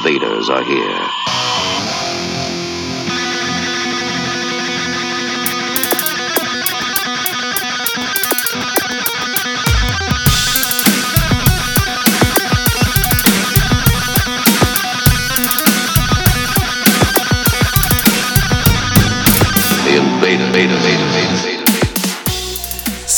invaders 0.00 0.48
are 0.48 0.64
here. 0.64 1.39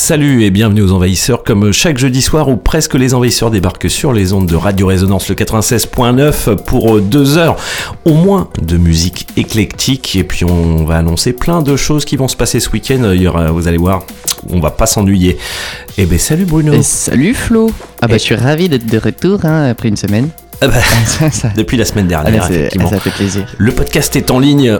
Salut 0.04 0.42
et 0.42 0.50
bienvenue 0.50 0.82
aux 0.82 0.90
Envahisseurs. 0.90 1.44
Comme 1.44 1.70
chaque 1.70 1.96
jeudi 1.96 2.22
soir 2.22 2.48
où 2.48 2.56
presque 2.56 2.94
les 2.94 3.14
Envahisseurs 3.14 3.52
débarquent 3.52 3.88
sur 3.88 4.12
les 4.12 4.32
ondes 4.32 4.46
de 4.48 4.56
Radio 4.56 4.88
Résonance 4.88 5.28
le 5.28 5.36
96.9 5.36 6.56
pour 6.56 7.00
deux 7.00 7.38
heures 7.38 7.54
au 8.04 8.14
moins 8.14 8.48
de 8.60 8.76
musique 8.78 9.28
éclectique. 9.36 10.16
Et 10.16 10.24
puis 10.24 10.44
on 10.44 10.84
va 10.84 10.96
annoncer 10.96 11.32
plein 11.32 11.62
de 11.62 11.76
choses 11.76 12.04
qui 12.04 12.16
vont 12.16 12.26
se 12.26 12.36
passer 12.36 12.58
ce 12.58 12.68
week-end. 12.70 13.12
Il 13.14 13.22
y 13.22 13.28
aura, 13.28 13.52
vous 13.52 13.68
allez 13.68 13.76
voir, 13.76 14.02
on 14.50 14.58
va 14.58 14.72
pas 14.72 14.86
s'ennuyer. 14.86 15.38
Et 15.96 16.04
ben 16.04 16.18
salut 16.18 16.46
Bruno. 16.46 16.72
Et 16.72 16.82
salut 16.82 17.32
Flo 17.32 17.70
Ah 18.00 18.08
bah 18.08 18.16
Et- 18.16 18.18
je 18.18 18.24
suis 18.24 18.34
ravi 18.34 18.68
d'être 18.68 18.86
de 18.86 18.98
retour 18.98 19.44
hein, 19.44 19.68
après 19.70 19.88
une 19.88 19.96
semaine. 19.96 20.30
Ah 20.60 20.66
bah, 20.68 20.78
depuis 21.56 21.76
la 21.76 21.84
semaine 21.84 22.06
ah, 22.12 22.22
dernière, 22.24 22.50
effectivement. 22.50 22.90
ça 22.90 22.98
fait 22.98 23.10
plaisir. 23.10 23.46
Le 23.56 23.70
podcast 23.72 24.16
est 24.16 24.32
en 24.32 24.40
ligne 24.40 24.78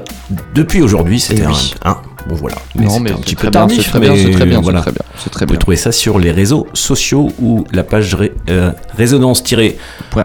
depuis 0.55 0.83
aujourd'hui. 0.83 1.21
C'était 1.21 1.43
Eh 1.43 1.47
un, 1.47 1.51
oui. 1.51 1.75
un- 1.85 1.97
Bon 2.29 2.35
voilà. 2.37 2.57
non 2.77 2.89
c'était 2.91 3.01
mais 3.01 3.11
un 3.11 3.17
c'est 3.17 3.21
petit 3.23 3.35
peu 3.37 3.51
tardif. 3.51 3.83
c'est 3.83 3.91
très 3.91 4.01
bien, 4.01 4.13
mais 4.13 4.23
c'est 4.25 4.31
très 4.31 4.47
bien, 4.47 4.61
voilà. 4.61 4.81
très 4.81 4.93
bien, 4.93 5.03
c'est 5.19 5.31
très 5.31 5.41
Vous 5.45 5.49
pouvez 5.49 5.59
trouver 5.59 5.77
ça 5.77 5.93
sur 5.93 6.19
les 6.19 6.31
réseaux 6.31 6.67
sociaux 6.73 7.33
ou 7.41 7.65
la 7.73 7.83
page 7.83 8.15
ré- 8.15 8.33
euh, 8.49 8.71
résonance-org. 8.97 9.75
Point 10.11 10.23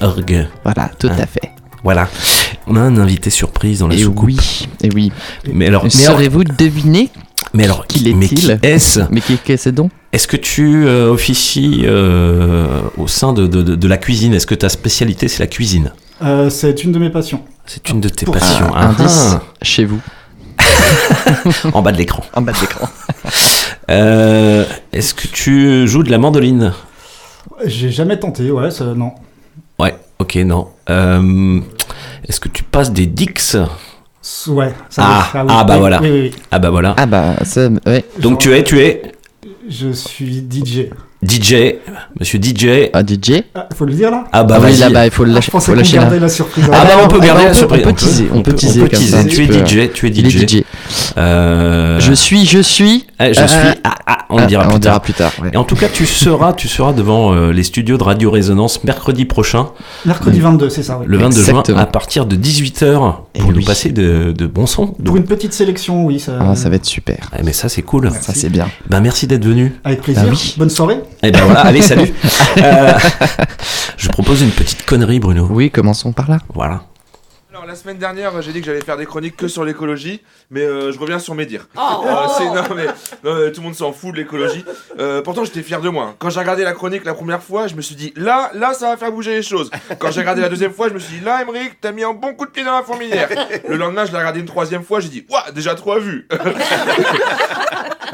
.org. 0.00 0.48
Voilà, 0.64 0.90
tout 0.98 1.08
Ah. 1.10 1.22
à 1.22 1.26
fait. 1.26 1.50
Voilà. 1.82 2.08
On 2.66 2.76
a 2.76 2.80
un 2.80 2.96
invité 2.98 3.30
surprise 3.30 3.80
dans 3.80 3.88
la 3.88 3.94
Et 3.94 3.98
soucoupe. 3.98 4.26
oui, 4.26 4.68
et 4.82 4.88
oui. 4.94 5.12
Mais 5.52 5.66
alors, 5.66 5.84
mais 5.84 5.90
Saurez-vous 5.90 6.44
deviner 6.44 7.10
mais 7.54 7.64
alors, 7.64 7.86
qui 7.86 8.02
mais 8.14 8.26
est-il 8.26 8.38
qui 8.58 8.66
est-ce 8.66 9.00
Mais 9.10 9.20
qui 9.20 9.36
qu'est 9.38 9.56
ce 9.56 9.68
donc 9.70 9.90
Est-ce 10.12 10.26
que 10.26 10.36
tu 10.36 10.84
euh, 10.86 11.10
officies 11.10 11.82
euh, 11.84 12.80
au 12.98 13.06
sein 13.06 13.32
de, 13.32 13.46
de- 13.46 13.62
de- 13.62 13.76
de 13.76 13.88
la 13.88 13.96
cuisine? 13.98 14.34
Est-ce 14.34 14.46
que 14.46 14.54
ta 14.56 14.68
spécialité 14.68 15.28
c'est 15.28 15.38
la 15.40 15.46
cuisine? 15.46 15.92
Euh, 16.22 16.50
c'est 16.50 16.82
une 16.82 16.92
de 16.92 16.98
mes 16.98 17.10
passions. 17.10 17.42
C'est 17.66 17.88
une 17.88 18.00
de 18.00 18.08
tes 18.08 18.26
Pour- 18.26 18.34
passions. 18.34 18.74
Un 18.74 18.94
Ah, 18.98 19.02
Indice 19.02 19.36
chez 19.62 19.84
vous. 19.84 20.00
Ah, 20.86 21.68
en 21.74 21.82
bas 21.82 21.92
de 21.92 21.98
l'écran. 21.98 22.22
En 22.34 22.42
bas 22.42 22.52
de 22.52 22.60
l'écran. 22.60 22.88
Euh, 23.88 24.64
Est-ce 24.92 25.14
que 25.14 25.28
tu 25.28 25.86
joues 25.86 26.02
de 26.02 26.10
la 26.10 26.18
mandoline? 26.18 26.72
J'ai 27.64 27.90
jamais 27.92 28.18
tenté, 28.18 28.50
ouais, 28.50 28.72
ça, 28.72 28.84
non. 28.86 29.12
Ouais, 29.78 29.94
ok, 30.18 30.34
non. 30.36 30.68
Euh, 30.90 31.60
Est-ce 32.28 32.40
que 32.40 32.48
tu 32.48 32.64
passes 32.64 32.90
des 32.92 33.06
dix 33.06 33.56
S- 34.22 34.48
Ouais. 34.48 34.74
Ça 34.90 35.02
Ah, 35.06 35.30
oui. 35.34 35.40
ah, 35.48 35.62
bah 35.62 35.78
voilà. 35.78 36.00
Oui, 36.02 36.10
oui, 36.10 36.20
oui. 36.22 36.34
Ah 36.50 36.58
bah 36.58 36.70
voilà. 36.70 36.94
Ah 36.98 37.06
bah 37.06 37.36
ça, 37.44 37.68
ouais. 37.86 38.04
Donc 38.18 38.40
tu 38.40 38.52
es, 38.52 38.64
tu 38.64 38.80
es 38.80 39.02
Je 39.68 39.92
suis 39.92 40.44
DJ. 40.50 40.90
DJ, 41.22 41.76
monsieur 42.20 42.38
DJ. 42.40 42.90
Ah 42.92 43.02
DJ 43.02 43.42
Ah, 43.54 43.68
faut 43.74 43.84
le 43.86 43.94
dire 43.94 44.10
là 44.10 44.24
Ah 44.32 44.44
bah 44.44 44.56
Ah 44.58 44.60
vas-y. 44.60 44.78
là-bas 44.78 45.06
il 45.06 45.10
faut 45.10 45.24
le 45.24 45.30
Ah, 45.30 45.34
lâcher, 45.36 45.46
Je 45.46 45.50
pensais 45.50 45.66
faut 45.66 45.72
qu'on 45.72 45.78
lâcher 45.78 45.96
là. 45.96 46.02
gardait 46.02 46.20
la 46.20 46.28
surprise. 46.28 46.64
Ah 46.70 46.84
bah 46.84 46.90
on 47.02 47.08
peut 47.08 47.16
Ah 47.16 47.20
bah, 47.20 47.26
garder 47.26 47.42
on 47.44 47.48
la 47.48 47.54
surprise. 47.54 47.82
on 47.84 47.88
peut 47.88 47.94
teaser, 47.94 48.28
on 48.34 48.42
peut 48.42 48.52
teaser 48.52 48.80
on 48.82 48.84
peut 48.84 48.96
teaser. 48.96 49.26
Tu 49.26 49.42
es. 49.42 49.46
DJ, 49.86 49.92
tu 49.92 50.06
es 50.06 50.10
Il 50.10 50.26
est 50.26 50.30
DJ. 50.30 50.46
DJ. 50.60 50.64
Euh, 51.16 51.98
Je 52.00 52.12
suis, 52.12 52.44
je 52.44 52.58
suis. 52.60 53.06
ah, 53.18 53.32
je 53.32 53.40
Ah, 53.40 53.48
suis. 53.48 53.58
ah, 53.82 53.94
Ah, 53.94 53.94
ah, 54.06 54.18
on 54.28 54.36
le 54.36 54.42
Ah, 54.42 54.46
dira 54.46 54.64
on 54.66 54.70
plus 54.72 54.78
dira 54.80 54.92
tard. 54.94 55.00
plus 55.02 55.12
tard. 55.14 55.32
ouais. 55.42 55.50
Et 55.52 55.56
en 55.56 55.64
tout 55.64 55.74
cas, 55.74 55.88
tu 55.88 56.04
seras, 56.06 56.52
tu 56.52 56.68
seras 56.68 56.92
devant 56.92 57.32
euh, 57.34 57.50
les 57.50 57.62
studios 57.62 57.96
de 57.96 58.02
Radio 58.04 58.30
Résonance 58.30 58.84
mercredi 58.84 59.24
prochain, 59.24 59.68
Mercredi 60.04 60.38
22, 60.40 60.68
c'est 60.68 60.82
ça, 60.82 60.98
oui. 61.00 61.06
le 61.08 61.16
22 61.16 61.38
Exactement. 61.40 61.64
juin, 61.64 61.76
à 61.78 61.86
partir 61.86 62.26
de 62.26 62.36
18h, 62.36 63.14
Eh 63.34 63.38
pour 63.40 63.50
nous 63.52 63.58
oui. 63.58 63.64
passer 63.64 63.90
de, 63.90 64.32
de 64.36 64.46
bons 64.46 64.66
sons. 64.66 64.88
Pour 64.88 64.98
Donc, 65.00 65.16
une 65.16 65.24
petite 65.24 65.54
sélection, 65.54 66.04
oui. 66.04 66.20
Ça, 66.20 66.32
Ah, 66.40 66.54
ça 66.54 66.68
va 66.68 66.76
être 66.76 66.84
super. 66.84 67.30
ah, 67.32 67.38
mais 67.42 67.52
ça, 67.52 67.68
c'est 67.68 67.82
cool. 67.82 68.10
Ça 68.20 68.32
c'est 68.34 68.50
bien. 68.50 68.68
Ben, 68.88 69.00
merci 69.00 69.26
d'être 69.26 69.44
venu. 69.44 69.74
Avec 69.82 70.02
plaisir. 70.02 70.24
Ah 70.26 70.30
oui. 70.30 70.54
Bonne 70.58 70.70
soirée. 70.70 70.98
Et 71.22 71.30
ben 71.30 71.44
voilà, 71.44 71.60
allez, 71.66 71.82
salut. 71.82 72.12
Euh, 72.58 72.92
je 73.98 74.08
propose 74.08 74.40
une 74.42 74.50
petite 74.50 74.86
connerie, 74.86 75.20
Bruno. 75.20 75.46
Oui, 75.50 75.70
commençons 75.70 76.12
par 76.12 76.30
là. 76.30 76.38
Voilà. 76.54 76.82
Alors 77.50 77.66
la 77.66 77.74
semaine 77.74 77.96
dernière, 77.98 78.40
j'ai 78.42 78.52
dit 78.52 78.60
que 78.60 78.66
j'allais 78.66 78.82
faire 78.82 78.96
des 78.98 79.06
chroniques 79.06 79.36
que 79.36 79.48
sur 79.48 79.64
l'écologie, 79.64 80.22
mais 80.50 80.60
euh, 80.62 80.92
je 80.92 80.98
reviens 80.98 81.18
sur 81.18 81.34
mes 81.34 81.46
dires. 81.46 81.68
Euh, 81.76 81.80
c'est- 82.36 82.44
non, 82.44 82.62
mais, 82.76 82.84
non, 83.24 83.34
mais 83.40 83.52
tout 83.52 83.60
le 83.60 83.66
monde 83.66 83.74
s'en 83.74 83.92
fout 83.92 84.12
de 84.12 84.18
l'écologie. 84.18 84.62
Euh, 84.98 85.22
pourtant, 85.22 85.42
j'étais 85.44 85.62
fier 85.62 85.80
de 85.80 85.88
moi. 85.88 86.14
Quand 86.18 86.28
j'ai 86.30 86.40
regardé 86.40 86.64
la 86.64 86.72
chronique 86.72 87.04
la 87.06 87.14
première 87.14 87.42
fois, 87.42 87.66
je 87.66 87.74
me 87.74 87.80
suis 87.80 87.94
dit 87.94 88.12
là, 88.16 88.50
là, 88.54 88.74
ça 88.74 88.90
va 88.90 88.96
faire 88.98 89.10
bouger 89.12 89.32
les 89.34 89.42
choses. 89.42 89.70
Quand 89.98 90.10
j'ai 90.10 90.20
regardé 90.20 90.42
la 90.42 90.48
deuxième 90.50 90.72
fois, 90.72 90.88
je 90.88 90.94
me 90.94 90.98
suis 90.98 91.18
dit 91.18 91.24
là, 91.24 91.40
Emmerich, 91.42 91.72
t'as 91.80 91.92
mis 91.92 92.04
un 92.04 92.12
bon 92.12 92.34
coup 92.34 92.44
de 92.46 92.50
pied 92.50 92.62
dans 92.64 92.76
la 92.76 92.82
fourmilière. 92.82 93.28
Le 93.68 93.76
lendemain, 93.76 94.04
je 94.04 94.12
l'ai 94.12 94.18
regardé 94.18 94.40
une 94.40 94.46
troisième 94.46 94.82
fois, 94.82 95.00
j'ai 95.00 95.08
dit 95.08 95.24
ouah, 95.30 95.50
déjà 95.54 95.74
trois 95.74 95.98
vues. 95.98 96.28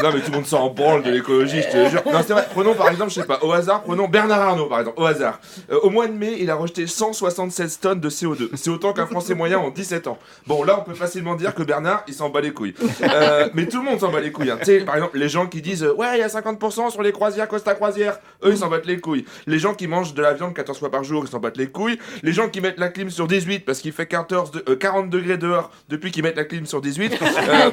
Non 0.02 0.10
mais 0.12 0.20
tout 0.20 0.30
le 0.30 0.36
monde 0.36 0.46
s'en 0.46 0.68
branle 0.70 1.02
de 1.02 1.10
l'écologie, 1.10 1.62
je 1.62 1.68
te 1.68 1.88
jure. 1.90 2.02
Non 2.06 2.20
c'est 2.26 2.32
vrai, 2.32 2.46
prenons 2.52 2.74
par 2.74 2.88
exemple, 2.88 3.10
je 3.10 3.16
sais 3.20 3.26
pas, 3.26 3.38
au 3.42 3.52
hasard, 3.52 3.82
prenons 3.82 4.08
Bernard 4.08 4.40
Arnault 4.40 4.66
par 4.66 4.80
exemple, 4.80 5.00
au 5.00 5.06
hasard. 5.06 5.40
Euh, 5.70 5.78
au 5.82 5.90
mois 5.90 6.06
de 6.06 6.12
mai, 6.12 6.36
il 6.38 6.50
a 6.50 6.54
rejeté 6.54 6.86
176 6.86 7.80
tonnes 7.80 8.00
de 8.00 8.08
CO2. 8.10 8.48
C'est 8.54 8.70
autant 8.70 8.92
qu'un 8.92 9.06
Français 9.06 9.34
moyen 9.34 9.58
en 9.58 9.70
17 9.70 10.06
ans. 10.06 10.18
Bon 10.46 10.62
là, 10.64 10.78
on 10.80 10.84
peut 10.84 10.94
facilement 10.94 11.34
dire 11.34 11.54
que 11.54 11.62
Bernard, 11.62 12.04
il 12.08 12.14
s'en 12.14 12.28
bat 12.30 12.40
les 12.40 12.52
couilles. 12.52 12.74
Euh, 13.02 13.48
mais 13.54 13.66
tout 13.66 13.78
le 13.78 13.84
monde 13.84 14.00
s'en 14.00 14.10
bat 14.10 14.20
les 14.20 14.32
couilles. 14.32 14.50
hein. 14.50 14.58
Tu 14.60 14.66
sais, 14.66 14.80
par 14.80 14.94
exemple, 14.96 15.18
les 15.18 15.28
gens 15.28 15.46
qui 15.46 15.60
disent 15.62 15.82
euh, 15.84 15.94
ouais, 15.94 16.16
il 16.16 16.20
y 16.20 16.22
a 16.22 16.28
50% 16.28 16.90
sur 16.90 17.02
les 17.02 17.12
croisières 17.12 17.48
Costa 17.48 17.74
Croisière, 17.74 18.18
eux 18.44 18.50
ils 18.52 18.58
s'en 18.58 18.68
battent 18.68 18.86
les 18.86 19.00
couilles. 19.00 19.24
Les 19.46 19.58
gens 19.58 19.74
qui 19.74 19.86
mangent 19.86 20.14
de 20.14 20.22
la 20.22 20.32
viande 20.34 20.54
14 20.54 20.78
fois 20.78 20.90
par 20.90 21.04
jour, 21.04 21.24
ils 21.26 21.30
s'en 21.30 21.38
battent 21.38 21.56
les 21.56 21.66
couilles. 21.68 21.98
Les 22.22 22.32
gens 22.32 22.48
qui 22.48 22.60
mettent 22.60 22.78
la 22.78 22.88
clim 22.88 23.10
sur 23.10 23.26
18 23.26 23.60
parce 23.64 23.80
qu'il 23.80 23.92
fait 23.92 24.06
14 24.06 24.50
de- 24.52 24.64
euh, 24.68 24.76
40 24.76 25.10
degrés 25.10 25.36
dehors 25.38 25.70
depuis 25.88 26.10
qu'ils 26.10 26.22
mettent 26.22 26.36
la 26.36 26.44
clim 26.44 26.66
sur 26.66 26.80
18, 26.80 27.18
euh, 27.22 27.70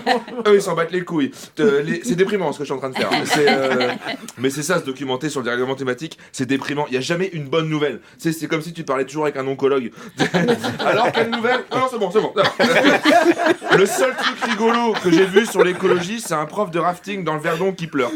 eux 0.48 0.56
ils 0.56 0.62
s'en 0.62 0.74
battent 0.76 0.92
les 0.92 1.04
couilles. 1.04 1.32
Les- 1.58 2.02
C'est 2.10 2.16
déprimant 2.16 2.52
ce 2.52 2.58
que 2.58 2.64
je 2.64 2.74
suis 2.74 2.74
en 2.74 2.80
train 2.80 2.90
de 2.90 2.96
faire. 2.96 3.10
Euh, 3.40 3.92
Mais 4.38 4.50
c'est 4.50 4.64
ça 4.64 4.80
se 4.80 4.86
documenter 4.86 5.30
sur 5.30 5.40
le 5.40 5.46
dérèglement 5.46 5.76
climatique, 5.76 6.18
c'est 6.32 6.46
déprimant. 6.46 6.86
Il 6.88 6.92
n'y 6.92 6.98
a 6.98 7.02
jamais 7.02 7.28
une 7.28 7.46
bonne 7.46 7.70
nouvelle. 7.70 8.02
C'est 8.18 8.48
comme 8.48 8.62
si 8.62 8.74
tu 8.74 8.84
parlais 8.84 9.06
toujours 9.06 9.24
avec 9.24 9.38
un 9.38 9.48
oncologue. 9.48 9.92
Alors 10.86 11.12
quelle 11.12 11.30
nouvelle? 11.30 11.64
Non, 11.72 11.80
non, 11.80 11.88
c'est 11.90 11.98
bon, 12.00 12.12
c'est 12.12 12.20
bon. 12.20 12.34
Le 13.78 13.86
seul 13.86 14.16
truc 14.16 14.40
rigolo 14.42 14.94
que 15.04 15.12
j'ai 15.12 15.26
vu 15.26 15.46
sur 15.46 15.64
l'écologie, 15.64 16.20
c'est 16.20 16.34
un 16.34 16.46
prof 16.46 16.72
de 16.72 16.80
rafting 16.80 17.24
dans 17.24 17.36
le 17.36 17.40
Verdon 17.40 17.72
qui 17.72 17.88
pleure. 17.88 18.12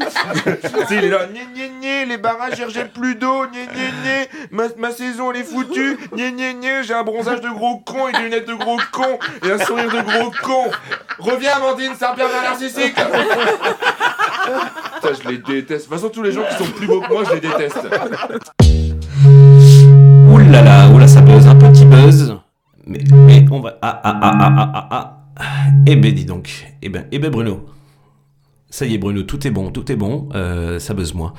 il 0.91 1.03
est 1.03 1.09
là, 1.09 1.27
gné 1.27 1.41
gné 1.53 1.71
gné, 1.79 2.05
les 2.05 2.17
barrages 2.17 2.57
ils 2.57 2.65
rejettent 2.65 2.93
plus 2.93 3.15
d'eau, 3.15 3.45
gné 3.47 3.67
gné 3.73 3.89
gné, 4.03 4.29
ma, 4.51 4.63
ma 4.77 4.91
saison 4.91 5.31
elle 5.31 5.41
est 5.41 5.43
foutue, 5.43 5.97
gné 6.13 6.31
gné 6.31 6.55
gné, 6.55 6.83
j'ai 6.83 6.93
un 6.93 7.03
bronzage 7.03 7.41
de 7.41 7.49
gros 7.49 7.77
con 7.79 8.09
et 8.09 8.13
des 8.13 8.23
lunettes 8.23 8.47
de 8.47 8.55
gros 8.55 8.79
con 8.91 9.19
et 9.45 9.51
un 9.51 9.59
sourire 9.59 9.91
de 9.91 10.01
gros 10.01 10.31
con. 10.41 10.71
Reviens 11.19 11.53
Amandine, 11.57 11.93
c'est 11.97 12.05
un 12.05 12.15
pervers 12.15 12.41
narcissique. 12.41 12.95
Putain, 15.01 15.13
je 15.23 15.29
les 15.29 15.37
déteste. 15.37 15.85
De 15.85 15.89
toute 15.89 16.01
façon, 16.01 16.09
tous 16.09 16.23
les 16.23 16.31
gens 16.31 16.41
qui 16.49 16.63
sont 16.63 16.71
plus 16.71 16.87
beaux 16.87 17.01
que 17.01 17.11
moi, 17.13 17.23
je 17.25 17.33
les 17.35 17.39
déteste. 17.41 17.79
Ouh 20.29 20.37
là 20.37 20.61
là, 20.61 21.07
ça 21.07 21.21
buzz, 21.21 21.47
un 21.47 21.55
petit 21.55 21.85
buzz. 21.85 22.35
Mais, 22.85 22.99
mais 23.11 23.45
on 23.51 23.59
va. 23.61 23.77
Ah 23.81 24.01
ah 24.03 24.19
ah 24.21 24.37
ah 24.39 24.53
ah 24.57 24.71
ah 24.73 24.87
ah. 24.91 25.19
Eh 25.87 25.95
ben 25.95 26.13
dis 26.13 26.25
donc. 26.25 26.49
Eh 26.81 26.89
ben, 26.89 27.05
eh 27.11 27.19
ben 27.19 27.31
Bruno. 27.31 27.65
Ça 28.69 28.85
y 28.85 28.95
est 28.95 28.97
Bruno, 28.97 29.23
tout 29.23 29.45
est 29.47 29.51
bon, 29.51 29.71
tout 29.71 29.89
est 29.91 29.95
bon. 29.95 30.29
Euh, 30.35 30.79
ça 30.79 30.93
buzz 30.93 31.13
moins. 31.13 31.33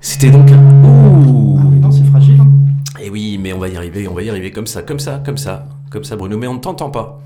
C'était 0.00 0.30
donc 0.30 0.50
un. 0.50 0.58
Ouh. 0.84 1.58
Ah 1.60 1.64
non, 1.80 1.90
c'est 1.90 2.04
fragile. 2.04 2.38
hein. 2.40 2.48
Eh 3.00 3.10
oui, 3.10 3.38
mais 3.40 3.52
on 3.52 3.58
va 3.58 3.68
y 3.68 3.76
arriver, 3.76 4.08
on 4.08 4.14
va 4.14 4.22
y 4.22 4.30
arriver 4.30 4.50
comme 4.50 4.66
ça, 4.66 4.82
comme 4.82 4.98
ça, 4.98 5.22
comme 5.24 5.36
ça, 5.38 5.66
comme 5.90 6.04
ça 6.04 6.16
Bruno. 6.16 6.36
Mais 6.38 6.46
on 6.46 6.54
ne 6.54 6.58
t'entend 6.60 6.90
pas. 6.90 7.20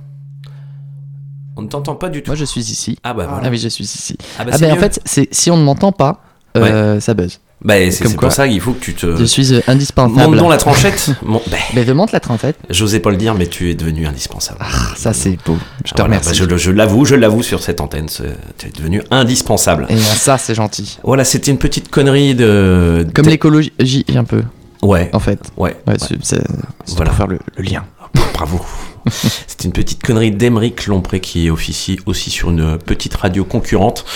On 1.61 1.65
ne 1.65 1.69
t'entend 1.69 1.95
pas 1.95 2.09
du 2.09 2.23
tout. 2.23 2.31
Moi 2.31 2.37
je 2.37 2.47
suis 2.47 2.63
ici. 2.63 2.99
Ah 3.05 3.13
bah 3.13 3.27
voilà. 3.29 3.43
Ah 3.47 3.51
oui, 3.51 3.59
je 3.59 3.69
suis 3.69 3.85
ici. 3.85 4.17
Ah 4.39 4.45
bah 4.45 4.53
Ah 4.55 4.59
ben 4.59 4.73
en 4.73 4.77
fait, 4.77 4.99
c'est 5.05 5.29
si 5.31 5.51
on 5.51 5.59
ne 5.59 5.63
m'entend 5.63 5.93
pas, 5.93 6.23
euh, 6.57 6.99
ça 7.01 7.13
buzz. 7.13 7.39
Bah, 7.63 7.75
c'est 7.91 8.05
quoi. 8.15 8.29
pour 8.29 8.33
ça 8.33 8.49
qu'il 8.49 8.59
faut 8.63 8.73
que 8.73 8.81
tu 8.81 8.95
te. 8.95 9.15
Je 9.17 9.25
suis 9.25 9.53
euh, 9.53 9.57
Monte 9.57 9.69
indispensable. 9.69 10.37
dans 10.39 10.49
la 10.49 10.57
tranchette. 10.57 11.11
Mon- 11.23 11.43
bah, 11.51 11.59
Mais 11.75 11.83
remonte 11.83 12.13
la 12.13 12.21
trentaine. 12.21 12.55
J'osais 12.71 13.01
pas 13.01 13.11
le 13.11 13.19
dire, 13.19 13.35
mais 13.35 13.47
tu 13.47 13.69
es 13.71 13.75
devenu 13.75 14.07
indispensable. 14.07 14.61
Ah, 14.63 14.95
ça 14.97 15.13
c'est 15.13 15.37
beau. 15.45 15.59
Je 15.85 15.91
te 15.91 15.97
Voilà, 16.01 16.05
remercie. 16.17 16.41
bah, 16.41 16.57
je 16.57 16.71
l'avoue, 16.71 17.05
je 17.05 17.15
l'avoue 17.17 17.43
sur 17.43 17.63
cette 17.63 17.83
antenne, 17.83 18.07
tu 18.57 18.67
es 18.67 18.71
devenu 18.71 19.03
indispensable. 19.11 19.85
Et 19.91 19.95
bien, 19.97 20.03
ça 20.03 20.39
c'est 20.39 20.55
gentil. 20.55 20.99
Voilà, 21.05 21.25
c'était 21.25 21.51
une 21.51 21.59
petite 21.59 21.91
connerie 21.91 22.35
de. 22.35 23.07
Comme 23.15 23.27
l'écologie 23.27 23.75
un 24.17 24.25
peu, 24.25 24.43
Ouais, 24.81 25.11
en 25.13 25.21
fait. 25.21 25.39
ouais. 25.59 25.77
Ouais, 25.87 25.93
ouais. 25.93 26.17
c'est 26.23 26.41
Voilà. 26.97 27.11
pour 27.11 27.15
faire 27.19 27.27
le, 27.27 27.39
le 27.59 27.63
lien. 27.63 27.85
Bravo. 28.41 28.61
C'est 29.11 29.65
une 29.65 29.73
petite 29.73 30.03
connerie 30.03 30.31
d'Emeric 30.31 30.87
Lompré 30.87 31.21
qui 31.21 31.51
officie 31.51 31.99
aussi 32.07 32.31
sur 32.31 32.49
une 32.51 32.79
petite 32.79 33.15
radio 33.15 33.45
concurrente. 33.45 34.07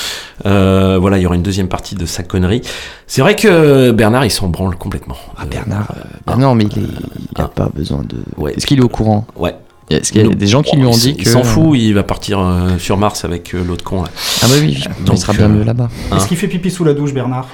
Euh, 0.47 0.97
voilà, 0.99 1.19
il 1.19 1.23
y 1.23 1.27
aura 1.27 1.35
une 1.35 1.43
deuxième 1.43 1.69
partie 1.69 1.95
de 1.95 2.07
sa 2.07 2.23
connerie. 2.23 2.63
C'est 3.07 3.21
vrai 3.21 3.37
que 3.37 3.91
Bernard, 3.91 4.25
il 4.25 4.31
s'en 4.31 4.49
branle 4.49 4.77
complètement. 4.77 5.17
Ah 5.37 5.43
Euh, 5.43 5.47
Bernard, 5.47 5.93
euh, 5.95 6.01
bah 6.27 6.37
non 6.39 6.55
mais 6.55 6.65
il, 6.65 6.85
est, 6.85 6.87
il 6.87 7.41
a 7.41 7.45
Ah. 7.45 7.49
pas 7.55 7.69
besoin 7.75 8.03
de. 8.03 8.17
Ouais. 8.39 8.55
Est-ce 8.57 8.65
qu'il 8.67 8.79
est 8.79 8.83
au 8.83 8.89
courant? 8.89 9.27
Ouais. 9.37 9.55
Est-ce 9.91 10.11
qu'il 10.13 10.27
y 10.27 10.31
a 10.31 10.35
des 10.35 10.47
gens 10.47 10.63
qui 10.63 10.77
lui 10.77 10.87
ont 10.87 10.91
dit 10.93 11.15
que 11.15 11.21
Il 11.23 11.29
s'en 11.29 11.45
fout, 11.45 11.77
il 11.79 11.93
va 11.93 12.03
partir 12.03 12.39
euh, 12.41 12.79
sur 12.79 12.97
Mars 12.97 13.27
avec 13.27 13.55
euh, 13.55 13.63
l'autre 13.63 13.85
con. 13.85 14.03
Là. 14.05 14.09
Ah 14.43 14.47
bah 14.49 14.55
oui, 14.59 14.83
Donc, 15.05 15.17
il 15.17 15.21
sera 15.21 15.35
bien 15.35 15.45
euh, 15.45 15.49
mieux 15.51 15.63
là-bas. 15.65 15.91
Hein. 16.11 16.17
Est-ce 16.17 16.27
qu'il 16.27 16.39
fait 16.39 16.49
pipi 16.49 16.71
sous 16.71 16.85
la 16.85 16.95
douche, 16.95 17.13
Bernard? 17.13 17.47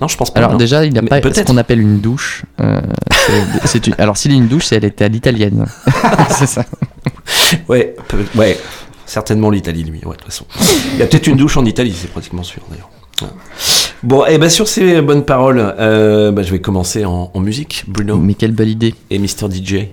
Non, 0.00 0.08
je 0.08 0.16
pense 0.16 0.30
pas. 0.32 0.38
Alors 0.40 0.52
non. 0.52 0.58
déjà, 0.58 0.84
il 0.84 0.92
n'a 0.92 1.02
pas 1.02 1.16
ce 1.16 1.20
peut-être. 1.22 1.46
qu'on 1.46 1.56
appelle 1.56 1.80
une 1.80 2.00
douche. 2.00 2.44
euh, 2.60 2.80
une- 3.86 3.94
Alors, 3.98 4.16
s'il 4.16 4.30
y 4.32 4.34
a 4.34 4.38
une 4.38 4.48
douche, 4.48 4.66
c'est- 4.66 4.76
elle 4.76 4.84
était 4.84 5.04
à 5.04 5.08
l'italienne. 5.08 5.66
c'est 6.30 6.46
ça. 6.46 6.64
Ouais, 7.68 7.94
peu- 8.08 8.24
ouais, 8.38 8.58
certainement 9.06 9.50
l'Italie, 9.50 9.84
lui, 9.84 10.00
ouais, 10.04 10.12
de 10.16 10.22
toute 10.22 10.24
façon. 10.24 10.44
Il 10.94 10.98
y 10.98 11.02
a 11.02 11.06
peut-être 11.06 11.26
une 11.26 11.36
douche 11.36 11.56
en 11.56 11.64
Italie, 11.64 11.94
c'est 11.98 12.10
pratiquement 12.10 12.42
sûr, 12.42 12.62
d'ailleurs. 12.70 12.90
Ouais. 13.22 13.28
Bon, 14.02 14.26
et 14.26 14.36
ben 14.36 14.50
sur 14.50 14.68
ces 14.68 15.00
bonnes 15.00 15.24
paroles, 15.24 15.74
euh, 15.78 16.30
bah, 16.32 16.42
je 16.42 16.50
vais 16.50 16.60
commencer 16.60 17.06
en, 17.06 17.30
en 17.32 17.40
musique, 17.40 17.84
Bruno 17.88 18.18
Mais 18.18 18.34
quelle 18.34 18.52
belle 18.52 18.68
idée. 18.68 18.94
et 19.10 19.18
Mr. 19.18 19.48
DJ. 19.50 19.86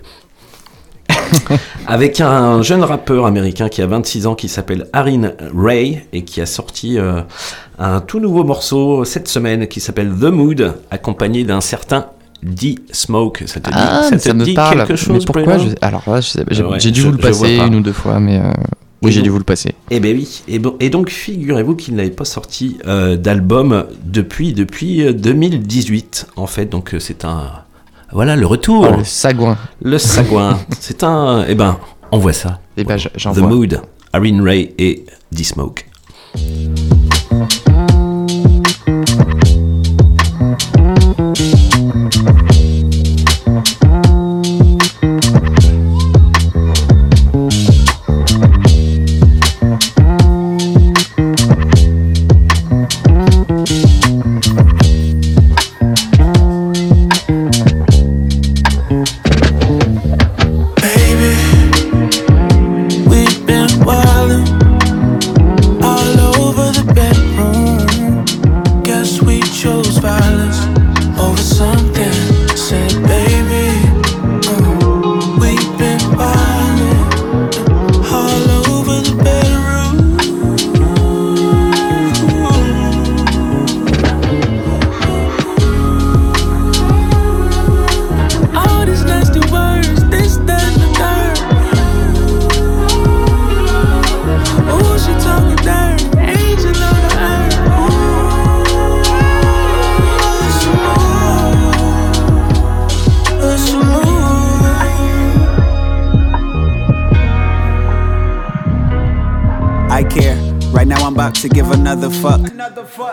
Avec 1.87 2.21
un 2.21 2.61
jeune 2.61 2.83
rappeur 2.83 3.25
américain 3.25 3.69
qui 3.69 3.81
a 3.81 3.87
26 3.87 4.27
ans 4.27 4.35
qui 4.35 4.47
s'appelle 4.49 4.87
Arin 4.93 5.31
Ray 5.55 6.03
et 6.13 6.23
qui 6.23 6.41
a 6.41 6.45
sorti 6.45 6.97
euh, 6.97 7.21
un 7.79 7.99
tout 8.01 8.19
nouveau 8.19 8.43
morceau 8.43 9.03
cette 9.05 9.27
semaine 9.27 9.67
qui 9.67 9.79
s'appelle 9.79 10.11
The 10.19 10.25
Mood, 10.25 10.73
accompagné 10.91 11.43
d'un 11.43 11.61
certain 11.61 12.07
D 12.41 12.75
Smoke. 12.91 13.43
Ça 13.47 13.59
te 13.59 13.69
dit, 13.69 13.75
Ah, 13.77 14.03
ça 14.09 14.17
te 14.17 14.21
ça 14.21 14.33
me 14.33 14.43
dit 14.43 14.53
parle. 14.53 14.77
quelque 14.77 14.95
chose, 14.95 15.19
mais 15.19 15.25
pourquoi 15.33 15.57
je- 15.57 15.69
Alors 15.81 16.03
là, 16.07 16.19
j'ai 16.21 16.63
ouais, 16.63 16.77
dû 16.77 16.93
je- 17.01 17.05
vous 17.05 17.11
le 17.11 17.17
passer 17.17 17.57
pas. 17.57 17.65
une 17.67 17.75
ou 17.75 17.81
deux 17.81 17.93
fois, 17.93 18.19
mais 18.19 18.37
euh, 18.39 18.51
Oui, 19.01 19.11
j'ai 19.11 19.21
dû 19.21 19.29
vous 19.29 19.37
le 19.37 19.43
passer. 19.43 19.71
Eh 19.91 19.99
ben 19.99 20.15
oui. 20.15 20.41
Et, 20.47 20.59
bon- 20.59 20.75
et 20.79 20.89
donc 20.89 21.09
figurez-vous 21.09 21.75
qu'il 21.75 21.95
n'avait 21.95 22.09
pas 22.09 22.25
sorti 22.25 22.77
euh, 22.87 23.15
d'album 23.17 23.85
depuis 24.05 24.53
depuis 24.53 25.03
euh, 25.05 25.13
2018 25.13 26.27
en 26.35 26.47
fait. 26.47 26.65
Donc 26.67 26.95
c'est 26.99 27.25
un 27.25 27.43
voilà 28.13 28.35
le 28.35 28.45
retour, 28.45 28.87
Oh, 28.91 28.97
le 28.97 29.03
sagouin. 29.03 29.57
le 29.81 29.97
sagouin. 29.97 30.59
c'est 30.79 31.03
un 31.03 31.45
eh 31.47 31.55
ben 31.55 31.77
on 32.11 32.19
voit 32.19 32.33
ça. 32.33 32.59
Eh 32.77 32.83
ben, 32.83 32.97
je- 32.97 33.09
j'en 33.15 33.33
The 33.33 33.39
vois. 33.39 33.49
Mood, 33.49 33.81
Arin 34.13 34.43
Ray 34.43 34.73
et 34.77 35.05
D-Smoke. 35.31 35.85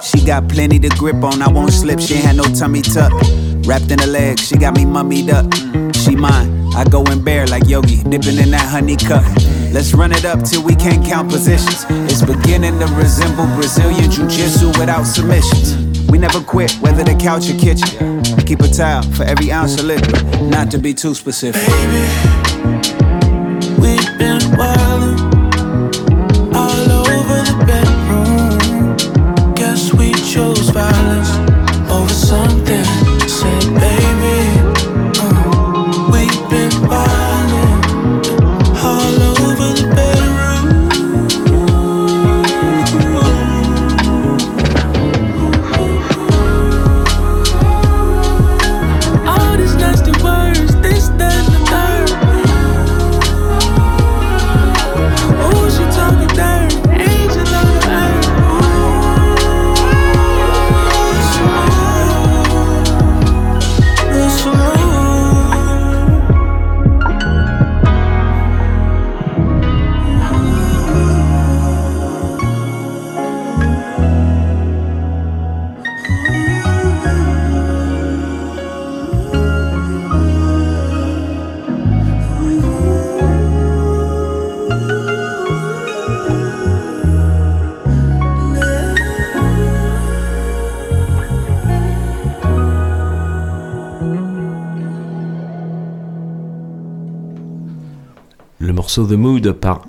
She 0.03 0.25
got 0.27 0.47
plenty 0.47 0.79
to 0.79 0.89
grip 0.91 1.23
on, 1.25 1.41
I 1.41 1.49
won't 1.49 1.73
slip. 1.73 2.01
She 2.01 2.15
ain't 2.15 2.25
had 2.25 2.37
no 2.37 2.45
tummy 2.45 2.83
tuck. 2.83 3.13
Wrapped 3.67 3.91
in 3.91 3.99
her 3.99 4.07
legs, 4.07 4.47
she 4.47 4.57
got 4.57 4.75
me 4.77 4.85
mummied 4.85 5.31
up. 5.31 5.47
Mm, 5.47 5.95
she 5.97 6.17
mine, 6.17 6.71
I 6.75 6.85
go 6.85 7.03
in 7.05 7.25
bare 7.25 7.47
like 7.47 7.67
Yogi, 7.67 8.03
dipping 8.03 8.37
in 8.37 8.51
that 8.51 8.69
honey 8.69 8.97
cup. 8.97 9.25
Let's 9.73 9.95
run 9.95 10.13
it 10.13 10.27
up 10.27 10.43
till 10.43 10.63
we 10.63 10.75
can't 10.75 11.03
count 11.03 11.31
positions. 11.31 11.87
It's 12.13 12.21
beginning 12.21 12.79
to 12.79 12.87
resemble 12.95 13.47
Brazilian 13.57 14.11
Jiu 14.11 14.29
Jitsu 14.29 14.69
without 14.79 15.05
submissions. 15.05 15.73
Mm, 15.73 16.11
we 16.11 16.19
never 16.19 16.41
quit, 16.41 16.73
whether 16.83 17.03
the 17.03 17.15
couch 17.15 17.49
or 17.49 17.57
kitchen. 17.57 18.23
Keep 18.45 18.61
a 18.61 18.69
towel 18.69 19.03
for 19.15 19.23
every 19.25 19.51
ounce 19.51 19.79
of 19.79 19.87
liquid, 19.87 20.43
not 20.51 20.71
to 20.73 20.79
be 20.79 20.93
too 20.93 21.15
specific. 21.15 21.67
Baby, 21.67 22.05
We've 23.81 24.19
been 24.19 24.41
wildin' 24.59 25.00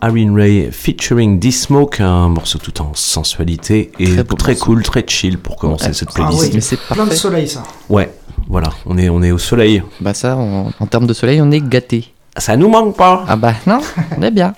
Arin 0.01 0.33
Ray 0.35 0.69
featuring 0.71 1.37
D-Smoke, 1.39 2.01
un 2.01 2.29
morceau 2.29 2.57
tout 2.57 2.81
en 2.81 2.91
sensualité 2.95 3.91
et 3.99 4.15
Très 4.37 4.55
cool, 4.55 4.81
très 4.83 5.05
chill 5.07 5.37
pour 5.37 5.55
commencer 5.57 5.87
Ouais. 5.87 5.93
cette 5.93 6.09
Ah 6.11 6.13
playlist. 6.15 6.41
oui, 6.43 6.49
Mais 6.55 6.61
c'est 6.61 6.79
plein 6.79 7.05
de 7.05 7.11
soleil 7.13 7.47
ça. 7.47 7.63
Ouais, 7.89 8.11
voilà, 8.47 8.69
on 8.85 8.97
est, 8.97 9.09
on 9.09 9.21
est 9.21 9.31
au 9.31 9.37
soleil. 9.37 9.83
Bah 9.99 10.13
ça, 10.13 10.35
en, 10.37 10.71
en 10.79 10.85
termes 10.87 11.05
de 11.07 11.13
soleil, 11.13 11.39
on 11.41 11.51
est 11.51 11.61
gâté. 11.61 12.13
Ça 12.37 12.57
nous 12.57 12.69
manque 12.69 12.95
pas. 12.97 13.25
Ah 13.27 13.35
bah 13.35 13.53
non, 13.67 13.79
on 14.17 14.21
est 14.23 14.31
bien. 14.31 14.53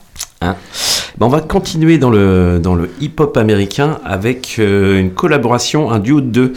Ben, 1.17 1.27
on 1.27 1.29
va 1.29 1.41
continuer 1.41 1.97
dans 1.97 2.09
le, 2.09 2.59
dans 2.61 2.73
le 2.73 2.89
hip-hop 2.99 3.37
américain 3.37 3.99
avec 4.03 4.55
euh, 4.57 4.99
une 4.99 5.11
collaboration, 5.11 5.91
un 5.91 5.99
duo 5.99 6.21
de 6.21 6.27
deux 6.27 6.53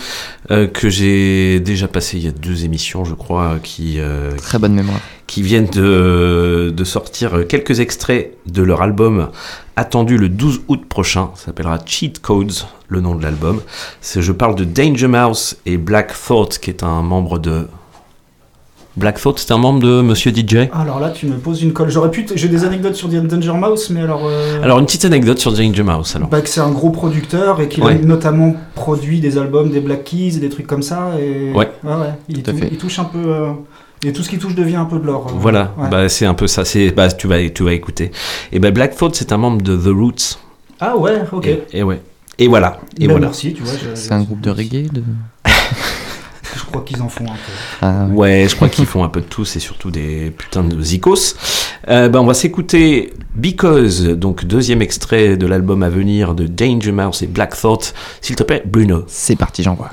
euh, 0.51 0.67
que 0.67 0.89
j'ai 0.89 1.61
déjà 1.61 1.89
passé 1.89 2.17
il 2.17 2.25
y 2.25 2.29
a 2.29 2.33
deux 2.33 2.65
émissions, 2.65 3.05
je 3.05 3.15
crois, 3.15 3.57
qui, 3.63 3.97
euh, 3.99 4.31
Très 4.37 4.59
bonne 4.59 4.75
mémoire. 4.75 4.99
qui 5.27 5.43
viennent 5.43 5.69
de, 5.69 6.73
de 6.75 6.85
sortir 6.85 7.47
quelques 7.49 7.81
extraits 7.81 8.33
de 8.47 8.63
leur 8.63 8.81
album 8.81 9.29
attendu 9.77 10.17
le 10.17 10.31
12 10.31 10.63
août 10.69 10.87
prochain. 10.89 11.31
Ça 11.35 11.47
s'appellera 11.47 11.79
Cheat 11.85 12.21
Codes, 12.21 12.55
le 12.89 13.01
nom 13.01 13.15
de 13.15 13.23
l'album. 13.23 13.61
Je 14.03 14.33
parle 14.33 14.55
de 14.55 14.65
Danger 14.65 15.09
Mouse 15.09 15.57
et 15.67 15.77
Black 15.77 16.15
Thought, 16.27 16.59
qui 16.59 16.71
est 16.71 16.83
un 16.83 17.03
membre 17.03 17.39
de. 17.39 17.67
Black 18.97 19.21
Thought, 19.21 19.39
c'est 19.39 19.53
un 19.53 19.59
membre 19.59 19.81
de 19.81 20.01
Monsieur 20.01 20.33
DJ 20.35 20.69
Alors 20.73 21.01
là, 21.01 21.11
tu 21.11 21.27
me 21.27 21.37
poses 21.37 21.63
une 21.63 21.73
colle. 21.73 21.91
J'aurais 21.91 22.11
pu. 22.11 22.25
t- 22.25 22.37
J'ai 22.37 22.49
des 22.49 22.65
anecdotes 22.65 22.95
sur 22.95 23.09
Danger 23.09 23.53
Mouse, 23.53 23.91
mais 23.91 24.01
alors. 24.01 24.23
euh, 24.27 24.63
Alors, 24.63 24.79
une 24.79 24.87
petite 24.87 25.05
anecdote 25.05 25.39
sur 25.39 25.53
Danger 25.53 25.83
Mouse. 25.83 26.17
Alors. 26.17 26.29
bah, 26.29 26.41
que 26.41 26.49
c'est 26.49 26.61
un 26.61 26.71
gros 26.71 26.91
producteur 26.91 27.61
et 27.61 27.69
qu'il 27.69 27.83
Ouais. 27.85 27.93
a 27.93 27.99
notamment 27.99 28.55
produit 28.75 29.21
des 29.21 29.37
albums 29.37 29.71
des 29.71 29.81
Black 29.81 30.05
Keys 30.05 30.37
et 30.37 30.41
des 30.41 30.49
trucs 30.49 30.67
comme 30.67 30.83
ça. 30.83 31.11
Et... 31.21 31.53
Ouais. 31.53 31.71
ouais, 31.85 31.93
Il, 32.29 32.43
Tout 32.43 32.51
à 32.51 32.53
tou- 32.55 32.59
fait. 32.59 32.69
il 32.73 32.79
touche 32.79 32.99
un 32.99 33.05
peu. 33.05 33.19
euh, 33.27 33.51
Et 34.05 34.13
tout 34.15 34.23
ce 34.23 34.31
qui 34.31 34.39
touche 34.39 34.55
devient 34.55 34.77
un 34.77 34.87
peu 34.87 34.99
de 34.99 35.05
l'or. 35.05 35.27
euh, 35.29 35.33
Voilà, 35.39 35.75
ouais. 35.79 35.89
bah, 35.91 36.09
c'est 36.09 36.25
un 36.27 36.35
peu 36.35 36.47
ça. 36.47 36.65
C'est, 36.65 36.91
bah, 36.93 37.11
tu 37.11 37.27
vas, 37.29 37.47
tu 37.51 37.65
vas 37.65 37.73
écouter. 37.75 38.11
Et 38.53 38.59
ben 38.61 38.73
Black 38.73 38.97
Thought, 38.97 39.15
c'est 39.15 39.31
un 39.33 39.37
membre 39.39 39.61
de 39.63 39.77
The 39.77 39.95
Roots. 39.95 40.39
Ah 40.81 40.97
ouais, 40.97 41.23
ok. 41.33 41.47
Et, 41.47 41.63
et 41.75 41.83
ouais. 41.83 42.01
Et 42.39 42.49
voilà. 42.49 42.81
Et 42.99 43.07
Ben, 43.07 43.13
voilà. 43.13 43.27
Merci, 43.27 43.55
tu 43.55 43.63
vois. 43.63 43.73
je- 43.75 43.95
C'est 43.99 44.13
un 44.13 44.23
groupe 44.23 44.41
de 44.43 44.51
reggae 44.51 44.91
de... 44.93 45.03
crois 46.67 46.83
qu'ils 46.83 47.03
en 47.03 47.09
font 47.09 47.25
un 47.25 47.35
peu. 47.35 47.53
Ah, 47.83 48.07
ouais. 48.07 48.43
Ouais, 48.43 48.47
je 48.49 48.57
crois 48.57 48.69
qu'ils 48.69 48.87
font 48.87 49.05
un 49.05 49.09
peu 49.09 49.21
de 49.21 49.27
tout, 49.27 49.45
c'est 49.45 49.61
surtout 49.61 49.91
des 49.91 50.31
putains 50.31 50.65
de 50.65 50.81
zikos. 50.81 51.37
Euh, 51.89 52.09
ben, 52.09 52.21
on 52.21 52.27
va 52.27 52.35
s'écouter 52.35 53.13
Because, 53.35 54.03
donc 54.03 54.45
deuxième 54.45 54.83
extrait 54.83 55.37
de 55.37 55.47
l'album 55.47 55.83
à 55.83 55.89
venir 55.89 56.35
de 56.35 56.47
Danger 56.47 56.93
Mouse 56.93 57.23
et 57.23 57.27
Black 57.27 57.57
Thought. 57.61 57.95
S'il 58.21 58.37
te 58.37 58.43
plaît, 58.43 58.63
Bruno. 58.65 59.05
C'est 59.07 59.37
parti, 59.37 59.63
j'envoie. 59.63 59.91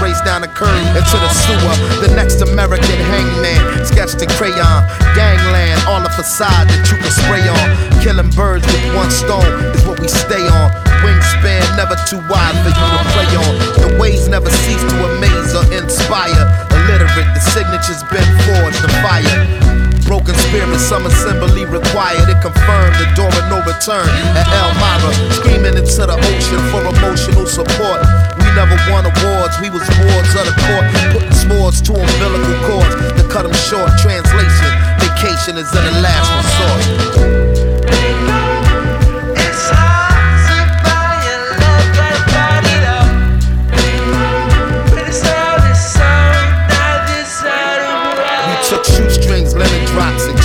Race 0.00 0.20
down 0.20 0.42
the 0.42 0.48
curb 0.48 0.76
into 0.96 1.16
the 1.16 1.30
sewer. 1.32 1.76
The 2.04 2.12
next 2.14 2.40
American 2.40 2.98
hangman, 3.08 3.84
sketched 3.84 4.20
in 4.20 4.28
crayon. 4.36 4.84
Gangland, 5.16 5.80
all 5.88 6.00
the 6.00 6.12
facade 6.12 6.68
that 6.68 6.84
you 6.92 6.96
can 7.00 7.12
spray 7.12 7.44
on. 7.48 7.66
Killing 8.04 8.28
birds 8.36 8.66
with 8.68 8.84
one 8.96 9.10
stone 9.10 9.48
is 9.72 9.84
what 9.86 10.00
we 10.00 10.08
stay 10.08 10.44
on. 10.44 10.68
Wingspan 11.00 11.64
never 11.76 11.96
too 12.04 12.20
wide 12.28 12.56
for 12.60 12.72
you 12.72 12.84
to 12.84 13.04
play 13.16 13.30
on. 13.32 13.52
The 13.80 13.96
ways 14.00 14.28
never 14.28 14.50
cease 14.50 14.84
to 14.84 14.96
amaze 15.08 15.56
or 15.56 15.64
inspire. 15.72 16.44
Illiterate, 16.72 17.30
the 17.32 17.40
signature's 17.40 18.04
been 18.12 18.28
forged 18.44 18.84
in 18.84 18.92
fire. 19.00 19.73
Broken 20.04 20.34
spirit, 20.36 20.78
some 20.78 21.06
assembly 21.06 21.64
required. 21.64 22.28
It 22.28 22.40
confirmed 22.40 22.94
the 23.00 23.08
door 23.16 23.32
of 23.32 23.44
no 23.48 23.58
return 23.64 24.04
at 24.36 24.46
Elmira. 24.52 25.10
Screaming 25.32 25.76
into 25.80 26.04
the 26.04 26.14
ocean 26.14 26.60
for 26.68 26.84
emotional 26.84 27.46
support. 27.46 28.04
We 28.38 28.46
never 28.52 28.76
won 28.92 29.08
awards, 29.08 29.56
we 29.60 29.70
was 29.70 29.82
wards 30.04 30.32
of 30.36 30.44
the 30.44 30.54
court. 30.68 30.84
Putting 31.12 31.32
swords 31.32 31.80
to 31.88 31.92
umbilical 31.96 32.56
cords 32.68 32.94
to 33.16 33.24
cut 33.32 33.42
them 33.48 33.56
short. 33.64 33.90
Translation, 33.98 34.70
vacation 35.00 35.56
is 35.56 35.72
in 35.72 35.82
the 35.82 35.96
last 36.04 36.28
resort. 36.36 37.53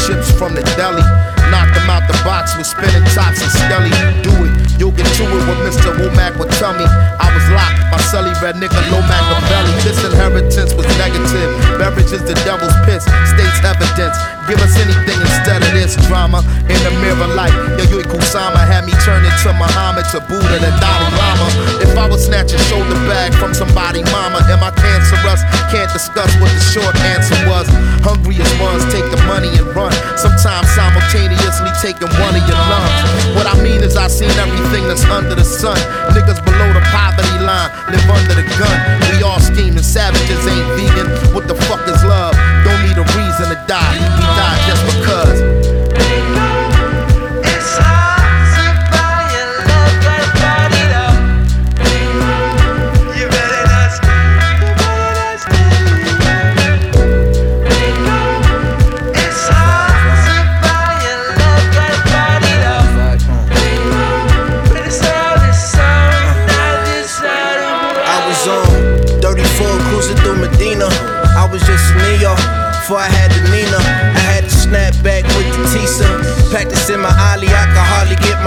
Chips 0.10 0.32
from 0.34 0.58
the 0.58 0.66
deli. 0.74 1.06
Knocked 1.54 1.74
them 1.78 1.90
out 1.90 2.06
the 2.10 2.18
box 2.26 2.58
with 2.58 2.66
spinning 2.66 3.06
tops 3.14 3.42
and 3.42 3.52
skelly. 3.54 3.94
Do 4.26 4.34
it, 4.46 4.54
you'll 4.82 4.94
get 4.94 5.06
to 5.18 5.24
it 5.26 5.42
what 5.46 5.58
Mr. 5.66 5.94
Womack 5.94 6.38
would 6.38 6.50
tell 6.58 6.74
me. 6.74 6.86
I 6.86 7.30
was 7.34 7.46
locked, 7.54 7.82
my 7.94 8.02
celly 8.10 8.34
red 8.42 8.56
nigga 8.58 8.82
low 8.90 9.02
Machiavelli. 9.06 9.74
This 9.86 10.02
inheritance 10.06 10.74
was 10.74 10.86
negative. 10.98 11.50
Beverage 11.78 12.12
is 12.12 12.24
the 12.26 12.38
devil's 12.46 12.74
piss, 12.86 13.06
states 13.30 13.62
evidence. 13.62 14.39
Give 14.50 14.66
us 14.66 14.82
anything 14.82 15.22
instead 15.22 15.62
of 15.62 15.70
this 15.78 15.94
drama. 16.10 16.42
In 16.74 16.80
the 16.82 16.90
mirror 17.06 17.30
light, 17.38 17.54
yo, 17.78 17.86
Yui 17.94 18.02
Kusama 18.10 18.58
had 18.66 18.82
me 18.82 18.98
turn 19.06 19.22
into 19.22 19.54
Muhammad 19.54 20.10
to 20.10 20.18
Buddha 20.26 20.58
the 20.58 20.74
Dalai 20.82 21.10
Lama. 21.22 21.48
If 21.86 21.94
I 21.94 22.10
was 22.10 22.26
snatch 22.26 22.50
a 22.50 22.58
shoulder 22.66 22.98
bag 23.06 23.30
from 23.38 23.54
somebody, 23.54 24.02
mama, 24.10 24.42
am 24.50 24.66
I 24.66 24.74
cancerous? 24.74 25.46
Can't 25.70 25.94
discuss 25.94 26.34
what 26.42 26.50
the 26.50 26.64
short 26.66 26.98
answer 27.14 27.38
was. 27.46 27.70
Hungriest 28.02 28.50
ones 28.58 28.82
take 28.90 29.06
the 29.14 29.22
money 29.30 29.54
and 29.54 29.70
run. 29.78 29.94
Sometimes 30.18 30.66
simultaneously 30.74 31.70
taking 31.78 32.10
one 32.18 32.34
of 32.34 32.42
your 32.50 32.58
lungs. 32.74 33.38
What 33.38 33.46
I 33.46 33.54
mean 33.62 33.86
is 33.86 33.94
I've 34.02 34.10
seen 34.10 34.34
everything 34.42 34.90
that's 34.90 35.06
under 35.14 35.38
the 35.38 35.46
sun. 35.46 35.78
Niggas 36.18 36.42
below 36.42 36.70
the 36.74 36.82
poverty 36.90 37.38
line 37.46 37.70
live 37.94 38.10
under 38.10 38.34
the 38.34 38.46
gun. 38.58 38.78
We 39.14 39.22
all 39.22 39.38
scheming 39.38 39.86
savages 39.86 40.42
ain't 40.50 40.66
vegan. 40.74 41.06
What 41.38 41.46
the 41.46 41.54
fuck 41.70 41.86
is 41.86 42.02
love? 42.02 42.34
Don't 42.66 42.82
need 42.82 42.98
a 42.98 43.06
reason 43.14 43.54
to 43.54 43.60
die. 43.70 44.29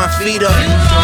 My 0.02 0.10
feet 0.18 0.42
up. 0.42 0.50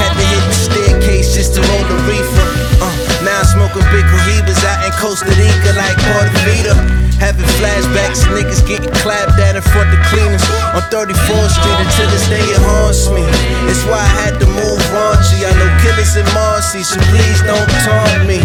Had 0.02 0.10
to 0.18 0.26
hit 0.26 0.42
the 0.50 0.58
staircase 0.58 1.30
just 1.30 1.54
to 1.54 1.62
roll 1.70 1.84
the 1.86 1.98
reefer. 2.10 2.48
Uh, 2.82 2.90
now 3.22 3.38
I'm 3.38 3.46
smoking 3.46 3.86
big 3.94 4.02
cohibas 4.10 4.58
out 4.66 4.82
in 4.82 4.90
Costa 4.98 5.30
Rica 5.38 5.70
like 5.78 5.94
Portofita. 6.02 6.74
Having 7.22 7.46
flashbacks, 7.62 8.26
niggas 8.34 8.66
getting 8.66 8.90
clapped 8.98 9.38
at 9.38 9.54
in 9.54 9.62
front 9.70 9.94
of 9.94 9.98
the 9.98 10.02
cleaners 10.10 10.42
on 10.74 10.82
34th 10.90 11.54
Street 11.54 11.78
until 11.78 12.10
this 12.10 12.26
day 12.26 12.42
it 12.42 12.58
haunts 12.58 13.06
me. 13.14 13.22
It's 13.70 13.86
why 13.86 14.02
I 14.02 14.10
had 14.26 14.34
to 14.42 14.46
move 14.50 14.82
raunchy. 14.90 15.46
I 15.46 15.54
know 15.54 15.70
killers 15.78 16.18
in 16.18 16.26
Marcy, 16.34 16.82
so 16.82 16.98
please 17.14 17.38
don't 17.46 17.70
taunt 17.86 18.26
me. 18.26 18.42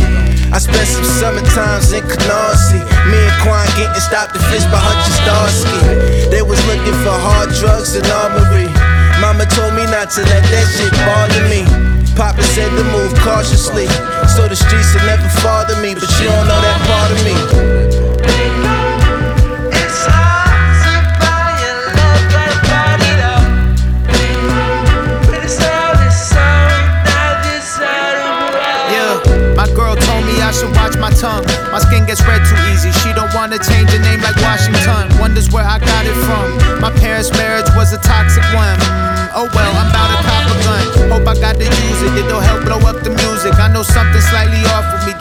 I 0.53 0.61
spent 0.61 0.85
some 0.85 1.05
summer 1.17 1.45
times 1.57 1.97
in 1.97 2.05
Canarsie. 2.05 2.85
Me 3.09 3.17
and 3.17 3.37
Quan 3.41 3.65
getting 3.73 4.01
stopped 4.05 4.37
and 4.37 4.45
fished 4.53 4.69
by 4.69 4.77
Hutch 4.77 5.01
Starsky. 5.17 6.29
They 6.29 6.45
was 6.45 6.61
looking 6.69 6.97
for 7.01 7.17
hard 7.17 7.49
drugs 7.57 7.97
and 7.97 8.05
armory. 8.05 8.69
Mama 9.23 9.45
told 9.45 9.73
me 9.73 9.85
not 9.85 10.11
to 10.11 10.21
let 10.21 10.43
that 10.51 10.67
shit 10.67 10.91
bother 11.07 11.47
me. 11.47 11.63
Papa 12.13 12.43
said 12.43 12.67
to 12.75 12.83
move 12.91 13.15
cautiously, 13.23 13.87
so 14.27 14.49
the 14.49 14.55
streets 14.55 14.93
will 14.93 15.07
never 15.07 15.31
bother 15.41 15.79
me. 15.79 15.95
But 15.95 16.11
you 16.19 16.27
don't 16.27 16.45
know 16.45 16.59
that 16.59 16.79
part 16.83 17.09
of 17.15 17.19
me. 17.23 17.92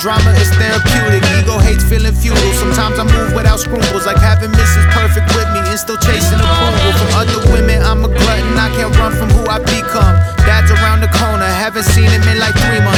Drama 0.03 0.35
is 0.43 0.51
therapeutic. 0.59 1.23
Ego 1.39 1.63
hates 1.63 1.87
feeling 1.87 2.11
futile. 2.11 2.35
Sometimes 2.59 2.99
I 2.99 3.07
move 3.07 3.39
without 3.39 3.63
scruples, 3.63 4.05
like 4.05 4.19
having 4.19 4.51
Mrs. 4.51 4.83
Perfect 4.91 5.31
with 5.31 5.47
me 5.55 5.63
and 5.63 5.79
still 5.79 5.95
chasing 6.03 6.43
approval 6.43 6.91
from 6.99 7.23
other 7.23 7.39
women. 7.55 7.79
I'm 7.87 8.03
a 8.03 8.11
glutton. 8.11 8.59
I 8.59 8.67
can't 8.75 8.91
run 8.99 9.15
from 9.15 9.31
who 9.31 9.47
I 9.47 9.63
become. 9.63 10.19
Dad's 10.43 10.75
around 10.75 11.07
the 11.07 11.11
corner. 11.15 11.47
Haven't 11.47 11.87
seen 11.87 12.11
him 12.11 12.23
in 12.27 12.43
like 12.43 12.51
three 12.59 12.83
months. 12.83 12.92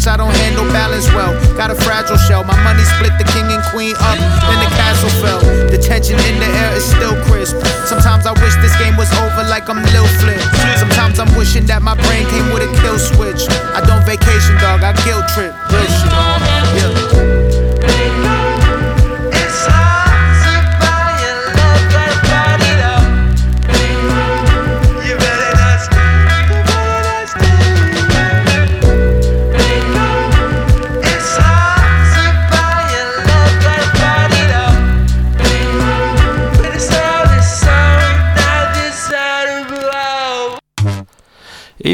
Much. 0.00 0.08
I 0.08 0.16
don't 0.16 0.34
handle 0.36 0.64
balance 0.72 1.06
well. 1.12 1.32
Got 1.56 1.70
a 1.70 1.74
fragile 1.74 2.16
shell. 2.16 2.44
My 2.44 2.56
money 2.64 2.82
split 2.96 3.12
the 3.18 3.24
king 3.32 3.44
and 3.52 3.62
queen 3.68 3.94
up. 4.00 4.16
Then 4.48 4.58
the 4.64 4.70
castle 4.76 5.10
fell. 5.20 5.40
The 5.68 5.76
tension 5.76 6.18
in 6.20 6.40
the 6.40 6.46
air 6.46 6.76
is 6.76 6.84
still 6.84 7.16
crisp. 7.24 7.56
Sometimes 7.84 8.26
I 8.26 8.32
wish 8.40 8.54
this 8.64 8.76
game 8.78 8.96
was 8.96 9.12
over 9.20 9.44
like 9.48 9.68
I'm 9.68 9.82
Lil 9.92 10.08
Flip. 10.20 10.40
Sometimes 10.78 11.18
I'm 11.20 11.32
wishing 11.36 11.66
that 11.66 11.82
my 11.82 11.94
brain 12.08 12.26
came 12.28 12.48
with 12.52 12.64
a 12.64 12.70
kill 12.80 12.98
switch. 12.98 13.44
I 13.76 13.84
don't 13.84 14.04
vacation, 14.04 14.56
dog. 14.56 14.82
I 14.82 14.92
guilt 15.04 15.28
trip. 15.36 15.52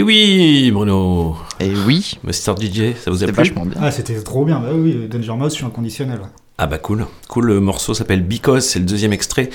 Oui, 0.07 0.71
Bruno. 0.73 1.37
Et 1.61 1.73
oui. 1.87 2.19
Mr. 2.25 2.55
DJ, 2.61 2.95
ça 2.97 3.11
vous 3.11 3.23
a 3.23 3.27
plu 3.27 3.35
vachement 3.35 3.67
bien. 3.67 3.81
Ah, 3.83 3.91
c'était 3.91 4.21
trop 4.23 4.45
bien. 4.45 4.61
Bah 4.61 4.69
oui, 4.73 5.09
Danger 5.11 5.33
Mouse, 5.33 5.53
je 5.53 5.57
suis 5.59 5.67
inconditionnel. 5.67 6.21
Ah 6.59 6.67
bah 6.67 6.79
cool. 6.79 7.07
Cool, 7.29 7.47
le 7.47 7.61
morceau 7.61 7.93
s'appelle 7.93 8.23
Because, 8.23 8.65
c'est 8.67 8.79
le 8.79 8.87
deuxième 8.87 9.13
extrait 9.13 9.51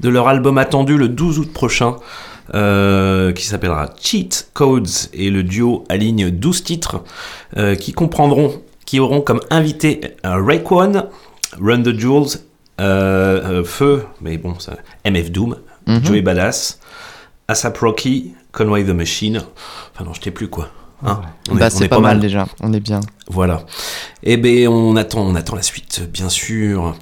de 0.00 0.08
leur 0.08 0.28
album 0.28 0.56
attendu 0.58 0.96
le 0.96 1.08
12 1.08 1.38
août 1.40 1.52
prochain, 1.52 1.96
euh, 2.54 3.32
qui 3.32 3.44
s'appellera 3.44 3.90
Cheat 4.00 4.50
Codes, 4.54 4.88
et 5.12 5.30
le 5.30 5.42
duo 5.42 5.84
aligne 5.88 6.30
12 6.30 6.64
titres 6.64 7.02
euh, 7.58 7.74
qui 7.74 7.92
comprendront, 7.92 8.62
qui 8.86 9.00
auront 9.00 9.20
comme 9.20 9.40
invité 9.50 10.00
euh, 10.24 10.42
Rayquan, 10.42 11.08
Run 11.60 11.82
the 11.82 11.98
Jewels, 11.98 12.38
euh, 12.80 13.60
euh, 13.60 13.64
Feu, 13.64 14.04
mais 14.20 14.38
bon, 14.38 14.58
ça, 14.58 14.76
MF 15.04 15.30
Doom, 15.30 15.56
Mhm. 15.88 16.04
Joey 16.04 16.20
Badass, 16.22 16.80
ASAP 17.48 17.78
Rocky, 17.78 18.32
Conway 18.56 18.84
the 18.84 18.88
Machine, 18.88 19.42
enfin 19.94 20.04
non, 20.04 20.14
je 20.14 20.20
t'ai 20.22 20.30
plus 20.30 20.48
quoi. 20.48 20.68
Hein 21.04 21.20
On 21.50 21.56
est- 21.56 21.60
Bah, 21.60 21.66
on 21.70 21.76
c'est 21.76 21.84
est 21.84 21.88
pas, 21.88 22.00
mal 22.00 22.20
déjà. 22.20 22.46
On 22.62 22.72
est 22.72 22.80
bien. 22.80 23.00
voilà. 23.28 23.66
Eh 24.22 24.38
ben, 24.38 24.66
on 24.68 24.96
attend, 24.96 25.20
on 25.20 25.34
attend 25.34 25.54
la 25.54 25.60
suite, 25.62 26.08
bien 26.10 26.30
sûr. 26.30 26.96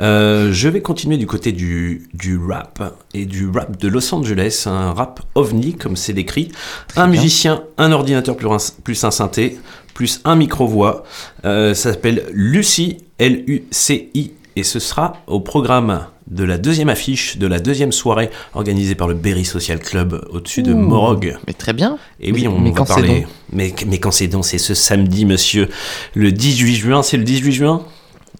Euh, 0.00 0.50
je 0.52 0.68
vais 0.68 0.82
continuer 0.82 1.16
du 1.16 1.28
côté 1.28 1.52
du, 1.52 2.08
du 2.12 2.36
rap 2.38 2.82
et 3.14 3.24
du 3.24 3.48
rap 3.48 3.76
de 3.78 3.86
Los 3.86 4.12
Angeles, 4.12 4.64
un 4.66 4.92
rap 4.92 5.20
ovni 5.36 5.74
comme 5.76 5.94
c'est 5.94 6.12
décrit. 6.12 6.50
un 6.96 7.06
bien. 7.06 7.20
musicien, 7.20 7.62
un 7.78 7.92
ordinateur 7.92 8.36
plus 8.36 8.48
un, 8.48 8.56
plus 8.82 9.04
un 9.04 9.12
synthé, 9.12 9.58
plus 9.94 10.20
un 10.24 10.34
micro-voix. 10.34 11.04
Euh, 11.44 11.72
ça 11.72 11.92
s'appelle 11.92 12.24
Lucie, 12.32 12.98
L-U-C-I, 13.20 14.32
et 14.56 14.62
ce 14.64 14.80
sera 14.80 15.18
au 15.28 15.38
programme 15.38 16.06
de 16.26 16.44
la 16.44 16.58
deuxième 16.58 16.88
affiche 16.88 17.38
de 17.38 17.46
la 17.46 17.58
deuxième 17.60 17.92
soirée 17.92 18.30
organisée 18.54 18.94
par 18.94 19.06
le 19.08 19.14
Berry 19.14 19.44
Social 19.44 19.78
Club 19.78 20.24
au-dessus 20.30 20.62
de 20.62 20.72
Ouh. 20.72 20.76
Morog. 20.76 21.36
Mais 21.46 21.52
très 21.52 21.72
bien. 21.72 21.98
Et 22.20 22.32
oui, 22.32 22.42
Mais- 22.42 22.48
on 22.48 22.58
mais 22.58 22.70
va 22.70 22.76
quand 22.76 22.84
c'est 22.86 22.94
parler. 22.94 23.20
donc 23.20 23.26
Mais, 23.52 23.74
mais 23.86 23.98
quand 23.98 24.10
c'est 24.10 24.26
donc, 24.26 24.44
c'est 24.44 24.58
ce 24.58 24.74
samedi, 24.74 25.24
monsieur. 25.24 25.68
Le 26.14 26.32
18 26.32 26.74
juin, 26.76 27.02
c'est 27.02 27.16
le 27.16 27.24
18 27.24 27.52
juin? 27.52 27.82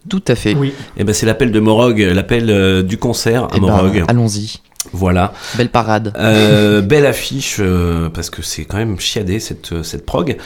Tout 0.09 0.23
à 0.27 0.35
fait. 0.35 0.55
Oui. 0.55 0.73
Eh 0.97 1.03
ben, 1.03 1.13
c'est 1.13 1.25
l'appel 1.25 1.51
de 1.51 1.59
Morog, 1.59 1.99
l'appel 1.99 2.49
euh, 2.49 2.81
du 2.83 2.97
concert 2.97 3.45
à 3.45 3.49
Eh 3.55 3.59
ben, 3.59 3.67
Morog. 3.67 4.03
Allons-y. 4.07 4.57
Voilà. 4.93 5.33
Belle 5.57 5.67
parade. 5.69 6.13
Euh, 6.17 6.81
belle 6.81 7.05
affiche, 7.05 7.57
euh, 7.59 8.09
parce 8.09 8.29
que 8.29 8.41
c'est 8.41 8.63
quand 8.63 8.77
même 8.77 8.99
chiadé 8.99 9.39
cette, 9.41 9.83
cette 9.83 10.05
prog. 10.05 10.37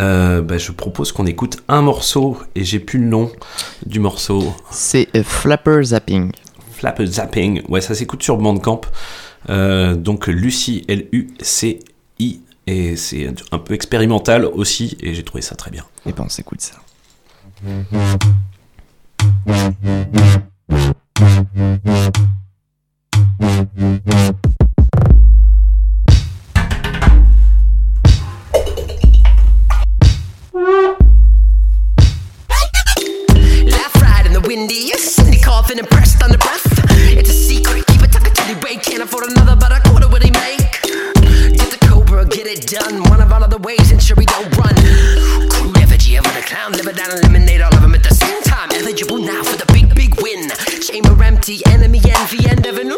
Euh, 0.00 0.42
bah, 0.42 0.58
je 0.58 0.72
propose 0.72 1.12
qu'on 1.12 1.26
écoute 1.26 1.58
un 1.68 1.82
morceau, 1.82 2.38
et 2.56 2.64
j'ai 2.64 2.80
plus 2.80 2.98
le 2.98 3.06
nom 3.06 3.30
du 3.86 4.00
morceau. 4.00 4.52
C'est 4.70 5.06
Flapper 5.22 5.80
Zapping. 5.84 6.32
Flap 6.74 7.02
Zapping. 7.04 7.62
Ouais, 7.68 7.80
ça 7.80 7.94
s'écoute 7.94 8.22
sur 8.22 8.36
Bandcamp. 8.36 8.82
Euh, 9.48 9.94
donc 9.94 10.26
Lucie, 10.26 10.84
L-U-C-I. 10.88 12.40
Et 12.66 12.96
c'est 12.96 13.28
un 13.52 13.58
peu 13.58 13.74
expérimental 13.74 14.46
aussi, 14.46 14.96
et 15.00 15.12
j'ai 15.12 15.22
trouvé 15.22 15.42
ça 15.42 15.54
très 15.54 15.70
bien. 15.70 15.84
Et 16.06 16.12
ben 16.12 16.24
on 16.24 16.30
s'écoute 16.30 16.62
ça. 16.62 16.76
Laugh 33.66 33.94
right 34.00 34.26
in 34.26 34.32
the 34.32 34.40
windy, 34.46 34.90
Cindy 34.96 35.38
coughing 35.38 35.78
and 35.78 35.88
pressed 35.90 36.03
Can't 38.84 39.02
afford 39.02 39.30
another, 39.30 39.56
but 39.56 39.72
a 39.72 39.80
quarter 39.88 40.08
will 40.08 40.20
he 40.20 40.30
make? 40.30 40.60
Get 41.56 41.70
the 41.72 41.78
cobra, 41.80 42.26
get 42.26 42.46
it 42.46 42.66
done. 42.68 43.02
One 43.10 43.20
of 43.20 43.32
all 43.32 43.42
of 43.42 43.50
the 43.50 43.58
ways, 43.58 43.90
ensure 43.90 44.16
we 44.16 44.26
don't 44.26 44.46
run. 44.56 44.74
Crude 45.50 45.78
effigy 45.78 46.16
of 46.16 46.26
a 46.26 46.42
clown, 46.42 46.72
live 46.72 46.86
it 46.86 46.96
down, 46.96 47.10
eliminate 47.10 47.62
all 47.62 47.74
of 47.74 47.80
them 47.80 47.94
at 47.94 48.02
the 48.02 48.14
same 48.14 48.42
time. 48.42 48.70
Eligible 48.72 49.18
now 49.18 49.42
for 49.42 49.56
the 49.56 49.66
big, 49.72 49.94
big 49.94 50.20
win. 50.20 50.50
Chamber 50.80 51.16
empty, 51.24 51.60
enemy 51.66 52.00
envy, 52.04 52.46
and 52.48 52.64
Evan. 52.66 52.92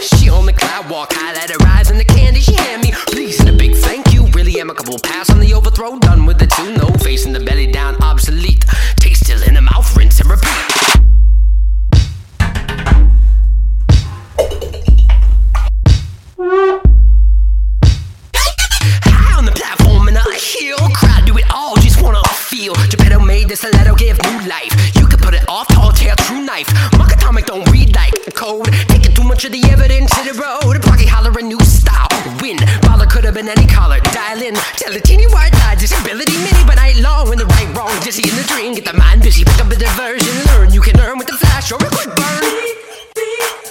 She 0.00 0.30
on 0.30 0.46
the 0.46 0.52
cloud 0.52 0.88
walk, 0.88 1.12
highlight 1.12 1.50
her 1.50 1.66
eyes 1.66 1.90
and 1.90 1.98
the 1.98 2.04
candy 2.04 2.40
she 2.40 2.54
hand 2.54 2.82
me. 2.82 2.92
Please 3.08 3.40
and 3.40 3.50
a 3.50 3.52
big 3.52 3.74
thank 3.74 4.14
you. 4.14 4.26
Really 4.28 4.60
amicable 4.60 4.98
pass 4.98 5.30
on 5.30 5.40
the 5.40 5.52
overthrow, 5.52 5.98
done 5.98 6.26
with 6.26 6.38
the 6.38 6.46
two. 6.46 6.76
No 6.76 6.88
facing 7.02 7.32
the 7.32 7.40
belly 7.40 7.66
down, 7.66 7.96
wanna. 22.70 22.88
Geppetto 22.88 23.20
made 23.20 23.48
this 23.48 23.60
stiletto 23.60 23.94
give 23.94 24.18
new 24.22 24.48
life. 24.48 24.72
You 24.94 25.06
can 25.06 25.18
put 25.18 25.34
it 25.34 25.44
off, 25.48 25.68
tall 25.68 25.92
tale, 25.92 26.16
true 26.16 26.42
knife. 26.44 26.68
Mark 26.96 27.12
atomic 27.12 27.46
don't 27.46 27.68
read 27.70 27.94
like 27.94 28.14
code. 28.34 28.66
Taking 28.88 29.14
too 29.14 29.24
much 29.24 29.44
of 29.44 29.52
the 29.52 29.62
evidence 29.70 30.10
to 30.16 30.22
the 30.24 30.34
road. 30.40 30.80
Blocky 30.82 31.06
holler 31.06 31.32
a 31.38 31.42
new 31.42 31.60
style. 31.60 32.08
Win. 32.40 32.58
Baller 32.84 33.08
could 33.08 33.24
have 33.24 33.34
been 33.34 33.48
any 33.48 33.66
color. 33.66 34.00
Dial 34.00 34.42
in. 34.42 34.54
Tell 34.76 34.94
a 34.94 35.00
teeny 35.00 35.26
white 35.26 35.52
lie. 35.64 35.76
Disability 35.76 36.36
mini, 36.38 36.64
but 36.66 36.78
I 36.78 36.90
ain't 36.90 37.00
long 37.00 37.28
when 37.28 37.38
the 37.38 37.46
right 37.46 37.70
wrong. 37.76 37.92
Dizzy 38.00 38.28
in 38.28 38.36
the 38.36 38.44
dream. 38.44 38.74
Get 38.74 38.84
the 38.84 38.96
mind 38.96 39.22
busy. 39.22 39.44
Pick 39.44 39.60
up 39.60 39.70
a 39.70 39.76
diversion. 39.76 40.34
Learn. 40.46 40.72
You 40.72 40.80
can 40.80 40.98
earn 41.00 41.18
with 41.18 41.28
the 41.28 41.38
flash 41.38 41.72
or 41.72 41.76
a 41.76 41.90
quick 41.90 42.14
burn. 42.14 42.44
Sluggish, 43.14 43.63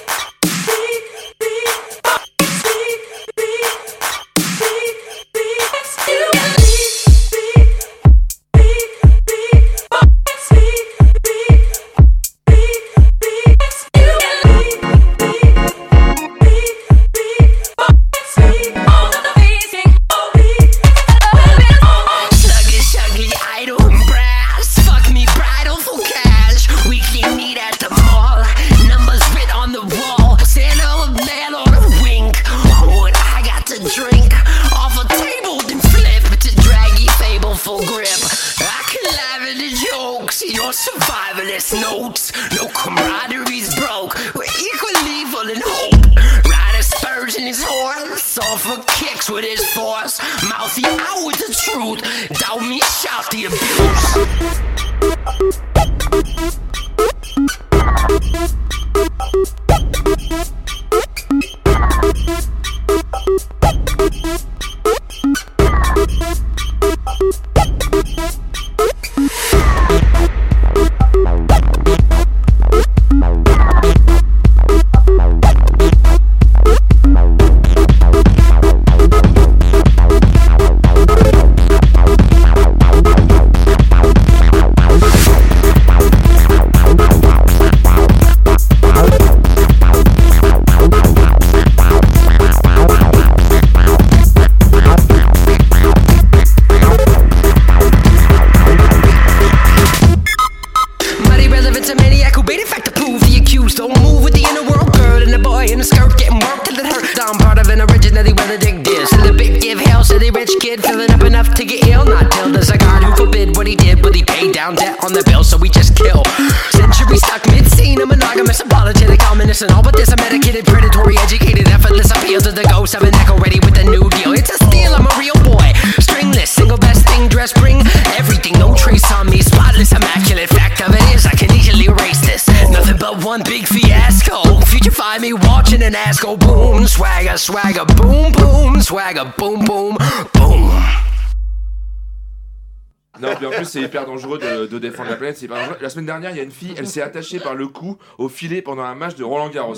hyper 143.94 144.08
dangereux 144.08 144.40
de, 144.40 144.66
de 144.66 144.80
défendre 144.80 145.12
la 145.12 145.18
planète. 145.18 145.40
La 145.80 145.90
semaine 145.90 146.08
dernière, 146.08 146.32
il 146.32 146.38
y 146.38 146.40
a 146.40 146.44
une 146.44 146.52
fille, 146.52 146.74
elle 146.76 146.88
s'est 146.88 147.02
attachée 147.02 147.40
par 147.40 147.54
le 147.54 147.68
cou 147.68 147.98
au 148.18 148.28
filet 148.28 148.64
pendant 148.64 148.84
un 148.84 148.96
match 148.96 149.16
de 149.16 149.24
Roland 149.24 149.50
Garros. 149.50 149.76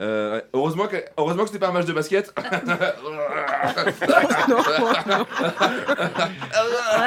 Euh, 0.00 0.40
heureusement, 0.52 0.88
que, 0.88 0.96
heureusement 1.16 1.44
que 1.44 1.50
c'était 1.50 1.60
pas 1.60 1.68
un 1.68 1.72
match 1.72 1.84
de 1.84 1.92
basket. 1.92 2.34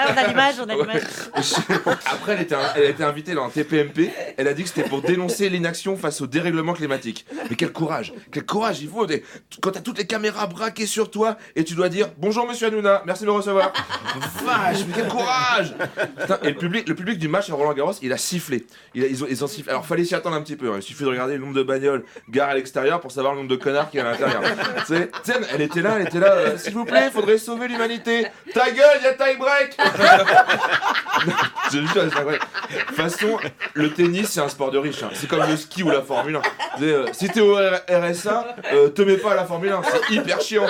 On 0.08 0.18
a 0.18 0.28
l'image, 0.28 0.56
on 0.60 0.70
a 0.70 0.76
l'image. 0.76 1.02
Après, 2.06 2.34
elle, 2.34 2.42
était, 2.42 2.56
elle 2.76 2.84
a 2.86 2.90
été 2.90 3.04
invitée 3.04 3.34
dans 3.34 3.46
un 3.46 3.50
TPMP. 3.50 4.12
Elle 4.38 4.48
a 4.48 4.54
dit 4.54 4.64
que 4.64 4.70
c'était 4.70 4.88
pour 4.88 5.02
dénoncer 5.02 5.50
l'inaction 5.50 5.98
face 5.98 6.22
au 6.22 6.28
dérèglement 6.28 6.74
climatique. 6.74 7.26
Mais 7.50 7.56
quel 7.56 7.72
courage 7.72 8.14
Quel 8.32 8.46
courage 8.46 8.82
Il 8.82 8.90
faut. 8.90 9.06
Quand 9.62 9.72
t'as 9.72 9.82
toutes 9.82 9.98
les 9.98 10.08
caméras 10.08 10.48
braquées 10.48 10.86
sur 10.86 11.10
toi 11.12 11.38
et 11.56 11.64
tu 11.64 11.74
dois 11.76 11.90
dire 11.90 12.10
Bonjour 12.18 12.48
monsieur 12.48 12.68
Hanouna, 12.68 13.04
merci 13.06 13.24
de 13.24 13.28
me 13.28 13.34
recevoir. 13.34 13.72
Vache, 14.44 14.80
mais 14.88 14.94
quel 14.96 15.08
courage 15.08 15.74
Putain, 16.20 16.40
Et 16.44 16.50
le 16.50 16.56
public, 16.58 16.88
le 16.88 16.96
public 16.96 17.18
du 17.18 17.28
match 17.28 17.50
à 17.50 17.54
Roland 17.56 17.74
Garros, 17.74 17.94
il 18.02 18.14
a 18.14 18.18
sifflé. 18.18 18.66
Il 18.94 19.04
a- 19.04 19.08
ils, 19.08 19.24
ont, 19.24 19.28
ils 19.30 19.44
ont 19.44 19.48
sifflé. 19.48 19.72
Alors, 19.72 19.86
fallait 19.86 20.06
s'y 20.06 20.16
attendre 20.16 20.36
un 20.36 20.42
petit 20.42 20.56
peu. 20.56 20.70
hein. 20.72 20.76
Il 20.78 20.82
suffit 20.84 21.04
de 21.04 21.10
regarder 21.10 21.34
le 21.34 21.40
nombre 21.40 21.54
de 21.56 21.64
bagnoles 21.64 22.04
garées 22.30 22.52
à 22.52 22.56
l'extérieur 22.56 23.00
pour 23.02 23.12
savoir 23.12 23.34
le 23.34 23.40
nombre 23.40 23.50
de 23.52 23.56
connards 23.56 23.90
qu'il 23.90 24.00
y 24.00 24.04
a 24.04 24.08
à 24.08 24.12
l'intérieur. 24.12 24.42
Sais, 24.88 25.10
elle 25.54 25.62
était 25.62 25.82
là, 25.82 25.96
elle 26.00 26.08
était 26.08 26.20
là. 26.20 26.32
euh, 26.34 26.58
S'il 26.58 26.74
vous 26.74 26.86
plaît, 26.86 27.10
faudrait 27.12 27.38
sauver 27.38 27.68
l'humanité. 27.68 28.28
Ta 28.54 28.72
gueule, 28.72 29.02
y 29.04 29.08
a 29.08 29.14
tie 29.14 29.38
break 29.38 29.78
Je 31.72 31.80
jure, 31.80 31.88
c'est. 31.94 32.02
De 32.04 32.80
toute 32.86 32.96
façon, 32.96 33.38
le 33.74 33.92
tennis, 33.92 34.30
c'est 34.30 34.40
un 34.42 34.50
sport 34.50 34.70
de 34.72 34.78
riche. 34.78 35.02
hein. 35.04 35.10
C'est 35.14 35.28
comme 35.28 35.48
le 35.48 35.58
ski 35.58 35.82
ou 35.84 35.90
la 35.90 36.02
Formule 36.02 36.36
1. 36.38 36.42
Tu 36.42 36.50
sais, 36.84 36.86
euh, 36.92 37.06
si 37.14 37.30
t'es 37.30 37.40
au 37.42 37.56
RSA, 37.56 38.56
euh, 38.74 38.90
te 38.90 39.02
mets 39.02 39.18
pas 39.18 39.32
à 39.32 39.36
la 39.36 39.46
Formule 39.46 39.72
1. 39.72 39.82
C'est 39.84 40.14
hyper 40.16 40.40
chiant. 40.42 40.68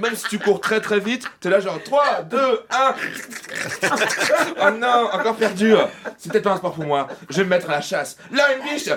Même 0.00 0.14
si 0.14 0.24
tu 0.28 0.38
cours 0.38 0.60
très 0.60 0.80
très 0.80 1.00
vite, 1.00 1.26
t'es 1.40 1.50
là 1.50 1.60
genre 1.60 1.82
3, 1.82 2.22
2, 2.30 2.38
1. 2.70 2.94
Oh 4.62 4.70
non, 4.78 5.08
encore 5.12 5.36
perdu. 5.36 5.74
C'est 6.16 6.32
peut-être 6.32 6.44
pas 6.44 6.52
un 6.52 6.56
sport 6.56 6.72
pour 6.72 6.84
moi. 6.84 7.08
Je 7.28 7.38
vais 7.38 7.44
me 7.44 7.50
mettre 7.50 7.68
à 7.68 7.74
la 7.74 7.80
chasse. 7.80 8.16
Là, 8.32 8.44
une 8.56 8.62
biche. 8.64 8.88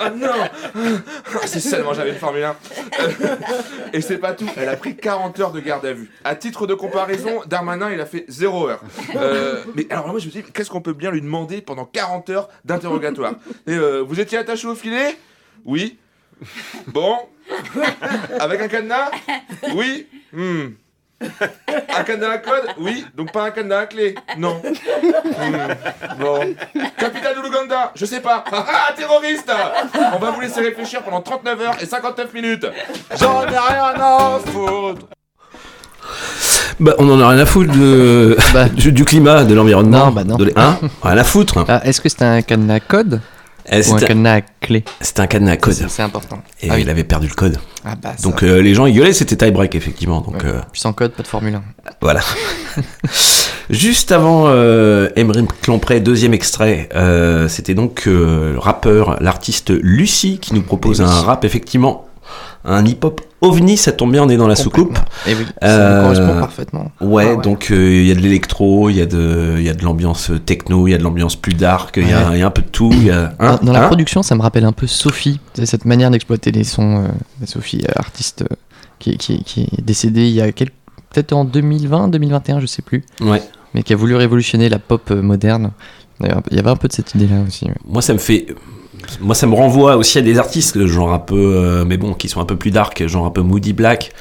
Oh 0.00 0.04
non. 0.16 0.28
Ah, 0.34 1.38
C'est 1.46 1.60
seulement 1.60 1.92
j'avais 1.94 2.10
une 2.10 2.18
Formule 2.18 2.44
1. 2.44 2.56
Euh, 3.00 3.36
Et 3.92 4.00
c'est 4.00 4.18
pas 4.18 4.32
tout. 4.32 4.48
Elle 4.56 4.68
a 4.68 4.76
pris 4.76 4.96
40 4.96 5.38
heures 5.40 5.52
de 5.52 5.60
garde 5.60 5.84
à 5.86 5.92
vue. 5.92 6.10
À 6.24 6.34
titre 6.34 6.66
de 6.66 6.74
comparaison, 6.74 7.42
Darmanin, 7.46 7.90
il 7.90 8.00
a 8.00 8.06
fait 8.06 8.19
0 8.28 8.68
heure. 8.68 8.80
Euh, 9.16 9.64
mais 9.74 9.86
alors 9.90 10.08
moi, 10.08 10.18
je 10.18 10.26
me 10.26 10.30
dis, 10.30 10.42
qu'est-ce 10.42 10.70
qu'on 10.70 10.80
peut 10.80 10.92
bien 10.92 11.10
lui 11.10 11.20
demander 11.20 11.60
pendant 11.60 11.84
40 11.84 12.30
heures 12.30 12.48
d'interrogatoire 12.64 13.34
Et 13.66 13.72
euh, 13.72 14.00
vous 14.00 14.20
étiez 14.20 14.38
attaché 14.38 14.66
au 14.66 14.74
filet? 14.74 15.16
Oui. 15.64 15.98
Bon. 16.86 17.18
Avec 18.38 18.60
un 18.60 18.68
cadenas? 18.68 19.10
Oui. 19.74 20.06
Hmm. 20.32 20.68
Un 21.20 22.04
cadenas 22.04 22.30
à 22.30 22.38
code? 22.38 22.68
Oui. 22.78 23.04
Donc 23.14 23.32
pas 23.32 23.44
un 23.44 23.50
cadenas 23.50 23.80
à 23.80 23.86
clé? 23.86 24.14
Non. 24.38 24.62
Hmm. 24.62 26.18
Bon. 26.18 26.54
Capitaine 26.96 27.36
de 27.36 27.42
l'Ouganda? 27.42 27.92
Je 27.94 28.04
sais 28.06 28.20
pas. 28.20 28.44
Ah, 28.52 28.66
ah, 28.68 28.92
terroriste 28.96 29.52
On 30.14 30.18
va 30.18 30.30
vous 30.30 30.40
laisser 30.40 30.60
réfléchir 30.60 31.02
pendant 31.02 31.20
39 31.20 31.60
heures 31.60 31.82
et 31.82 31.86
59 31.86 32.32
minutes. 32.32 32.66
J'en 33.18 33.42
ai 33.42 33.58
rien 33.58 33.94
à 33.98 34.38
foutre. 34.46 35.06
Bah, 36.80 36.94
on 36.98 37.08
en 37.10 37.20
a 37.20 37.28
rien 37.28 37.38
à 37.38 37.46
foutre 37.46 37.72
de... 37.76 38.36
du, 38.74 38.90
du 38.92 39.04
climat, 39.04 39.44
de 39.44 39.54
l'environnement. 39.54 40.06
Non, 40.06 40.12
bah 40.12 40.24
non. 40.24 40.36
de 40.36 40.52
hein 40.56 40.78
Rien 41.02 41.18
à 41.18 41.24
foutre. 41.24 41.64
Ah, 41.68 41.82
Est-ce 41.84 42.00
que 42.00 42.08
c'était 42.08 42.24
un 42.24 42.40
cadenas 42.42 42.80
code 42.80 43.20
Eh, 43.70 43.76
ou 43.76 43.78
un 43.78 43.82
c'était- 43.82 44.06
cadenas 44.06 44.36
à 44.38 44.40
clé 44.40 44.84
C'était 45.00 45.20
un 45.20 45.26
cadenas 45.26 45.52
à 45.52 45.56
code. 45.58 45.74
C'est- 45.74 45.88
C'est 45.88 46.02
important. 46.02 46.40
Et 46.62 46.68
Ah 46.70 46.74
oui. 46.76 46.80
il 46.82 46.90
avait 46.90 47.04
perdu 47.04 47.28
le 47.28 47.34
code. 47.34 47.58
Ah 47.84 47.94
bah, 48.02 48.12
donc 48.22 48.42
euh, 48.42 48.60
les 48.62 48.74
gens 48.74 48.86
ils 48.86 48.94
gueulaient, 48.94 49.12
c'était 49.12 49.36
tie 49.36 49.50
break 49.50 49.74
effectivement. 49.74 50.20
Donc 50.22 50.42
euh, 50.44 50.60
Puis 50.72 50.80
sans 50.80 50.92
code, 50.92 51.12
pas 51.12 51.22
de 51.22 51.28
Formule 51.28 51.54
1. 51.54 51.62
voilà. 52.00 52.20
Juste 53.70 54.10
avant 54.10 54.44
euh, 54.48 55.08
Emery 55.16 55.46
Clompré, 55.62 56.00
deuxième 56.00 56.34
extrait, 56.34 56.88
euh, 56.94 57.46
c'était 57.48 57.74
donc 57.74 58.02
le 58.06 58.56
rappeur, 58.58 59.22
l'artiste 59.22 59.70
Lucie 59.70 60.38
qui 60.40 60.54
nous 60.54 60.62
propose 60.62 61.00
oui. 61.00 61.06
un 61.06 61.20
rap 61.20 61.44
effectivement, 61.44 62.06
un 62.64 62.84
hip-hop 62.84 63.20
ovni, 63.40 63.76
ça 63.78 63.92
tombe 63.92 64.12
bien, 64.12 64.22
on 64.22 64.28
est 64.28 64.36
dans 64.36 64.46
la 64.48 64.54
soucoupe. 64.56 64.98
Et 65.26 65.34
oui, 65.34 65.44
ça 65.62 65.96
nous 65.96 66.02
correspond 66.02 66.40
parfaitement. 66.40 66.92
Ouais, 67.00 67.26
Ah 67.30 67.34
ouais. 67.36 67.42
donc 67.42 67.70
euh, 67.70 67.90
il 68.02 68.06
y 68.06 68.10
a 68.10 68.14
de 68.14 68.20
l'électro, 68.20 68.90
il 68.90 68.96
y 68.96 69.00
a 69.00 69.06
de, 69.06 69.58
y 69.60 69.68
a 69.68 69.72
de 69.74 69.82
l'ambiance 69.82 70.30
techno, 70.44 70.86
il 70.86 70.90
y 70.90 70.94
a 70.94 70.98
de 70.98 71.02
l'ambiance 71.02 71.36
plus 71.36 71.54
dark, 71.54 71.96
il 71.96 72.08
y, 72.08 72.12
a- 72.12 72.28
Ouais. 72.30 72.36
il 72.36 72.40
y 72.40 72.42
a 72.42 72.46
un 72.46 72.50
peu 72.50 72.62
de 72.62 72.68
tout. 72.68 72.90
il 72.92 73.04
Y 73.04 73.10
a, 73.10 73.28
Dans, 73.38 73.46
hein, 73.46 73.58
dans 73.62 73.72
la 73.72 73.84
hein 73.84 73.86
production, 73.86 74.22
ça 74.22 74.34
me 74.34 74.42
rappelle 74.42 74.64
un 74.66 74.72
peu 74.72 74.86
Sophie. 74.86 75.40
Cette 75.64 75.84
manière 75.86 76.10
d'exploiter 76.10 76.52
les 76.52 76.64
sons. 76.64 77.04
euh, 77.04 77.46
Sophie, 77.46 77.82
euh, 77.88 77.92
artiste 77.96 78.42
euh, 78.42 78.54
qui, 78.98 79.10
est- 79.12 79.16
qui, 79.16 79.42
qui 79.44 79.62
est 79.78 79.82
décédée 79.82 80.26
il 80.28 80.34
y 80.34 80.42
a 80.42 80.52
quelques- 80.52 80.74
peut-être 81.12 81.32
en 81.32 81.44
2020, 81.46 82.08
2021, 82.08 82.60
je 82.60 82.66
sais 82.66 82.82
plus. 82.82 83.04
Ouais. 83.22 83.42
Mais 83.74 83.82
qui 83.82 83.92
a 83.94 83.96
voulu 83.96 84.16
révolutionner 84.16 84.68
la 84.68 84.78
pop 84.78 85.10
euh, 85.12 85.22
moderne. 85.22 85.70
D'ailleurs, 86.20 86.42
il 86.50 86.56
y 86.56 86.60
avait 86.60 86.68
un 86.70 86.76
peu 86.76 86.88
de 86.88 86.92
cette 86.92 87.14
idée-là 87.14 87.36
aussi. 87.48 87.64
ouais. 87.64 87.74
Moi, 87.88 88.02
ça 88.02 88.12
me 88.12 88.18
fait. 88.18 88.46
Moi, 89.20 89.34
ça 89.34 89.46
me 89.46 89.54
renvoie 89.54 89.96
aussi 89.96 90.18
à 90.18 90.22
des 90.22 90.38
artistes, 90.38 90.86
genre 90.86 91.12
un 91.12 91.18
peu. 91.18 91.36
euh, 91.56 91.84
mais 91.86 91.96
bon, 91.96 92.14
qui 92.14 92.28
sont 92.28 92.40
un 92.40 92.44
peu 92.46 92.56
plus 92.56 92.70
dark, 92.70 93.06
genre 93.06 93.26
un 93.26 93.30
peu 93.30 93.42
Moody 93.42 93.72
Black. 93.72 94.12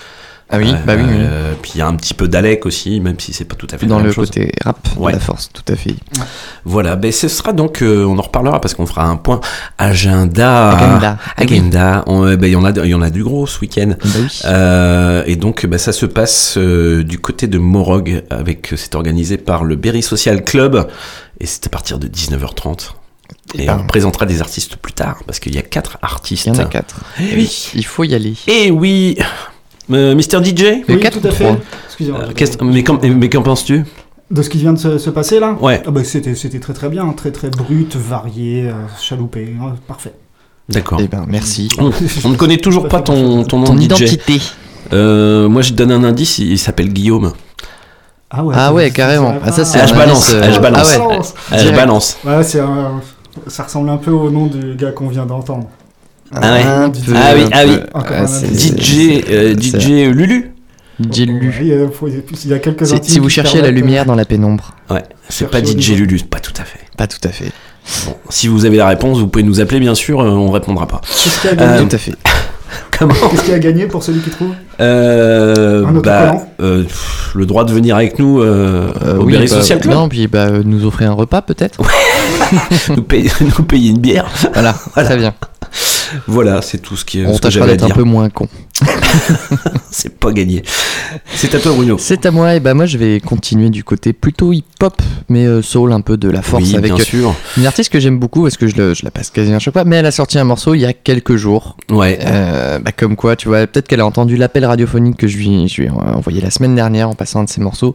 Ah 0.51 0.57
oui, 0.57 0.73
bah 0.83 0.93
oui, 0.97 1.03
oui. 1.07 1.13
euh, 1.19 1.53
Puis 1.61 1.73
il 1.75 1.77
y 1.77 1.81
a 1.83 1.87
un 1.87 1.93
petit 1.95 2.15
peu 2.15 2.27
d'Alec 2.27 2.65
aussi, 2.65 2.99
même 3.01 3.19
si 3.19 3.33
c'est 3.33 3.45
pas 3.45 3.53
tout 3.55 3.67
à 3.69 3.77
fait 3.77 3.85
Dans 3.85 3.97
la 3.97 4.01
même 4.01 4.07
le 4.07 4.13
chose. 4.13 4.29
côté 4.31 4.51
rap 4.65 4.79
Ouais. 4.97 5.11
de 5.11 5.17
la 5.17 5.23
force, 5.23 5.51
tout 5.53 5.61
à 5.71 5.75
fait. 5.75 5.93
Voilà, 6.65 6.95
ben 6.95 7.11
ce 7.11 7.27
sera 7.27 7.53
donc, 7.53 7.83
euh, 7.83 8.03
on 8.03 8.17
en 8.17 8.21
reparlera 8.23 8.59
parce 8.59 8.73
qu'on 8.73 8.87
fera 8.87 9.03
un 9.05 9.15
point 9.15 9.41
agenda. 9.77 10.69
Agenda. 10.75 11.17
Agenda. 11.37 12.03
Euh, 12.07 12.35
ben, 12.35 12.47
Il 12.47 12.53
y, 12.53 12.55
en 12.55 12.65
a, 12.65 12.71
il 12.71 12.89
y 12.89 12.95
en 12.95 13.01
a 13.03 13.11
du 13.11 13.23
gros 13.23 13.45
ce 13.45 13.59
week-end. 13.59 13.89
Bah 14.03 14.09
oui. 14.19 14.39
Euh, 14.45 15.23
et 15.27 15.35
donc, 15.35 15.67
ben, 15.67 15.77
ça 15.77 15.91
se 15.91 16.07
passe 16.07 16.55
euh, 16.57 17.03
du 17.03 17.19
côté 17.19 17.45
de 17.45 17.59
Morog. 17.59 18.23
avec 18.31 18.73
C'est 18.75 18.95
organisé 18.95 19.37
par 19.37 19.63
le 19.63 19.75
Berry 19.75 20.01
Social 20.01 20.43
Club. 20.43 20.87
Et 21.39 21.45
c'est 21.45 21.67
à 21.67 21.69
partir 21.69 21.99
de 21.99 22.07
19h30. 22.07 22.93
Et 23.55 23.65
ben. 23.65 23.79
on 23.83 23.87
présentera 23.87 24.25
des 24.25 24.41
artistes 24.41 24.75
plus 24.75 24.93
tard 24.93 25.19
parce 25.25 25.39
qu'il 25.39 25.55
y 25.55 25.57
a 25.57 25.61
quatre 25.61 25.97
artistes. 26.01 26.45
Il 26.45 26.53
y 26.53 26.57
en 26.57 26.59
a 26.59 26.65
quatre. 26.65 26.95
Eh 27.19 27.35
oui. 27.35 27.71
Il 27.75 27.85
faut 27.85 28.03
y 28.03 28.13
aller. 28.13 28.35
Et 28.47 28.71
oui 28.71 29.17
Euh, 29.91 30.13
Mister 30.13 30.37
DJ 30.43 30.83
Le 30.87 30.95
Oui, 30.95 30.99
quatre 30.99 31.19
tout 31.19 31.27
à 31.27 31.31
fait. 31.31 31.51
Excusez-moi. 31.87 32.21
Euh, 32.25 32.63
Mais 32.63 32.83
qu'en 32.83 32.99
mais 33.01 33.27
penses-tu? 33.29 33.83
De 34.29 34.41
ce 34.43 34.49
qui 34.51 34.59
vient 34.59 34.73
de 34.73 34.77
se, 34.77 34.99
se 34.99 35.09
passer 35.09 35.39
là? 35.39 35.57
Ouais. 35.59 35.81
Ah 35.87 35.89
bah, 35.89 36.03
c'était, 36.03 36.35
c'était 36.35 36.59
très 36.59 36.73
très 36.73 36.89
bien, 36.89 37.11
très 37.13 37.31
très 37.31 37.49
brut, 37.49 37.95
varié, 37.95 38.67
euh, 38.67 38.73
chaloupé, 39.01 39.55
hein, 39.59 39.73
parfait. 39.87 40.13
D'accord. 40.69 40.99
Eh 41.03 41.07
ben, 41.07 41.25
merci. 41.27 41.69
On, 41.79 41.89
on 42.25 42.29
ne 42.29 42.35
connaît 42.35 42.57
toujours 42.59 42.87
pas 42.87 43.01
ton, 43.01 43.43
ton 43.43 43.57
nom 43.57 43.65
Ton 43.65 43.77
identité. 43.77 44.39
Euh, 44.93 45.49
moi, 45.49 45.63
je 45.63 45.71
te 45.71 45.75
donne 45.75 45.91
un 45.91 46.03
indice, 46.03 46.37
il 46.37 46.59
s'appelle 46.59 46.89
Guillaume. 46.93 47.33
Ah 48.29 48.43
ouais, 48.43 48.53
Ah 48.55 48.71
ouais, 48.71 48.91
carrément. 48.91 49.33
Ah, 49.43 49.51
ça, 49.51 49.65
c'est 49.65 49.79
Ah, 49.79 49.87
je 49.87 49.95
balance, 49.95 50.31
euh, 50.31 50.41
ah, 50.43 50.51
je 50.51 50.59
balance. 50.59 50.87
Ah 50.93 51.07
ouais. 51.07 51.17
Ah, 51.51 51.57
je 51.57 51.69
balance. 51.71 52.17
Ouais, 52.23 52.43
c'est 52.43 52.59
un- 52.59 53.01
ça 53.47 53.63
ressemble 53.63 53.89
un 53.89 53.97
peu 53.97 54.11
au 54.11 54.29
nom 54.29 54.47
du 54.47 54.75
gars 54.75 54.91
qu'on 54.91 55.07
vient 55.07 55.25
d'entendre. 55.25 55.67
Ah 56.33 56.53
ouais. 56.53 56.63
Peu, 56.91 57.13
Ah 57.15 57.31
oui, 57.35 57.41
ah 57.51 57.63
oui. 57.65 57.79
Ah. 57.93 58.25
DJ, 58.25 59.23
euh, 59.29 59.55
DJ 59.59 60.11
Lulu 60.13 60.51
DJ 61.01 61.19
Lulu. 61.21 61.47
Ouais, 61.49 61.55
il 61.61 61.67
y 61.67 61.73
a, 61.73 61.87
faut- 61.89 62.07
il 62.07 62.49
y 62.49 62.53
a 62.53 62.59
quelques 62.59 62.85
Si, 62.85 63.19
vous 63.19 63.29
cherchez 63.29 63.57
la 63.57 63.63
permettent, 63.63 63.81
lumière 63.81 64.05
dans 64.05 64.15
la 64.15 64.25
pénombre. 64.25 64.75
Ouais, 64.89 65.03
c'est 65.29 65.49
pas 65.49 65.63
DJ. 65.63 65.91
Lulu, 65.97 66.19
pas 66.29 66.39
tout 66.39 66.53
à 66.59 66.65
fait. 66.65 66.79
Pas 66.97 67.07
tout 67.07 67.19
à 67.23 67.29
fait. 67.29 67.51
Bon, 68.05 68.15
si 68.29 68.47
vous 68.47 68.65
avez 68.65 68.77
la 68.77 68.87
réponse, 68.87 69.17
vous 69.17 69.27
pouvez 69.27 69.43
nous 69.43 69.59
appeler, 69.61 69.79
bien 69.79 69.95
sûr, 69.95 70.19
euh, 70.21 70.29
on 70.29 70.51
répondra 70.51 70.85
pas. 70.87 71.01
Qu'est-ce 71.01 71.41
qui 71.41 71.47
a 71.47 71.55
gagné 71.55 71.77
Euh, 71.79 71.85
Tout 71.87 71.95
à 71.95 71.97
fait. 71.97 72.13
Comment 72.99 73.13
Qu'est-ce 73.31 73.43
qui 73.45 73.53
a 73.53 73.57
gagné 73.59 73.87
pour 73.87 74.03
celui 74.03 74.19
qui 74.19 74.29
trouve 74.29 74.53
euh, 74.79 75.85
Un 75.87 75.93
bah, 75.93 76.35
euh, 76.61 76.83
pff, 76.83 77.31
Le 77.33 77.45
droit 77.47 77.63
de 77.63 77.71
venir 77.73 77.95
avec 77.95 78.19
nous 78.19 78.41
euh, 78.41 78.91
Euh, 79.03 79.17
au 79.17 79.23
oui, 79.23 79.37
bah, 79.39 79.47
Social 79.47 79.79
Club 79.79 79.93
Non, 79.95 80.09
puis 80.09 80.27
bah, 80.27 80.47
euh, 80.49 80.61
nous 80.63 80.85
offrir 80.85 81.09
un 81.09 81.13
repas 81.15 81.41
peut-être. 81.41 81.79
nous, 82.95 83.03
payer, 83.03 83.31
nous 83.41 83.63
payer 83.65 83.89
une 83.91 83.99
bière. 83.99 84.27
Voilà, 84.53 84.75
Voilà. 84.93 85.09
très 85.09 85.17
bien. 85.17 85.33
Voilà, 86.27 86.61
c'est 86.61 86.79
tout 86.79 86.97
ce, 86.97 87.05
qui, 87.05 87.23
On 87.25 87.33
ce 87.33 87.37
que 87.37 87.43
tâchera 87.43 87.67
d'être 87.67 87.83
un 87.85 87.89
peu 87.89 88.03
moins 88.03 88.29
con. 88.29 88.47
C'est 89.91 90.17
pas 90.17 90.31
gagné. 90.31 90.63
C'est 91.33 91.53
à 91.55 91.59
toi, 91.59 91.73
Bruno. 91.73 91.97
C'est 91.99 92.25
à 92.25 92.31
moi, 92.31 92.55
et 92.55 92.59
bah 92.59 92.73
moi 92.73 92.85
je 92.85 92.97
vais 92.97 93.19
continuer 93.19 93.69
du 93.69 93.83
côté 93.83 94.13
plutôt 94.13 94.53
hip-hop, 94.53 95.01
mais 95.29 95.45
euh, 95.45 95.61
soul, 95.61 95.91
un 95.93 96.01
peu 96.01 96.15
de 96.17 96.29
la 96.29 96.41
force 96.41 96.63
oui, 96.65 96.75
avec 96.75 96.93
bien 96.93 97.01
euh, 97.01 97.05
sûr. 97.05 97.35
une 97.57 97.65
artiste 97.65 97.91
que 97.91 97.99
j'aime 97.99 98.19
beaucoup 98.19 98.43
parce 98.43 98.57
que 98.57 98.67
je, 98.67 98.75
le- 98.75 98.93
je 98.93 99.03
la 99.03 99.11
passe 99.11 99.29
quasiment 99.31 99.57
à 99.57 99.59
chaque 99.59 99.73
fois, 99.73 99.83
mais 99.83 99.97
elle 99.97 100.05
a 100.05 100.11
sorti 100.11 100.37
un 100.37 100.43
morceau 100.43 100.73
il 100.75 100.81
y 100.81 100.85
a 100.85 100.93
quelques 100.93 101.35
jours. 101.35 101.75
Ouais. 101.89 102.19
Euh, 102.21 102.79
bah, 102.79 102.91
comme 102.91 103.15
quoi, 103.15 103.35
tu 103.35 103.47
vois, 103.47 103.65
peut-être 103.67 103.87
qu'elle 103.87 103.99
a 104.01 104.05
entendu 104.05 104.37
l'appel 104.37 104.63
radiophonique 104.65 105.17
que 105.17 105.27
je 105.27 105.37
lui, 105.37 105.67
je 105.67 105.81
lui 105.81 105.87
ai 105.87 105.91
envoyé 105.91 106.39
la 106.41 106.51
semaine 106.51 106.75
dernière 106.75 107.09
en 107.09 107.15
passant 107.15 107.41
un 107.41 107.43
de 107.45 107.49
ses 107.49 107.61
morceaux. 107.61 107.93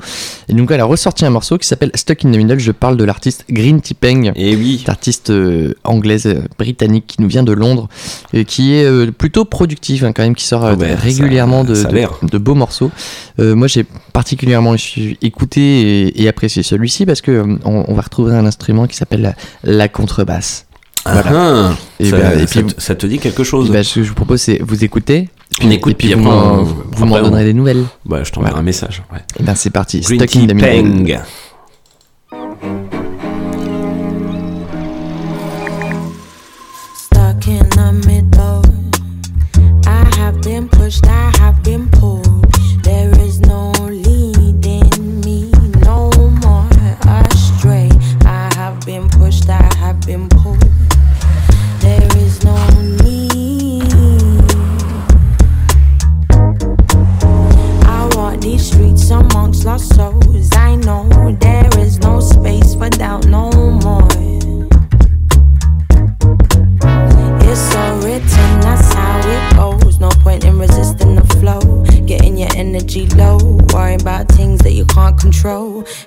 Et 0.48 0.54
donc 0.54 0.70
elle 0.70 0.80
a 0.80 0.84
ressorti 0.84 1.24
un 1.24 1.30
morceau 1.30 1.58
qui 1.58 1.66
s'appelle 1.66 1.90
Stuck 1.94 2.24
in 2.24 2.32
the 2.32 2.36
Middle. 2.36 2.58
Je 2.58 2.72
parle 2.72 2.96
de 2.96 3.04
l'artiste 3.04 3.44
Green 3.50 3.80
Tipeng. 3.80 4.32
Et 4.36 4.56
oui. 4.56 4.78
Cette 4.80 4.88
artiste 4.88 5.30
euh, 5.30 5.74
anglaise, 5.84 6.34
britannique, 6.58 7.04
qui 7.06 7.22
nous 7.22 7.28
vient 7.28 7.42
de 7.44 7.52
Londres, 7.52 7.88
et 8.32 8.44
qui 8.44 8.74
est 8.74 8.84
euh, 8.84 9.10
plutôt 9.10 9.44
productive 9.44 10.04
hein, 10.04 10.12
quand 10.12 10.22
même, 10.22 10.34
qui 10.34 10.44
sort 10.44 10.73
ben, 10.76 10.94
régulièrement 10.96 11.62
ça- 11.62 11.68
de, 11.70 11.74
ça 11.74 11.88
de- 11.88 12.38
beaux 12.38 12.54
morceaux. 12.54 12.90
Euh, 13.40 13.54
moi 13.54 13.66
j'ai 13.66 13.84
particulièrement 14.12 14.74
écouté 15.22 15.60
et, 16.08 16.22
et 16.22 16.28
apprécié 16.28 16.62
celui-ci 16.62 17.06
parce 17.06 17.20
que 17.20 17.30
euh, 17.30 17.56
on, 17.64 17.84
on 17.88 17.94
va 17.94 18.02
retrouver 18.02 18.34
un 18.34 18.46
instrument 18.46 18.86
qui 18.86 18.96
s'appelle 18.96 19.22
la, 19.22 19.34
la 19.64 19.88
contrebasse. 19.88 20.66
Voilà. 21.06 21.22
Ah, 21.34 21.72
Et 22.00 22.06
ça, 22.10 22.16
bah, 22.18 22.34
et 22.34 22.46
ça 22.46 22.62
puis 22.62 22.64
te- 22.74 22.80
ça 22.80 22.94
te 22.94 23.06
dit 23.06 23.18
quelque 23.18 23.44
chose 23.44 23.70
Bah, 23.70 23.82
ce 23.84 23.96
que 23.96 24.02
je 24.02 24.08
vous 24.08 24.14
propose, 24.14 24.40
c'est 24.40 24.58
vous 24.62 24.84
écoutez. 24.84 25.28
On 25.62 25.70
écoute, 25.70 25.92
et 25.92 25.94
puis 25.94 26.08
puis 26.08 26.14
vous 26.14 26.28
après, 26.30 27.04
m'en 27.06 27.20
donnerez 27.20 27.42
on- 27.42 27.44
des 27.44 27.52
nouvelles. 27.52 27.84
Bah, 28.06 28.24
je 28.24 28.32
t'enverrai 28.32 28.52
Voilà. 28.52 28.60
un 28.62 28.64
message. 28.64 29.02
Ouais. 29.12 29.18
Et 29.38 29.42
ben 29.42 29.54
c'est 29.54 29.68
parti. 29.70 30.00
Green 30.00 30.18
Stuck 30.20 30.36
in 30.36 30.46
the 30.46 31.14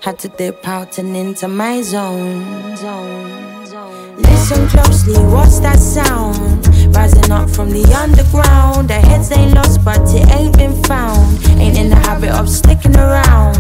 Had 0.02 0.20
to 0.20 0.28
dip 0.30 0.68
out 0.68 0.98
and 0.98 1.16
into 1.16 1.48
my 1.48 1.82
zone. 1.82 2.76
zone. 2.78 3.48
Listen 4.18 4.68
closely, 4.70 5.14
what's 5.34 5.60
that 5.60 5.80
sound? 5.80 6.68
Rising 6.96 7.32
up 7.32 7.50
from 7.50 7.70
the 7.70 7.84
underground. 7.94 8.88
The 8.90 8.96
heads 8.96 9.32
ain't 9.32 9.54
lost, 9.54 9.84
but 9.84 10.02
it 10.14 10.28
ain't 10.32 10.58
been 10.58 10.76
found. 10.84 11.46
Ain't 11.60 11.78
in 11.78 11.90
the 11.90 11.96
habit 11.96 12.32
of 12.32 12.50
sticking 12.50 12.96
around. 12.96 13.58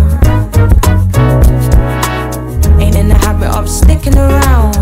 Ain't 2.82 2.95
in 2.95 3.08
the 3.10 3.17
habit 3.21 3.49
of 3.49 3.69
sticking 3.69 4.17
around. 4.17 4.75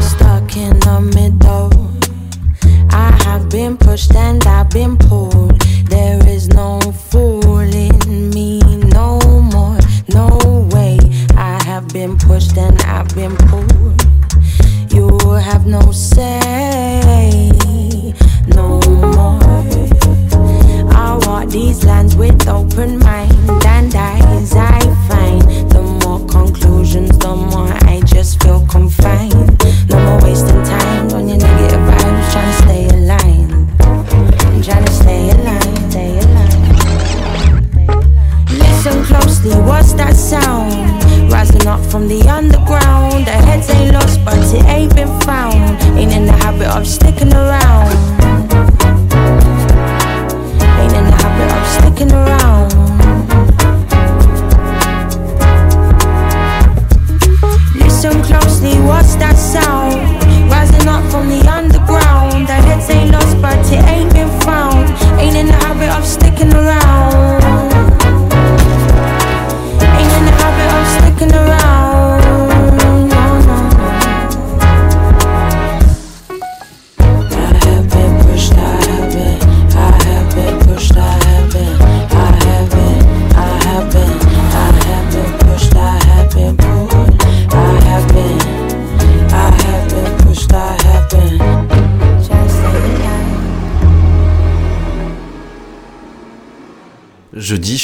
stuck 0.00 0.56
in 0.56 0.78
the 0.80 1.00
middle. 1.14 1.70
I 2.90 3.10
have 3.24 3.48
been 3.48 3.76
pushed 3.76 4.14
and 4.14 4.44
I've 4.46 4.70
been 4.70 4.96
pulled. 4.96 5.60
There 5.88 6.23
no 6.54 6.78
fooling 7.10 8.30
me 8.30 8.60
no 8.92 9.18
more, 9.52 9.78
no 10.08 10.68
way. 10.72 10.98
I 11.36 11.60
have 11.64 11.88
been 11.88 12.16
pushed 12.16 12.56
and 12.56 12.80
I've 12.82 13.12
been 13.14 13.36
pulled. 13.48 14.00
You 14.92 15.08
have 15.32 15.66
no 15.66 15.90
say, 15.90 17.52
no 18.46 18.80
more. 19.16 19.42
I 20.92 21.18
walk 21.26 21.48
these 21.48 21.84
lands 21.84 22.14
with 22.14 22.48
open 22.48 23.00
mind 23.00 23.32
and 23.66 23.94
eyes. 23.94 24.54
I 24.54 24.80
find 25.08 25.42
the 25.70 25.82
more 25.82 26.24
conclusions, 26.26 27.18
the 27.18 27.34
more 27.34 27.72
I 27.92 28.00
just 28.06 28.42
feel 28.42 28.64
confined. 28.68 29.33
What's 39.84 39.94
that 39.94 40.16
sound? 40.16 41.30
Rising 41.30 41.66
up 41.66 41.84
from 41.90 42.08
the 42.08 42.26
underground. 42.28 43.26
The 43.26 43.32
heads 43.32 43.68
ain't 43.68 43.92
lost, 43.92 44.24
but 44.24 44.38
it 44.54 44.64
ain't 44.64 44.94
been 44.94 45.20
found. 45.20 45.78
Ain't 45.98 46.12
in 46.12 46.24
the 46.24 46.32
habit 46.32 46.68
of 46.68 46.86
sticking 46.86 47.32
around. 47.32 48.43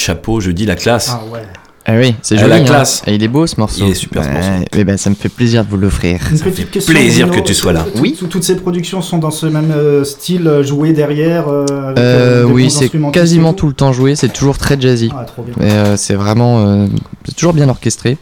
Chapeau, 0.01 0.41
je 0.41 0.51
dis 0.51 0.67
la 0.67 0.75
classe. 0.77 1.11
Ah 1.13 1.23
ouais. 1.33 1.43
Ah 1.87 1.95
oui, 1.97 2.15
c'est 2.21 2.35
Elle 2.35 2.43
joli. 2.43 2.53
a 2.53 2.57
hein. 2.57 2.65
classe. 2.65 3.03
Et 3.07 3.15
il 3.15 3.23
est 3.25 3.29
beau 3.29 3.47
ce 3.47 3.59
morceau. 3.59 3.85
Il 3.87 3.91
est 3.91 3.95
super, 3.95 4.23
ce 4.23 4.29
morceau. 4.29 4.49
eh 4.77 4.85
ben, 4.85 4.97
ça 4.99 5.09
me 5.11 5.15
fait 5.15 5.31
plaisir 5.31 5.65
de 5.65 5.71
vous 5.71 5.79
l'offrir. 5.79 6.21
Plaisir 6.87 7.27
Bruno. 7.27 7.43
que 7.43 7.47
tu 7.49 7.55
sois 7.55 7.73
là. 7.73 7.85
Toutes- 7.91 8.01
Oui. 8.03 8.17
toutes- 8.19 8.29
Toutes 8.29 8.45
ces 8.45 8.57
productions 8.57 9.01
sont 9.01 9.17
dans 9.19 9.31
ce 9.31 9.47
même 9.47 9.73
euh, 9.75 10.05
style, 10.05 10.47
euh, 10.47 10.63
joué 10.63 10.93
derrière. 10.93 11.49
euh, 11.49 11.65
avec, 11.89 11.99
Euh, 11.99 12.43
euh, 12.43 12.45
oui, 12.45 12.71
c'est 12.71 12.91
quasiment 13.13 13.55
tout. 13.55 13.67
le 13.67 13.73
temps 13.73 13.93
joué, 13.95 14.15
c'est 14.15 14.29
toujours 14.29 14.59
très 14.59 14.79
jazzy. 14.79 15.11
Ah, 15.17 15.25
trop 15.25 15.43
bien. 15.43 15.55
Et 15.67 15.73
euh, 15.73 15.97
c'est 15.97 16.15
vraiment. 16.15 16.67
euh, 16.67 16.87
c'est 17.25 17.35
toujours 17.35 17.55
bien 17.55 17.69
orchestré. 17.69 18.19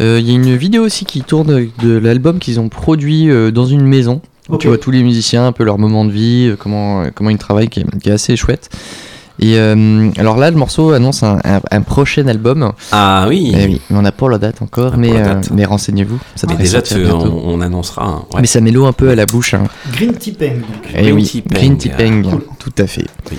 Euh, 0.00 0.18
Il 0.20 0.26
y 0.28 0.32
a 0.32 0.34
une 0.34 0.56
vidéo 0.56 0.82
aussi 0.84 1.04
qui 1.04 1.20
tourne 1.20 1.68
de 1.82 1.98
l'album 1.98 2.38
qu'ils 2.38 2.58
ont 2.58 2.68
produit 2.70 3.30
euh, 3.30 3.50
dans 3.50 3.66
une 3.66 3.84
maison. 3.86 4.22
où 4.48 4.54
Ok. 4.54 4.60
Tu 4.62 4.68
vois 4.68 4.78
tous 4.78 4.90
les 4.90 5.02
musiciens, 5.02 5.46
un 5.46 5.52
peu 5.52 5.62
leur 5.64 5.78
moment 5.78 6.04
de 6.06 6.10
vie, 6.10 6.48
euh, 6.48 6.56
comment, 6.58 7.02
euh, 7.02 7.10
comment 7.14 7.30
ils 7.30 7.38
travaillent, 7.38 7.68
qui 7.68 7.80
est, 7.80 7.98
qui 8.02 8.08
est 8.08 8.12
assez 8.12 8.34
chouette. 8.36 8.70
Et 9.40 9.58
euh, 9.58 10.10
alors 10.16 10.36
là, 10.36 10.50
le 10.50 10.56
morceau 10.56 10.92
annonce 10.92 11.22
un, 11.24 11.38
un- 11.44 11.60
un 11.70 11.80
prochain 11.82 12.26
album. 12.28 12.72
Ah 12.92 13.26
oui. 13.28 13.52
Eh 13.56 13.66
oui, 13.66 13.80
mais 13.90 13.98
on 13.98 14.02
n'a 14.02 14.12
pas 14.12 14.28
la 14.28 14.38
date 14.38 14.62
encore, 14.62 14.96
mais, 14.96 15.10
euh, 15.12 15.40
mais 15.52 15.64
renseignez-vous. 15.64 16.18
Ça 16.36 16.46
Mais 16.46 16.52
devrait 16.54 16.64
déjà, 16.64 16.82
tu- 16.82 17.00
bientôt. 17.00 17.40
on, 17.44 17.54
on 17.54 17.60
annoncera. 17.60 18.24
ouais. 18.32 18.40
Mais 18.40 18.46
ça 18.46 18.60
met 18.60 18.70
l'eau 18.70 18.86
un 18.86 18.92
peu 18.92 19.10
à 19.10 19.14
la 19.16 19.26
bouche. 19.26 19.54
Hein. 19.54 19.64
Green 19.92 20.12
donc. 20.60 20.88
Eh 20.94 21.02
Green 21.02 21.14
oui, 21.14 21.24
Tea 21.24 21.42
Peng. 21.42 21.54
Green 21.58 21.76
Peng, 21.90 22.22
Cool. 22.30 22.42
tout 22.58 22.72
à 22.78 22.86
fait. 22.86 23.06
Oui. 23.30 23.38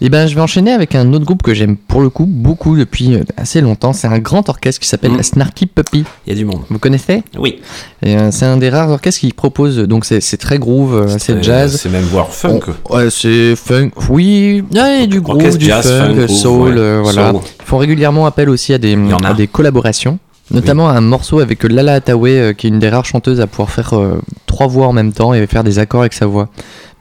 Et 0.00 0.10
ben, 0.10 0.26
je 0.26 0.34
vais 0.34 0.40
enchaîner 0.42 0.72
avec 0.72 0.94
un 0.94 1.12
autre 1.14 1.24
groupe 1.24 1.42
que 1.42 1.54
j'aime 1.54 1.76
pour 1.76 2.00
le 2.02 2.10
coup 2.10 2.26
beaucoup 2.26 2.76
depuis 2.76 3.14
euh, 3.14 3.24
assez 3.36 3.60
longtemps. 3.62 3.92
C'est 3.94 4.06
un 4.08 4.18
grand 4.18 4.48
orchestre 4.48 4.80
qui 4.80 4.88
s'appelle 4.88 5.12
Mm. 5.12 5.22
Snarky 5.22 5.66
Puppy. 5.66 6.04
Il 6.26 6.30
y 6.30 6.32
a 6.32 6.38
du 6.38 6.44
monde. 6.44 6.60
Vous 6.68 6.78
connaissez? 6.78 7.22
Oui. 7.38 7.60
Et, 8.02 8.16
euh, 8.16 8.30
C'est 8.30 8.44
un 8.44 8.58
des 8.58 8.68
rares 8.68 8.90
orchestres 8.90 9.20
qui 9.20 9.32
propose, 9.32 9.78
donc 9.78 10.04
c'est 10.04 10.20
c'est 10.20 10.36
très 10.36 10.58
groove, 10.58 10.94
euh, 10.94 11.16
Euh, 11.30 11.42
jazz. 11.42 11.78
C'est 11.80 11.88
même 11.88 12.04
voire 12.04 12.28
funk. 12.30 12.60
On- 12.90 12.96
ouais, 12.96 13.08
c'est 13.10 13.56
funk. 13.56 13.90
Oui, 14.10 14.62
il 14.70 14.76
y 14.76 14.80
a 14.80 15.06
du 15.06 15.20
groove, 15.20 15.36
Orchestre 15.36 15.58
du 15.58 15.66
jazz, 15.66 15.86
funk, 15.90 16.28
soul, 16.28 16.72
ouais. 16.74 16.78
euh, 16.78 17.00
voilà. 17.02 17.30
Soul. 17.32 17.40
Ils 17.60 17.64
font 17.64 17.78
régulièrement 17.78 18.26
appel 18.26 18.50
aussi 18.50 18.74
à 18.74 18.78
des, 18.78 18.94
à 18.94 19.46
collaborations. 19.50 20.18
Notamment 20.52 20.88
un 20.88 21.00
morceau 21.00 21.40
avec 21.40 21.64
Lala 21.64 21.94
Hathaway, 21.94 22.38
euh, 22.38 22.52
qui 22.52 22.66
est 22.68 22.70
une 22.70 22.78
des 22.78 22.88
rares 22.88 23.04
chanteuses 23.04 23.40
à 23.40 23.48
pouvoir 23.48 23.68
faire 23.70 23.94
euh, 23.94 24.20
trois 24.46 24.68
voix 24.68 24.86
en 24.86 24.92
même 24.92 25.12
temps 25.12 25.34
et 25.34 25.44
faire 25.48 25.64
des 25.64 25.80
accords 25.80 26.02
avec 26.02 26.12
sa 26.12 26.26
voix. 26.26 26.48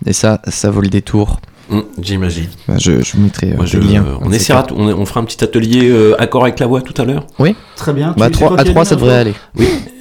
Et 0.07 0.13
ça, 0.13 0.41
ça 0.47 0.71
vaut 0.71 0.81
le 0.81 0.87
détour. 0.89 1.39
Hum, 1.71 1.83
J'imagine. 1.99 2.47
Bah, 2.67 2.75
je, 2.77 3.01
je 3.03 3.13
vous 3.13 3.23
mettrai 3.23 3.51
euh, 3.51 3.55
Moi, 3.57 3.65
je- 3.65 3.79
des 3.79 3.87
liens. 3.87 4.05
on 4.21 4.31
essaiera, 4.31 4.65
on, 4.75 4.87
on 4.87 5.05
fera 5.05 5.19
un 5.19 5.23
petit 5.25 5.43
atelier 5.43 5.89
euh, 5.89 6.15
accord 6.21 6.43
avec 6.43 6.59
la 6.59 6.67
voix 6.67 6.81
tout 6.81 6.99
à 7.01 7.05
l'heure. 7.05 7.25
Très 7.75 7.91
bien. 7.93 8.13
Bah, 8.17 8.27
Tu- 8.29 8.33
c'est 8.37 8.45
trois- 8.45 8.49
toi 8.49 8.59
à 8.59 8.63
qui 8.63 8.69
as 8.69 8.73
3, 8.73 8.83
dit 8.83 8.89
ça 8.89 8.95
la 8.95 9.01
devrait 9.01 9.17
aller. 9.17 9.33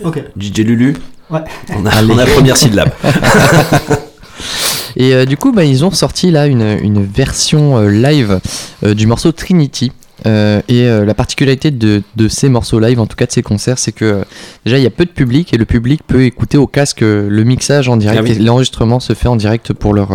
Ok. 0.05 0.23
DJ 0.39 0.59
Lulu. 0.61 0.95
Ouais. 1.31 1.41
On 1.75 1.87
a, 1.87 1.91
Allez. 1.91 2.13
on 2.13 2.19
a 2.19 2.25
la 2.27 2.31
première 2.33 2.57
syllabe. 2.59 2.91
Et 4.97 5.13
euh, 5.15 5.25
du 5.25 5.37
coup, 5.37 5.53
bah, 5.53 5.65
ils 5.65 5.85
ont 5.85 5.91
sorti 5.91 6.31
là 6.31 6.47
une, 6.47 6.79
une 6.83 7.05
version 7.05 7.79
euh, 7.79 7.89
live 7.91 8.41
euh, 8.85 8.95
du 8.95 9.07
morceau 9.07 9.33
Trinity. 9.33 9.91
Euh, 10.27 10.63
et 10.69 10.89
euh, 10.89 11.05
la 11.05 11.15
particularité 11.15 11.71
de, 11.71 12.03
de 12.17 12.29
ces 12.29 12.49
morceaux 12.49 12.81
live, 12.81 12.99
en 12.99 13.07
tout 13.07 13.17
cas 13.17 13.27
de 13.27 13.33
ces 13.33 13.43
concerts, 13.43 13.79
c'est 13.79 13.93
que 13.93 14.05
euh, 14.05 14.25
déjà 14.65 14.79
il 14.79 14.83
y 14.83 14.87
a 14.87 14.91
peu 14.91 15.05
de 15.05 15.11
public 15.11 15.53
et 15.53 15.59
le 15.59 15.67
public 15.67 16.01
peut 16.07 16.25
écouter 16.25 16.57
au 16.57 16.67
casque 16.67 17.01
le 17.03 17.45
mixage 17.45 17.89
en 17.89 17.97
direct 17.97 18.21
Ah 18.21 18.25
oui. 18.25 18.33
et 18.33 18.39
l'enregistrement 18.39 19.01
se 19.01 19.13
fait 19.13 19.29
en 19.29 19.37
direct 19.37 19.73
pour 19.75 19.93
leur, 19.93 20.09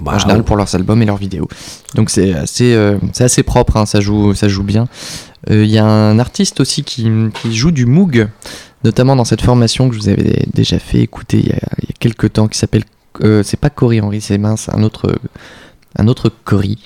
Bah, 0.00 0.12
en 0.14 0.18
général 0.18 0.44
pour 0.44 0.56
leurs 0.56 0.74
albums 0.74 1.02
et 1.02 1.06
leurs 1.06 1.16
vidéos. 1.16 1.48
Donc 1.94 2.10
c'est 2.10 2.32
assez, 2.32 2.76
c'est 3.12 3.24
assez 3.24 3.42
propre, 3.42 3.76
hein, 3.76 3.86
ça, 3.86 4.00
joue, 4.00 4.34
ça 4.34 4.48
joue 4.48 4.62
bien. 4.62 4.86
Il 5.48 5.66
y 5.66 5.78
a 5.78 5.84
un 5.84 6.18
artiste 6.18 6.60
aussi 6.60 6.84
qui, 6.84 7.10
qui 7.42 7.54
joue 7.54 7.70
du 7.72 7.86
Moog, 7.86 8.28
notamment 8.84 9.16
dans 9.16 9.24
cette 9.24 9.42
formation 9.42 9.88
que 9.88 9.96
je 9.96 10.00
vous 10.00 10.08
avais 10.08 10.44
déjà 10.54 10.78
fait 10.78 11.00
écouter 11.00 11.38
il 11.38 11.48
y 11.48 11.52
a, 11.52 11.60
il 11.82 11.88
y 11.88 11.92
a 11.92 11.96
quelques 11.98 12.32
temps, 12.34 12.46
qui 12.46 12.58
s'appelle. 12.58 12.84
c'est 13.42 13.58
pas 13.58 13.70
Cory 13.70 14.00
Henry, 14.00 14.20
c'est 14.20 14.38
mince, 14.38 14.68
un 14.72 14.82
autre, 14.84 15.12
un 15.98 16.06
autre 16.06 16.30
Cory. 16.44 16.78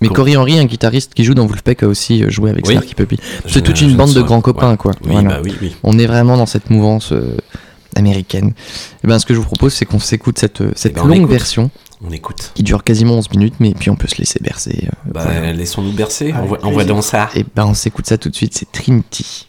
Mais 0.00 0.08
Cory 0.08 0.36
Henry, 0.36 0.58
un 0.58 0.64
guitariste 0.66 1.14
qui 1.14 1.24
joue 1.24 1.34
dans 1.34 1.46
Wolfpack, 1.46 1.82
a 1.82 1.86
aussi 1.88 2.22
euh, 2.22 2.28
joué 2.30 2.50
avec 2.50 2.66
Oui. 2.66 2.72
Snarky 2.74 2.94
Puppy. 2.94 3.18
C'est 3.46 3.62
toute 3.62 3.80
une 3.80 3.92
ne 3.92 3.96
bande 3.96 4.12
de 4.12 4.20
grands 4.22 4.40
copains, 4.42 4.72
ouais. 4.72 4.76
quoi. 4.76 4.92
Oui, 5.02 5.12
Voilà. 5.12 5.28
bah 5.28 5.40
oui, 5.42 5.54
oui. 5.62 5.74
On 5.82 5.98
est 5.98 6.06
vraiment 6.06 6.36
dans 6.36 6.44
cette 6.46 6.68
mouvance 6.70 7.12
euh, 7.12 7.36
américaine. 7.94 8.52
Et 9.02 9.06
ben, 9.06 9.18
ce 9.18 9.24
que 9.26 9.32
je 9.34 9.38
vous 9.38 9.46
propose, 9.46 9.72
c'est 9.72 9.86
qu'on 9.86 9.98
s'écoute 9.98 10.38
cette, 10.38 10.60
euh, 10.60 10.72
cette 10.76 10.94
ben, 10.94 11.02
on 11.04 11.06
longue 11.06 11.28
version 11.28 11.70
On 12.06 12.10
écoute. 12.12 12.52
qui 12.54 12.62
dure 12.62 12.84
quasiment 12.84 13.14
11 13.14 13.30
minutes, 13.30 13.54
mais 13.58 13.72
puis 13.72 13.88
on 13.88 13.96
peut 13.96 14.08
se 14.08 14.16
laisser 14.18 14.38
bercer. 14.42 14.84
euh, 14.86 15.10
Bah, 15.12 15.22
voilà. 15.24 15.52
laissons-nous 15.54 15.92
bercer. 15.92 16.30
Avec 16.32 16.42
On 16.42 16.46
voit, 16.46 16.58
on 16.64 16.70
voit 16.72 16.84
dans 16.84 17.00
ça. 17.00 17.30
Et 17.34 17.44
ben, 17.54 17.64
on 17.64 17.74
s'écoute 17.74 18.06
ça 18.06 18.18
tout 18.18 18.28
de 18.28 18.36
suite, 18.36 18.52
c'est 18.54 18.70
Trinity. 18.70 19.48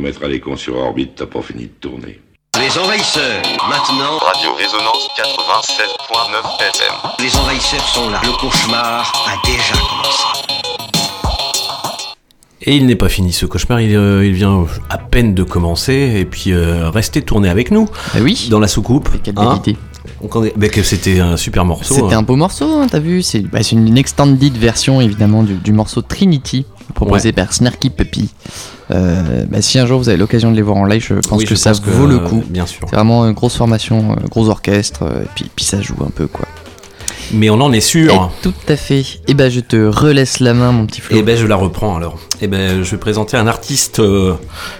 Quand 0.00 0.06
on 0.06 0.06
mettra 0.06 0.28
les 0.28 0.40
cons 0.40 0.56
sur 0.56 0.76
orbite, 0.76 1.12
t'as 1.16 1.26
pas 1.26 1.42
fini 1.42 1.64
de 1.64 1.72
tourner. 1.80 2.20
Les 2.58 2.78
envahisseurs, 2.78 3.42
maintenant. 3.68 4.18
Radio 4.18 4.54
Résonance 4.54 5.08
96.9 5.16 6.58
FM. 6.58 6.94
Les 7.20 7.36
envahisseurs 7.36 7.86
sont 7.88 8.10
là. 8.10 8.20
Le 8.24 8.32
cauchemar 8.38 9.12
a 9.26 9.46
déjà 9.46 9.74
commencé. 9.74 10.24
Et 12.62 12.76
il 12.76 12.86
n'est 12.86 12.96
pas 12.96 13.08
fini 13.08 13.32
ce 13.32 13.46
cauchemar, 13.46 13.80
il, 13.80 13.96
euh, 13.96 14.26
il 14.26 14.34
vient 14.34 14.66
à 14.90 14.98
peine 14.98 15.34
de 15.34 15.42
commencer, 15.42 16.14
et 16.16 16.26
puis 16.26 16.52
euh, 16.52 16.90
restez 16.90 17.22
tourné 17.22 17.48
avec 17.48 17.70
nous. 17.70 17.88
oui. 18.20 18.48
Dans 18.50 18.60
la 18.60 18.68
soucoupe. 18.68 19.08
quelle 19.22 19.34
hein. 19.38 19.62
c'était 20.82 21.20
un 21.20 21.38
super 21.38 21.64
morceau. 21.64 21.94
C'était 21.94 22.14
hein. 22.14 22.18
un 22.18 22.22
beau 22.22 22.36
morceau, 22.36 22.66
hein, 22.80 22.86
t'as 22.90 22.98
vu 22.98 23.22
C'est 23.22 23.40
bah, 23.40 23.62
c'est 23.62 23.76
une 23.76 23.96
extended 23.96 24.56
version 24.56 25.00
évidemment 25.00 25.42
du, 25.42 25.54
du 25.54 25.72
morceau 25.72 26.02
Trinity 26.02 26.66
proposé 26.94 27.32
par 27.32 27.52
Snarky 27.52 27.90
Puppy. 27.90 28.30
Euh, 28.90 29.44
bah, 29.48 29.62
si 29.62 29.78
un 29.78 29.86
jour 29.86 29.98
vous 30.00 30.08
avez 30.08 30.18
l'occasion 30.18 30.50
de 30.50 30.56
les 30.56 30.62
voir 30.62 30.76
en 30.76 30.84
live, 30.84 31.04
je 31.06 31.14
pense 31.14 31.38
Oui, 31.38 31.44
que 31.44 31.50
je 31.50 31.54
ça 31.54 31.70
pense 31.70 31.80
que, 31.80 31.90
vaut 31.90 32.06
le 32.06 32.16
euh, 32.16 32.28
coup. 32.28 32.42
bien 32.48 32.66
sûr. 32.66 32.86
C'est 32.88 32.96
vraiment 32.96 33.24
une 33.26 33.32
grosse 33.34 33.56
formation, 33.56 34.12
euh, 34.12 34.28
gros 34.28 34.48
orchestre, 34.48 35.02
euh, 35.04 35.22
et 35.22 35.28
puis, 35.34 35.50
puis 35.54 35.64
ça 35.64 35.80
joue 35.80 35.94
un 36.04 36.10
peu 36.10 36.26
quoi. 36.26 36.46
Mais 37.32 37.48
on 37.48 37.60
en 37.60 37.72
est 37.72 37.80
sûr. 37.80 38.12
Et 38.12 38.42
tout 38.42 38.52
à 38.68 38.74
fait. 38.76 39.04
Et 39.28 39.34
ben 39.34 39.48
je 39.50 39.60
te 39.60 39.76
relaisse 39.76 40.40
la 40.40 40.52
main 40.52 40.72
mon 40.72 40.86
petit 40.86 41.00
Flo. 41.00 41.16
Et 41.16 41.22
ben 41.22 41.36
je 41.36 41.46
la 41.46 41.54
reprends 41.54 41.94
alors. 41.96 42.16
Et 42.42 42.48
ben 42.48 42.82
je 42.82 42.90
vais 42.90 42.96
présenter 42.96 43.36
un 43.36 43.46
artiste 43.46 44.00
euh, 44.00 44.34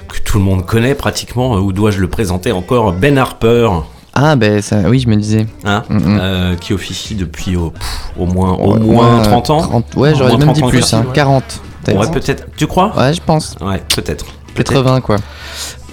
que 0.09 0.19
tout 0.25 0.39
le 0.39 0.45
monde 0.45 0.67
connaît 0.67 0.97
pratiquement. 0.97 1.55
Où 1.59 1.73
dois-je 1.73 2.01
le 2.01 2.09
présenter 2.09 2.51
encore 2.51 2.93
Ben 2.93 3.17
Harper. 3.19 3.69
Ah 4.15 4.35
ben 4.35 4.61
ça, 4.61 4.79
oui 4.89 4.99
je 4.99 5.09
me 5.09 5.15
disais. 5.15 5.47
Hein, 5.65 5.85
Mm, 5.89 5.99
euh, 6.21 6.55
qui 6.57 6.73
officie 6.73 7.15
depuis 7.15 7.55
oh, 7.57 7.71
pff, 7.71 8.11
au 8.19 8.27
moins, 8.27 8.55
au 8.55 8.73
Ouais, 8.75 8.81
moins 8.81 9.19
ouais, 9.19 9.23
30 9.29 9.51
ans. 9.51 9.61
30 9.61 9.95
ouais, 9.95 10.11
Au 10.13 10.15
j'aurais 10.17 10.31
même 10.33 10.41
30 10.53 10.57
dit 10.57 10.63
plus, 10.63 10.81
facile, 10.81 10.99
hein, 10.99 11.05
ouais. 11.07 11.15
40 11.15 11.45
peut-être. 11.45 11.63
Ouais, 11.89 12.11
peut-être. 12.11 12.47
Tu 12.57 12.67
crois 12.67 12.95
Ouais, 12.97 13.13
je 13.15 13.21
pense. 13.23 13.57
Ouais, 13.61 13.83
peut-être. 13.95 14.27
80 14.55 15.01
quoi. 15.01 15.17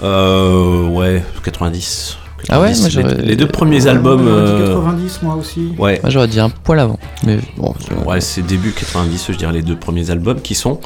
Euh, 0.04 0.88
ouais, 0.90 1.24
90. 1.44 2.18
Ah 2.50 2.60
ouais, 2.62 2.68
90. 2.74 2.96
moi, 3.04 3.12
les, 3.14 3.22
les 3.26 3.36
deux 3.36 3.48
premiers 3.48 3.82
Ouais, 3.84 3.90
albums. 3.90 4.24
j'aurais 4.28 4.58
dit 4.58 4.62
euh, 4.64 4.76
90 4.76 5.20
moi 5.24 5.36
aussi. 5.36 5.74
Ouais. 5.78 6.00
Moi 6.04 6.10
j'aurais 6.12 6.28
dit 6.28 6.40
un 6.40 6.50
poil 6.50 6.80
avant. 6.80 7.00
Mais 7.24 7.40
bon, 7.58 7.74
Ouais, 8.06 8.22
c'est 8.22 8.42
début 8.42 8.72
90, 8.74 9.28
je 9.32 9.38
dirais, 9.38 9.54
les 9.54 9.62
deux 9.64 9.76
premiers 9.78 10.10
albums 10.12 10.42
qui 10.42 10.56
sont. 10.56 10.80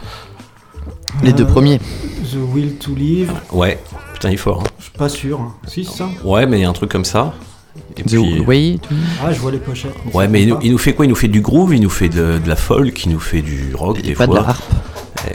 les 1.23 1.33
deux 1.33 1.43
Euh, 1.43 1.47
premiers. 1.47 1.79
The 1.79 2.37
Will 2.53 2.75
to 2.77 2.93
Live, 2.95 3.31
Ouais, 3.51 3.79
putain, 4.13 4.29
il 4.29 4.35
est 4.35 4.37
fort. 4.37 4.61
hein. 4.61 4.69
je 4.79 4.83
suis 4.85 4.93
pas 4.97 5.09
sûr. 5.09 5.39
hein. 5.41 5.53
Si, 5.67 5.83
c'est 5.83 5.97
ça 5.97 6.09
Ouais, 6.23 6.45
mais 6.45 6.59
il 6.59 6.61
y 6.61 6.65
a 6.65 6.69
un 6.69 6.73
truc 6.73 6.89
comme 6.91 7.03
ça. 7.05 7.33
Et 7.97 8.03
The 8.03 8.07
puis- 8.07 8.39
Way. 8.41 8.79
tout- 8.81 8.95
Ah, 9.23 9.31
je 9.33 9.39
vois 9.39 9.51
les 9.51 9.57
pochettes. 9.59 9.93
mais 10.05 10.13
Ouais, 10.15 10.27
mais 10.27 10.41
il 10.43 10.49
nous, 10.49 10.55
pas. 10.55 10.61
il 10.63 10.71
nous 10.71 10.77
fait 10.77 10.93
quoi? 10.93 11.05
Il 11.05 11.09
nous 11.09 11.15
fait 11.15 11.27
du 11.27 11.41
groove, 11.41 11.73
il 11.75 11.81
nous 11.81 11.89
fait 11.89 12.09
de, 12.09 12.39
de 12.43 12.47
la 12.47 12.55
folk, 12.55 13.05
il 13.05 13.11
nous 13.11 13.19
fait 13.19 13.41
du 13.41 13.73
rock 13.75 14.01
des 14.01 14.13
pas 14.13 14.27
de 14.27 14.31
fois. 14.31 14.41
la 14.41 14.49
harpe. 14.49 14.63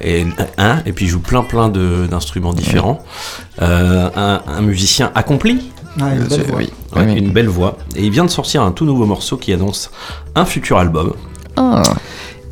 Et, 0.02 0.26
hein, 0.58 0.82
et 0.86 0.92
puis 0.92 1.04
il 1.04 1.08
joue 1.08 1.20
plein 1.20 1.42
plein 1.42 1.68
de- 1.68 2.06
d'instruments 2.10 2.52
différents. 2.52 3.04
Euh, 3.62 4.08
un, 4.16 4.40
un 4.46 4.60
musicien 4.62 5.12
accompli. 5.14 5.70
Ah, 6.00 6.12
une 6.14 6.24
belle 6.24 6.30
C'est- 6.30 6.42
voix. 6.50 6.58
oui. 6.58 6.70
Ouais, 6.94 7.04
Oui. 7.06 7.18
Une 7.18 7.30
belle 7.30 7.48
voix. 7.48 7.78
Et 7.94 8.04
il 8.04 8.10
vient 8.10 8.24
de 8.24 8.30
sortir 8.30 8.62
un 8.62 8.70
tout 8.72 8.84
nouveau 8.84 9.06
morceau 9.06 9.36
qui 9.36 9.52
annonce 9.52 9.90
un 10.34 10.44
futur 10.44 10.78
album. 10.78 11.12
Ah, 11.56 11.82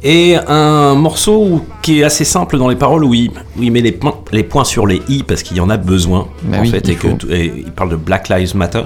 Et 0.07 0.37
un 0.37 0.95
morceau 0.95 1.65
qui 1.81 2.01
est 2.01 2.05
assez 2.05 2.25
simple 2.27 2.59
dans 2.59 2.69
les 2.69 2.77
paroles 2.77 3.05
où 3.05 3.15
il, 3.15 3.31
où 3.59 3.63
il 3.63 3.73
met 3.73 3.81
les, 3.81 3.91
points- 3.93 4.19
les 4.33 4.43
points 4.43 4.65
sur 4.65 4.87
les 4.87 5.01
i 5.09 5.23
parce 5.23 5.43
qu'il 5.43 5.57
y 5.57 5.61
en 5.61 5.71
a 5.71 5.79
besoin 5.79 6.29
Bah 6.43 6.59
en 6.59 6.61
oui, 6.61 6.69
fait 6.69 6.81
il 6.85 6.91
et, 6.91 6.95
que 6.97 7.09
faut. 7.09 7.17
tout- 7.17 7.31
et 7.31 7.51
il 7.57 7.73
parle 7.73 7.89
de 7.91 7.97
Black 7.97 8.29
Lives 8.29 8.55
Matter. 8.55 8.83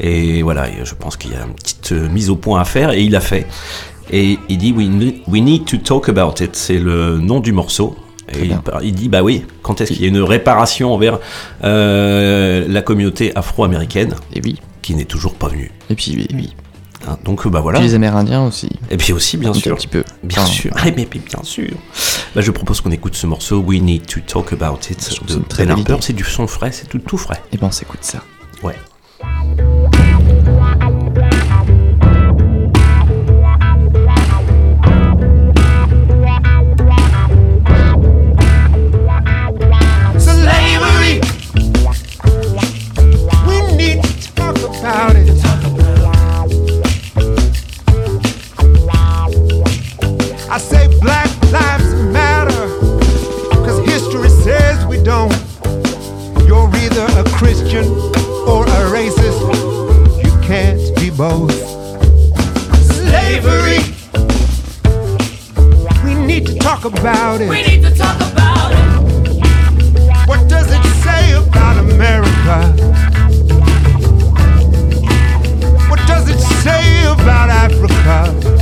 Et 0.00 0.42
voilà 0.42 0.66
je 0.82 0.94
pense 0.94 1.16
qu'il 1.16 1.30
y 1.30 1.34
a 1.34 1.44
une 1.46 1.54
petite 1.54 1.92
euh, 1.92 2.08
mise 2.08 2.30
au 2.30 2.36
point 2.36 2.60
à 2.60 2.64
faire 2.64 2.90
et 2.90 3.00
il 3.02 3.14
a 3.14 3.20
fait. 3.20 3.46
Et 4.10 4.38
il 4.48 4.58
dit 4.58 4.72
we 4.72 4.88
need, 4.88 5.14
we 5.28 5.40
need 5.40 5.64
to 5.66 5.76
talk 5.76 6.08
about 6.08 6.42
it. 6.42 6.56
C'est 6.56 6.78
le 6.78 7.18
nom 7.18 7.38
du 7.38 7.52
morceau. 7.52 7.94
Et 8.34 8.50
il, 8.82 8.92
dit 8.92 9.08
bah 9.08 9.22
oui 9.22 9.44
quand 9.62 9.80
est-ce 9.80 9.92
qu'il 9.92 10.02
y 10.02 10.04
a 10.06 10.08
une 10.08 10.20
réparation 10.20 10.92
envers 10.92 11.20
euh, 11.62 12.64
la 12.68 12.82
communauté 12.82 13.30
afro-américaine 13.36 14.14
et 14.34 14.40
oui. 14.44 14.56
qui 14.82 14.96
n'est 14.96 15.04
toujours 15.04 15.34
pas 15.34 15.46
venue? 15.46 15.70
Et 15.90 15.94
puis, 15.94 16.26
puis, 16.28 16.52
Hein, 17.08 17.18
donc 17.24 17.46
bah 17.48 17.60
voilà 17.60 17.78
puis 17.78 17.88
les 17.88 17.94
Amérindiens 17.94 18.44
aussi. 18.44 18.70
et 18.90 18.96
puis 18.96 19.12
aussi, 19.12 19.36
bien 19.36 19.50
Un 19.50 19.54
sûr. 19.54 19.76
petit 19.76 19.86
peu. 19.86 20.02
Bien 20.22 20.42
Enfin, 20.42 20.50
sûr. 20.50 20.72
Ah, 20.76 20.84
mais, 20.86 21.06
mais 21.12 21.20
bien 21.20 21.42
sûr. 21.42 21.70
Bah, 22.34 22.40
je 22.40 22.50
propose 22.50 22.80
qu'on 22.80 22.90
écoute 22.90 23.14
ce 23.14 23.26
morceau 23.26 23.58
We 23.60 23.80
Need 23.80 24.06
to 24.06 24.20
Talk 24.26 24.52
About 24.52 24.78
It 24.90 25.20
de 25.28 25.36
Ben 25.58 25.70
Harper. 25.70 25.96
C'est 26.00 26.12
du 26.14 26.24
son 26.24 26.46
frais, 26.46 26.72
c'est 26.72 26.88
tout, 26.88 26.98
tout 26.98 27.18
frais. 27.18 27.42
Et 27.52 27.58
ben 27.58 27.66
on 27.68 27.72
s'écoute 27.72 28.00
ça. 28.02 28.22
Ouais. 28.62 28.76
Both. 61.16 61.50
Slavery. 62.92 63.80
We 66.04 66.14
need 66.26 66.46
to 66.46 66.58
talk 66.58 66.84
about 66.84 67.40
it. 67.40 67.48
We 67.48 67.62
need 67.62 67.82
to 67.82 67.94
talk 67.94 68.16
about 68.16 68.72
it. 68.72 70.28
What 70.28 70.46
does 70.48 70.70
it 70.70 70.84
say 71.02 71.32
about 71.32 71.78
America? 71.78 72.70
What 75.88 76.00
does 76.06 76.28
it 76.28 76.38
say 76.38 77.04
about 77.04 77.48
Africa? 77.48 78.55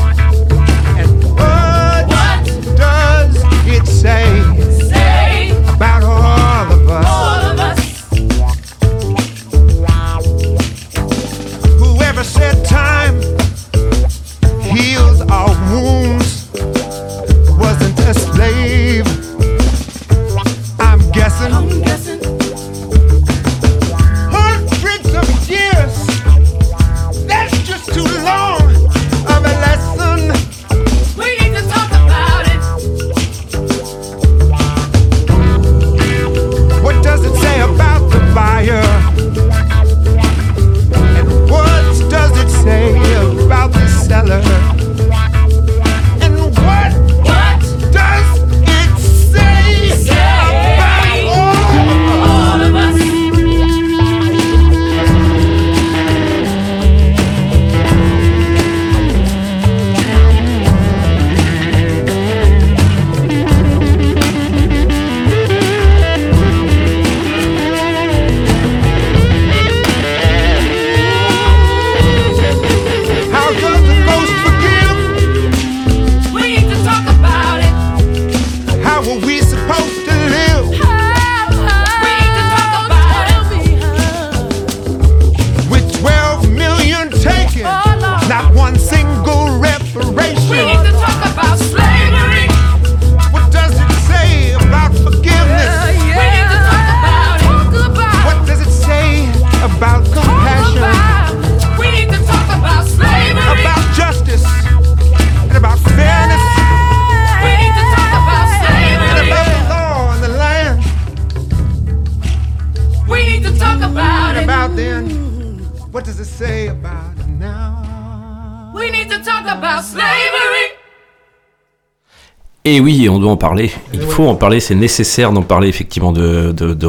Doit 123.24 123.32
en 123.32 123.36
parler. 123.36 123.72
Il 123.92 124.00
faut 124.00 124.28
en 124.28 124.36
parler, 124.36 124.60
c'est 124.60 124.74
nécessaire 124.76 125.32
d'en 125.32 125.42
parler 125.42 125.68
effectivement 125.68 126.12
de 126.12 126.52
de, 126.52 126.74
de, 126.74 126.88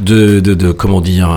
de, 0.00 0.40
de- 0.40 0.54
de- 0.54 0.70
comment 0.72 1.00
dire 1.00 1.28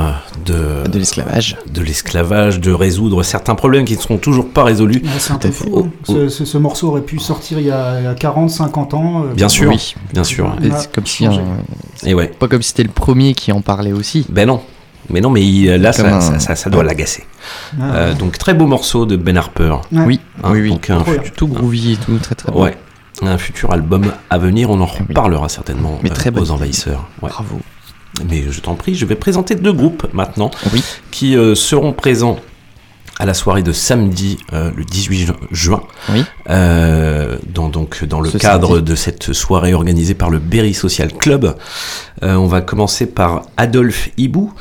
de 0.46 0.88
de 0.88 1.00
l'esclavage, 1.00 1.58
de 1.74 1.82
l'esclavage, 1.82 2.60
de 2.60 2.72
résoudre 2.72 3.24
certains 3.24 3.56
problèmes 3.56 3.86
qui 3.86 3.96
ne 3.96 4.02
seront 4.02 4.18
toujours 4.18 4.50
pas 4.50 4.64
résolus. 4.64 5.02
C'est 5.18 5.34
un 5.34 5.38
peu 5.38 5.50
fou. 5.52 5.86
hein. 5.86 5.90
Ce, 6.04 6.30
ce- 6.30 6.46
ce 6.46 6.58
morceau 6.58 6.90
aurait 6.90 7.02
pu 7.02 7.18
sortir 7.20 7.60
il 7.60 7.66
y 7.68 7.72
a, 7.72 8.00
il 8.00 8.04
y 8.04 8.08
a 8.08 8.14
40, 8.14 8.50
50 8.50 8.94
ans. 8.94 9.24
euh, 9.24 9.34
Bien 9.34 9.50
sûr, 9.50 9.70
Oui. 9.72 9.96
bien 10.14 10.24
sûr. 10.24 10.54
Et 10.64 10.70
c'est 10.78 10.92
comme 10.92 11.06
si 11.08 11.26
un- 11.26 11.42
Et 12.06 12.14
ouais. 12.14 12.28
pas 12.28 12.48
comme 12.48 12.62
si 12.62 12.70
c'était 12.70 12.84
le 12.84 12.90
premier 12.90 13.34
qui 13.34 13.52
en 13.52 13.62
parlait 13.62 13.94
aussi. 13.94 14.26
Ben 14.30 14.48
non. 14.48 14.62
Mais 15.10 15.20
non, 15.22 15.30
mais 15.32 15.42
il- 15.42 15.66
là, 15.78 15.92
ça, 15.94 16.16
un- 16.18 16.22
ça, 16.22 16.40
ça- 16.40 16.56
ça 16.56 16.70
doit 16.70 16.84
l'agacer. 16.84 17.24
Ah, 17.80 17.84
Euh, 17.84 18.10
ouais. 18.12 18.16
donc, 18.18 18.38
très 18.38 18.54
beau 18.54 18.68
morceau 18.68 19.06
de 19.08 19.16
Ben 19.18 19.36
Harper. 19.36 19.76
Ouais. 19.92 20.04
Oui, 20.06 20.20
Hein, 20.44 20.50
oui, 20.54 20.62
oui. 20.62 20.70
donc 20.70 20.90
un 20.90 21.04
Tout 21.36 21.48
groovy 21.48 21.94
et 21.94 21.98
tout, 21.98 22.18
très 22.20 22.36
très. 22.36 22.52
Ouais. 22.54 22.78
Un 23.22 23.38
futur 23.38 23.72
album 23.72 24.12
à 24.30 24.38
venir, 24.38 24.70
on 24.70 24.80
en 24.82 24.86
Oui. 24.86 25.06
reparlera 25.08 25.48
certainement 25.50 26.00
Mais 26.04 26.12
euh, 26.12 26.14
très 26.14 26.32
aux 26.38 26.52
envahisseurs. 26.52 27.08
Ouais. 27.22 27.30
Bravo. 27.30 27.60
Mais 28.30 28.44
je 28.50 28.60
t'en 28.62 28.76
prie, 28.76 28.96
je 28.96 29.06
vais 29.06 29.16
présenter 29.16 29.56
deux 29.56 29.74
groupes 29.74 30.08
maintenant 30.14 30.52
Oui. 30.74 30.84
qui 31.12 31.36
euh, 31.38 31.56
seront 31.56 31.94
présents 31.94 32.38
à 33.20 33.26
la 33.26 33.34
soirée 33.36 33.62
de 33.62 33.72
samedi 33.72 34.38
euh, 34.52 34.72
le 34.76 34.84
18 34.84 35.26
ju- 35.28 35.32
juin. 35.52 35.84
Oui. 36.12 36.24
Euh, 36.50 37.38
dans, 37.54 37.70
donc, 37.70 38.04
dans 38.06 38.20
le 38.20 38.30
Ce 38.32 38.38
cadre 38.40 38.70
samedi. 38.78 38.90
de 38.92 38.96
cette 38.96 39.34
soirée 39.34 39.74
organisée 39.76 40.16
par 40.16 40.32
le 40.32 40.40
Berry 40.40 40.74
Social 40.74 41.14
Club. 41.14 41.56
Euh, 42.24 42.36
on 42.36 42.48
va 42.48 42.62
commencer 42.62 43.06
par 43.06 43.44
Adolphe 43.58 44.10
Hibou, 44.18 44.52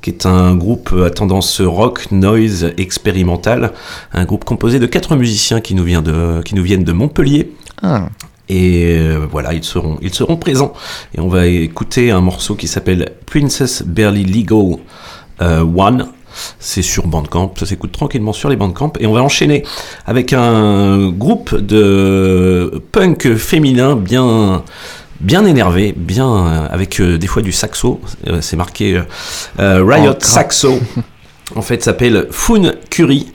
qui 0.00 0.08
est 0.10 0.24
un 0.24 0.54
groupe 0.54 0.94
à 1.04 1.10
tendance 1.10 1.60
rock, 1.60 2.06
noise, 2.10 2.72
expérimental. 2.78 3.72
Un 4.14 4.24
groupe 4.24 4.44
composé 4.44 4.78
de 4.78 4.86
quatre 4.86 5.14
musiciens 5.16 5.60
qui 5.60 5.74
nous, 5.74 5.84
vient 5.84 6.00
de, 6.02 6.40
qui 6.44 6.54
nous 6.54 6.62
viennent 6.62 6.84
de 6.84 6.92
Montpellier. 6.92 7.52
Ah, 7.82 8.08
Et 8.48 8.96
euh, 8.98 9.26
voilà, 9.30 9.52
ils 9.52 9.64
seront, 9.64 9.98
ils 10.02 10.14
seront 10.14 10.36
présents. 10.36 10.72
Et 11.16 11.20
on 11.20 11.28
va 11.28 11.46
écouter 11.46 12.10
un 12.10 12.20
morceau 12.20 12.54
qui 12.54 12.68
s'appelle 12.68 13.12
Princess 13.26 13.82
Barely 13.82 14.24
Legal 14.24 14.78
euh, 15.42 15.60
One. 15.62 16.08
C'est 16.58 16.82
sur 16.82 17.06
Bandcamp, 17.06 17.54
ça 17.56 17.64
s'écoute 17.64 17.92
tranquillement 17.92 18.32
sur 18.34 18.48
les 18.50 18.56
Bandcamp. 18.56 18.92
Et 19.00 19.06
on 19.06 19.12
va 19.14 19.22
enchaîner 19.22 19.62
avec 20.06 20.32
un 20.34 21.08
groupe 21.08 21.54
de 21.56 22.82
punk 22.92 23.34
féminin 23.36 23.96
bien, 23.96 24.62
bien 25.20 25.46
énervé, 25.46 25.94
bien 25.96 26.28
euh, 26.28 26.68
avec 26.70 27.00
des 27.00 27.26
fois 27.26 27.40
du 27.42 27.52
saxo. 27.52 28.00
C'est 28.42 28.56
marqué 28.56 29.02
Riot 29.58 30.12
Oh. 30.12 30.18
Saxo. 30.20 30.78
En 31.54 31.62
fait, 31.62 31.82
s'appelle 31.82 32.26
Foon 32.30 32.72
Curie. 32.90 33.28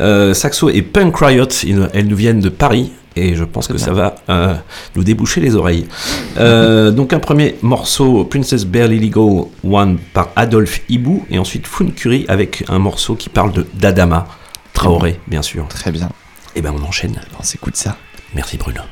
Euh, 0.00 0.32
Saxo 0.34 0.68
et 0.70 0.82
Punk 0.82 1.16
Riot, 1.18 1.46
ils- 1.64 1.88
elles 1.92 2.08
nous 2.08 2.16
viennent 2.16 2.40
de 2.40 2.48
Paris. 2.48 2.92
Et 3.16 3.34
je 3.34 3.44
pense 3.44 3.66
que 3.66 3.78
ça 3.78 3.92
va 3.92 4.14
euh, 4.28 4.54
nous 4.94 5.02
déboucher 5.02 5.40
les 5.40 5.56
oreilles. 5.56 5.86
Euh, 6.38 6.90
donc 6.90 7.12
un 7.12 7.18
premier 7.18 7.56
morceau, 7.62 8.24
Princess 8.24 8.64
Barely 8.64 8.98
Legal 8.98 9.46
One 9.64 9.98
par 10.12 10.30
Adolphe 10.36 10.82
Hibou. 10.88 11.24
Et 11.30 11.38
ensuite 11.38 11.66
Foon 11.66 11.90
Curie 11.90 12.24
avec 12.28 12.64
un 12.68 12.78
morceau 12.78 13.16
qui 13.16 13.28
parle 13.28 13.52
de 13.52 13.66
d'Adama 13.74 14.26
Traoré, 14.72 15.18
bien 15.26 15.42
sûr. 15.42 15.66
très 15.68 15.90
bien. 15.90 16.08
Et 16.54 16.62
ben 16.62 16.72
on 16.78 16.84
enchaîne. 16.86 17.20
On 17.38 17.42
s'écoute 17.42 17.76
ça. 17.76 17.96
Merci 18.34 18.56
Bruno. 18.56 18.82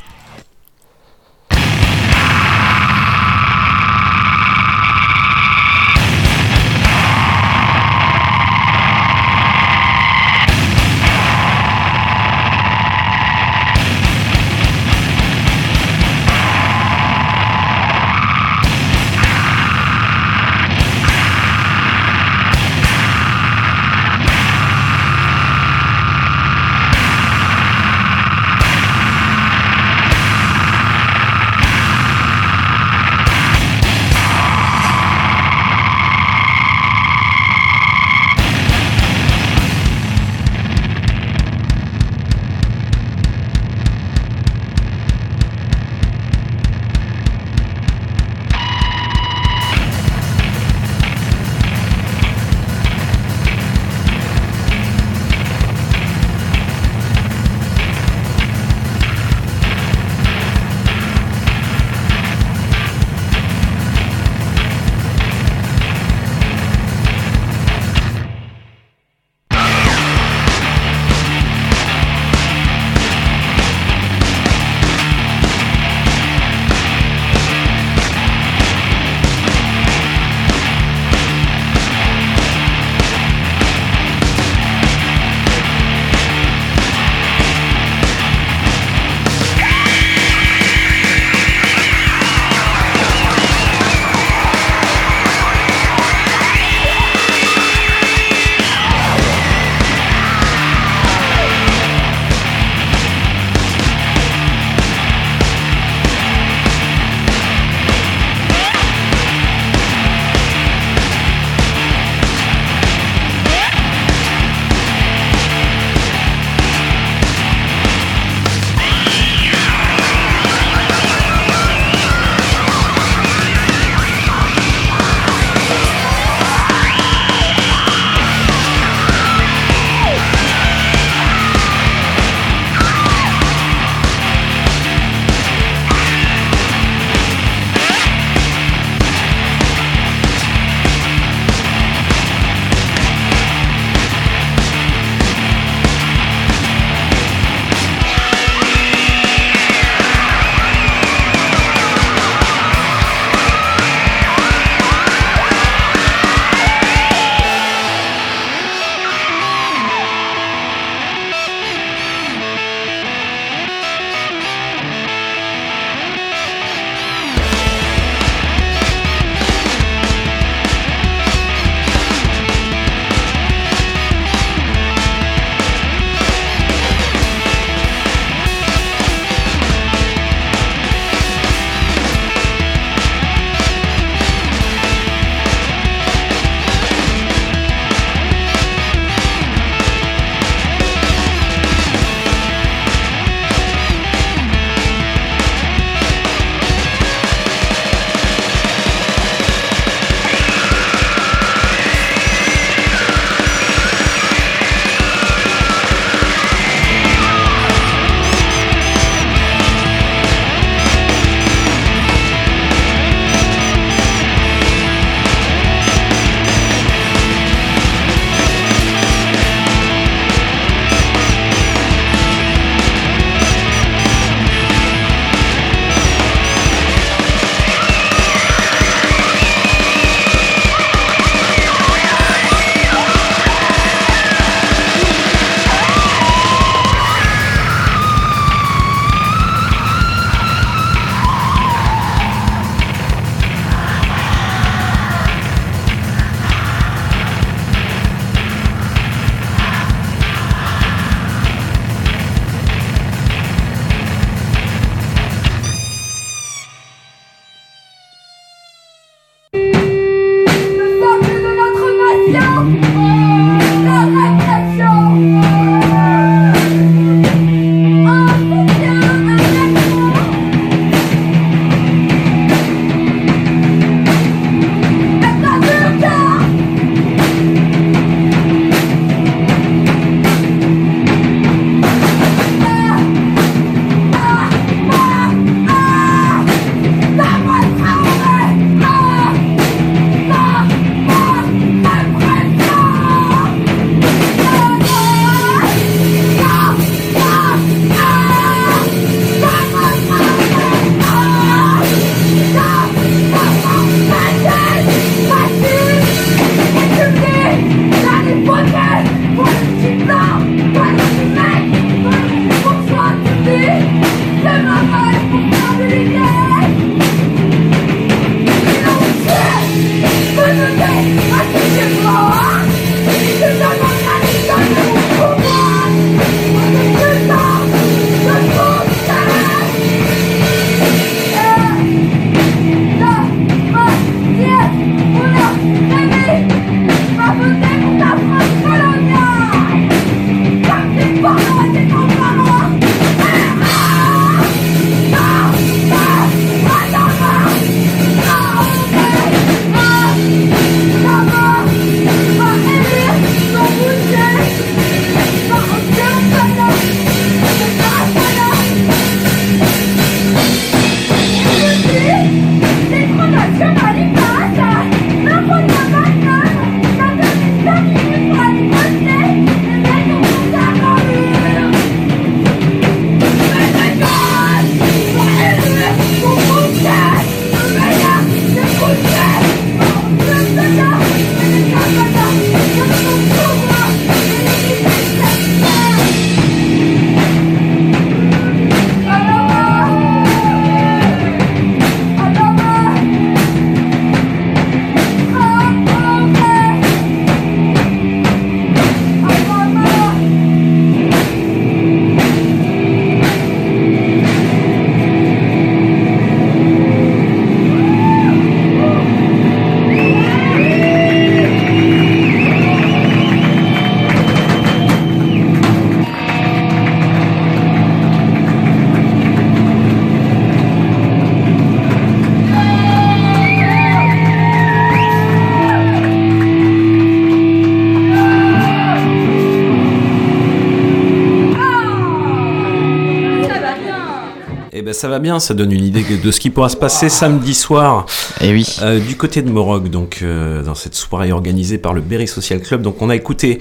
Ça 434.96 435.08
va 435.08 435.18
bien, 435.18 435.38
ça 435.38 435.54
donne 435.54 435.72
une 435.72 435.84
idée 435.84 436.02
de 436.02 436.30
ce 436.30 436.40
qui 436.40 436.50
pourra 436.50 436.68
se 436.68 436.76
passer 436.76 437.08
samedi 437.08 437.54
soir. 437.54 438.06
Et 438.40 438.52
oui. 438.52 438.66
Euh, 438.82 438.98
du 438.98 439.16
côté 439.16 439.42
de 439.42 439.50
Morog, 439.50 439.90
donc 439.90 440.20
euh, 440.22 440.62
dans 440.62 440.74
cette 440.74 440.94
soirée 440.94 441.32
organisée 441.32 441.78
par 441.78 441.94
le 441.94 442.00
Berry 442.00 442.26
Social 442.26 442.60
Club. 442.60 442.82
Donc 442.82 443.02
on 443.02 443.10
a 443.10 443.16
écouté 443.16 443.58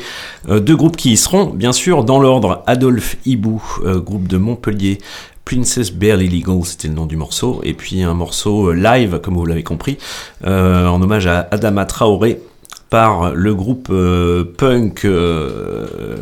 euh, 0.50 0.60
deux 0.60 0.76
groupes 0.76 0.98
qui 0.98 1.12
y 1.12 1.18
seront, 1.18 1.46
bien 1.48 1.74
sûr, 1.74 2.04
dans 2.04 2.20
l'ordre 2.20 2.64
Adolphe 2.68 3.18
Hibou, 3.26 3.62
groupe 3.84 4.28
de 4.28 4.38
Montpellier. 4.38 5.00
Princess 5.46 5.92
Barely 5.94 6.28
Legal, 6.28 6.62
c'était 6.64 6.88
le 6.88 6.96
nom 6.96 7.06
du 7.06 7.18
morceau, 7.18 7.62
et 7.64 7.76
puis 7.76 8.02
un 8.02 8.16
morceau 8.16 8.74
live, 8.74 9.20
comme 9.22 9.36
vous 9.36 9.46
l'avez 9.46 9.62
compris, 9.62 10.00
euh, 10.46 10.88
en 10.88 11.00
hommage 11.02 11.28
à 11.28 11.48
Adama 11.52 11.86
Traoré 11.86 12.42
par 12.90 13.34
le 13.34 13.54
groupe 13.54 13.90
euh, 13.92 14.44
punk 14.58 15.06
euh, 15.06 16.18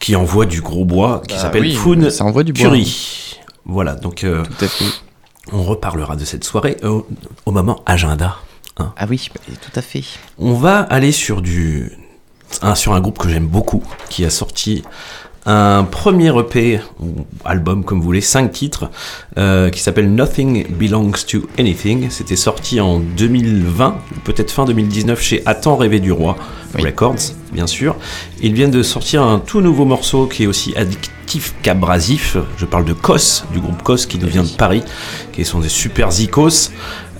qui 0.00 0.16
envoie 0.16 0.44
du 0.44 0.60
gros 0.60 0.84
bois, 0.84 1.22
qui 1.26 1.36
Bah 1.36 1.42
s'appelle 1.42 1.62
oui, 1.62 1.74
Foon 1.74 2.10
ça 2.10 2.24
Voilà, 3.68 3.94
donc 3.94 4.24
euh, 4.24 4.42
on 5.52 5.62
reparlera 5.62 6.16
de 6.16 6.24
cette 6.24 6.44
soirée 6.44 6.76
au, 6.82 7.06
au 7.46 7.50
moment 7.50 7.82
agenda. 7.86 8.36
hein. 8.78 8.92
Ah 8.96 9.06
oui, 9.08 9.28
bah, 9.34 9.40
tout 9.46 9.78
à 9.78 9.82
fait. 9.82 10.02
On 10.38 10.54
va 10.54 10.80
aller 10.80 11.12
sur 11.12 11.42
du 11.42 11.92
un, 12.62 12.74
sur 12.74 12.94
un 12.94 13.00
groupe 13.00 13.18
que 13.18 13.28
j'aime 13.28 13.46
beaucoup 13.46 13.82
qui 14.08 14.24
a 14.24 14.30
sorti 14.30 14.82
un 15.46 15.84
premier 15.84 16.32
EP 16.38 16.80
ou 17.00 17.26
album 17.44 17.84
comme 17.84 17.98
vous 17.98 18.04
voulez, 18.04 18.20
cinq 18.20 18.52
titres 18.52 18.90
euh, 19.38 19.70
qui 19.70 19.80
s'appelle 19.80 20.14
Nothing 20.14 20.66
Belongs 20.76 21.24
to 21.26 21.46
Anything. 21.58 22.08
C'était 22.10 22.36
sorti 22.36 22.80
en 22.80 22.98
2020, 23.00 23.96
peut-être 24.24 24.50
fin 24.50 24.64
2019 24.64 25.20
chez 25.20 25.42
Attends 25.46 25.76
rêver 25.76 26.00
du 26.00 26.12
roi 26.12 26.36
Records, 26.74 27.32
bien 27.52 27.66
sûr. 27.66 27.96
Ils 28.42 28.52
viennent 28.52 28.70
de 28.70 28.82
sortir 28.82 29.22
un 29.22 29.38
tout 29.38 29.60
nouveau 29.60 29.84
morceau 29.86 30.26
qui 30.26 30.44
est 30.44 30.46
aussi 30.46 30.74
qu'abrasif. 31.62 32.36
Je 32.56 32.64
parle 32.64 32.84
de 32.84 32.92
Kos, 32.92 33.44
du 33.52 33.60
groupe 33.60 33.82
Kos 33.82 34.06
qui 34.06 34.18
nous 34.18 34.28
vient 34.28 34.42
de 34.42 34.48
Paris, 34.48 34.82
qui 35.32 35.44
sont 35.44 35.60
des 35.60 35.68
super 35.68 36.10
zikos 36.10 36.70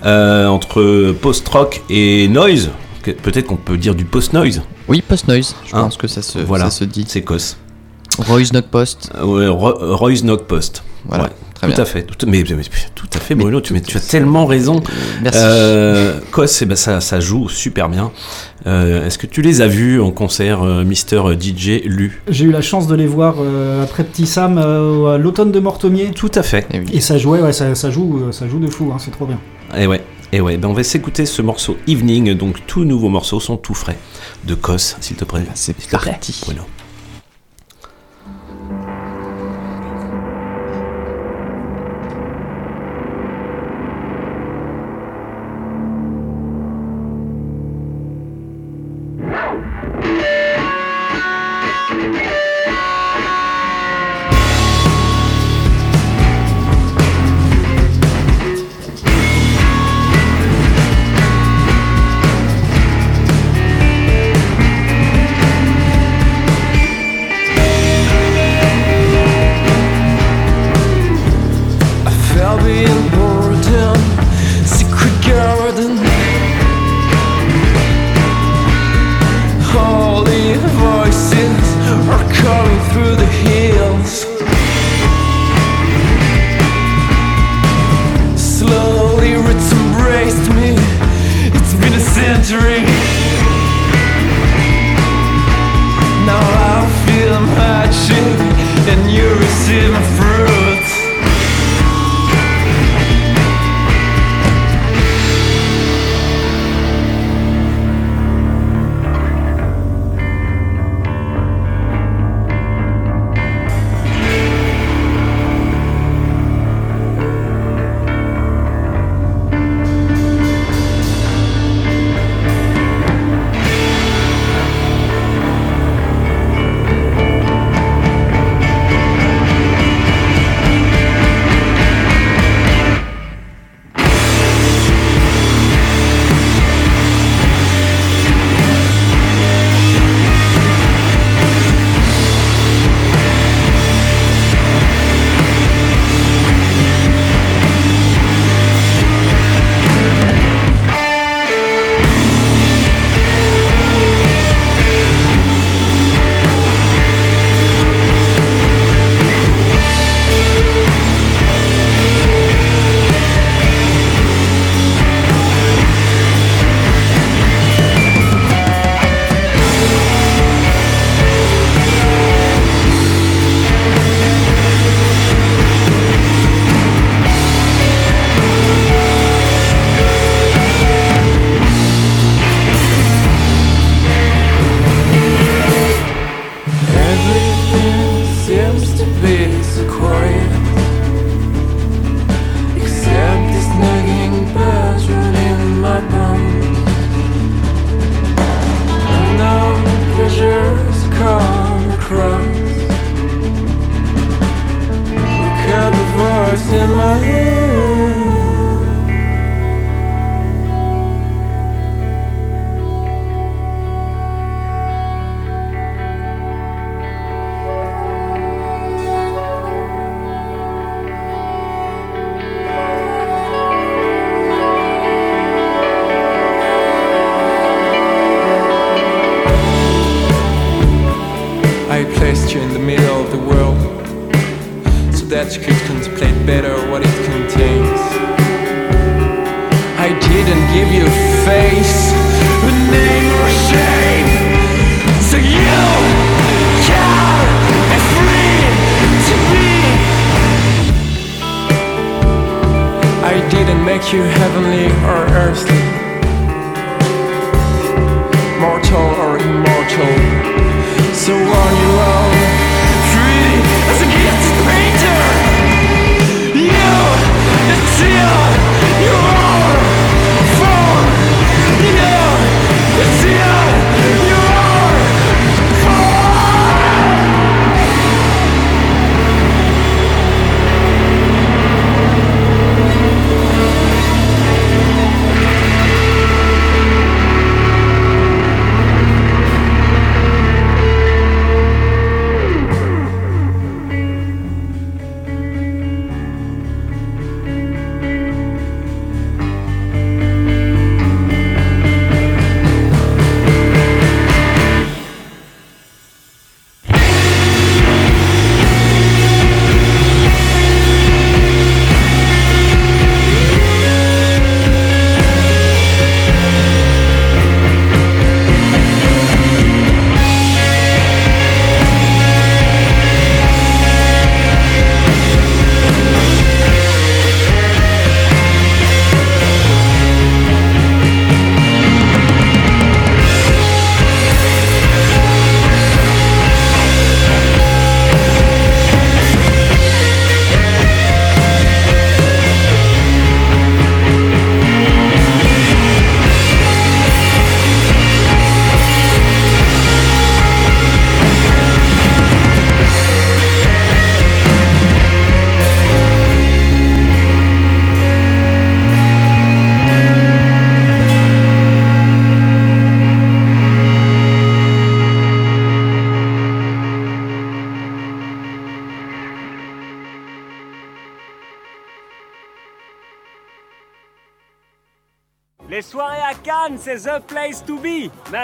euh, 0.05 0.47
entre 0.47 1.13
post-rock 1.21 1.83
et 1.91 2.29
noise. 2.29 2.71
Peut-être 3.23 3.47
qu'on 3.47 3.57
peut 3.57 3.77
dire 3.79 3.95
du 3.95 4.05
post-noise. 4.05 4.63
Oui, 4.89 5.03
post-noise, 5.07 5.55
je 5.67 5.75
Hein 5.75 5.83
pense 5.83 5.97
que 5.97 6.09
ça 6.09 6.21
se, 6.23 6.39
Voilà, 6.39 6.65
ça 6.65 6.71
se 6.71 6.85
dit. 6.85 7.05
C'est 7.09 7.23
Kos. 7.23 7.57
Roy's 8.19 8.51
Knock 8.51 8.67
Post. 8.67 9.11
Euh, 9.17 9.51
Roy's 9.51 10.23
Knock 10.23 10.45
Post. 10.47 10.83
Voilà, 11.07 11.25
Ouais, 11.25 11.31
très 11.59 11.67
tout 11.69 11.75
bien. 11.75 11.83
à 11.83 11.87
fait. 11.87 12.03
Tout, 12.03 12.27
mais, 12.27 12.43
mais- 12.49 12.63
tout 12.95 13.07
à 13.15 13.19
fait, 13.19 13.35
Bruno. 13.35 13.61
Tu, 13.61 13.73
mais 13.73 13.81
tu 13.81 13.97
as 13.97 14.01
tellement 14.01 14.47
raison. 14.47 14.83
Merci. 15.23 15.39
Euh, 15.43 16.19
Kos, 16.31 16.47
eh 16.63 16.67
ben, 16.67 16.77
ça, 16.77 17.01
ça 17.01 17.21
joue 17.21 17.49
super 17.49 17.89
bien. 17.89 18.11
Euh, 18.67 19.07
Est-ce 19.07 19.19
que 19.19 19.27
tu 19.27 19.43
les 19.43 19.61
as 19.61 19.69
vus 19.69 20.01
en 20.01 20.11
concert, 20.11 20.63
euh, 20.63 20.85
Mister 20.85 21.21
DJ 21.39 21.83
Lu? 21.85 22.23
J'ai 22.29 22.45
eu 22.47 22.51
la 22.51 22.61
chance 22.63 22.87
de 22.87 22.95
les 22.95 23.07
voir 23.07 23.37
euh, 23.41 23.83
après 23.85 24.05
Petit 24.05 24.27
Sam 24.27 24.59
euh, 24.59 25.15
à 25.15 25.19
l'automne 25.19 25.53
de 25.53 25.61
Mortomier. 25.61 26.11
Tout 26.15 26.31
à 26.35 26.43
fait. 26.43 26.67
Et 26.93 27.01
ça 27.01 27.19
jouait, 27.19 27.41
ouais, 27.41 27.53
ça, 27.53 27.75
ça 27.75 27.91
joue, 27.91 28.25
euh, 28.29 28.33
ça 28.33 28.49
joue 28.49 28.59
de 28.59 28.69
fou, 28.69 28.91
hein, 28.93 28.99
c'est 28.99 29.11
trop 29.11 29.27
bien. 29.27 29.39
Et 29.77 29.87
ouais. 29.87 30.03
Et 30.31 30.43
ouais, 30.43 30.59
ben 30.59 30.69
on 30.69 30.75
va 30.75 30.83
s'écouter 30.85 31.25
ce 31.25 31.41
morceau 31.41 31.79
Evening, 31.89 32.35
donc 32.35 32.67
tout 32.67 32.85
nouveau 32.85 33.09
morceau, 33.09 33.41
sont 33.41 33.57
tout 33.57 33.73
frais, 33.73 33.97
de 34.45 34.55
Kos, 34.55 34.97
s'il 35.01 35.17
te 35.17 35.25
plaît. 35.25 35.41
C'est 35.55 35.75
parti. 35.89 36.39
Bruno. 36.45 36.61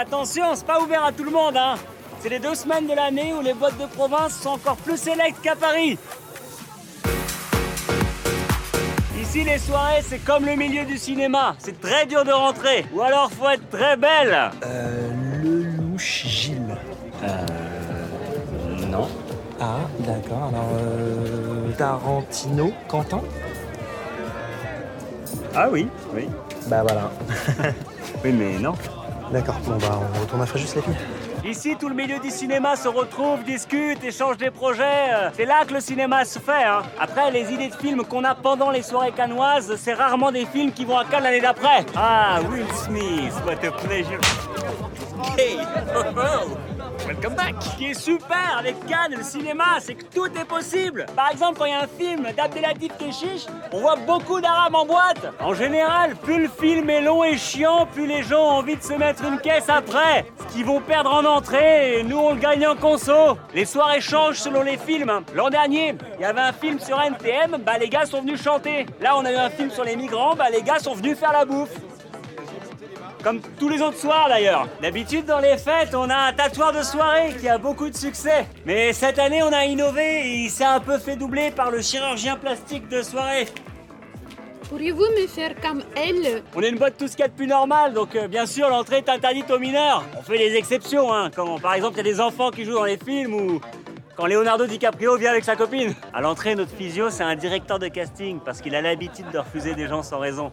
Attention, 0.05 0.43
c'est 0.53 0.65
pas 0.65 0.79
ouvert 0.81 1.03
à 1.03 1.11
tout 1.11 1.23
le 1.23 1.31
monde, 1.31 1.57
hein. 1.57 1.75
C'est 2.19 2.29
les 2.29 2.39
deux 2.39 2.55
semaines 2.55 2.87
de 2.87 2.93
l'année 2.93 3.33
où 3.33 3.41
les 3.41 3.53
boîtes 3.53 3.77
de 3.77 3.85
province 3.85 4.39
sont 4.39 4.49
encore 4.49 4.77
plus 4.77 4.97
sélectes 4.97 5.41
qu'à 5.41 5.55
Paris. 5.55 5.97
Ici, 9.19 9.43
les 9.43 9.57
soirées, 9.57 10.01
c'est 10.03 10.19
comme 10.19 10.45
le 10.45 10.55
milieu 10.55 10.85
du 10.85 10.97
cinéma. 10.97 11.55
C'est 11.59 11.79
très 11.81 12.05
dur 12.05 12.23
de 12.23 12.31
rentrer. 12.31 12.85
Ou 12.93 13.01
alors, 13.01 13.31
faut 13.31 13.49
être 13.49 13.69
très 13.69 13.97
belle. 13.97 14.51
Euh, 14.65 15.09
le 15.43 15.63
louche 15.63 16.25
Gilles. 16.25 16.77
Euh. 17.23 18.87
Non. 18.87 19.07
Ah, 19.59 19.79
d'accord. 19.99 20.49
Alors, 20.49 20.69
euh, 20.79 21.71
Tarantino, 21.77 22.71
Quentin? 22.87 23.21
Ah 25.55 25.67
oui, 25.71 25.87
oui. 26.13 26.27
Bah 26.67 26.83
voilà. 26.83 27.11
Oui, 28.23 28.31
mais 28.31 28.57
non. 28.57 28.73
D'accord, 29.31 29.55
bon 29.65 29.77
bah 29.77 29.99
on 30.15 30.21
retourne 30.21 30.41
à 30.41 30.45
Fréjus 30.45 30.67
les 30.75 30.81
filles. 30.81 30.95
Ici, 31.43 31.75
tout 31.79 31.89
le 31.89 31.95
milieu 31.95 32.19
du 32.19 32.31
cinéma 32.31 32.75
se 32.75 32.87
retrouve, 32.87 33.43
discute, 33.43 34.03
échange 34.03 34.37
des 34.37 34.49
projets. 34.49 35.11
C'est 35.35 35.45
là 35.45 35.63
que 35.65 35.73
le 35.73 35.79
cinéma 35.79 36.25
se 36.25 36.39
fait. 36.39 36.63
Hein. 36.63 36.81
Après, 36.99 37.29
les 37.29 37.53
idées 37.53 37.67
de 37.67 37.75
films 37.75 38.03
qu'on 38.03 38.23
a 38.23 38.33
pendant 38.33 38.71
les 38.71 38.81
soirées 38.81 39.11
cannoises, 39.11 39.75
c'est 39.77 39.93
rarement 39.93 40.31
des 40.31 40.45
films 40.45 40.71
qui 40.71 40.85
vont 40.85 40.97
à 40.97 41.05
Cannes 41.05 41.23
l'année 41.23 41.41
d'après. 41.41 41.85
Ah, 41.95 42.39
Will 42.49 42.65
Smith, 42.73 43.33
what 43.45 43.63
a 43.63 43.71
pleasure. 43.71 44.19
Hey, 45.37 45.59
oh, 45.95 46.03
oh. 46.17 46.74
Welcome 47.07 47.35
back. 47.35 47.55
Ce 47.59 47.77
qui 47.77 47.85
est 47.85 47.93
super 47.93 48.57
avec 48.57 48.83
Cannes 48.87 49.13
le 49.15 49.21
cinéma, 49.23 49.77
c'est 49.79 49.93
que 49.93 50.05
tout 50.05 50.25
est 50.25 50.45
possible. 50.45 51.05
Par 51.15 51.29
exemple, 51.29 51.59
quand 51.59 51.65
il 51.65 51.71
y 51.71 51.75
a 51.75 51.81
un 51.81 51.87
film 51.87 52.25
d'Abdelatif 52.35 52.97
Keshish, 52.97 53.45
on 53.71 53.81
voit 53.81 53.95
beaucoup 53.95 54.41
d'arabes 54.41 54.73
en 54.73 54.87
boîte. 54.87 55.27
En 55.39 55.53
général, 55.53 56.15
plus 56.15 56.41
le 56.41 56.49
film 56.49 56.89
est 56.89 57.01
long 57.01 57.23
et 57.23 57.37
chiant, 57.37 57.85
plus 57.85 58.07
les 58.07 58.23
gens 58.23 58.41
ont 58.41 58.57
envie 58.57 58.75
de 58.75 58.81
se 58.81 58.93
mettre 58.93 59.23
une 59.23 59.37
caisse 59.39 59.69
après. 59.69 60.25
Ce 60.39 60.53
qu'ils 60.53 60.65
vont 60.65 60.81
perdre 60.81 61.13
en 61.13 61.23
entrée, 61.25 62.03
nous 62.07 62.17
on 62.17 62.33
le 62.33 62.39
gagne 62.39 62.65
en 62.65 62.75
conso. 62.75 63.37
Les 63.53 63.65
soirées 63.65 64.01
changent 64.01 64.39
selon 64.39 64.63
les 64.63 64.77
films. 64.77 65.21
L'an 65.35 65.51
dernier, 65.51 65.93
il 66.17 66.21
y 66.21 66.25
avait 66.25 66.41
un 66.41 66.53
film 66.53 66.79
sur 66.79 66.99
NTM, 66.99 67.57
bah 67.63 67.77
les 67.79 67.89
gars 67.89 68.07
sont 68.07 68.21
venus 68.21 68.41
chanter. 68.41 68.87
Là, 68.99 69.15
on 69.15 69.25
a 69.25 69.31
eu 69.31 69.35
un 69.35 69.51
film 69.51 69.69
sur 69.69 69.83
les 69.83 69.95
migrants, 69.95 70.35
bah 70.35 70.49
les 70.51 70.63
gars 70.63 70.79
sont 70.79 70.95
venus 70.95 71.19
faire 71.19 71.33
la 71.33 71.45
bouffe. 71.45 71.69
Comme 73.25 73.41
tous 73.57 73.69
les 73.69 73.81
autres 73.81 73.97
soirs 73.97 74.27
d'ailleurs. 74.29 74.67
D'habitude 74.83 75.25
dans 75.25 75.39
les 75.39 75.57
fêtes, 75.57 75.95
on 75.95 76.07
a 76.11 76.15
un 76.27 76.33
tatoueur 76.33 76.71
de 76.71 76.83
soirée 76.83 77.33
qui 77.39 77.49
a 77.49 77.57
beaucoup 77.57 77.89
de 77.89 77.97
succès. 77.97 78.45
Mais 78.67 78.93
cette 78.93 79.17
année, 79.17 79.41
on 79.41 79.51
a 79.51 79.65
innové 79.65 80.27
et 80.27 80.35
il 80.43 80.49
s'est 80.51 80.63
un 80.63 80.79
peu 80.79 80.99
fait 80.99 81.15
doubler 81.15 81.49
par 81.49 81.71
le 81.71 81.81
chirurgien 81.81 82.35
plastique 82.35 82.87
de 82.87 83.01
soirée. 83.01 83.47
Pourriez-vous 84.69 85.07
me 85.19 85.25
faire 85.25 85.59
comme 85.59 85.81
elle? 85.95 86.43
On 86.55 86.61
est 86.61 86.69
une 86.69 86.77
boîte 86.77 86.97
tout 86.99 87.07
ce 87.07 87.13
qu'il 87.13 87.21
y 87.21 87.23
a 87.23 87.29
de 87.29 87.33
plus 87.33 87.47
normal, 87.47 87.93
donc 87.93 88.15
euh, 88.15 88.27
bien 88.27 88.45
sûr 88.45 88.69
l'entrée 88.69 88.97
est 88.97 89.09
interdite 89.09 89.49
aux 89.49 89.57
mineurs. 89.57 90.03
On 90.15 90.21
fait 90.21 90.37
des 90.37 90.53
exceptions, 90.55 91.11
hein, 91.11 91.31
quand 91.35 91.59
par 91.59 91.73
exemple 91.73 91.95
il 91.95 92.05
y 92.05 92.09
a 92.11 92.13
des 92.13 92.21
enfants 92.21 92.51
qui 92.51 92.63
jouent 92.63 92.73
dans 92.75 92.83
les 92.83 92.97
films 92.97 93.33
ou 93.33 93.59
quand 94.15 94.27
Leonardo 94.27 94.67
DiCaprio 94.67 95.17
vient 95.17 95.31
avec 95.31 95.45
sa 95.45 95.55
copine. 95.55 95.95
À 96.13 96.21
l'entrée, 96.21 96.53
notre 96.53 96.75
physio, 96.75 97.09
c'est 97.09 97.23
un 97.23 97.35
directeur 97.35 97.79
de 97.79 97.87
casting 97.87 98.39
parce 98.45 98.61
qu'il 98.61 98.75
a 98.75 98.81
l'habitude 98.81 99.31
de 99.31 99.39
refuser 99.39 99.73
des 99.73 99.87
gens 99.87 100.03
sans 100.03 100.19
raison. 100.19 100.51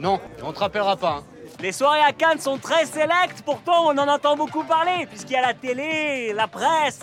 Non, 0.00 0.18
on 0.42 0.52
te 0.52 0.58
rappellera 0.58 0.96
pas. 0.96 1.18
hein. 1.20 1.24
Les 1.62 1.72
soirées 1.72 2.00
à 2.00 2.12
Cannes 2.12 2.40
sont 2.40 2.56
très 2.56 2.86
sélectes, 2.86 3.42
pourtant 3.44 3.84
on 3.88 3.98
en 3.98 4.08
entend 4.08 4.34
beaucoup 4.34 4.64
parler, 4.64 5.06
puisqu'il 5.06 5.32
y 5.32 5.36
a 5.36 5.42
la 5.42 5.52
télé, 5.52 6.32
la 6.34 6.48
presse. 6.48 7.02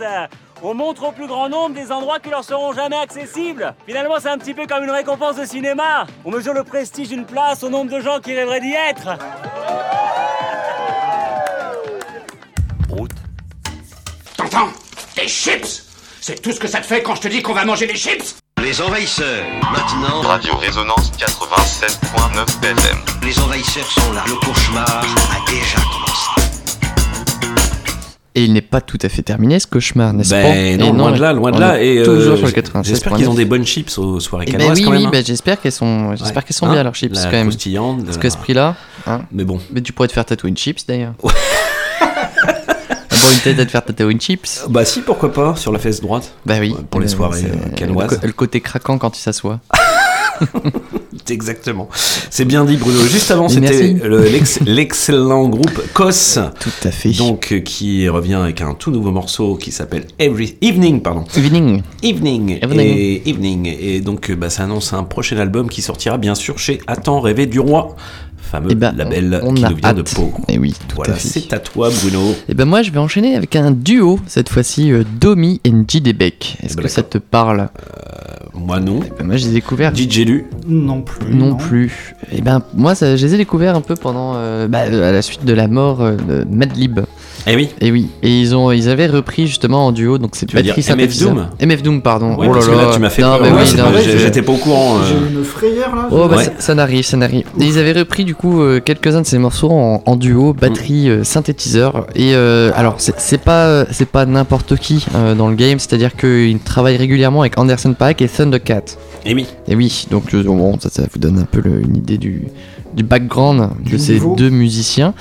On 0.63 0.73
montre 0.73 1.07
au 1.07 1.11
plus 1.11 1.27
grand 1.27 1.47
nombre 1.47 1.75
des 1.75 1.91
endroits 1.91 2.19
qui 2.19 2.31
leur 2.31 2.43
seront 2.43 2.73
jamais 2.73 2.97
accessibles. 2.97 3.75
Finalement, 3.85 4.15
c'est 4.19 4.29
un 4.29 4.39
petit 4.39 4.55
peu 4.55 4.65
comme 4.65 4.83
une 4.83 4.89
récompense 4.89 5.35
de 5.35 5.45
cinéma. 5.45 6.07
On 6.25 6.31
mesure 6.31 6.53
le 6.53 6.63
prestige 6.63 7.09
d'une 7.09 7.25
place 7.25 7.61
au 7.61 7.69
nombre 7.69 7.91
de 7.91 7.99
gens 7.99 8.19
qui 8.19 8.35
rêveraient 8.35 8.61
d'y 8.61 8.73
être. 8.73 9.19
T'entends 14.35 14.69
Des 15.15 15.27
chips 15.27 15.83
C'est 16.19 16.41
tout 16.41 16.51
ce 16.51 16.59
que 16.59 16.67
ça 16.67 16.79
te 16.79 16.87
fait 16.87 17.03
quand 17.03 17.13
je 17.13 17.21
te 17.21 17.27
dis 17.27 17.43
qu'on 17.43 17.53
va 17.53 17.63
manger 17.63 17.85
des 17.85 17.95
chips 17.95 18.39
Les 18.67 18.81
envahisseurs. 18.81 19.45
Maintenant, 19.71 20.19
Radio 20.27 20.53
Résonance 20.57 21.11
87.9 21.17 22.43
FM. 22.63 22.97
Les 23.23 23.39
envahisseurs 23.39 23.85
sont 23.89 24.11
là. 24.11 24.25
Le 24.27 24.33
cauchemar 24.45 24.85
a 24.85 25.49
déjà 25.49 25.77
commencé. 25.77 26.29
Et 28.35 28.43
il 28.43 28.51
n'est 28.51 28.61
pas 28.61 28.81
tout 28.81 28.97
à 29.01 29.07
fait 29.07 29.21
terminé 29.21 29.57
ce 29.61 29.67
cauchemar, 29.67 30.11
n'est-ce 30.11 30.31
pas 30.31 30.41
Ben 30.43 30.81
Et 30.81 30.91
non, 30.91 30.91
loin 30.93 31.11
de 31.13 31.21
là, 31.21 31.31
loin 31.31 31.51
de 31.51 31.59
là. 31.61 31.81
Et 31.81 32.03
toujours 32.03 32.33
euh, 32.33 32.37
sur 32.37 32.45
le 32.47 32.51
96. 32.51 32.91
J'espère 32.93 33.13
qu'ils 33.15 33.29
ont 33.29 33.33
des 33.33 33.45
bonnes 33.45 33.65
chips 33.65 33.97
aux 33.97 34.19
soirées 34.19 34.45
Eh 34.49 34.51
ben 34.51 34.57
canoises 34.57 34.79
oui, 34.79 34.83
quand 34.83 34.91
même. 34.91 34.99
oui, 34.99 35.05
hein. 35.07 35.11
ben 35.13 35.25
j'espère 35.25 35.61
qu'elles 35.61 35.71
sont, 35.71 36.11
j'espère 36.17 36.35
Ouais. 36.35 36.43
qu'elles 36.43 36.55
sont 36.57 36.65
Hein 36.67 36.73
bien 36.73 36.83
leurs 36.83 36.93
chips 36.95 37.15
La 37.15 37.23
quand 37.23 37.31
même. 37.31 37.47
Parce 37.49 38.17
la- 38.17 38.21
qu'à 38.21 38.29
ce 38.29 38.37
prix-là, 38.37 38.75
hein. 39.07 39.21
Mais 39.31 39.45
bon. 39.45 39.61
Mais 39.71 39.79
tu 39.81 39.93
pourrais 39.93 40.09
te 40.09 40.13
faire 40.13 40.25
tatouer 40.25 40.49
une 40.49 40.57
chips 40.57 40.85
d'ailleurs. 40.85 41.13
Une 43.33 43.39
tête 43.39 43.59
à 43.59 43.65
te 43.65 43.71
faire 43.71 43.83
tatouer 43.85 44.15
chips? 44.19 44.65
Bah 44.69 44.85
si, 44.85 45.01
pourquoi 45.01 45.31
pas, 45.31 45.55
sur 45.55 45.71
la 45.71 45.79
fesse 45.79 46.01
droite. 46.01 46.33
Bah 46.45 46.55
oui. 46.59 46.75
Pour 46.89 46.99
les 47.01 47.07
soirées 47.07 47.43
euh, 47.45 47.69
canoises. 47.75 48.19
Le, 48.21 48.27
le 48.27 48.33
côté 48.33 48.61
craquant 48.61 48.97
quand 48.97 49.11
tu 49.11 49.19
s'assois. 49.19 49.59
Exactement. 51.29 51.89
C'est 52.29 52.45
bien 52.45 52.63
dit, 52.63 52.77
Bruno. 52.77 53.01
Juste 53.01 53.31
avant, 53.31 53.49
c'était 53.49 53.97
l'excellent 54.65 55.47
groupe 55.49 55.81
Kos. 55.93 56.39
Tout 56.59 56.69
à 56.83 56.91
fait. 56.91 57.09
Donc, 57.11 57.51
euh, 57.51 57.59
qui 57.59 58.07
revient 58.07 58.35
avec 58.35 58.61
un 58.61 58.73
tout 58.73 58.91
nouveau 58.91 59.11
morceau 59.11 59.55
qui 59.55 59.71
s'appelle 59.71 60.05
Every 60.19 60.57
Evening, 60.61 61.01
pardon. 61.01 61.25
Evening. 61.35 61.81
Evening. 62.03 62.59
Evening. 62.63 62.79
Et 62.79 63.29
Evening. 63.29 63.65
Et 63.79 63.99
donc, 63.99 64.29
euh, 64.29 64.35
bah, 64.35 64.49
ça 64.49 64.63
annonce 64.63 64.93
un 64.93 65.03
prochain 65.03 65.37
album 65.37 65.69
qui 65.69 65.81
sortira 65.81 66.17
bien 66.17 66.35
sûr 66.35 66.59
chez 66.59 66.79
Attends 66.87 67.19
rêver 67.19 67.45
du 67.45 67.59
roi. 67.59 67.95
Fameux 68.47 68.69
Eh 68.71 68.75
ben, 68.75 68.95
label 68.95 69.41
on 69.43 69.53
qui 69.53 69.63
nous 69.63 69.75
vient 69.75 69.93
de. 69.93 70.01
Pau. 70.03 70.31
Et 70.47 70.57
oui, 70.57 70.73
tout 70.87 70.95
voilà, 70.95 71.15
c'est 71.17 71.51
à 71.51 71.59
toi, 71.59 71.89
Bruno. 71.89 72.33
Et 72.47 72.53
ben 72.53 72.65
moi 72.65 72.81
je 72.81 72.91
vais 72.91 72.99
enchaîner 72.99 73.35
avec 73.35 73.55
un 73.55 73.71
duo, 73.71 74.19
cette 74.25 74.47
fois-ci 74.49 74.91
euh, 74.91 75.03
Domi 75.19 75.59
et 75.65 75.71
J. 75.87 76.01
Beck. 76.13 76.57
Est-ce 76.63 76.77
ben 76.77 76.83
que 76.83 76.87
ça 76.87 77.03
te 77.03 77.17
parle? 77.17 77.69
Moi 78.53 78.79
non. 78.79 79.01
Eh 79.05 79.09
ben, 79.17 79.25
moi 79.25 79.37
je 79.37 79.45
les 79.45 79.51
ai 79.51 79.53
découverts. 79.53 79.93
DJ 79.95 80.19
Lu 80.19 80.45
Non 80.67 81.01
plus. 81.01 81.35
Non, 81.35 81.55
plus. 81.55 82.15
Et 82.31 82.41
ben 82.41 82.61
moi 82.73 82.95
ça, 82.95 83.15
je 83.15 83.25
les 83.25 83.33
ai 83.35 83.37
découverts 83.37 83.75
un 83.75 83.81
peu 83.81 83.95
pendant 83.95 84.33
euh, 84.35 84.67
bah, 84.67 84.79
à 84.79 85.11
la 85.11 85.21
suite 85.21 85.45
de 85.45 85.53
la 85.53 85.67
mort 85.67 86.01
euh, 86.01 86.15
de 86.15 86.45
Madlib. 86.49 87.01
Eh 87.49 87.55
oui. 87.55 87.69
Et 87.81 87.91
oui. 87.91 88.07
Et 88.23 88.41
ils 88.41 88.55
ont 88.55 88.71
ils 88.71 88.89
avaient 88.89 89.07
repris 89.07 89.47
justement 89.47 89.87
en 89.87 89.91
duo 89.91 90.17
donc 90.17 90.31
c'est 90.33 90.51
batterie 90.53 90.81
MF 90.81 90.85
synthétiseur. 90.85 91.33
Doom 91.33 91.47
MF 91.61 91.81
Doom 91.81 92.01
pardon. 92.01 92.35
Ouais, 92.35 92.47
oh 92.49 92.53
là 92.53 92.53
parce 92.53 92.67
que 92.67 92.71
là, 92.71 92.85
là. 92.85 92.91
tu 92.93 92.99
m'as 92.99 93.09
fait 93.09 93.21
Non, 93.21 93.37
peur. 93.37 93.47
mais 93.55 93.61
oui, 93.61 94.03
j'étais 94.17 94.41
pas 94.41 94.51
au 94.51 94.57
courant. 94.57 94.97
euh. 94.97 94.99
J'ai 95.07 95.37
une 95.37 95.43
frayeur 95.43 95.95
là. 95.95 96.07
Oh 96.11 96.27
bah 96.27 96.37
Ouais. 96.37 96.43
ça, 96.43 96.51
ça 96.59 96.75
n'arrive, 96.75 97.03
ça 97.05 97.17
n'arrive. 97.17 97.45
Et 97.59 97.63
ils 97.63 97.77
avaient 97.79 97.93
repris 97.93 98.25
du 98.25 98.35
coup 98.35 98.61
euh, 98.61 98.79
quelques-uns 98.83 99.21
de 99.21 99.25
ces 99.25 99.37
morceaux 99.37 99.71
en, 99.71 100.03
en 100.05 100.15
duo, 100.15 100.53
batterie, 100.53 101.09
euh, 101.09 101.23
synthétiseur. 101.23 102.05
Et 102.15 102.35
euh, 102.35 102.71
alors 102.75 102.95
c'est 102.97 103.17
c'est 103.19 103.39
pas 103.41 103.85
c'est 103.91 104.09
pas 104.09 104.25
n'importe 104.25 104.75
qui 104.75 105.05
euh, 105.15 105.33
dans 105.35 105.47
le 105.47 105.55
game, 105.55 105.79
c'est-à-dire 105.79 106.15
qu'ils 106.15 106.59
travaillent 106.59 106.97
régulièrement 106.97 107.41
avec 107.41 107.57
Anderson 107.57 107.93
Paak 107.97 108.21
et 108.21 108.27
Thundercat. 108.27 108.81
Et 109.25 109.33
oui. 109.33 109.45
Et 109.67 109.75
oui, 109.75 110.07
donc 110.11 110.33
euh, 110.33 110.43
bon, 110.43 110.79
ça, 110.79 110.89
ça 110.89 111.03
vous 111.11 111.19
donne 111.19 111.39
un 111.39 111.45
peu 111.45 111.61
le- 111.61 111.81
une 111.81 111.97
idée 111.97 112.17
du, 112.17 112.43
du 112.95 113.03
background 113.03 113.69
de 113.89 113.97
ces 113.97 114.13
niveau. 114.13 114.35
deux 114.35 114.49
musiciens. 114.49 115.13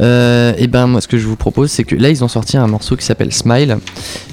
Euh, 0.00 0.52
et 0.56 0.66
ben 0.66 0.86
moi 0.86 1.00
ce 1.00 1.08
que 1.08 1.18
je 1.18 1.26
vous 1.26 1.36
propose 1.36 1.70
c'est 1.70 1.84
que 1.84 1.94
là 1.94 2.08
ils 2.08 2.24
ont 2.24 2.28
sorti 2.28 2.56
un 2.56 2.66
morceau 2.66 2.96
qui 2.96 3.04
s'appelle 3.04 3.32
Smile. 3.32 3.78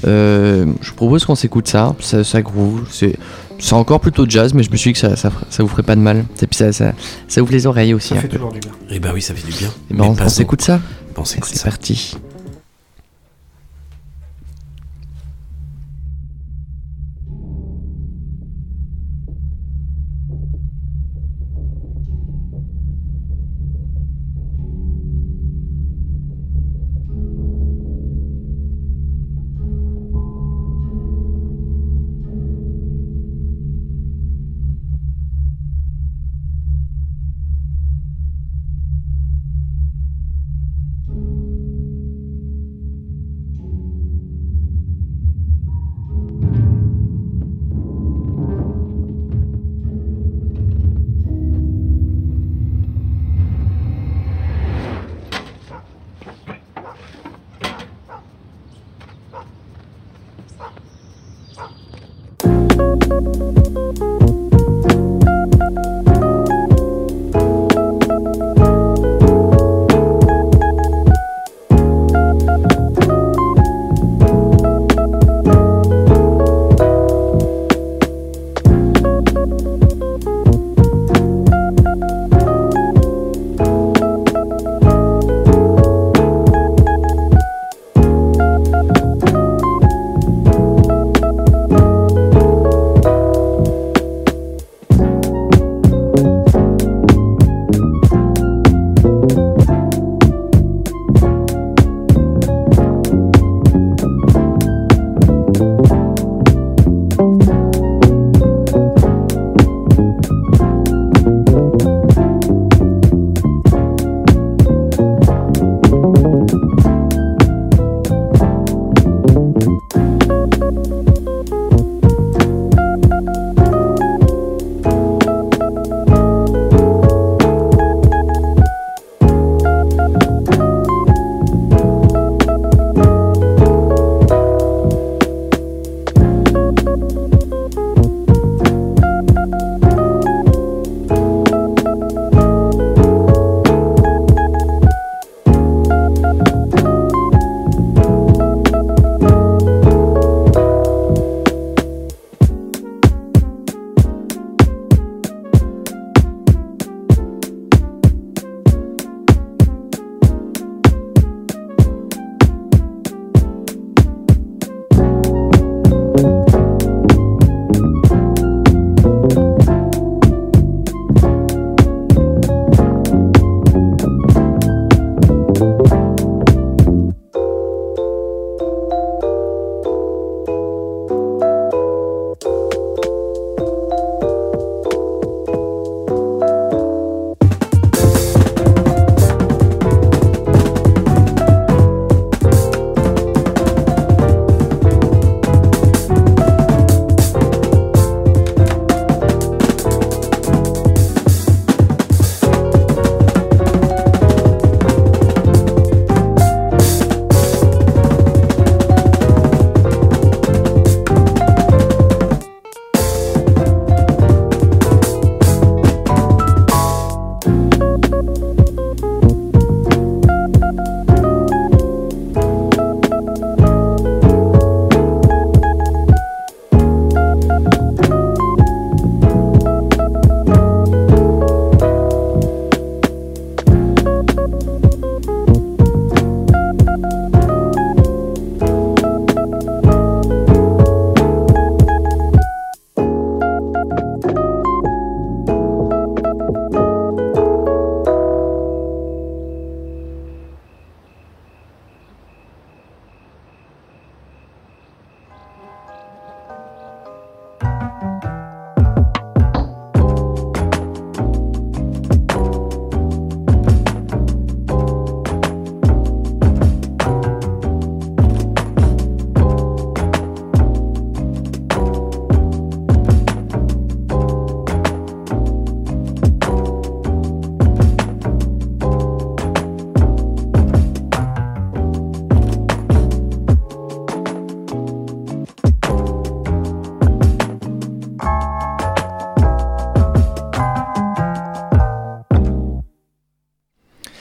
Euh, 0.06 0.66
je 0.82 0.90
vous 0.90 0.96
propose 0.96 1.26
qu'on 1.26 1.36
s'écoute 1.36 1.68
ça, 1.68 1.96
ça, 2.00 2.24
ça 2.24 2.42
groove, 2.42 2.88
c'est 2.92 3.16
c'est 3.60 3.74
encore 3.74 4.00
plutôt 4.00 4.26
jazz, 4.30 4.54
mais 4.54 4.62
je 4.62 4.70
me 4.70 4.78
suis 4.78 4.92
dit 4.94 4.94
que 4.94 5.00
ça, 5.00 5.16
ça, 5.16 5.32
vous 5.64 5.68
ferait 5.68 5.82
pas 5.82 5.96
de 5.96 6.00
mal. 6.02 6.26
Et 6.44 6.46
puis 6.46 6.56
ça, 6.56 6.72
ça, 6.72 6.94
ça 7.28 7.42
ouvre 7.42 7.52
les 7.52 7.66
oreilles 7.66 7.96
aussi 7.96 8.10
Ça 8.10 8.16
un 8.16 8.20
fait 8.20 8.28
peu. 8.28 8.36
toujours 8.38 8.54
du 8.54 8.60
bien. 8.60 8.70
Eh 8.92 9.00
ben 9.00 9.10
oui, 9.16 9.22
ça 9.24 9.34
fait 9.34 9.48
du 9.52 9.58
bien. 9.58 9.70
Et 9.90 9.96
ben, 9.96 10.16
on, 10.24 10.30
s'écoute 10.30 10.62
ça 10.62 10.80
C'est 11.24 11.44
ça. 11.44 11.70
parti. 11.70 12.16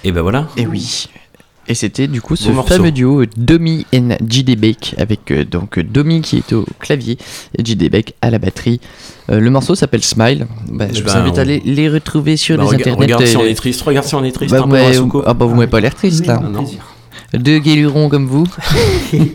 Et 0.06 0.12
ben 0.12 0.22
voilà. 0.22 0.46
Et 0.56 0.66
oui. 0.66 1.08
Et 1.68 1.74
c'était 1.74 2.06
du 2.06 2.20
coup 2.20 2.36
ce 2.36 2.48
fameux 2.62 2.92
duo 2.92 3.22
euh, 3.22 3.26
Domi 3.36 3.86
et 3.90 4.00
JD 4.00 4.56
Beck 4.56 4.94
avec 4.98 5.32
euh, 5.32 5.44
donc 5.44 5.78
euh, 5.78 5.82
Domi 5.82 6.20
qui 6.20 6.36
est 6.36 6.52
au 6.52 6.64
clavier 6.78 7.18
et 7.58 7.64
JD 7.64 7.90
Beck 7.90 8.14
à 8.22 8.30
la 8.30 8.38
batterie. 8.38 8.80
Euh, 9.30 9.40
le 9.40 9.50
morceau 9.50 9.74
s'appelle 9.74 10.04
Smile. 10.04 10.46
Bah, 10.70 10.86
je 10.92 10.98
Eh 10.98 11.02
vous 11.02 11.06
ben, 11.08 11.16
invite 11.16 11.34
on- 11.34 11.38
à 11.40 11.44
les, 11.44 11.58
les 11.64 11.88
retrouver 11.88 12.36
sur 12.36 12.56
Bah, 12.56 12.64
les 12.70 12.74
internets. 12.76 13.00
regarde 13.02 13.26
si 13.26 13.34
euh, 13.36 13.40
on 13.40 13.44
est 13.46 13.54
triste, 13.56 13.82
regarde 13.82 14.06
si 14.06 14.14
on 14.14 14.22
est 14.22 14.30
triste. 14.30 14.52
bah, 14.54 14.64
ouais, 14.64 14.96
ah 15.26 15.34
bah 15.34 15.44
vous 15.46 15.56
m'avez 15.56 15.66
pas 15.66 15.80
l'air 15.80 15.94
triste 15.96 16.24
là. 16.26 16.40
Ah, 16.40 16.48
non. 16.48 16.64
Deux 17.34 17.58
guélurons 17.58 18.08
comme 18.08 18.26
vous. 18.28 18.46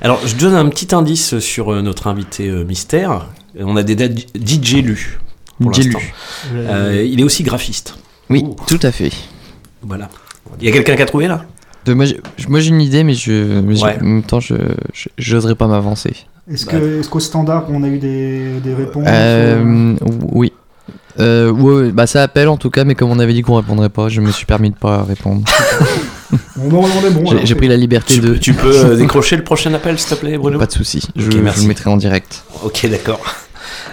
Alors, 0.00 0.20
je 0.26 0.36
donne 0.36 0.54
un 0.54 0.68
petit 0.68 0.94
indice 0.94 1.38
sur 1.40 1.72
euh, 1.72 1.82
notre 1.82 2.06
invité 2.06 2.48
euh, 2.48 2.64
mystère. 2.64 3.26
On 3.58 3.76
a 3.76 3.82
des 3.82 3.96
dates 3.96 4.12
DJ 4.34 4.74
Lu. 4.76 5.18
Pour 5.60 5.72
DJ. 5.74 5.86
Lu. 5.86 5.96
Euh, 6.54 7.04
il 7.04 7.20
est 7.20 7.24
aussi 7.24 7.42
graphiste. 7.42 7.96
Oui, 8.30 8.44
tout 8.66 8.78
à 8.82 8.92
fait. 8.92 9.10
Voilà. 9.82 10.08
Il 10.60 10.66
y 10.66 10.68
a 10.68 10.72
quelqu'un 10.72 10.96
qui 10.96 11.02
a 11.02 11.06
trouvé 11.06 11.28
là? 11.28 11.44
De- 11.84 11.94
moi, 11.94 12.04
j'ai- 12.04 12.68
une 12.68 12.80
idée, 12.80 13.02
mais, 13.04 13.14
je, 13.14 13.60
mais 13.60 13.74
j'ai- 13.74 13.84
Ouais. 13.84 13.98
en 14.00 14.04
même 14.04 14.22
temps, 14.22 14.40
je 14.40 14.54
j'oserais 15.18 15.54
pas 15.56 15.66
m'avancer. 15.66 16.14
Est-ce 16.50 16.66
Bah. 16.66 16.72
que- 16.72 17.00
est-ce 17.00 17.08
qu'au 17.08 17.20
standard, 17.20 17.66
on 17.68 17.82
a 17.82 17.88
eu 17.88 17.98
des, 17.98 18.60
des 18.62 18.74
réponses 18.74 19.04
Euh, 19.08 19.94
oui. 20.32 20.52
Euh, 21.20 21.50
ouais, 21.52 21.90
bah 21.92 22.06
ça 22.06 22.22
appelle 22.22 22.48
en 22.48 22.56
tout 22.56 22.70
cas, 22.70 22.84
mais 22.84 22.94
comme 22.94 23.10
on 23.10 23.18
avait 23.18 23.34
dit 23.34 23.42
qu'on 23.42 23.56
répondrait 23.56 23.90
pas, 23.90 24.08
je 24.08 24.20
me 24.22 24.30
suis 24.30 24.46
permis 24.46 24.70
de 24.70 24.76
pas 24.76 25.02
répondre. 25.02 25.42
Bon. 26.56 26.82
J'ai- 27.44 27.54
pris 27.54 27.68
la 27.68 27.76
liberté 27.76 28.14
tu, 28.14 28.20
de. 28.20 28.28
peux- 28.32 28.38
tu 28.38 28.54
peux 28.54 28.74
euh, 28.74 28.96
décrocher 28.96 29.36
le 29.36 29.44
prochain 29.44 29.72
appel, 29.74 29.98
s'il 29.98 30.16
te 30.16 30.20
plaît, 30.20 30.38
Bruno? 30.38 30.58
Pas 30.58 30.64
de 30.66 30.72
souci. 30.72 31.02
Je, 31.14 31.30
je 31.30 31.36
le 31.36 31.66
mettrai 31.68 31.90
en 31.90 31.96
direct. 31.98 32.42
Ok, 32.64 32.86
d'accord. 32.90 33.20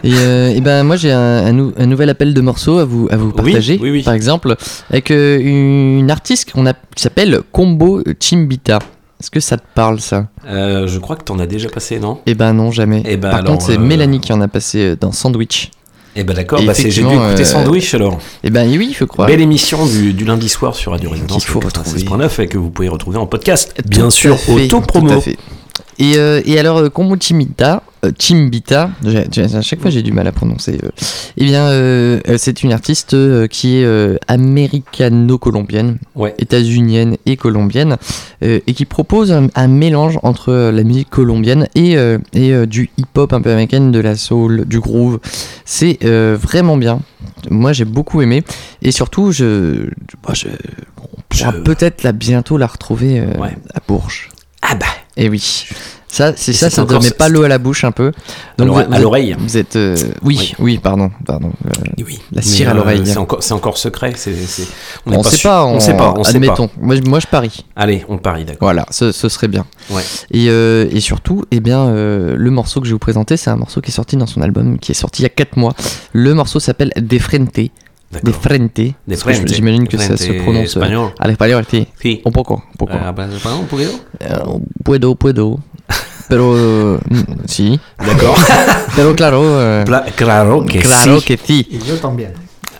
Et, 0.03 0.11
euh, 0.13 0.49
et 0.55 0.61
ben 0.61 0.83
moi 0.83 0.95
j'ai 0.95 1.11
un, 1.11 1.19
un 1.45 1.51
nou- 1.51 1.73
un 1.77 1.85
nouvel 1.85 2.09
appel 2.09 2.33
de 2.33 2.41
morceaux 2.41 2.77
à 2.79 2.85
vous 2.85 3.07
à 3.11 3.17
vous 3.17 3.31
Oui, 3.37 3.51
partager. 3.51 3.79
oui, 3.81 3.91
oui. 3.91 4.03
Par 4.03 4.13
exemple 4.13 4.55
avec 4.89 5.11
euh, 5.11 5.39
une 5.41 6.09
artiste 6.11 6.51
qu'on 6.51 6.65
a 6.65 6.73
qui 6.73 7.01
s'appelle 7.03 7.41
Combo 7.51 8.01
Chimbita. 8.19 8.79
Est-ce 9.21 9.31
que 9.31 9.39
ça 9.41 9.57
te 9.57 9.63
parle 9.75 9.99
ça? 9.99 10.27
Euh, 10.47 10.87
je 10.87 10.97
crois 10.99 11.17
que 11.17 11.23
t'en 11.25 11.39
as 11.39 11.45
déjà 11.45 11.67
passé, 11.67 11.99
non? 11.99 12.19
Eh 12.25 12.35
ben 12.35 12.53
non 12.53 12.71
jamais. 12.71 13.03
Eh 13.05 13.17
ben 13.17 13.29
Par 13.29 13.39
alors, 13.39 13.51
contre 13.53 13.65
c'est 13.65 13.75
euh, 13.77 13.79
Mélanie 13.79 14.21
qui 14.21 14.31
en 14.31 14.39
a 14.39 14.47
passé 14.47 14.95
dans 14.99 15.11
Sandwich. 15.11 15.71
Eh 16.15 16.23
ben 16.23 16.33
d'accord, 16.35 16.59
Et 16.59 16.65
bah, 16.65 16.73
j'ai 16.75 16.89
dû 16.89 17.01
écouter 17.01 17.43
Sandwich 17.45 17.93
alors. 17.93 18.17
Eh 18.43 18.49
ben 18.49 18.67
oui, 18.67 18.95
je 18.97 19.03
crois. 19.03 19.27
Belle 19.27 19.41
émission 19.41 19.85
du, 19.85 20.13
du 20.13 20.25
lundi 20.25 20.49
soir 20.49 20.73
sur 20.75 20.91
Radio 20.93 21.09
Résonance 21.11 21.43
Qu'il 21.43 21.51
faut 21.51 21.59
96.9 21.59 22.41
et 22.41 22.47
que 22.47 22.57
vous 22.57 22.71
pouvez 22.71 22.87
retrouver 22.87 23.17
en 23.17 23.27
podcast. 23.27 23.75
Bien 23.85 24.05
Tout 24.05 24.11
sûr, 24.11 24.37
auto-promo. 24.49 25.09
tout 25.09 25.17
à 25.17 25.21
fait. 25.21 25.37
Et, 25.99 26.13
euh, 26.17 26.41
et 26.45 26.57
alors, 26.57 26.77
euh, 26.77 26.89
Combo 26.89 27.15
Chimbita, 27.19 27.83
euh, 28.05 28.11
Chimbita, 28.17 28.89
à 29.05 29.61
chaque 29.61 29.81
fois 29.81 29.89
j'ai 29.91 30.01
du 30.01 30.13
mal 30.13 30.25
à 30.27 30.31
prononcer. 30.31 30.79
eh 31.37 31.43
bien, 31.43 31.65
euh, 31.67 32.21
c'est 32.37 32.63
une 32.63 32.71
artiste 32.71 33.13
euh, 33.13 33.47
qui 33.47 33.77
est 33.79 33.83
euh, 33.83 34.15
américano-colombienne, 34.29 35.97
Ouais. 36.15 36.33
états-unienne 36.39 37.17
et 37.25 37.35
colombienne, 37.37 37.97
et 38.41 38.61
qui 38.73 38.85
propose 38.85 39.31
un, 39.33 39.47
un 39.55 39.67
mélange 39.67 40.17
entre 40.23 40.53
la 40.71 40.83
musique 40.83 41.09
colombienne 41.09 41.67
et, 41.75 41.95
et 42.33 42.65
du 42.67 42.89
hip-hop 42.97 43.33
un 43.33 43.41
peu 43.41 43.51
américain, 43.51 43.81
de 43.89 43.99
la 43.99 44.15
soul, 44.15 44.65
du 44.65 44.79
groove. 44.79 45.19
C'est 45.65 45.99
vraiment 46.03 46.77
bien. 46.77 47.01
Moi, 47.49 47.73
j'ai 47.73 47.85
beaucoup 47.85 48.21
aimé. 48.21 48.43
Et 48.81 48.91
surtout, 48.91 49.31
je, 49.31 49.87
bon, 50.23 50.33
je- 50.33 50.47
on 51.01 51.21
pourra 51.27 51.51
Je- 51.51 51.59
peut-être 51.61 52.03
la, 52.03 52.11
bientôt 52.13 52.57
la 52.57 52.67
retrouver 52.67 53.19
à 53.19 53.79
Bourges. 53.87 54.29
Ah 54.61 54.75
bah 54.75 54.85
Et 55.17 55.29
oui. 55.29 55.65
Ça, 56.11 56.33
c'est 56.35 56.53
ça, 56.53 56.71
ça 56.71 56.77
te 56.77 56.81
encore 56.91 57.03
met 57.03 57.11
pas 57.11 57.29
l'eau 57.29 57.43
à 57.43 57.47
la 57.47 57.59
bouche 57.59 57.83
un 57.83 57.91
peu. 57.91 58.11
À 58.57 58.63
l'oreille- 58.63 58.87
vous- 58.87 58.93
à 58.93 58.97
vous- 58.97 59.03
l'oreille. 59.03 59.35
Vous 59.37 59.57
êtes. 59.57 59.75
euh, 59.75 59.95
oui, 60.23 60.55
oui, 60.57 60.79
pardon. 60.79 61.11
pardon 61.23 61.51
euh, 61.67 62.03
Oui. 62.03 62.19
La 62.31 62.41
cire 62.41 62.69
à 62.69 62.71
euh, 62.71 62.75
l'oreille. 62.75 63.03
C'est 63.05 63.17
encore, 63.17 63.43
c'est 63.43 63.53
encore 63.53 63.77
secret. 63.77 64.13
On, 65.05 65.11
n'est 65.11 65.23
sait 65.23 65.43
pas, 65.47 65.65
On 65.65 65.79
sait 65.79 65.95
pas. 65.95 66.15
On 66.17 66.23
sait 66.23 66.31
admettons. 66.37 66.67
pas. 66.67 66.73
Moi, 66.81 66.95
je- 66.95 67.01
moi, 67.03 67.19
je 67.19 67.27
parie. 67.27 67.63
Allez, 67.75 68.05
on 68.09 68.17
parie, 68.17 68.43
d'accord. 68.43 68.65
Voilà, 68.65 68.87
ce, 68.89 69.11
ce 69.11 69.29
serait 69.29 69.47
bien. 69.49 69.67
Ouais. 69.91 70.01
Et, 70.31 70.49
euh, 70.49 70.87
et 70.89 70.99
surtout, 70.99 71.45
eh 71.51 71.59
bien, 71.59 71.91
le 71.91 72.49
morceau 72.49 72.79
que 72.81 72.87
je 72.87 72.91
vais 72.91 72.95
vous 72.95 72.99
présenter, 72.99 73.37
c'est 73.37 73.51
un 73.51 73.55
morceau 73.57 73.79
qui 73.79 73.91
est 73.91 73.93
sorti 73.93 74.17
dans 74.17 74.25
son 74.27 74.41
album, 74.41 74.79
qui 74.79 74.91
est 74.93 74.95
sorti 74.95 75.21
il 75.21 75.23
y 75.23 75.27
a 75.27 75.29
4 75.29 75.57
mois. 75.57 75.75
Le 76.13 76.33
morceau 76.33 76.59
s'appelle 76.59 76.91
De 78.11 78.31
Frente. 78.31 78.95
De 79.05 79.15
Frente. 79.15 79.45
Que. 79.45 79.53
J'imagine 79.53 79.87
que 79.87 79.97
ça 79.97 80.17
se 80.17 80.31
prononce 80.41 80.75
euh, 80.77 80.81
espagnol. 80.81 81.11
à 81.19 81.27
l'espagnol. 81.27 81.63
sí. 81.69 81.87
Sí. 82.01 82.21
Un 82.25 82.31
poco, 82.31 82.55
un 82.73 82.77
poco. 82.77 82.93
Euh, 82.93 83.07
hablas 83.07 83.33
español 83.33 83.59
un 83.61 83.67
poquito? 83.67 83.91
Eh, 84.19 84.27
puedo, 84.83 85.15
puedo. 85.15 85.59
Pero 86.27 86.55
euh, 86.55 86.99
mm, 87.09 87.45
si. 87.47 87.79
D'accord. 87.99 88.35
Pero 88.95 89.15
claro. 89.15 89.41
euh, 89.43 89.83
Pla- 89.85 90.05
claro 90.15 90.65
que 90.65 90.79
claro 90.79 91.19
sí. 91.19 91.25
que 91.25 91.37
sí. 91.37 91.67
Et 91.71 91.79
yo 91.85 91.95
también. 91.97 92.33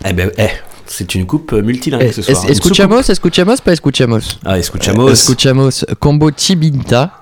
Eh 0.04 0.14
ben, 0.14 0.32
eh, 0.38 0.50
c'est 0.88 1.14
une 1.16 1.26
coupe 1.28 1.54
euh, 1.54 1.62
multilingue 1.62 2.02
Eh, 2.04 2.12
ce 2.14 2.22
soir. 2.24 2.46
es- 2.46 2.50
escuchamos, 2.52 3.10
escuchamos, 3.10 3.62
pas 3.62 3.74
escuchamos? 3.74 4.40
Ah, 4.44 4.58
escuchamos. 4.58 5.10
Eh, 5.10 5.14
escuchamos 5.14 5.86
Combo 6.00 6.32
Chibita. 6.32 7.14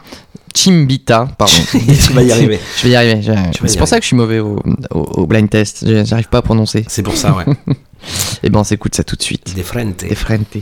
Chimbita, 0.54 1.26
pardon. 1.38 1.54
Tu 1.72 2.14
vas 2.14 2.24
y 2.24 2.32
arriver. 2.32 2.60
Je 2.78 2.84
vais 2.88 2.94
y 2.94 2.96
arriver. 2.96 3.20
y 3.20 3.24
C'est 3.24 3.32
pour 3.60 3.66
arriver. 3.68 3.86
ça 3.86 3.98
que 3.98 4.02
je 4.04 4.08
suis 4.08 4.16
mauvais 4.16 4.40
au, 4.40 4.58
au- 4.92 5.00
au 5.22 5.28
blind 5.28 5.50
test. 5.50 5.86
Je- 5.88 6.04
J'arrive 6.06 6.30
pas 6.30 6.40
à 6.40 6.42
prononcer. 6.42 6.84
C'est 6.88 7.04
pour 7.04 7.16
ça, 7.16 7.36
ouais. 7.36 7.46
Et 8.44 8.50
ben 8.50 8.60
on 8.60 8.64
s'écoute 8.64 8.96
ça 8.96 9.04
tout 9.04 9.16
de 9.16 9.24
suite. 9.24 9.56
De 9.56 9.64
Frente. 9.64 10.06
De 10.08 10.16
Frente. 10.16 10.58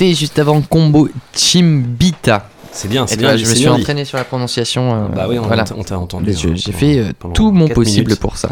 C'était 0.00 0.14
juste 0.14 0.38
avant 0.38 0.60
combo 0.62 1.08
Chimbita. 1.36 2.48
C'est 2.72 2.88
bien, 2.88 3.06
c'est 3.06 3.16
bien 3.18 3.34
dit, 3.34 3.44
je 3.44 3.48
me 3.50 3.54
suis 3.54 3.64
bien 3.64 3.74
dit. 3.74 3.80
entraîné 3.82 4.04
sur 4.06 4.16
la 4.16 4.24
prononciation. 4.24 4.94
euh, 4.94 5.08
Bah 5.14 5.26
oui, 5.28 5.38
on 5.38 5.42
voilà. 5.42 5.64
t'a- 5.64 5.74
entendu, 5.98 6.32
Je- 6.32 6.48
hein, 6.48 6.52
J'ai 6.54 6.72
pendant- 6.72 6.78
fait 6.78 6.98
euh, 7.00 7.12
tout 7.34 7.50
mon 7.52 7.68
possible 7.68 8.06
minutes. 8.06 8.20
pour 8.20 8.38
ça. 8.38 8.48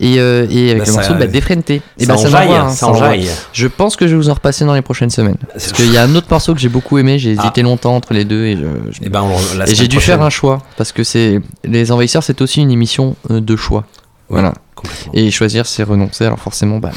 Et, 0.00 0.18
euh, 0.18 0.46
et 0.50 0.70
avec 0.70 0.78
Bah, 0.78 0.84
le 0.86 0.86
ça- 0.86 0.92
morceau 0.92 1.14
bah, 1.14 1.26
Defrente. 1.28 1.70
Et 1.70 1.80
ça 2.00 2.06
bah, 2.06 2.16
ça 2.16 2.26
enjaille, 2.26 2.48
m'envoie, 2.48 2.64
hein, 2.64 2.70
ça 2.70 2.88
enjaille. 2.88 3.28
Je 3.52 3.66
pense 3.68 3.94
que 3.94 4.06
je 4.08 4.12
vais 4.12 4.16
vous 4.16 4.30
en 4.30 4.34
repasser 4.34 4.64
dans 4.64 4.74
les 4.74 4.82
prochaines 4.82 5.10
semaines. 5.10 5.36
Parce 5.52 5.70
qu'il 5.72 5.92
y 5.92 5.96
a 5.98 6.02
un 6.02 6.14
autre 6.16 6.26
morceau 6.30 6.54
que 6.54 6.60
j'ai 6.60 6.70
beaucoup 6.70 6.98
aimé, 6.98 7.18
j'ai 7.20 7.30
hésité 7.32 7.60
Ah. 7.60 7.62
longtemps 7.62 7.94
entre 7.94 8.12
les 8.14 8.24
deux 8.24 8.44
et, 8.46 8.56
je, 8.56 8.62
je- 8.90 9.02
Et 9.06 9.08
ben, 9.10 9.24
j'ai 9.66 9.74
semaine 9.76 9.88
dû 9.88 10.00
faire 10.00 10.22
un 10.22 10.30
choix. 10.30 10.62
Parce 10.76 10.90
que 10.90 11.04
c'est 11.04 11.40
Les 11.62 11.92
Envahisseurs, 11.92 12.24
c'est 12.24 12.40
aussi 12.42 12.60
une 12.62 12.72
émission 12.72 13.14
euh, 13.30 13.40
de 13.40 13.54
choix. 13.54 13.84
Voilà. 14.28 14.54
complètement. 14.74 15.12
Et 15.14 15.30
choisir, 15.30 15.66
c'est 15.66 15.82
renoncer. 15.84 16.24
Alors 16.24 16.40
forcément, 16.40 16.78
bah. 16.78 16.90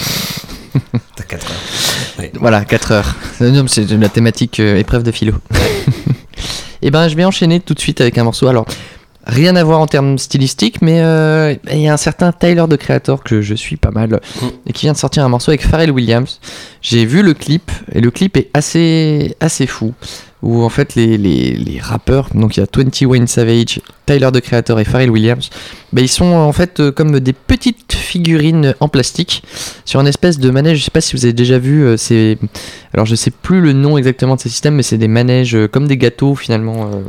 T'as 1.16 1.24
4 1.26 1.45
heures. 1.45 1.52
Voilà, 2.39 2.65
4 2.65 2.91
heures. 2.91 3.15
C'est 3.68 3.91
la 3.91 4.10
thématique 4.10 4.60
euh, 4.60 4.77
épreuve 4.77 5.03
de 5.03 5.11
philo. 5.11 5.34
Et 6.81 6.91
ben, 6.91 7.07
je 7.07 7.15
vais 7.15 7.26
enchaîner 7.26 7.60
tout 7.60 7.73
de 7.73 7.80
suite 7.80 8.02
avec 8.02 8.18
un 8.18 8.23
morceau. 8.23 8.47
Alors, 8.47 8.65
rien 9.26 9.56
à 9.56 9.64
voir 9.64 9.80
en 9.80 9.88
termes 9.88 10.18
stylistiques, 10.18 10.81
mais 10.81 11.02
euh, 11.02 11.56
il 11.72 11.81
y 11.81 11.88
a 11.88 11.93
un 11.93 11.97
certain 11.97 12.31
Tyler 12.31 12.65
de 12.68 12.76
Creator 12.76 13.23
que 13.23 13.41
je 13.41 13.56
suis 13.56 13.77
pas 13.77 13.91
mal 13.91 14.19
et 14.68 14.73
qui 14.73 14.85
vient 14.85 14.93
de 14.93 14.97
sortir 14.97 15.23
un 15.26 15.30
morceau 15.30 15.52
avec 15.52 15.65
Pharrell 15.65 15.91
Williams. 15.91 16.39
J'ai 16.81 17.06
vu 17.06 17.23
le 17.23 17.34
clip 17.34 17.72
et 17.91 18.02
le 18.02 18.11
clip 18.11 18.38
est 18.38 18.49
assez, 18.53 19.35
assez 19.39 19.68
fou. 19.68 19.93
Où 20.43 20.61
en 20.64 20.69
fait, 20.69 20.93
les, 20.93 21.18
les, 21.18 21.53
les 21.56 21.80
rappeurs, 21.80 22.30
donc 22.35 22.56
il 22.56 22.60
y 22.60 22.64
a 22.64 22.68
21 22.72 23.26
Savage, 23.26 23.81
Tyler 24.06 24.30
de 24.31 24.39
Creator 24.39 24.80
et 24.80 24.84
Pharrell 24.84 25.10
Williams, 25.10 25.49
bah, 25.91 26.02
ils 26.02 26.10
sont 26.10 26.26
en 26.26 26.52
fait 26.52 26.80
euh, 26.80 26.91
comme 26.91 27.19
des 27.19 27.34
petites 27.34 27.93
figurines 27.93 28.76
en 28.80 28.88
plastique 28.88 29.43
sur 29.85 30.02
une 30.02 30.07
espèce 30.07 30.38
de 30.38 30.49
manège. 30.52 30.80
Je 30.80 30.84
sais 30.84 30.91
pas 30.91 31.02
si 31.02 31.15
vous 31.15 31.26
avez 31.26 31.34
déjà 31.34 31.57
vu, 31.57 31.84
euh, 31.84 31.97
c'est 31.97 32.38
alors 32.93 33.06
je 33.06 33.15
sais 33.15 33.31
plus 33.31 33.60
le 33.60 33.73
nom 33.73 33.97
exactement 33.97 34.35
de 34.35 34.41
ces 34.41 34.49
systèmes, 34.49 34.76
mais 34.76 34.84
c'est 34.84 34.97
des 34.97 35.07
manèges 35.07 35.57
comme 35.72 35.88
des 35.88 35.97
gâteaux 35.97 36.35
finalement, 36.35 36.91
euh, 36.93 37.02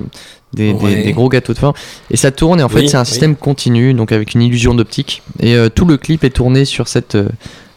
des, 0.56 0.72
des- 0.72 0.84
Ouais. 0.84 1.02
des 1.04 1.12
gros 1.12 1.28
gâteaux 1.28 1.52
de 1.52 1.58
fin. 1.58 1.72
Et 2.10 2.16
ça 2.16 2.30
tourne 2.32 2.58
et 2.58 2.62
en 2.62 2.68
fait 2.68 2.80
Oui, 2.80 2.88
c'est 2.88 2.96
un 2.96 3.00
oui. 3.02 3.06
système 3.06 3.36
continu, 3.36 3.94
donc 3.94 4.10
avec 4.10 4.34
une 4.34 4.42
illusion 4.42 4.74
d'optique. 4.74 5.22
Et 5.40 5.54
euh, 5.54 5.68
tout 5.68 5.84
le 5.84 5.96
clip 5.96 6.24
est 6.24 6.30
tourné 6.30 6.64
sur 6.64 6.88
cette 6.88 7.14
euh, 7.14 7.28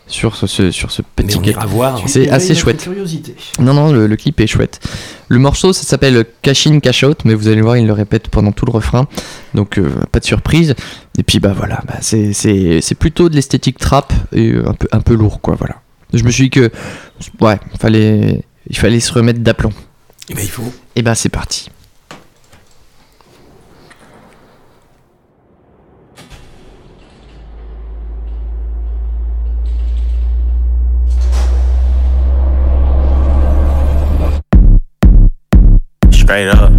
sur 0.08 0.36
ce, 0.36 0.48
ce- 0.48 0.72
sur 0.72 0.90
ce 0.90 1.04
petit 1.16 1.38
on 1.38 1.68
voir. 1.68 2.02
C'est 2.08 2.30
assez 2.32 2.56
chouette. 2.56 2.82
curiosité. 2.82 3.36
Non, 3.60 3.76
non, 3.76 3.92
le, 3.92 4.08
le 4.08 4.16
clip 4.16 4.40
est 4.40 4.48
chouette. 4.48 4.80
Le 5.28 5.38
morceau, 5.38 5.72
ça 5.72 5.84
s'appelle 5.84 6.26
Cash 6.42 6.66
In, 6.66 6.80
Cash 6.80 7.04
Out, 7.04 7.20
mais 7.26 7.36
vous 7.36 7.48
allez 7.48 7.62
voir, 7.62 7.78
il 7.78 7.86
le 7.86 7.94
répète 7.94 8.28
pendant 8.30 8.52
tout 8.52 8.66
le 8.66 8.72
refrain. 8.72 9.08
Donc, 9.54 9.78
euh, 9.78 9.88
pas 10.12 10.20
de 10.20 10.26
surprise. 10.26 10.74
Et 11.20 11.22
puis, 11.24 11.40
bah 11.40 11.54
voilà, 11.56 11.82
bah, 11.88 11.98
c'est- 12.02 12.34
c'est 12.34 12.80
c'est 12.82 12.96
plutôt 12.96 13.30
de 13.30 13.36
l'esthétique 13.36 13.78
trap 13.78 14.12
et 14.34 14.56
un 14.66 14.74
peu, 14.74 14.88
un 14.92 15.02
peu 15.02 15.14
lourd, 15.14 15.42
quoi, 15.42 15.54
voilà. 15.56 15.76
Je 16.12 16.24
me 16.24 16.32
suis 16.32 16.46
dit 16.46 16.50
que, 16.50 16.72
ouais, 17.42 17.60
fallait, 17.80 18.42
il 18.68 18.78
fallait 18.78 19.00
se 19.02 19.14
remettre 19.14 19.42
d'aplomb. 19.42 19.70
Et 20.30 20.34
ben, 20.34 20.42
il 20.44 20.50
faut. 20.50 20.74
Et 20.96 21.04
bah, 21.04 21.14
c'est 21.14 21.30
parti. 21.30 21.70
Straight 36.30 36.48
up. 36.50 36.70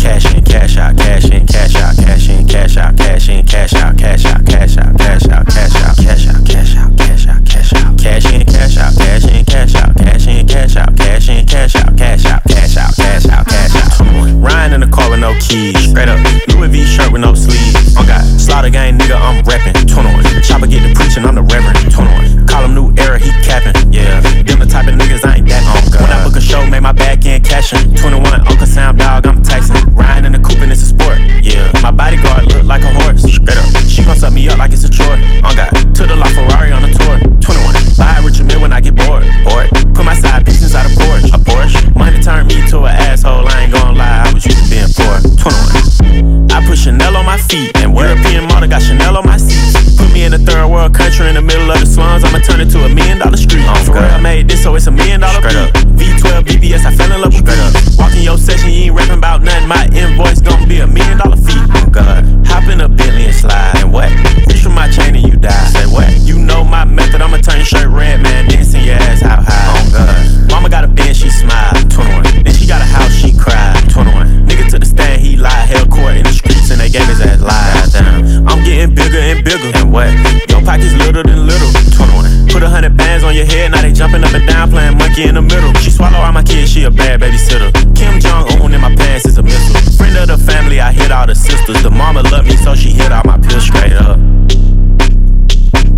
Cash 0.00 0.32
in, 0.32 0.42
cash 0.42 0.78
out, 0.78 0.96
cash 0.96 1.26
in, 1.26 1.46
cash 1.46 1.76
out, 1.76 1.94
cash 1.94 2.28
in, 2.30 2.48
cash 2.48 2.76
out, 2.78 2.96
cash 2.96 3.28
in, 3.28 3.46
cash 3.46 3.74
out, 3.74 3.98
cash 3.98 4.24
out, 4.24 4.46
cash 4.46 4.78
out, 4.78 4.96
cash 4.96 5.28
out, 5.28 5.46
cash 5.46 5.76
out, 5.76 5.94
cash 5.98 6.26
out, 6.26 6.46
cash 6.46 6.74
out, 6.74 6.96
cash 6.96 7.26
out, 7.26 7.44
cash 7.44 7.76
out, 7.76 7.98
cash 7.98 8.32
in, 8.32 8.46
cash 8.46 8.76
out, 8.78 8.96
cash 8.96 9.26
in, 9.28 9.44
cash 9.44 9.76
out, 9.76 9.94
cash 9.94 10.26
in, 10.26 10.46
cash 10.46 10.76
out, 10.76 10.96
cash 10.96 11.28
in, 11.28 11.46
cash 11.46 11.76
out, 11.76 11.98
cash 11.98 12.24
out, 12.24 12.42
cash 12.48 12.76
out, 12.78 12.96
cash 12.96 13.26
out, 13.28 13.46
cash 13.46 13.76
out. 13.76 14.40
Riding 14.40 14.72
in 14.72 14.80
the 14.80 14.88
car 14.88 15.10
with 15.10 15.20
no 15.20 15.36
keys. 15.38 15.76
Straight 15.90 16.08
up. 16.08 16.16
Louis 16.48 16.68
V 16.68 16.86
shirt 16.86 17.12
with 17.12 17.20
no 17.20 17.34
sleeves. 17.34 17.94
On 17.98 18.06
God. 18.06 18.24
Slaughter 18.40 18.70
gang 18.70 18.96
nigga, 18.96 19.20
I'm 19.20 19.44
reppin'. 19.44 19.76
21. 19.86 20.24
Chopper 20.42 20.66
get 20.66 20.80
to 20.80 20.94
preaching, 20.94 21.26
I'm 21.26 21.34
the 21.34 21.42
reverend. 21.42 21.92
21. 21.92 22.46
Call 22.46 22.64
him 22.64 22.74
new 22.74 22.94
era, 22.96 23.18
he 23.18 23.28
capping. 23.44 23.92
Yeah. 23.92 24.22
Them 24.48 24.60
the 24.60 24.66
type 24.66 24.88
of 24.88 24.94
niggas 24.94 25.26
I 25.28 25.36
ain't 25.36 25.48
that 25.48 25.60
on 25.68 25.75
God. 26.36 26.42
I 26.42 26.42
book 26.42 26.42
a 26.42 26.42
show, 26.42 26.66
make 26.70 26.82
my 26.82 26.92
back 26.92 27.24
end 27.24 27.44
cashin'. 27.44 27.94
21. 27.96 28.46
Uncle 28.46 28.66
Sound 28.66 28.98
dog, 28.98 29.26
I'm 29.26 29.42
Tyson. 29.42 29.76
Riding 29.94 30.26
in 30.26 30.32
the 30.32 30.38
coupe 30.38 30.60
and 30.60 30.70
it's 30.72 30.82
a 30.82 30.86
sport. 30.86 31.18
Yeah. 31.42 31.70
My 31.82 31.90
bodyguard 31.90 32.46
look 32.52 32.64
like 32.64 32.82
a 32.82 32.92
horse. 32.92 33.22
Straight 33.22 33.56
up. 33.56 33.64
She 33.88 34.04
gon' 34.04 34.16
suck 34.16 34.32
me 34.32 34.48
up 34.48 34.58
like 34.58 34.72
it's 34.72 34.84
a 34.84 34.90
chore. 34.90 35.16
On 35.44 35.54
God. 35.56 35.70
To 35.72 36.06
the 36.06 36.16
La 36.16 36.26
Ferrari 36.26 36.72
on 36.72 36.84
a 36.84 36.92
tour. 36.92 37.18
21. 37.40 37.74
Buy 37.96 38.18
a 38.18 38.22
Richard 38.22 38.46
Mille 38.46 38.60
when 38.60 38.72
I 38.72 38.80
get 38.80 38.94
bored. 38.94 39.24
Bored. 39.44 39.70
Put 39.94 40.04
my 40.04 40.14
side 40.14 40.44
piece 40.44 40.74
out 40.74 40.84
of 40.84 40.92
Porsche. 40.92 41.32
A 41.32 41.38
Porsche. 41.38 41.94
Money 41.96 42.20
turned 42.20 42.48
me 42.48 42.66
to 42.68 42.84
an 42.84 42.94
asshole. 42.94 43.48
I 43.48 43.64
ain't 43.64 43.72
gon' 43.72 43.96
lie. 43.96 44.24
I 44.26 44.32
was 44.32 44.44
used 44.44 44.64
to 44.64 44.68
being 44.70 44.90
poor. 44.92 45.20
21. 45.40 46.52
I 46.52 46.66
put 46.66 46.78
Chanel 46.78 47.16
on 47.16 47.24
my 47.24 47.38
feet. 47.38 47.76
And 47.76 47.96
European 47.96 48.44
model 48.44 48.68
got 48.68 48.82
Chanel 48.82 49.16
on 49.16 49.24
my 49.24 49.36
seats. 49.36 49.85
In 50.26 50.34
a 50.34 50.38
third 50.38 50.66
world 50.66 50.92
country 50.92 51.28
in 51.28 51.36
the 51.36 51.40
middle 51.40 51.70
of 51.70 51.78
the 51.78 51.86
slums. 51.86 52.24
I'ma 52.24 52.42
turn 52.42 52.58
it 52.60 52.66
to 52.74 52.82
a 52.82 52.88
million 52.88 53.22
dollar 53.22 53.36
street. 53.36 53.62
Oh, 53.62 53.78
for 53.86 53.94
real, 53.94 54.10
I 54.10 54.18
made 54.18 54.48
this, 54.48 54.60
so 54.60 54.74
it's 54.74 54.88
a 54.88 54.90
million 54.90 55.20
dollar 55.20 55.38
beat. 55.38 55.54
V12 55.94 56.42
VBS, 56.50 56.82
I 56.82 56.90
fell 56.98 57.14
in 57.14 57.20
love 57.22 57.30
with 57.30 57.46
beat. 57.46 57.94
Walk 57.94 58.10
in 58.10 58.26
your 58.26 58.36
session, 58.36 58.74
you 58.74 58.90
ain't 58.90 58.94
rapping 58.98 59.22
about 59.22 59.46
nothing. 59.46 59.68
My 59.68 59.86
invoice 59.94 60.42
gon' 60.42 60.66
be 60.66 60.80
a 60.80 60.86
million 60.88 61.18
dollar 61.18 61.36
fee. 61.36 61.62
Oh 61.78 61.86
God. 61.94 62.26
Hop 62.50 62.66
in 62.66 62.80
a 62.80 62.90
and 62.90 63.34
slide. 63.38 63.78
And 63.78 63.92
what? 63.92 64.10
Reach 64.50 64.66
for 64.66 64.74
my 64.74 64.90
chain 64.90 65.14
and 65.14 65.22
you 65.22 65.38
die. 65.38 65.70
Say 65.70 65.86
what? 65.86 66.10
You 66.26 66.42
know 66.42 66.64
my 66.64 66.84
method, 66.84 67.22
I'ma 67.22 67.38
turn 67.38 67.62
your 67.62 67.70
shirt 67.70 67.86
red, 67.86 68.20
man. 68.20 68.48
Then 68.48 68.64
send 68.64 68.84
your 68.84 68.96
ass 68.96 69.22
out 69.22 69.46
high. 69.46 69.78
Oh 69.78 69.86
God. 69.94 70.50
Mama 70.50 70.68
got 70.68 70.82
a 70.82 70.88
Benz, 70.88 71.18
she 71.18 71.30
smiled. 71.30 71.88
21. 71.88 72.42
Then 72.42 72.52
she 72.52 72.66
got 72.66 72.82
a 72.82 72.84
house, 72.84 73.14
she 73.14 73.30
cried. 73.30 73.78
21. 73.90 74.48
Nigga 74.48 74.70
to 74.70 74.80
the 74.80 74.86
stand, 74.86 75.22
he 75.22 75.36
lied. 75.36 75.68
Hell 75.70 75.86
court 75.86 76.16
in 76.16 76.24
the 76.24 76.32
streets 76.32 76.45
and 76.45 76.45
they 76.86 76.98
gave 76.98 77.08
his 77.08 77.20
ass 77.20 77.40
lies. 77.42 77.94
I'm 78.46 78.62
getting 78.62 78.94
bigger 78.94 79.18
and 79.18 79.42
bigger. 79.44 79.72
And 79.74 79.90
what? 79.90 80.10
Your 80.48 80.62
pockets 80.62 80.94
little 80.94 81.22
than 81.22 81.46
little. 81.46 81.70
21. 81.98 82.46
Put 82.48 82.62
a 82.62 82.68
hundred 82.68 82.96
bands 82.96 83.24
on 83.24 83.34
your 83.34 83.44
head, 83.44 83.72
now 83.72 83.82
they 83.82 83.92
jumping 83.92 84.22
up 84.22 84.32
and 84.32 84.46
down, 84.46 84.70
playing 84.70 84.96
monkey 84.96 85.24
in 85.24 85.34
the 85.34 85.42
middle. 85.42 85.72
She 85.82 85.90
swallow 85.90 86.18
all 86.18 86.32
my 86.32 86.42
kids, 86.42 86.70
she 86.70 86.84
a 86.84 86.90
bad 86.90 87.20
babysitter. 87.20 87.72
Kim 87.96 88.20
Jong 88.20 88.46
Un 88.62 88.72
in 88.72 88.80
my 88.80 88.94
pants 88.94 89.26
is 89.26 89.38
a 89.38 89.42
missile. 89.42 89.74
Friend 89.98 90.16
of 90.16 90.28
the 90.28 90.38
family, 90.38 90.80
I 90.80 90.92
hit 90.92 91.10
all 91.10 91.26
the 91.26 91.34
sisters. 91.34 91.82
The 91.82 91.90
mama 91.90 92.22
love 92.22 92.46
me, 92.46 92.56
so 92.56 92.74
she 92.74 92.90
hit 92.90 93.10
all 93.10 93.24
my 93.24 93.38
pills 93.38 93.64
straight 93.64 93.92
up. 93.92 94.18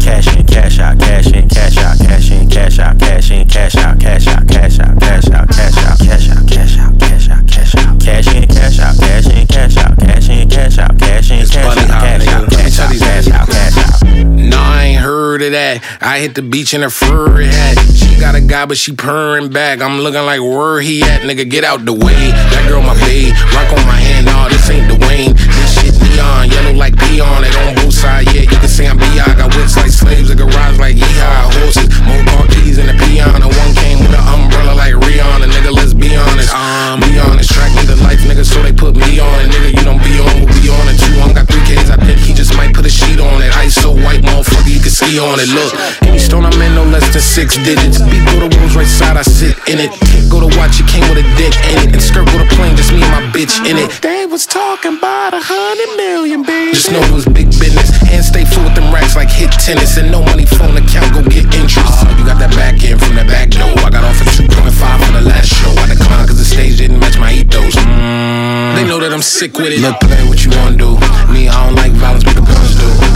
Cash 0.00 0.34
in, 0.34 0.46
cash 0.46 0.78
out, 0.78 0.98
cash 0.98 1.26
in, 1.32 1.48
cash 1.48 1.76
out, 1.76 1.98
cash 1.98 2.30
in, 2.30 2.48
cash 2.48 2.78
out, 2.78 2.98
cash 2.98 3.30
in, 3.30 3.46
cash 3.46 3.76
out, 3.76 4.00
cash 4.00 4.26
out, 4.26 4.48
cash 4.48 4.78
out, 4.78 4.98
cash 4.98 5.28
out, 5.28 5.48
cash 5.50 5.68
out, 5.68 5.98
cash 6.00 6.30
out, 6.30 6.48
cash 6.48 6.78
out, 6.78 6.98
cash 6.98 7.28
out, 7.28 7.46
cash 7.46 7.74
out, 7.76 8.00
cash 8.00 8.34
in, 8.34 8.48
cash 8.48 8.78
out, 8.80 8.96
cash 8.98 9.26
in, 9.26 9.46
cash 9.46 9.76
out, 9.76 9.98
cash 9.98 10.27
in, 10.48 10.56
cash 10.56 10.78
out, 10.78 10.98
cash 10.98 11.30
in, 11.30 11.46
cash 11.46 11.56
out, 11.56 11.88
cash 11.88 12.26
out, 12.28 12.50
cash 12.50 12.78
out, 12.78 12.98
cash 12.98 13.28
out, 13.28 13.48
cash 13.48 14.02
out. 14.02 14.26
No, 14.26 14.56
I 14.58 14.84
ain't 14.84 15.00
heard 15.00 15.42
of 15.42 15.52
that. 15.52 15.82
I 16.00 16.20
hit 16.20 16.34
the 16.34 16.42
beach 16.42 16.74
in 16.74 16.82
a 16.82 16.90
furry 16.90 17.46
hat. 17.46 17.78
She 17.94 18.18
got 18.20 18.34
a 18.34 18.40
guy, 18.40 18.66
but 18.66 18.78
she 18.78 18.94
purring 18.94 19.50
back. 19.50 19.80
I'm 19.80 20.00
looking 20.00 20.22
like 20.22 20.40
where 20.40 20.80
he 20.80 21.02
at, 21.02 21.22
nigga. 21.22 21.48
Get 21.48 21.64
out 21.64 21.84
the 21.84 21.92
way. 21.92 22.30
That 22.32 22.66
girl 22.68 22.82
my 22.82 22.94
babe. 23.00 23.34
Rock 23.54 23.70
on 23.72 23.86
my 23.86 23.98
hand, 23.98 24.26
nah, 24.26 24.48
this 24.48 24.68
ain't 24.70 24.90
Dwayne. 24.90 25.36
Neon, 26.18 26.50
yellow 26.50 26.74
like 26.74 26.98
peon. 26.98 27.44
It 27.46 27.54
on 27.62 27.74
both 27.78 27.94
sides, 27.94 28.26
yeah. 28.34 28.42
You 28.42 28.58
can 28.58 28.66
say 28.66 28.88
I'm 28.90 28.98
B.I. 28.98 29.38
Got 29.38 29.54
whips 29.54 29.76
like 29.76 29.94
slaves, 29.94 30.30
a 30.30 30.34
garage 30.34 30.78
like 30.78 30.96
yeehaw. 30.96 31.54
Horses, 31.62 31.86
more 32.02 32.18
car 32.34 32.46
keys 32.50 32.78
in 32.78 32.90
the 32.90 32.96
peon. 32.98 33.38
And 33.38 33.46
one 33.46 33.72
came 33.78 34.02
with 34.02 34.10
an 34.10 34.24
umbrella 34.26 34.74
like 34.74 34.98
Rihanna. 34.98 35.46
Nigga, 35.46 35.70
let's 35.70 35.94
be 35.94 36.16
honest. 36.18 36.50
Um, 36.50 36.98
be 37.06 37.14
honest. 37.22 37.54
Track 37.54 37.70
me 37.78 37.86
the 37.86 37.94
life, 38.02 38.18
nigga, 38.26 38.42
so 38.42 38.62
they 38.66 38.72
put 38.72 38.96
me 38.98 39.22
on 39.22 39.36
it. 39.46 39.54
Nigga, 39.54 39.70
you 39.78 39.84
don't 39.86 40.02
be 40.02 40.18
on, 40.18 40.42
we'll 40.42 40.50
be 40.58 40.66
on 40.66 40.90
it 40.90 40.98
too. 40.98 41.14
I 41.22 41.30
got 41.30 41.46
three 41.46 41.62
kids, 41.62 41.86
I 41.86 41.96
think 42.02 42.18
he 42.18 42.34
just 42.34 42.50
might 42.58 42.74
put 42.74 42.84
a 42.84 42.90
sheet 42.90 43.20
on 43.22 43.38
it. 43.38 43.54
Ice 43.54 43.78
so 43.78 43.94
white, 43.94 44.26
motherfucker, 44.26 44.74
you 44.74 44.82
can 44.82 44.90
ski 44.90 45.22
on 45.22 45.38
it. 45.38 45.46
Look, 45.54 45.70
any 46.02 46.18
stone 46.18 46.44
I'm 46.44 46.58
in, 46.58 46.74
no 46.74 46.82
less 46.82 47.06
than 47.14 47.22
six 47.22 47.54
digits. 47.62 48.02
Beat 48.02 48.26
go 48.26 48.42
to 48.42 48.50
wolves 48.58 48.74
right 48.74 48.90
side, 48.90 49.16
I 49.16 49.22
sit 49.22 49.54
in 49.70 49.78
it. 49.78 49.94
Go 50.26 50.42
to 50.42 50.50
watch, 50.58 50.82
it 50.82 50.90
came 50.90 51.06
with 51.06 51.22
a 51.22 51.26
dick 51.38 51.54
in 51.70 51.78
it. 51.86 51.94
And 51.94 52.02
skirt 52.02 52.26
go 52.26 52.42
to 52.42 52.48
plane, 52.58 52.74
just 52.74 52.90
me 52.90 53.06
and 53.06 53.14
my 53.14 53.22
bitch 53.30 53.62
in 53.62 53.78
it. 53.78 53.90
They 54.02 54.26
was 54.26 54.46
talking 54.46 54.98
about 54.98 55.34
a 55.34 55.40
hundred 55.40 55.94
million, 55.94 56.07
baby. 56.16 56.72
Just 56.72 56.92
know 56.92 57.00
it 57.00 57.12
was 57.12 57.26
big 57.26 57.48
business. 57.58 57.90
And 58.10 58.24
stay 58.24 58.44
full 58.44 58.64
with 58.64 58.74
them 58.74 58.92
racks 58.92 59.16
like 59.16 59.30
hit 59.30 59.52
tennis. 59.52 59.96
And 59.96 60.10
no 60.10 60.22
money 60.22 60.46
phone 60.46 60.76
account, 60.76 61.12
go 61.14 61.22
get 61.22 61.44
interest. 61.54 62.02
You 62.16 62.24
got 62.24 62.38
that 62.40 62.52
back 62.56 62.82
end 62.84 63.00
from 63.00 63.16
that 63.16 63.26
back 63.26 63.50
door. 63.50 63.72
I 63.84 63.90
got 63.90 64.04
off 64.04 64.20
at 64.20 64.28
2.5 64.28 65.06
for 65.06 65.12
the 65.12 65.22
last 65.22 65.48
show. 65.48 65.70
I 65.76 65.86
declined 65.88 66.28
cause 66.28 66.38
the 66.38 66.44
stage 66.44 66.78
didn't 66.78 67.00
match 67.00 67.18
my 67.18 67.32
ethos. 67.32 67.74
Mm, 67.76 68.76
they 68.76 68.84
know 68.84 68.98
that 69.00 69.12
I'm 69.12 69.22
sick 69.22 69.56
with 69.56 69.72
it. 69.72 69.80
Look, 69.80 70.00
play 70.00 70.24
what 70.28 70.44
you 70.44 70.50
wanna 70.50 70.76
do. 70.76 70.96
Me, 71.32 71.48
I 71.48 71.66
don't 71.66 71.76
like 71.76 71.92
violence, 71.92 72.24
but 72.24 72.34
the 72.34 72.42
guns 72.42 72.76
do 72.76 73.07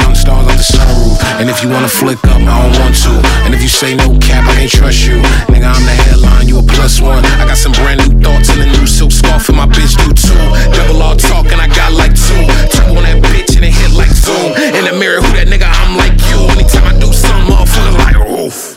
counting 0.00 0.16
stars 0.16 0.48
on 0.48 0.56
the 0.56 0.64
sunroof. 0.64 1.20
And 1.40 1.48
if 1.48 1.62
you 1.62 1.68
wanna 1.68 1.88
flick 1.88 2.18
up, 2.24 2.40
I 2.40 2.56
don't 2.64 2.74
want 2.80 2.96
to. 3.04 3.12
And 3.44 3.54
if 3.54 3.62
you 3.62 3.68
say 3.68 3.94
no 3.94 4.16
cap, 4.18 4.48
I 4.48 4.64
ain't 4.64 4.72
trust 4.72 5.04
you. 5.06 5.20
Nigga, 5.52 5.68
I'm 5.68 5.84
the 5.84 5.96
headline, 6.08 6.48
you 6.48 6.58
a 6.58 6.62
plus 6.62 7.00
one. 7.00 7.24
I 7.40 7.44
got 7.46 7.56
some 7.56 7.72
brand 7.72 8.00
new 8.00 8.12
thoughts 8.20 8.48
and 8.50 8.62
a 8.62 8.66
new 8.66 8.86
silk 8.86 9.12
scarf, 9.12 9.44
for 9.44 9.52
my 9.52 9.66
bitch 9.66 9.94
do 10.00 10.08
too. 10.12 10.44
Double 10.72 11.02
R 11.02 11.16
talk, 11.16 11.52
and 11.52 11.60
I 11.60 11.68
got 11.68 11.92
like 11.92 12.14
two. 12.16 12.44
Turbo 12.72 12.96
on 12.96 13.04
that 13.04 13.20
bitch, 13.22 13.56
and 13.56 13.64
it 13.64 13.72
hit 13.72 13.92
like 13.92 14.10
zoom. 14.10 14.52
In 14.76 14.84
the 14.84 14.96
mirror, 14.96 15.20
who 15.20 15.30
that 15.36 15.48
nigga? 15.48 15.68
I'm 15.68 15.96
like 15.96 16.16
you. 16.28 16.40
Anytime 16.56 16.86
I 16.88 16.94
do 16.98 17.12
something, 17.12 17.52
motherfucker, 17.52 17.94
like 18.00 18.16
oof. 18.28 18.76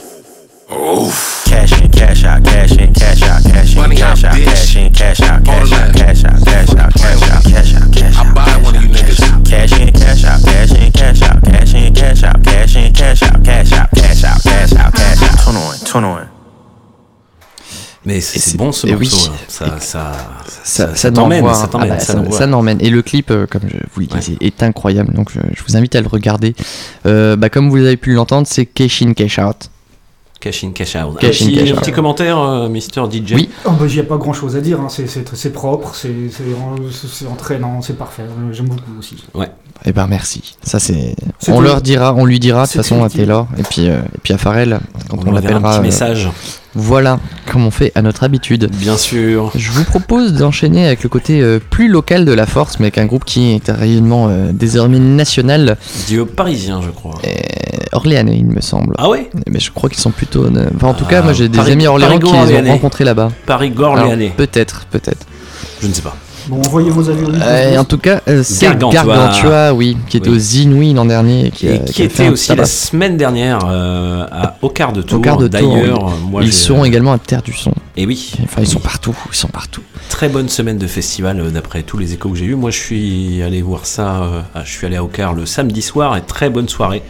Oof. 0.72 1.44
Cash 1.46 1.80
in, 1.82 1.92
cash 1.92 2.24
out, 2.24 2.44
cash 2.44 2.72
in, 2.72 2.94
cash 2.94 3.22
out, 3.24 3.44
cash 3.44 3.76
in, 3.76 3.96
cash 3.96 4.24
out, 4.24 4.34
cash 4.34 4.76
in, 4.76 4.94
cash 4.94 5.22
out, 5.22 5.46
cash 5.46 5.72
out, 5.72 5.94
cash 5.94 6.24
out, 6.26 6.46
cash 6.46 6.74
out, 6.74 6.94
cash 6.94 7.22
out, 7.30 7.44
cash 7.44 7.76
out, 7.76 7.94
cash 7.94 8.18
out. 8.18 8.26
I 8.26 8.34
buy 8.34 8.58
one 8.64 8.76
of 8.76 8.82
you 8.82 8.90
niggas. 8.90 9.50
Cash 9.50 9.80
in. 9.80 9.93
cash 10.04 10.24
out, 10.26 10.44
cash 10.44 10.72
in, 10.72 10.92
cash 10.92 11.22
out, 11.22 11.42
cash 11.44 11.74
in, 11.74 11.94
cash 11.94 12.24
out, 12.24 12.44
cash 12.44 12.76
in, 12.76 12.94
cash 12.94 13.24
out, 13.24 13.44
cash 13.44 13.74
out, 13.74 13.90
cash 13.96 14.24
out, 14.24 14.44
cash 14.44 14.74
out, 14.74 14.94
cash 14.94 15.22
out, 15.22 15.38
21, 15.38 15.86
21. 15.86 16.30
Mais 18.06 18.20
c'est 18.20 18.58
bon 18.58 18.74
ce 18.74 18.86
morceau, 18.86 19.00
oui. 19.00 19.30
Hein. 19.32 19.36
ça, 19.48 19.80
ça, 19.80 20.12
ça, 20.64 20.96
ça, 20.96 21.12
t'emmène, 21.12 21.46
ça 21.54 21.68
t'emmène. 21.68 22.00
ça 22.00 22.14
hein. 22.18 22.48
n'emmène. 22.48 22.78
Ah 22.80 22.84
bah, 22.84 22.88
Et 22.88 22.90
le 22.90 23.02
clip, 23.02 23.32
euh, 23.32 23.48
comme 23.48 23.62
je 23.66 23.78
vous 23.94 24.02
le 24.02 24.08
disais, 24.08 24.36
est 24.42 24.62
incroyable, 24.62 25.14
donc 25.14 25.32
je, 25.32 25.40
vous 25.66 25.78
invite 25.78 25.96
à 25.96 26.02
le 26.02 26.08
regarder. 26.08 26.54
Euh, 27.06 27.38
bah, 27.38 27.50
comme 27.50 27.70
vous 27.70 27.78
avez 27.78 27.96
pu 27.96 28.14
l'entendre, 28.14 28.46
c'est 28.46 28.66
Cash 28.66 29.02
in, 29.04 29.14
Cash 29.14 29.40
out. 29.40 29.70
Cash 30.42 30.66
in, 30.66 30.72
cash 30.72 30.98
out. 30.98 31.18
Cash 31.18 31.42
in, 31.44 31.54
cash 31.56 31.72
out. 31.72 31.80
Petit 31.80 31.94
commentaire, 31.94 32.38
euh, 32.38 32.68
Mister 32.68 33.02
DJ. 33.10 33.36
Oui, 33.36 33.50
il 33.66 33.86
n'y 33.88 34.00
a 34.00 34.04
pas 34.04 34.18
grand 34.18 34.34
chose 34.34 34.58
à 34.58 34.62
dire. 34.62 34.82
Hein. 34.82 34.90
C'est 34.90 35.54
propre, 35.54 35.96
c'est 35.96 37.26
entraînant, 37.26 37.82
c'est 37.82 37.98
parfait. 37.98 38.24
J'aime 38.52 38.68
beaucoup 38.68 39.00
aussi. 39.00 39.24
Ouais. 39.34 39.50
Eh 39.86 39.92
ben 39.92 40.08
merci. 40.08 40.56
Ça 40.64 40.80
c'est. 40.80 41.16
On 41.50 41.56
tout. 41.58 41.62
leur 41.62 41.82
dira, 41.82 42.14
on 42.16 42.26
lui 42.26 42.40
dira 42.40 42.64
de 42.64 42.68
toute 42.68 42.78
façon 42.78 43.04
à. 43.04 43.10
Taylor 43.10 43.48
et 43.58 43.64
puis 43.64 43.90
euh, 43.90 43.98
et 44.16 44.18
puis 44.24 44.34
à 44.34 44.38
Pharrell 44.38 44.80
quand 45.10 45.18
On 45.26 45.30
on, 45.30 45.32
l'appellera. 45.34 45.72
petit 45.72 45.80
euh, 45.80 45.82
message. 45.82 46.30
Voilà, 46.76 47.20
comme 47.52 47.66
on 47.68 47.72
fait 47.72 47.92
à 47.94 48.02
notre 48.02 48.24
habitude. 48.24 48.72
Bien 48.72 48.98
sûr. 48.98 49.52
Je 49.56 49.72
vous 49.72 49.84
propose 49.84 50.34
d'enchaîner 50.34 50.88
avec 50.88 51.04
le 51.04 51.10
côté 51.10 51.40
euh, 51.42 51.60
plus 51.60 51.88
local 51.88 52.26
de 52.26 52.32
la 52.32 52.46
force, 52.48 52.80
mais 52.80 52.86
avec 52.86 52.98
un 52.98 53.06
groupe 53.06 53.26
qui 53.26 53.52
est 53.52 53.70
réellement 53.70 54.30
désormais 54.52 54.98
national. 55.00 55.78
Duo 56.08 56.26
parisien, 56.26 56.82
je 56.82 56.90
crois. 56.90 57.14
Orléanais, 57.92 58.38
il 58.38 58.46
me 58.48 58.62
semble. 58.62 58.96
Ah 58.98 59.08
ouais 59.10 59.30
Mais 59.48 59.60
je 59.60 59.70
crois 59.72 59.90
qu'ils 59.90 60.00
sont 60.00 60.10
plutôt. 60.12 60.48
Enfin, 60.76 60.88
en 60.88 60.94
tout 60.96 61.06
cas, 61.06 61.22
moi 61.22 61.34
j'ai 61.34 61.48
des 61.50 61.58
Paris- 61.58 61.74
amis 61.74 61.86
orléanais 61.86 62.18
qui 62.20 62.32
les 62.32 62.56
ont 62.70 62.72
rencontrés 62.72 63.04
là-bas. 63.04 63.32
Paris-Orléanais. 63.46 64.26
Alors, 64.26 64.36
Peut-être, 64.38 64.86
peut-être. 64.90 65.28
Je 65.82 65.88
ne 65.88 65.94
sais 65.94 66.02
pas. 66.02 66.16
Bon, 66.48 66.58
envoyez 66.60 66.90
vos 66.90 67.10
avis 67.10 67.24
au. 67.24 67.30
Euh, 67.34 67.78
en 67.78 67.86
tout 67.86 67.98
cas, 67.98 68.22
euh, 68.28 68.42
c'est 68.44 68.66
Gargantua. 68.66 69.04
Gargantua. 69.06 69.74
oui, 69.74 69.98
qui 70.10 70.18
était 70.18 70.30
Oui. 70.30 70.36
aux 70.38 70.40
Inouïs 70.40 70.94
l'an 70.94 71.06
dernier. 71.06 71.48
Et 71.48 71.52
qui, 71.52 71.68
Et 71.68 71.80
qui 71.80 72.04
était 72.04 72.30
aussi 72.30 72.48
tabac. 72.50 72.64
la 72.64 72.68
semaine 72.68 73.18
dernière 73.18 73.60
euh, 73.66 74.26
à, 74.32 74.58
au 74.62 74.70
quart 74.70 74.92
de 74.94 75.02
tour. 75.02 75.20
Au 75.20 75.22
quart 75.22 75.38
de 75.38 75.48
tour, 75.48 75.74
D'ailleurs, 75.76 76.06
oui. 76.06 76.12
moi 76.32 76.44
ils 76.44 76.54
seront 76.54 76.84
également 76.86 77.14
à 77.14 77.18
Terre 77.18 77.42
du 77.42 77.54
Son. 77.54 77.72
Et 77.96 78.06
oui. 78.06 78.34
Enfin, 78.44 78.62
ils 78.62 78.68
sont 78.68 78.80
partout, 78.80 79.16
ils 79.32 79.36
sont 79.36 79.48
partout. 79.48 79.82
Très 80.10 80.28
bonne 80.30 80.50
semaine 80.50 80.78
de 80.78 80.88
festival 80.88 81.40
euh, 81.40 81.50
d'après 81.50 81.84
tous 81.84 81.98
les 81.98 82.14
échos 82.14 82.30
que 82.30 82.38
j'ai 82.38 82.46
eu. 82.46 82.56
Moi, 82.56 82.72
je 82.72 82.78
suis 82.80 83.42
allé 83.44 83.62
voir 83.62 83.86
ça. 83.86 84.24
euh, 84.24 84.42
ah, 84.56 84.62
je 84.66 84.72
suis 84.72 84.86
allé 84.88 84.96
à 84.98 85.04
Ocar 85.04 85.34
le 85.34 85.46
samedi 85.46 85.82
soir 85.82 86.18
et 86.18 86.22
très 86.22 86.50
bonne 86.50 86.68
soirée. 86.70 87.04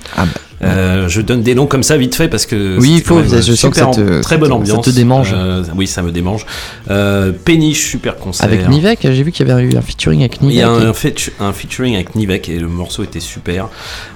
Euh, 0.64 1.08
je 1.10 1.22
donne 1.22 1.42
des 1.42 1.56
noms 1.56 1.66
comme 1.68 1.84
ça 1.84 1.98
vite 1.98 2.16
fait 2.16 2.28
parce 2.28 2.46
que. 2.46 2.78
Oui, 2.80 2.96
il 2.98 3.02
faut, 3.04 3.22
je 3.24 3.54
sens 3.54 3.72
que 3.72 3.76
super 3.78 3.94
ça 3.94 4.02
te- 4.02 4.22
très 4.22 4.38
bonne 4.38 4.50
ça 4.50 4.56
te 4.56 4.62
ambiance. 4.78 4.88
démange. 4.90 5.34
Euh, 5.36 5.64
oui, 5.76 5.88
ça 5.88 6.02
me 6.02 6.12
démange. 6.12 6.46
Euh, 6.90 7.32
Péniche, 7.32 7.90
super 7.90 8.18
concert. 8.18 8.46
Avec 8.46 8.68
Nivek, 8.70 9.00
j'ai 9.02 9.24
vu 9.24 9.32
qu'il 9.32 9.48
y 9.48 9.52
avait 9.52 9.64
eu 9.64 9.76
un 9.78 9.82
featuring 9.82 10.22
avec 10.22 10.38
Il 10.42 10.48
Nivek. 10.48 10.60
y 10.60 10.62
a 10.64 10.70
un, 10.70 10.82
et- 10.82 10.86
un 10.86 10.92
featu- 10.94 11.32
un 11.40 11.54
featuring 11.54 11.96
avec 11.96 12.16
Nivek 12.16 12.50
et 12.50 12.60
le 12.60 12.68
morceau 12.68 13.04
était 13.04 13.20
super. 13.20 13.68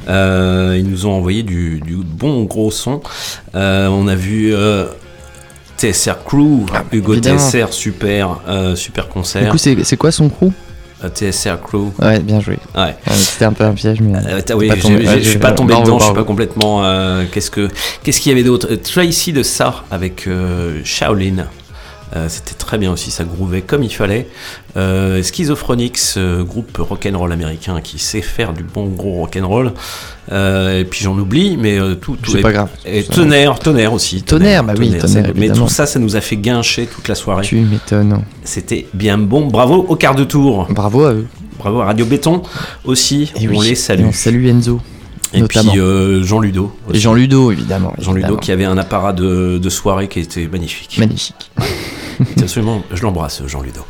Ils 0.07 0.85
nous 0.89 1.05
ont 1.05 1.11
envoyé 1.11 1.43
du, 1.43 1.79
du 1.79 1.95
bon 1.97 2.43
gros 2.43 2.71
son. 2.71 3.01
On 3.53 4.07
a 4.07 4.15
vu 4.15 4.53
TSR 5.77 6.23
Crew, 6.25 6.65
Hugo 6.91 7.11
Ah, 7.13 7.13
évidemment. 7.13 7.37
TSR, 7.39 7.71
super, 7.73 8.39
super 8.75 9.07
concert. 9.09 9.43
Du 9.43 9.49
coup, 9.51 9.57
c'est 9.57 9.97
quoi 9.97 10.11
son 10.11 10.29
crew? 10.29 10.51
TSR 11.03 11.61
Crew. 11.61 11.91
Ouais, 12.01 12.19
bien 12.19 12.39
joué. 12.39 12.57
Ouais. 12.75 12.95
C'était 13.11 13.45
un 13.45 13.53
peu 13.53 13.63
un 13.63 13.73
piège, 13.73 13.99
mais. 14.01 14.17
Euh, 14.17 14.41
oui, 14.55 14.71
je 14.75 15.29
suis 15.29 15.39
pas 15.39 15.51
tombé 15.51 15.73
bravo, 15.73 15.85
dedans, 15.85 15.99
je 15.99 16.03
suis 16.03 16.11
bravo. 16.13 16.15
pas 16.15 16.27
complètement. 16.27 16.83
euh, 16.85 17.23
qu'est-ce 17.31 17.51
que 17.51 17.67
qu'est-ce 18.03 18.19
qu'il 18.19 18.31
y 18.31 18.33
avait 18.33 18.43
d'autre? 18.43 18.67
Euh, 18.71 18.77
Tracy 18.77 19.33
de 19.33 19.43
ça 19.43 19.83
avec 19.91 20.27
euh, 20.27 20.81
Shaolin. 20.83 21.47
Euh, 22.15 22.27
C'était 22.29 22.53
très 22.53 22.77
bien 22.77 22.91
aussi, 22.91 23.11
ça 23.11 23.23
grouvait 23.25 23.61
comme 23.61 23.83
il 23.83 23.93
fallait. 23.93 24.27
Euh, 24.77 25.21
euh, 26.17 26.43
groupe 26.43 26.77
rock'n'roll 26.77 27.31
américain 27.31 27.81
qui 27.81 27.99
sait 27.99 28.21
faire 28.21 28.53
du 28.53 28.63
bon 28.63 28.85
gros 28.87 29.13
rock'n'roll. 29.21 29.73
Euh, 30.31 30.79
et 30.81 30.85
puis 30.85 31.03
j'en 31.03 31.17
oublie, 31.17 31.57
mais 31.57 31.77
tout, 32.01 32.15
tout 32.21 32.37
est- 32.37 32.41
pas 32.41 32.51
grave. 32.51 32.69
Et 32.85 33.03
tonnerre, 33.03 33.59
tonnerre 33.59 33.93
aussi. 33.93 34.21
Tonnerre, 34.23 34.63
bah 34.63 34.73
oui, 34.77 34.91
ça- 34.99 35.07
tonnerre, 35.07 35.31
mais 35.35 35.49
tout 35.49 35.67
ça, 35.67 35.85
ça 35.85 35.99
nous 35.99 36.15
a 36.15 36.21
fait 36.21 36.37
guincher 36.37 36.85
toute 36.87 37.07
la 37.07 37.15
soirée. 37.15 37.43
Tu 37.45 37.57
m'étonnes. 37.57 38.21
C'était 38.43 38.87
bien 38.93 39.17
bon. 39.17 39.47
Bravo 39.47 39.85
au 39.87 39.95
quart 39.95 40.15
de 40.15 40.23
tour. 40.23 40.67
Bravo 40.69 41.05
à 41.05 41.13
eux. 41.13 41.27
Bravo 41.59 41.81
à 41.81 41.85
Radio 41.85 42.05
Béton 42.05 42.41
aussi. 42.85 43.31
Et 43.39 43.47
on 43.47 43.51
oui, 43.57 43.69
les 43.69 43.75
salue. 43.75 44.05
on 44.05 44.11
salue 44.11 44.47
Enzo. 44.47 44.79
Et 45.33 45.41
notamment. 45.41 45.71
puis 45.71 45.81
euh, 45.81 46.23
Jean 46.23 46.39
Ludo. 46.39 46.71
Et 46.93 46.99
Jean 46.99 47.13
Ludo, 47.13 47.51
évidemment. 47.51 47.93
Jean 47.99 48.13
Ludo 48.13 48.37
qui 48.37 48.51
avait 48.51 48.63
un 48.65 48.77
apparat 48.77 49.11
de, 49.13 49.57
de 49.57 49.69
soirée 49.69 50.07
qui 50.07 50.19
était 50.19 50.47
magnifique. 50.47 50.97
Magnifique. 50.99 51.51
Absolument, 52.41 52.83
je 52.91 53.01
l'embrasse, 53.03 53.41
Jean 53.47 53.61
Ludo. 53.61 53.81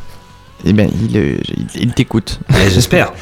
Eh 0.64 0.72
bien, 0.72 0.88
il, 1.08 1.16
euh, 1.16 1.36
il, 1.56 1.66
il 1.82 1.92
t'écoute. 1.94 2.40
Eh, 2.50 2.68
J'espère. 2.70 3.12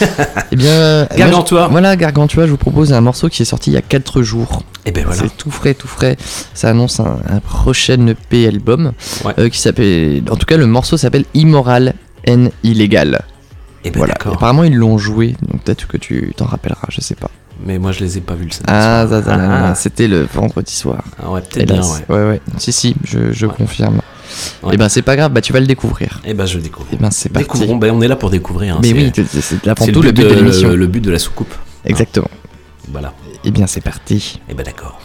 Eh 0.52 0.56
bien, 0.56 1.06
Gargantua. 1.16 1.58
moi, 1.60 1.66
je- 1.68 1.72
voilà, 1.72 1.96
Gargantua, 1.96 2.46
je 2.46 2.50
vous 2.52 2.56
propose 2.56 2.92
un 2.94 3.00
morceau 3.02 3.28
qui 3.28 3.42
est 3.42 3.44
sorti 3.46 3.70
il 3.70 3.74
y 3.74 3.76
a 3.76 3.82
4 3.82 4.22
jours. 4.22 4.62
Et 4.86 4.92
ben 4.92 5.04
voilà. 5.04 5.20
C'est 5.22 5.36
tout 5.36 5.50
frais, 5.50 5.74
tout 5.74 5.88
frais. 5.88 6.16
Ça 6.54 6.70
annonce 6.70 7.00
un, 7.00 7.18
un 7.28 7.40
prochain 7.40 8.06
EP 8.06 8.46
album 8.46 8.92
Ouais. 9.24 9.34
euh, 9.38 9.48
qui 9.50 9.58
s'appelle. 9.58 10.22
En 10.30 10.36
tout 10.36 10.46
cas, 10.46 10.56
le 10.56 10.66
morceau 10.66 10.96
s'appelle 10.96 11.24
Immoral 11.34 11.94
and 12.28 12.48
Illegal. 12.62 13.20
Et 13.84 13.90
ben 13.90 13.98
voilà. 13.98 14.14
Apparemment, 14.24 14.64
ils 14.64 14.74
l'ont 14.74 14.96
joué, 14.96 15.36
donc 15.42 15.62
peut-être 15.64 15.86
que 15.88 15.98
tu 15.98 16.32
t'en 16.36 16.46
rappelleras, 16.46 16.86
je 16.88 17.00
sais 17.02 17.14
pas. 17.14 17.30
Mais 17.64 17.78
moi 17.78 17.90
je 17.92 18.00
les 18.00 18.18
ai 18.18 18.20
pas 18.20 18.34
vus 18.34 18.44
le 18.46 18.50
samedi 18.50 18.66
Ah, 18.68 19.06
Ah, 19.10 19.68
ah. 19.70 19.74
c'était 19.74 20.08
le 20.08 20.26
vendredi 20.32 20.74
soir. 20.74 21.02
Ah 21.22 21.30
ouais, 21.30 21.40
peut-être 21.40 21.70
bien, 21.72 21.82
ouais. 21.82 22.04
ouais. 22.08 22.28
ouais. 22.28 22.40
Si, 22.58 22.70
si, 22.72 22.94
je, 23.04 23.32
je 23.32 23.46
confirme. 23.46 24.00
Ouais. 24.62 24.74
Et 24.74 24.76
ben, 24.76 24.88
c'est 24.88 25.02
pas 25.02 25.16
grave, 25.16 25.32
bah 25.32 25.40
tu 25.40 25.52
vas 25.52 25.60
le 25.60 25.66
découvrir. 25.66 26.20
Et 26.24 26.34
ben 26.34 26.46
je 26.46 26.58
découvre. 26.58 26.88
Et 26.92 26.96
ben, 26.96 27.10
c'est 27.10 27.28
parti. 27.28 27.44
Découvrons, 27.44 27.76
ben 27.76 27.92
on 27.94 28.00
est 28.02 28.08
là 28.08 28.16
pour 28.16 28.30
découvrir. 28.30 28.76
hein, 28.76 28.80
Mais 28.82 28.92
oui, 28.92 29.12
c'est- 29.14 29.66
avant 29.68 29.84
c'est 29.84 29.92
tout 29.92 30.02
le 30.02 30.12
but 30.12 30.22
de 30.28 30.34
l'émission. 30.34 30.70
Le, 30.74 30.86
but 30.86 31.00
de 31.00 31.10
la 31.10 31.18
soucoupe. 31.18 31.54
Exactement. 31.84 32.28
Voilà. 32.90 33.12
Et 33.44 33.50
bien, 33.50 33.66
c'est 33.66 33.80
parti. 33.80 34.40
Et 34.48 34.54
ben 34.54 34.64
d'accord. 34.64 35.00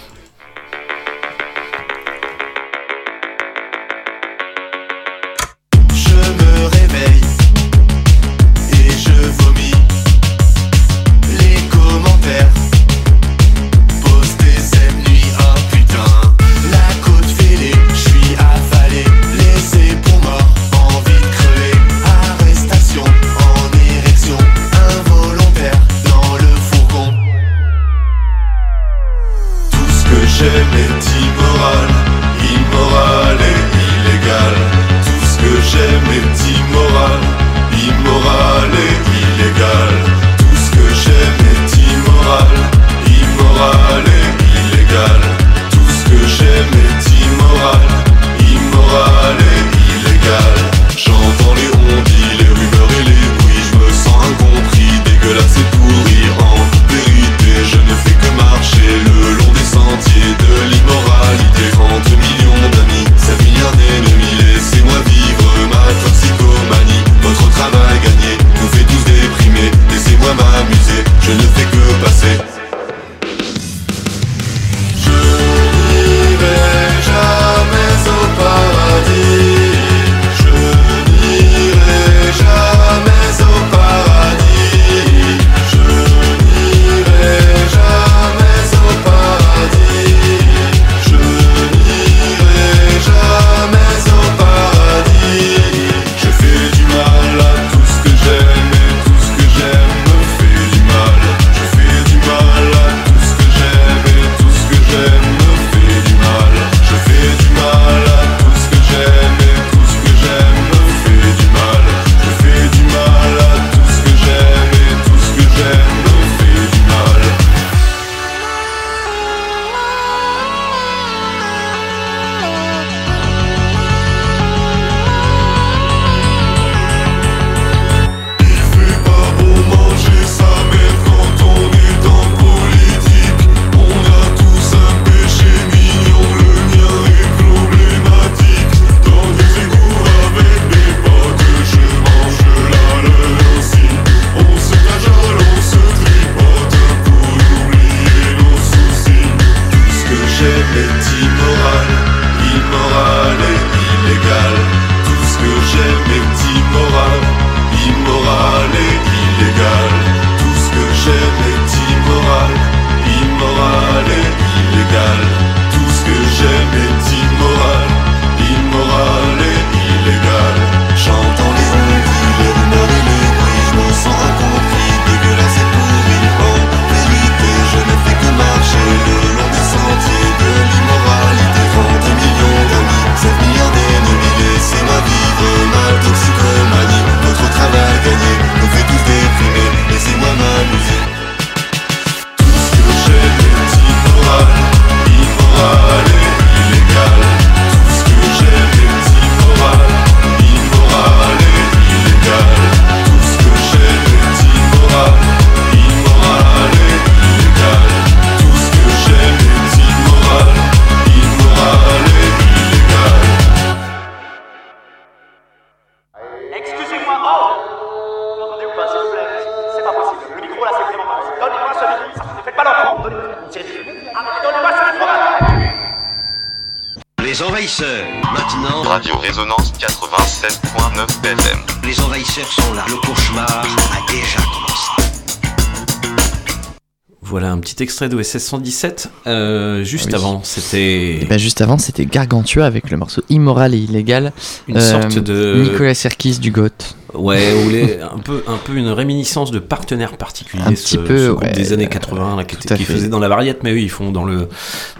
Petit 237.82 237.84
extrait 237.84 238.10
d'OSS 238.10 238.38
117. 238.38 239.10
Euh, 239.28 239.84
juste 239.84 240.08
Oui. 240.10 240.16
avant, 240.16 240.42
c'était. 240.44 241.22
Et 241.22 241.26
bah, 241.30 241.38
juste 241.38 241.62
avant, 241.62 241.78
c'était 241.78 242.06
Gargantua 242.06 242.66
avec 242.66 242.90
le 242.92 242.98
morceau 242.98 243.22
Immoral 243.30 243.74
et 243.74 243.78
illégal. 243.80 244.32
Une 244.68 244.80
sorte 244.80 245.18
de- 245.20 245.62
Nicolas 245.64 245.94
Serkis 245.94 246.40
du 246.40 246.52
Goth. 246.52 246.96
Ouais, 247.14 247.54
ou 247.66 247.70
les- 247.70 248.00
un, 248.00 248.20
peu, 248.20 248.42
un 248.48 248.56
peu 248.56 248.74
une 248.76 248.88
réminiscence 248.88 249.52
de 249.52 249.60
partenaires 249.60 250.16
particuliers. 250.16 250.64
Un 250.66 250.76
ce, 250.76 250.84
petit 250.84 250.98
peu, 250.98 251.18
ce 251.18 251.30
groupe 251.32 251.44
ouais. 251.44 251.52
des 251.52 251.74
années 251.74 251.88
80 251.90 252.38
là, 252.38 252.46
qui, 252.46 252.56
était- 252.56 252.78
faisait 252.78 253.10
dans 253.10 253.20
la 253.20 253.28
variette, 253.28 253.64
mais 253.64 253.72
eux 253.74 253.80
ils 253.82 253.90
font 253.90 254.12
dans, 254.14 254.24
le, 254.24 254.48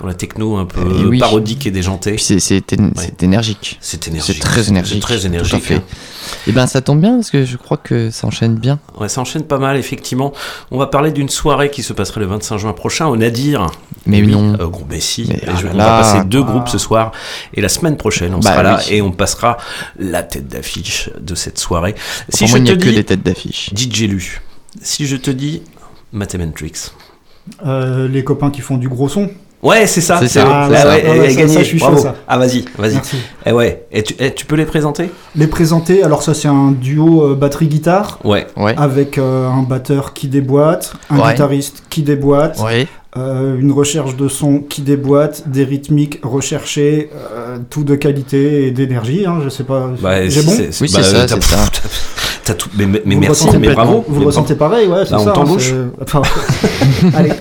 dans 0.02 0.08
la 0.08 0.14
techno 0.14 0.58
un 0.58 0.66
peu 0.66 0.82
Et 0.82 1.06
oui. 1.06 1.20
parodique 1.20 1.68
et 1.68 1.72
déjantée. 1.72 2.18
C'est- 2.18 2.40
c'est 2.40 2.74
éne- 2.74 2.92
c'est 2.98 3.24
énergique. 3.24 3.78
C'est 3.80 4.10
énergique. 4.10 4.36
C'est 4.36 4.42
très 4.42 4.68
énergique. 4.68 5.02
Très 5.02 5.20
tout 5.20 5.24
à 5.24 5.28
énergique. 5.28 5.64
fait. 5.64 5.76
hein. 5.76 5.84
Et 6.48 6.52
ben 6.52 6.66
ça 6.68 6.82
tombe 6.82 7.00
bien 7.02 7.16
parce 7.16 7.30
que 7.30 7.46
je 7.46 7.58
crois 7.58 7.78
que 7.78 8.10
ça 8.10 8.26
enchaîne 8.28 8.56
bien. 8.56 8.80
Ouais, 9.00 9.10
ça 9.10 9.22
enchaîne 9.22 9.44
pas 9.44 9.58
mal, 9.60 9.78
effectivement. 9.78 10.34
On 10.72 10.78
va 10.78 10.88
parler 10.88 11.12
d'une 11.12 11.30
soirée 11.30 11.70
qui 11.70 11.84
se 11.84 11.94
passerait 11.94 12.20
le 12.22 12.26
25 12.28 12.58
juin 12.58 12.74
prochain 12.74 13.08
au 13.08 13.16
Nadir. 13.18 13.68
Mais 14.06 14.22
oui, 14.22 14.32
non. 14.32 14.54
euh, 14.60 14.68
gros, 14.68 14.86
mais 14.90 15.00
si. 15.00 15.30
Ah 15.48 15.52
je- 15.60 15.68
on 15.68 15.74
là. 15.78 15.86
va 15.86 15.98
passer 16.02 16.24
deux 16.26 16.42
groupes 16.44 16.68
ce 16.68 16.78
soir. 16.78 17.12
Et 17.54 17.62
la 17.62 17.70
semaine 17.70 17.98
prochaine, 17.98 18.34
on 18.34 18.40
Bah 18.40 18.52
sera 18.52 18.64
là 18.64 18.80
oui. 18.88 18.96
et 18.96 19.02
on 19.02 19.12
passera 19.12 19.58
la 20.00 20.24
tête 20.24 20.48
d'affiche 20.48 21.10
de 21.20 21.36
cette 21.36 21.60
soirée. 21.60 21.94
Pour 22.38 22.50
moi, 22.50 22.58
il 22.58 22.64
n'y 22.64 22.72
a 22.72 22.76
que 22.76 22.90
des 22.90 23.04
têtes 23.04 23.24
d'affiche. 23.24 23.70
DJ 23.76 24.02
Lu, 24.08 24.42
si 24.82 25.06
je 25.06 25.18
te 25.18 25.30
dis 25.32 25.62
Mathematrix. 26.12 26.92
Euh, 27.66 28.08
les 28.08 28.24
copains 28.24 28.52
qui 28.52 28.62
font 28.62 28.78
du 28.78 28.88
gros 28.90 29.10
son. 29.10 29.30
Ouais, 29.64 29.86
c'est 29.86 30.02
ça. 30.02 30.18
C'est 30.20 30.28
ça, 30.28 30.44
ah 30.48 30.68
ça. 30.68 30.70
ouais, 30.72 30.78
Ah 30.84 30.88
ouais, 30.88 31.02
elle 31.06 31.22
a 31.26 31.30
ça- 31.30 31.36
gagné. 31.36 31.54
ça, 31.54 31.60
je 31.60 31.66
suis 31.66 31.80
chaud, 31.80 31.86
Bravo. 31.88 32.02
ça. 32.02 32.16
Ah 32.28 32.38
vas-y, 32.40 32.66
vas-y. 32.78 32.94
Merci. 32.96 33.18
Eh 33.46 33.52
ouais. 33.52 33.86
Et 33.92 34.02
tu, 34.04 34.16
tu 34.36 34.46
peux 34.46 34.56
les 34.56 34.66
présenter? 34.66 35.12
Les 35.36 35.48
présenter, 35.48 36.04
alors 36.04 36.24
ça 36.24 36.34
c'est 36.34 36.48
un 36.48 36.72
duo 36.72 37.24
euh, 37.32 37.36
batterie-guitare. 37.36 38.20
Ouais. 38.24 38.48
Ouais. 38.58 38.74
Avec 38.78 39.18
euh, 39.20 39.48
un 39.48 39.62
batteur 39.62 40.14
qui 40.14 40.28
déboîte, 40.28 40.94
un 41.12 41.20
Ouais. 41.20 41.32
guitariste 41.32 41.84
qui 41.92 42.02
déboîte, 42.02 42.60
Ouais. 42.60 42.88
euh, 43.18 43.56
une 43.60 43.72
recherche 43.72 44.16
de 44.16 44.28
son 44.28 44.60
qui 44.60 44.82
déboîte, 44.82 45.48
des 45.48 45.64
rythmiques 45.64 46.20
recherchées, 46.24 47.12
euh, 47.14 47.58
tout 47.70 47.84
de 47.84 47.94
qualité 47.96 48.66
et 48.68 48.72
d'énergie. 48.72 49.26
Hein, 49.28 49.42
je 49.44 49.50
sais 49.50 49.64
pas. 49.64 49.92
Bah, 50.02 50.24
J'ai 50.28 50.42
c'est- 50.42 50.46
bon? 50.46 50.52
Oui, 50.54 50.58
bah, 50.68 50.72
c'est 50.72 50.88
ça, 51.04 51.26
t'as- 51.26 51.36
c'est 51.36 51.44
ça. 51.44 51.58
t'as- 51.72 51.90
T'as 52.44 52.54
tout. 52.56 52.70
Mais, 52.76 52.88
mais 52.88 53.00
Vous 53.06 53.10
le 53.12 53.18
merci, 53.20 53.44
ressentez 53.46 53.60
mais 53.60 53.74
bravo. 53.76 54.04
Vous 54.08 54.20
le 54.20 54.26
ressentez 54.26 54.56
pareil, 54.56 54.88
ouais, 54.88 55.04
c'est 55.06 55.12
Bah, 55.12 55.18
on 55.20 55.24
ça. 55.26 55.30
hein, 55.30 55.34
t'embauche. 55.34 55.74
Enfin, 56.02 56.24
Allez. 57.16 57.34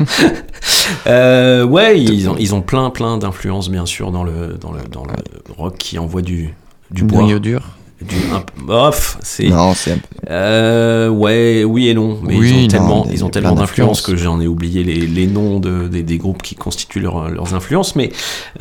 Euh, 1.07 1.65
ouais, 1.65 2.01
ils 2.01 2.29
ont, 2.29 2.37
ils 2.39 2.55
ont 2.55 2.62
plein, 2.62 2.91
plein 2.91 3.19
d'influences, 3.19 3.69
bien 3.71 3.87
sûr, 3.87 4.11
dans 4.11 4.25
le, 4.25 4.59
dans 4.61 4.73
le, 4.73 4.81
dans 4.91 5.05
le 5.05 5.12
rock 5.57 5.77
qui 5.79 5.99
envoie 5.99 6.23
du, 6.23 6.55
du 6.91 7.05
bois. 7.05 7.39
Dur. 7.39 7.62
Du, 8.01 8.17
un 8.33 8.41
peu- 8.41 8.65
bof, 8.65 9.19
c'est. 9.23 9.49
Non, 9.49 9.75
c'est 9.75 9.93
un 9.93 9.97
peu- 9.97 10.03
Euh, 10.31 11.09
ouais, 11.09 11.65
oui 11.65 11.89
et 11.89 11.95
non, 11.95 12.19
mais 12.23 12.37
Oui, 12.37 12.49
ils 12.51 12.55
ont 12.55 12.61
non, 12.63 12.69
tellement, 12.69 13.05
mais 13.07 13.13
ils 13.15 13.25
ont 13.25 13.29
tellement 13.29 13.55
d'influences 13.55 14.01
que 14.01 14.17
j'en 14.17 14.41
ai 14.41 14.47
oublié 14.47 14.85
les, 14.85 14.95
les 15.07 15.27
noms 15.27 15.61
de, 15.61 15.87
des, 15.89 16.03
des 16.03 16.17
groupes 16.19 16.41
qui 16.43 16.55
constituent 16.55 17.01
leur- 17.01 17.29
leurs 17.29 17.55
influences. 17.55 17.97
Mais 17.97 18.11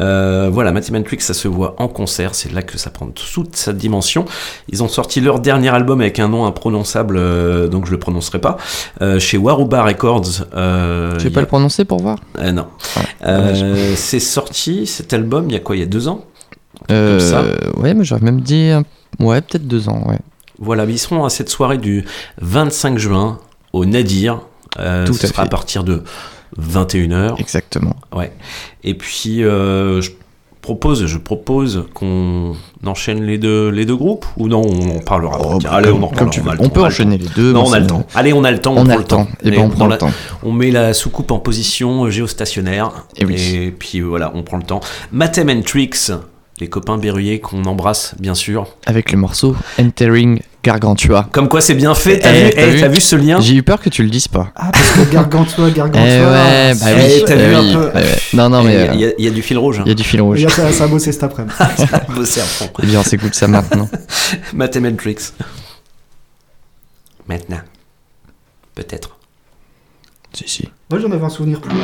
euh, 0.02 0.50
voilà, 0.52 0.72
Mathematrix, 0.72 1.22
ça 1.22 1.34
se 1.34 1.48
voit 1.48 1.76
en 1.78 1.88
concert, 1.88 2.36
c'est 2.36 2.52
là 2.52 2.62
que 2.64 2.78
ça 2.78 2.90
prend 2.90 3.08
toute 3.08 3.56
sa 3.56 3.72
dimension. 3.72 4.26
Ils 4.72 4.84
ont 4.84 4.88
sorti 4.90 5.22
leur 5.22 5.40
dernier 5.40 5.70
album 5.70 6.02
avec 6.02 6.20
un 6.20 6.28
nom 6.28 6.46
imprononçable, 6.46 7.16
euh, 7.18 7.68
donc 7.68 7.86
je 7.86 7.92
le 7.92 8.00
prononcerai 8.00 8.40
pas, 8.40 8.58
euh, 9.02 9.20
chez 9.20 9.38
Waruba 9.38 9.84
Records. 9.84 10.48
Euh, 10.56 11.16
Tu 11.18 11.26
veux 11.26 11.32
pas 11.32 11.40
a- 11.40 11.44
le 11.44 11.48
prononcer 11.48 11.86
pour 11.86 12.00
voir? 12.02 12.18
Euh, 12.40 12.52
non. 12.52 12.66
Euh, 13.26 13.94
c'est 13.96 14.20
sorti 14.20 14.86
cet 14.86 15.14
album 15.14 15.46
il 15.50 15.54
y 15.54 15.56
a 15.56 15.60
quoi 15.60 15.76
Il 15.76 15.80
y 15.80 15.84
a 15.84 15.86
deux 15.86 16.08
ans? 16.10 16.26
Euh, 16.92 17.20
ça. 17.20 17.44
Ouais, 17.78 17.94
mais 17.94 18.04
j'aurais 18.04 18.22
même 18.22 18.42
dit. 18.42 18.72
Ouais, 19.20 19.42
peut-être 19.42 19.68
deux 19.68 19.90
ans, 19.90 20.04
ouais. 20.08 20.20
Voilà, 20.60 20.86
mais 20.86 20.94
ils 20.94 20.98
seront 21.00 21.24
à 21.26 21.30
cette 21.30 21.50
soirée 21.50 21.78
du 21.78 22.06
25 22.42 22.98
juin 22.98 23.40
au 23.74 23.86
Nadir. 23.86 24.42
Euh, 24.80 25.06
Tout 25.06 25.14
ce 25.14 25.26
à 25.26 25.30
sera 25.30 25.44
à 25.44 25.46
partir 25.48 25.84
de 25.84 26.04
21h. 26.58 27.40
Exactement. 27.40 27.96
Ouais. 28.16 28.32
Et 28.84 28.94
puis, 28.94 29.44
euh, 29.44 30.02
je 30.02 30.12
propose, 30.62 31.06
je 31.06 31.18
propose 31.18 31.86
qu'on 31.94 32.56
enchaîne 32.86 33.24
les 33.24 33.38
deux, 33.38 33.70
les 33.70 33.86
deux 33.86 33.96
groupes 33.96 34.26
ou 34.38 34.48
non 34.48 34.62
On 34.62 34.98
en 34.98 35.00
parlera. 35.00 35.36
après. 35.38 35.58
Tiens, 35.60 35.72
Allez, 35.72 35.90
on 35.92 36.04
en 36.04 36.10
Oh, 36.12 36.16
comme 36.18 36.30
tu 36.30 36.42
veux. 36.42 36.52
le 36.52 36.58
On 36.60 36.64
temps, 36.66 36.70
peut 36.70 36.84
enchaîner 36.84 37.18
les 37.18 37.28
deux, 37.36 37.54
Non, 37.54 37.64
on 37.68 37.74
a 37.74 37.80
le 37.80 37.88
temps. 37.88 38.06
Allez, 38.14 38.34
on 38.34 38.44
a 38.44 38.52
le 38.52 38.60
temps. 38.60 38.74
On 38.78 38.84
prend 38.84 38.94
a 38.94 38.98
le 38.98 39.04
temps. 39.06 39.28
Eh 39.44 39.50
ben, 39.52 39.56
Et 39.56 39.60
on 39.64 39.70
prend 39.70 39.86
le 39.86 39.92
la- 39.92 39.98
temps. 39.98 40.12
On 40.44 40.52
met 40.52 40.72
la 40.72 40.94
soucoupe 40.94 41.32
en 41.32 41.40
position 41.40 42.10
géostationnaire. 42.10 43.06
Et 43.16 43.26
oui. 43.26 43.74
puis 43.78 44.02
voilà, 44.02 44.32
on 44.36 44.44
prend 44.44 44.58
le 44.58 44.64
temps. 44.64 44.82
Mathem 45.12 45.50
and 45.50 45.62
Tricks, 45.62 46.12
les 46.60 46.68
copains 46.68 46.98
berruyers 46.98 47.40
qu'on 47.40 47.64
embrasse, 47.66 48.16
bien 48.20 48.36
sûr. 48.36 48.68
Avec 48.86 49.12
le 49.12 49.18
morceau 49.18 49.56
Entering 49.80 50.42
Gargantua. 50.64 51.30
Comme 51.32 51.48
quoi 51.48 51.62
c'est 51.62 51.74
bien 51.74 51.96
fait, 51.96 52.20
t'as 52.20 52.34
Eh, 52.34 52.44
vu, 52.44 52.50
eh, 52.58 52.80
t'as 52.82 52.88
vu 52.90 53.00
ce 53.00 53.16
lien 53.16 53.40
J'ai 53.40 53.56
eu 53.56 53.64
peur 53.64 53.80
que 53.80 53.88
tu 53.90 54.04
le 54.04 54.10
dises 54.10 54.28
pas. 54.28 54.52
Ah, 54.56 54.70
parce 54.74 54.92
que 54.92 55.10
Gargantua, 55.14 55.70
Gargantua. 55.76 56.02
Eh 56.04 56.20
ouais, 56.20 56.74
bah 56.76 56.86
oui, 56.98 57.02
c'est- 57.20 57.26
t'as 57.26 57.36
eh 57.36 57.48
vu 57.50 57.56
oui, 57.56 57.72
un 57.74 57.74
peu. 57.74 57.98
ouais. 57.98 58.04
Non, 58.34 58.50
non, 58.50 58.64
mais. 58.64 58.90
Il 58.94 59.00
y 59.00 59.06
a- 59.06 59.08
euh, 59.08 59.12
y, 59.18 59.26
a- 59.26 59.26
y 59.26 59.28
a 59.28 59.32
du 59.32 59.42
fil 59.42 59.58
rouge. 59.58 59.80
hein. 59.80 59.84
Il 59.86 59.90
y 59.90 59.92
a 59.92 59.96
du 59.96 60.04
fil 60.04 60.22
rouge. 60.22 60.40
Il 60.40 60.44
y 60.44 60.46
a 60.48 60.50
ça, 60.50 60.70
ça 60.74 60.84
a 60.84 60.88
bossé 60.88 61.12
cet 61.14 61.24
après-midi. 61.24 61.54
Bossé 62.16 62.42
à 62.42 62.44
fond. 62.44 62.70
Eh 62.84 62.86
bien, 62.88 63.00
on 63.00 63.04
s'écoute 63.04 63.34
ça 63.36 63.48
maintenant. 63.48 63.88
Mathematrix. 64.54 65.16
Maintenant. 67.28 67.62
Peut-être. 68.76 69.18
si, 70.34 70.44
si. 70.48 70.70
Moi 70.90 71.00
j'en 71.00 71.12
avais 71.12 71.24
un 71.24 71.30
souvenir 71.30 71.62
plus. 71.62 71.76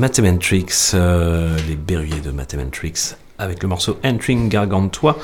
Mathematrix, 0.00 0.92
euh, 0.94 1.54
les 1.68 1.76
berruyers 1.76 2.22
de 2.24 2.30
Mathematrix, 2.30 3.16
avec 3.38 3.62
le 3.62 3.68
morceau 3.68 3.98
Entering 4.02 4.48
Gargantua, 4.48 5.18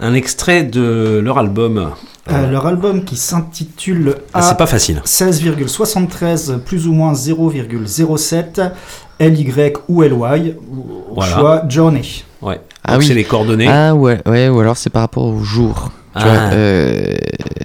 un 0.00 0.14
extrait 0.14 0.64
de 0.64 1.20
leur 1.22 1.38
album. 1.38 1.92
Euh, 2.28 2.50
leur 2.50 2.66
album 2.66 3.04
qui 3.04 3.14
s'intitule 3.16 4.16
Ah, 4.34 4.42
c'est 4.42 4.56
pas 4.56 4.66
facile. 4.66 5.00
16,73 5.04 6.58
plus 6.58 6.88
ou 6.88 6.92
moins 6.92 7.12
0,07 7.12 8.72
LY 9.20 9.72
ou 9.88 10.02
LY, 10.02 10.54
au 10.72 11.14
Voilà. 11.14 11.32
choix 11.36 11.62
Journey. 11.68 12.02
Ouais. 12.42 12.60
Ah 12.84 12.92
Donc 12.92 13.00
oui. 13.00 13.06
c'est 13.08 13.14
les 13.14 13.24
coordonnées. 13.24 13.66
Ah 13.68 13.94
ouais, 13.94 14.20
ouais, 14.26 14.48
ou 14.48 14.60
alors 14.60 14.76
c'est 14.76 14.90
par 14.90 15.02
rapport 15.02 15.24
au 15.24 15.42
jour. 15.42 15.90
Tu 16.16 16.22
Ah. 16.22 16.24
vois, 16.24 16.32
euh, 16.54 17.14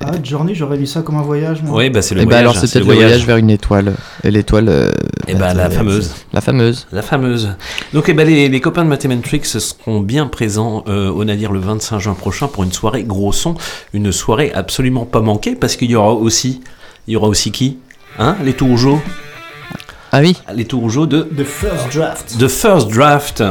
Ah, 0.02 0.12
Journey, 0.24 0.56
j'aurais 0.56 0.78
lu 0.78 0.86
ça 0.86 1.02
comme 1.04 1.16
un 1.18 1.22
voyage. 1.22 1.62
moi. 1.64 1.78
Oui, 1.78 1.90
bah 1.90 2.02
c'est 2.02 2.16
le 2.16 2.22
eh 2.22 2.26
ben 2.26 2.30
voyage. 2.32 2.42
alors 2.42 2.56
c'est 2.56 2.72
peut-être 2.72 2.88
le 2.88 2.94
voyage 2.96 3.26
vers 3.26 3.38
une 3.38 3.50
étoile. 3.50 3.94
Et 4.24 4.32
l'étoile. 4.32 4.68
euh, 4.70 4.92
Eh 5.28 5.36
ben, 5.36 5.54
la 5.54 5.70
fameuse. 5.70 6.12
La 6.34 6.42
fameuse. 6.42 6.88
La 6.92 7.02
fameuse. 7.02 7.50
Donc 7.94 8.10
eh 8.10 8.14
ben, 8.14 8.28
les, 8.28 8.50
les 8.50 8.60
copains 8.62 8.84
de 8.84 8.90
Mathematrix 8.90 9.42
seront 9.46 10.02
bien 10.02 10.28
présents 10.28 10.84
euh, 10.88 11.10
au 11.10 11.24
Nadir 11.24 11.52
le 11.54 11.60
25 11.60 12.00
juin 12.00 12.14
prochain 12.14 12.48
pour 12.48 12.64
une 12.64 12.74
soirée 12.74 13.04
gros 13.04 13.32
son, 13.32 13.56
une 13.94 14.12
soirée 14.12 14.52
absolument 14.54 15.06
pas 15.06 15.22
manquée 15.22 15.56
parce 15.56 15.76
qu'il 15.78 15.90
y 15.92 15.96
aura 15.96 16.14
aussi, 16.14 16.62
il 17.08 17.14
y 17.14 17.16
aura 17.16 17.28
aussi 17.28 17.52
qui? 17.52 17.78
Hein? 18.20 18.36
Les 18.44 18.54
Tourgeaux 18.54 19.02
Ah 20.12 20.20
oui 20.20 20.36
Les 20.54 20.66
Tourgeaux 20.66 21.06
de 21.06 21.22
The 21.22 21.44
First 21.46 21.94
Draft. 21.96 22.38
The 22.38 22.48
First 22.50 22.90
Draft. 22.92 23.44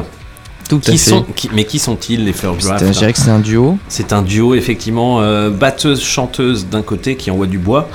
Qui 0.78 0.98
sont, 0.98 1.24
qui- 1.34 1.50
mais 1.52 1.64
qui 1.64 1.78
sont-ils 1.78 2.24
les 2.24 2.32
First 2.32 2.62
Draft 2.62 2.84
Je 2.86 2.90
dirais 2.98 3.12
que 3.12 3.18
c'est 3.18 3.30
un 3.30 3.40
duo. 3.40 3.76
C'est 3.88 4.12
un 4.12 4.22
duo 4.22 4.54
effectivement, 4.54 5.20
euh, 5.20 5.50
batteuse 5.50 6.00
chanteuse 6.02 6.66
d'un 6.66 6.82
côté 6.82 7.16
qui 7.16 7.30
envoie 7.30 7.46
du 7.46 7.58
bois. 7.58 7.88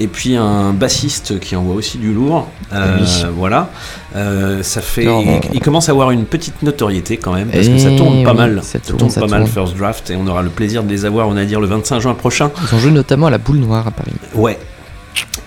Et 0.00 0.06
puis 0.06 0.36
un 0.36 0.72
bassiste 0.72 1.40
qui 1.40 1.56
envoie 1.56 1.74
aussi 1.74 1.98
du 1.98 2.12
lourd. 2.12 2.46
Euh, 2.72 2.98
Oui. 3.00 3.06
Voilà. 3.36 3.68
Euh, 4.14 4.62
ça 4.62 4.80
fait. 4.80 5.06
Il, 5.52 5.60
commence 5.60 5.88
à 5.88 5.92
avoir 5.92 6.12
une 6.12 6.24
petite 6.24 6.62
notoriété 6.62 7.16
quand 7.16 7.32
même 7.34 7.48
parce 7.48 7.66
que 7.66 7.78
ça 7.78 7.88
Eh 7.90 7.96
tourne 7.96 8.22
pas 8.22 8.30
oui, 8.30 8.36
mal. 8.36 8.60
ça 8.62 8.78
tourne, 8.78 8.98
tourne, 8.98 9.10
ça 9.10 9.20
pas 9.22 9.26
mal. 9.26 9.46
First 9.48 9.76
Draft 9.76 10.08
et 10.10 10.16
on 10.16 10.24
aura 10.28 10.42
le 10.42 10.50
plaisir 10.50 10.84
de 10.84 10.88
les 10.88 11.04
avoir, 11.04 11.26
on 11.28 11.36
a 11.36 11.44
dire 11.44 11.60
le 11.60 11.66
25 11.66 11.98
juin 11.98 12.14
prochain. 12.14 12.52
Ils 12.70 12.76
ont 12.76 12.78
joué 12.78 12.90
notamment 12.92 13.26
à 13.26 13.30
la 13.30 13.38
boule 13.38 13.56
noire 13.58 13.88
à 13.88 13.90
Paris. 13.90 14.12
Ouais. 14.36 14.56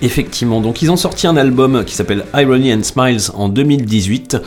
Effectivement, 0.01 0.59
donc 0.61 0.81
ils 0.81 0.91
ont 0.91 0.97
sorti 0.97 1.27
un 1.27 1.37
album 1.37 1.83
qui 1.85 1.93
s'appelle 1.95 2.25
Irony 2.35 2.73
and 2.73 2.83
Smiles 2.83 3.29
en 3.35 3.47
2018 3.49 4.37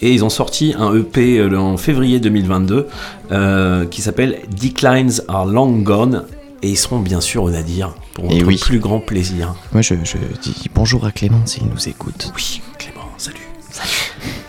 et 0.00 0.12
ils 0.12 0.24
ont 0.24 0.30
sorti 0.30 0.74
un 0.78 0.94
EP 0.94 1.38
euh, 1.38 1.58
en 1.58 1.76
février 1.76 2.20
2022 2.20 2.86
euh, 3.32 3.84
qui 3.86 4.00
s'appelle 4.02 4.38
Declines 4.60 5.20
Are 5.28 5.46
Long 5.46 5.72
Gone 5.78 6.24
et 6.62 6.70
ils 6.70 6.76
seront 6.78 6.98
bien 7.00 7.20
sûr 7.20 7.42
au 7.44 7.50
Nadir 7.50 7.94
pour 8.14 8.24
notre 8.30 8.46
oui. 8.46 8.56
plus 8.58 8.78
grand 8.78 9.00
plaisir. 9.00 9.54
Moi 9.72 9.82
je, 9.82 9.94
je 10.04 10.16
dis 10.42 10.66
bonjour 10.74 11.04
à 11.06 11.10
Clément 11.12 11.40
s'il 11.46 11.64
nous 11.66 11.88
écoute. 11.88 12.32
Oui, 12.36 12.60
Clément, 12.78 13.08
salut. 13.16 13.36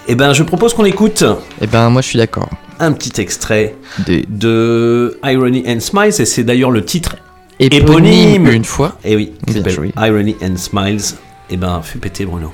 Et 0.07 0.15
ben 0.15 0.33
je 0.33 0.41
propose 0.43 0.73
qu'on 0.73 0.85
écoute 0.85 1.23
Eh 1.61 1.67
ben 1.67 1.89
moi 1.89 2.01
je 2.01 2.07
suis 2.07 2.17
d'accord. 2.17 2.49
un 2.79 2.91
petit 2.93 3.21
extrait 3.21 3.75
Des- 4.05 4.25
de 4.27 5.19
Irony 5.23 5.63
and 5.67 5.79
Smiles 5.81 6.19
et 6.19 6.25
c'est 6.25 6.43
d'ailleurs 6.43 6.71
le 6.71 6.83
titre 6.83 7.15
Éponyme 7.59 8.47
une 8.47 8.63
fois. 8.63 8.97
Et 9.03 9.15
oui, 9.15 9.33
qui 9.45 9.53
s'appelle 9.53 9.73
joué. 9.73 9.91
Irony 9.97 10.35
and 10.41 10.55
Smiles. 10.55 11.01
Et 11.49 11.57
ben 11.57 11.81
fais 11.83 11.99
péter 11.99 12.25
Bruno. 12.25 12.51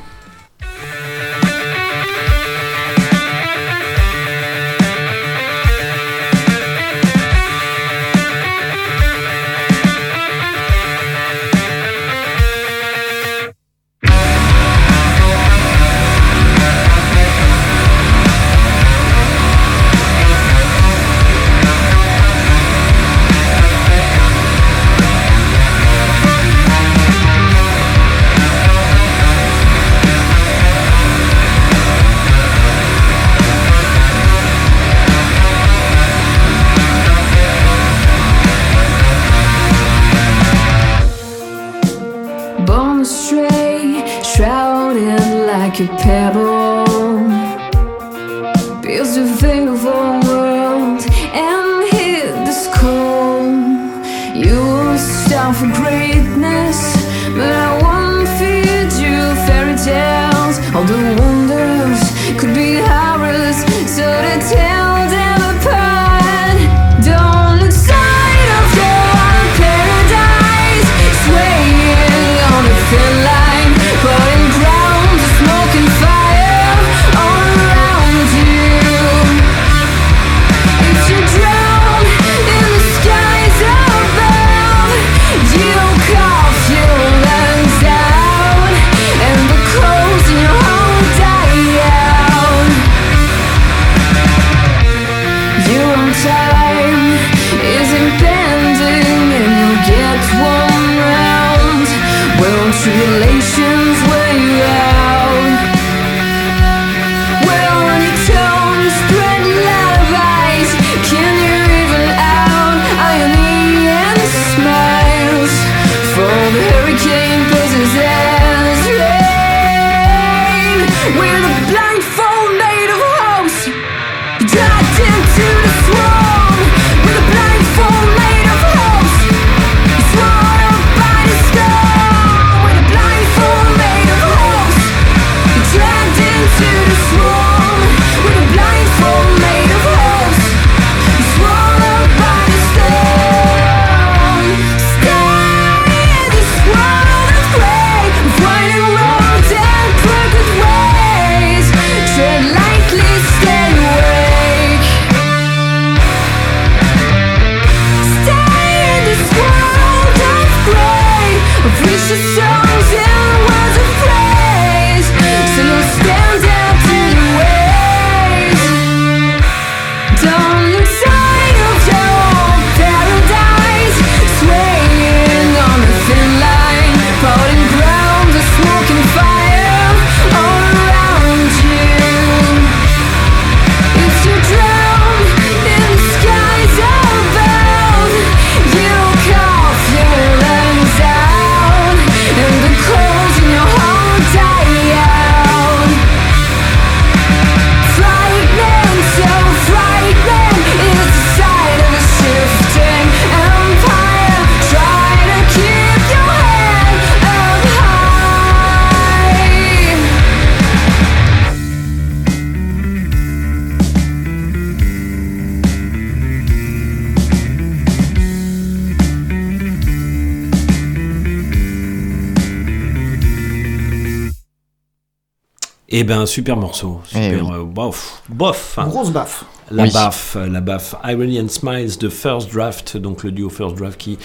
Eh 225.98 226.04
ben, 226.04 226.26
super 226.26 226.58
morceau. 226.58 227.00
Eh 227.12 227.30
Super, 227.32 227.46
oui. 227.46 227.52
euh, 227.54 227.64
bof. 227.64 228.22
Bof. 228.28 228.74
hein. 228.78 228.88
Grosse 228.88 229.12
baffe. 229.12 229.46
La 229.72 229.84
Oui. 229.84 229.92
baffe, 229.94 230.36
la 230.52 230.60
baffe. 230.60 230.94
Irony 231.06 231.40
and 231.40 231.48
Smiles 231.48 231.98
de 231.98 232.10
First 232.10 232.52
Draft, 232.54 232.98
donc 232.98 233.24
le 233.24 233.32
duo 233.32 233.50
First 233.50 233.76
Draft 233.78 233.98
qui 233.98 234.18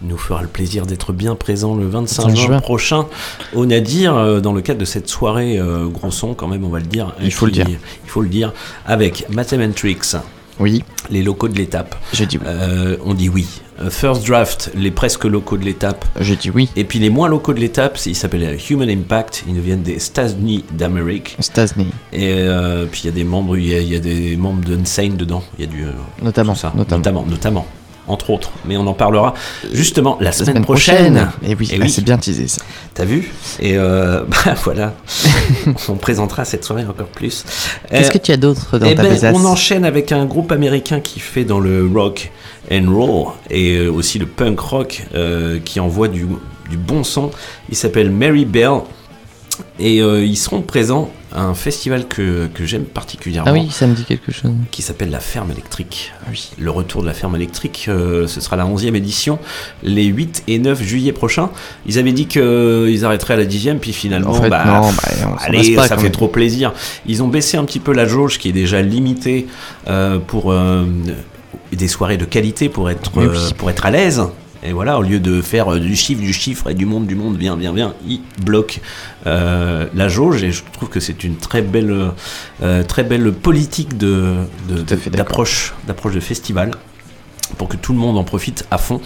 nous 0.00 0.16
fera 0.16 0.40
le 0.40 0.48
plaisir 0.48 0.86
d'être 0.86 1.12
bien 1.12 1.34
présent 1.34 1.74
le 1.76 1.86
25 1.86 2.28
25 2.28 2.36
juin, 2.46 2.60
prochain 2.60 3.06
au 3.54 3.66
Nadir 3.66 4.16
euh, 4.16 4.40
dans 4.40 4.54
le 4.54 4.62
cadre 4.62 4.78
de 4.80 4.84
cette 4.86 5.08
soirée 5.08 5.58
euh, 5.58 5.86
gros 5.88 6.10
son 6.10 6.32
quand 6.34 6.48
même 6.48 6.64
on 6.64 6.68
va 6.70 6.78
le 6.78 6.86
dire. 6.86 7.14
Il 7.20 7.30
faut 7.32 7.44
le 7.46 7.52
dire. 7.52 7.66
Il 7.68 8.08
faut 8.10 8.22
le 8.22 8.28
dire 8.30 8.54
avec 8.86 9.26
Mathematrix. 9.28 9.98
Oui. 10.60 10.82
Les 11.10 11.22
locaux 11.22 11.48
de 11.48 11.58
l'étape. 11.58 11.94
J'ai 12.14 12.24
dit 12.26 12.38
oui. 12.38 12.44
Euh, 12.48 12.96
on 13.04 13.12
dit 13.12 13.28
oui. 13.28 13.46
Euh, 13.80 13.90
First 13.90 14.26
Draft, 14.26 14.70
les 14.74 14.90
presque 14.90 15.24
locaux 15.24 15.56
de 15.56 15.64
l'étape. 15.64 16.04
J'ai 16.20 16.36
dit 16.36 16.50
oui. 16.50 16.68
Et 16.76 16.84
puis 16.84 16.98
les 16.98 17.10
moins 17.10 17.28
locaux 17.28 17.52
de 17.54 17.60
l'étape, 17.60 17.98
ils 18.06 18.14
s'appellent 18.16 18.42
euh, 18.44 18.56
Human 18.70 18.88
Impact. 18.90 19.44
Ils 19.46 19.54
nous 19.54 19.62
viennent 19.62 19.82
des 19.82 20.04
États-Unis 20.04 20.64
d'Amérique. 20.72 21.36
Stasny, 21.40 21.86
Et 22.12 22.32
euh, 22.38 22.86
puis 22.90 23.02
il 23.04 23.06
y 23.06 23.10
a 23.10 23.12
des 23.12 23.24
membres, 23.24 23.56
il 23.56 23.66
y 23.68 23.74
a, 23.74 23.78
il 23.80 23.88
y 23.92 23.96
a 23.96 24.00
des 24.00 24.36
membres 24.36 24.64
d'Unsane 24.64 25.16
dedans. 25.16 25.42
Il 25.58 25.64
y 25.64 25.68
a 25.68 25.70
du 25.70 25.84
notamment. 26.22 26.54
ça, 26.54 26.72
notamment. 26.74 26.98
notamment, 26.98 27.24
notamment, 27.26 27.66
entre 28.08 28.30
autres. 28.30 28.50
Mais 28.64 28.76
on 28.76 28.86
en 28.86 28.94
parlera 28.94 29.34
justement 29.72 30.16
la 30.20 30.32
semaine, 30.32 30.46
semaine 30.54 30.62
prochaine. 30.64 31.14
prochaine. 31.14 31.30
Eh 31.46 31.54
oui, 31.54 31.68
Et 31.72 31.78
ah, 31.80 31.88
c'est 31.88 32.02
bien 32.04 32.18
teasé 32.18 32.48
ça. 32.48 32.62
T'as 32.94 33.04
vu? 33.04 33.30
Et 33.60 33.76
euh, 33.76 34.22
bah 34.44 34.54
voilà, 34.64 34.94
on 35.88 35.94
présentera 35.94 36.44
cette 36.44 36.64
soirée 36.64 36.84
encore 36.84 37.06
plus. 37.08 37.44
Qu'est-ce 37.90 38.08
Euh, 38.08 38.12
que 38.12 38.18
tu 38.18 38.32
as 38.32 38.36
d'autre 38.36 38.78
dans 38.78 38.86
eh 38.86 38.96
ta 38.96 39.02
ben, 39.04 39.32
On 39.34 39.44
enchaîne 39.44 39.84
avec 39.84 40.10
un 40.10 40.24
groupe 40.26 40.50
américain 40.50 40.98
qui 41.00 41.20
fait 41.20 41.44
dans 41.44 41.60
le 41.60 41.88
rock 41.94 42.32
and 42.70 42.90
roll 42.92 43.32
et 43.50 43.76
euh, 43.76 43.90
aussi 43.90 44.18
le 44.18 44.26
punk 44.26 44.58
rock 44.60 45.06
euh, 45.14 45.58
qui 45.64 45.80
envoie 45.80 46.08
du, 46.08 46.26
du 46.70 46.76
bon 46.76 47.04
son. 47.04 47.30
Il 47.70 47.76
s'appelle 47.76 48.10
Mary 48.10 48.44
Bell 48.44 48.80
et 49.80 50.00
euh, 50.02 50.24
ils 50.24 50.36
seront 50.36 50.60
présents 50.62 51.10
à 51.32 51.42
un 51.42 51.52
festival 51.54 52.06
que, 52.08 52.46
que 52.54 52.64
j'aime 52.64 52.84
particulièrement 52.84 53.50
Ah 53.50 53.52
oui, 53.54 53.68
ça 53.70 53.86
me 53.86 53.94
dit 53.94 54.04
quelque 54.04 54.32
chose. 54.32 54.50
qui 54.70 54.80
s'appelle 54.80 55.10
la 55.10 55.20
ferme 55.20 55.50
électrique. 55.50 56.12
Oui. 56.30 56.50
Le 56.58 56.70
retour 56.70 57.02
de 57.02 57.06
la 57.06 57.12
ferme 57.12 57.36
électrique, 57.36 57.84
euh, 57.88 58.26
ce 58.26 58.40
sera 58.40 58.56
la 58.56 58.64
11e 58.64 58.94
édition, 58.94 59.38
les 59.82 60.04
8 60.04 60.44
et 60.46 60.58
9 60.58 60.82
juillet 60.82 61.12
prochains. 61.12 61.50
Ils 61.86 61.98
avaient 61.98 62.12
dit 62.12 62.26
qu'ils 62.28 63.04
arrêteraient 63.04 63.34
à 63.34 63.36
la 63.36 63.44
10e, 63.44 63.76
puis 63.78 63.92
finalement, 63.92 64.30
En 64.30 64.40
fait, 64.40 64.48
bah, 64.48 64.64
non, 64.64 64.90
bah, 64.90 65.02
on 65.26 65.36
allez, 65.44 65.74
pas, 65.74 65.86
ça 65.86 65.96
fait 65.96 66.04
même. 66.04 66.12
trop 66.12 66.28
plaisir. 66.28 66.72
Ils 67.06 67.22
ont 67.22 67.28
baissé 67.28 67.56
un 67.58 67.64
petit 67.64 67.80
peu 67.80 67.92
la 67.92 68.06
jauge 68.06 68.38
qui 68.38 68.48
est 68.48 68.52
déjà 68.52 68.80
limitée 68.80 69.48
euh, 69.88 70.18
pour 70.18 70.54
des 71.76 71.88
soirées 71.88 72.16
de 72.16 72.24
qualité, 72.24 72.68
pour 72.68 72.90
être, 72.90 73.10
Oui, 73.16 73.24
euh, 73.26 73.50
pour 73.56 73.70
être 73.70 73.84
à 73.86 73.90
l'aise. 73.90 74.22
Et 74.64 74.72
voilà, 74.72 74.98
au 74.98 75.02
lieu 75.02 75.20
de 75.20 75.40
faire 75.40 75.72
euh, 75.72 75.78
du 75.78 75.94
chiffre, 75.94 76.20
du 76.20 76.32
chiffre 76.32 76.68
et 76.68 76.74
du 76.74 76.84
monde, 76.84 77.06
du 77.06 77.14
monde, 77.14 77.36
bien, 77.36 77.56
bien, 77.56 77.72
bien, 77.72 77.94
ils 78.06 78.20
bloquent 78.44 78.80
euh, 79.26 79.86
la 79.94 80.08
jauge. 80.08 80.42
Et 80.42 80.50
je 80.50 80.62
trouve 80.72 80.88
que 80.88 80.98
c'est 80.98 81.22
une 81.22 81.36
très 81.36 81.62
belle, 81.62 82.10
euh, 82.62 82.82
très 82.82 83.04
belle 83.04 83.32
politique 83.32 83.96
de, 83.96 84.34
de- 84.68 84.82
d'approche 85.86 86.12
de 86.12 86.20
festival 86.20 86.72
pour 87.56 87.68
que 87.68 87.76
tout 87.76 87.92
le 87.92 87.98
monde 87.98 88.18
en 88.18 88.24
profite 88.24 88.66
à 88.70 88.78
fond. 88.78 89.00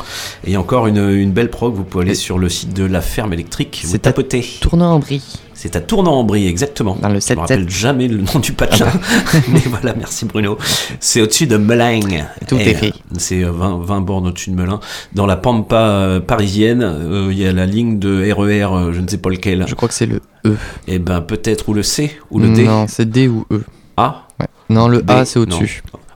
Et 0.45 0.57
encore 0.57 0.87
une, 0.87 1.11
une 1.11 1.33
belle 1.33 1.51
prog, 1.51 1.75
vous 1.75 1.85
pouvez 1.85 2.05
aller 2.05 2.15
sur 2.15 2.39
le 2.39 2.49
site 2.49 2.73
de 2.75 2.85
la 2.85 3.01
ferme 3.01 3.33
électrique, 3.33 3.81
vous 3.85 3.91
C'est 3.91 3.97
à 4.07 4.13
tapotez. 4.13 4.45
Tournant-en-Brie. 4.61 5.23
C'est 5.55 5.77
à 5.77 5.81
Tournant-en-Brie, 5.81 6.49
exactement. 6.49 6.97
Dans 7.01 7.09
le 7.09 7.21
Je 7.21 7.33
me 7.35 7.37
7-7. 7.37 7.39
rappelle 7.39 7.71
jamais 7.71 8.09
le 8.09 8.19
nom 8.19 8.41
du 8.41 8.53
patelin. 8.53 8.89
Ah 8.93 9.37
Mais 9.53 9.61
voilà, 9.67 9.95
merci 9.97 10.25
Bruno. 10.25 10.59
C'est 10.99 11.21
au-dessus 11.21 11.47
de 11.47 11.57
Melun. 11.57 12.01
Tout 12.49 12.57
est 12.57 12.75
fait. 12.75 12.89
euh, 12.89 13.15
C'est 13.19 13.45
euh, 13.45 13.53
20, 13.53 13.79
20 13.85 14.01
bornes 14.01 14.27
au-dessus 14.27 14.51
de 14.51 14.57
Melun. 14.57 14.81
Dans 15.13 15.27
la 15.27 15.37
pampa 15.37 15.77
euh, 15.77 16.21
parisienne, 16.21 16.83
euh, 16.83 17.29
il 17.31 17.39
y 17.39 17.47
a 17.47 17.53
la 17.53 17.67
ligne 17.67 18.01
de 18.01 18.33
RER, 18.33 18.65
euh, 18.75 18.93
je 18.93 19.01
ne 19.01 19.07
sais 19.07 19.19
pas 19.19 19.31
lequel. 19.31 19.65
Je 19.69 19.75
crois 19.77 19.87
que 19.89 19.95
c'est 19.95 20.07
le 20.07 20.21
E. 20.45 20.57
Et 20.89 20.99
ben 20.99 21.21
peut-être 21.21 21.69
ou 21.69 21.75
le 21.75 21.85
C 21.85 22.11
ou 22.33 22.41
le 22.41 22.49
D. 22.49 22.65
Non, 22.65 22.87
c'est 22.89 23.09
D 23.09 23.29
ou 23.29 23.47
E. 23.53 23.63
A? 23.97 24.27
Ouais. 24.41 24.47
Non, 24.69 24.89
le 24.89 25.01
D, 25.03 25.13
A, 25.13 25.25
c'est 25.25 25.39
non. 25.47 25.59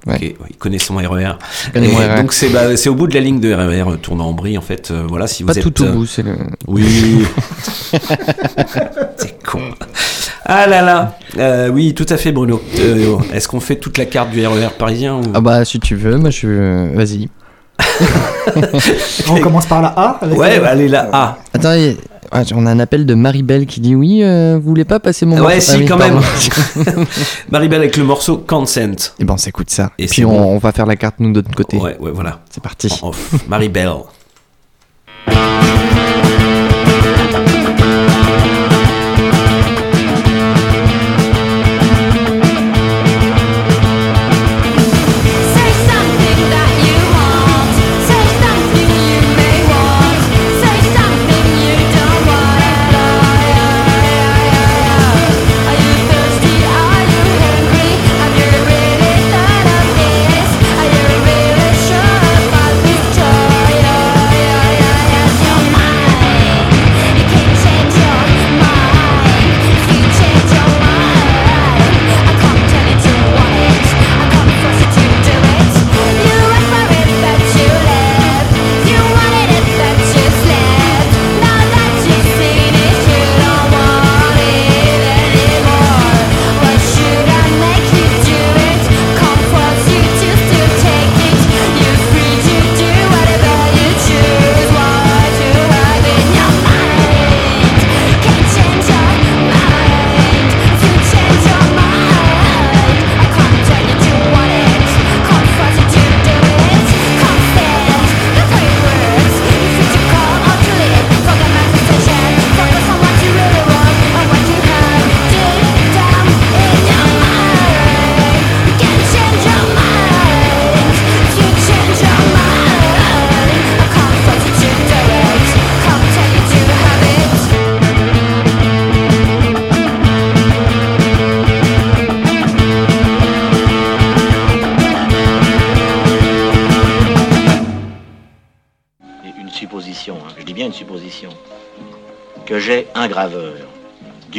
Au-dessus. 0.07 0.35
Ok, 0.41 0.47
il 0.51 0.57
connaît 0.57 0.79
son 0.79 0.97
RER. 0.97 1.33
connaît 1.73 1.87
Et 1.89 1.93
mon 1.93 1.99
RER. 1.99 2.17
Donc 2.23 2.33
c'est 2.33 2.49
bah, 2.49 2.77
c'est 2.77 2.89
au 2.89 2.95
bout 2.95 3.07
de 3.07 3.15
la 3.15 3.21
ligne 3.21 3.41
de 3.41 3.53
RER 3.53 3.91
euh, 3.93 3.97
tournant 3.97 4.27
en 4.29 4.33
brie 4.33 4.57
en 4.59 4.63
fait. 4.63 4.91
euh, 4.91 5.05
voilà 5.09 5.27
si 5.27 5.43
vous 5.43 5.49
Pas 5.49 5.57
êtes. 5.57 5.63
tout 5.63 5.83
au 5.83 5.87
euh, 5.87 5.93
bout, 5.93 6.07
c'est 6.07 6.23
le. 6.23 6.37
Oui. 6.67 7.25
c'est 9.17 9.43
con. 9.45 9.61
Ah 10.45 10.67
là 10.67 10.83
là. 10.83 11.19
Euh, 11.39 11.69
oui, 11.71 11.93
tout 11.95 12.07
à 12.09 12.17
fait 12.17 12.31
Bruno. 12.33 12.63
Euh, 12.79 13.17
Est-ce 13.33 13.49
qu'on 13.49 13.61
fait 13.61 13.77
toute 13.77 13.99
la 13.99 14.05
carte 14.07 14.31
du 14.31 14.47
RER 14.47 14.69
parisien 14.79 15.17
ou... 15.17 15.23
Ah 15.35 15.41
bah, 15.41 15.65
si 15.65 15.81
tu 15.81 15.97
veux, 15.97 16.17
moi 16.17 16.31
je. 16.31 16.95
Vas-y. 16.95 17.29
On 19.29 19.41
commence 19.41 19.67
par 19.67 19.83
la 19.83 19.89
A 19.89 20.19
avec 20.23 20.39
Ouais, 20.39 20.61
bah, 20.61 20.69
allez 20.71 20.89
là. 20.89 21.09
A. 21.13 21.39
Attends, 21.53 21.73
il- 21.75 21.97
ouais, 22.33 22.43
on 22.55 22.67
a 22.67 22.71
un 22.71 22.79
appel 22.81 23.07
de 23.07 23.15
Maribel 23.15 23.67
qui 23.67 23.81
dit 23.81 23.95
oui, 23.95 24.23
euh, 24.23 24.57
vous 24.61 24.69
voulez 24.69 24.85
pas 24.85 25.01
passer 25.01 25.27
mon 25.27 25.37
Ouais, 25.37 25.55
morceau? 25.57 25.61
si, 25.61 25.73
Ah 25.75 25.79
oui, 25.79 25.85
quand 25.87 25.99
pardon. 25.99 26.21
même. 26.97 27.07
Maribel 27.51 27.81
avec 27.81 27.97
le 27.97 28.05
morceau 28.05 28.39
Consent. 28.39 29.13
Et 29.19 29.25
ben 29.25 29.35
on 29.35 29.37
s'écoute 29.37 29.71
ça. 29.71 29.93
Et 29.99 30.07
puis 30.07 30.25
on, 30.25 30.31
bon. 30.31 30.43
on 30.55 30.59
va 30.59 30.73
faire 30.73 30.87
la 30.87 30.97
carte 30.97 31.17
nous 31.19 31.33
de 31.33 31.41
notre 31.41 31.55
côté. 31.55 31.77
Ouais, 31.77 31.97
ouais, 31.99 32.11
voilà. 32.13 32.41
C'est 32.51 32.63
parti. 32.63 32.89
Maribel. 33.49 33.91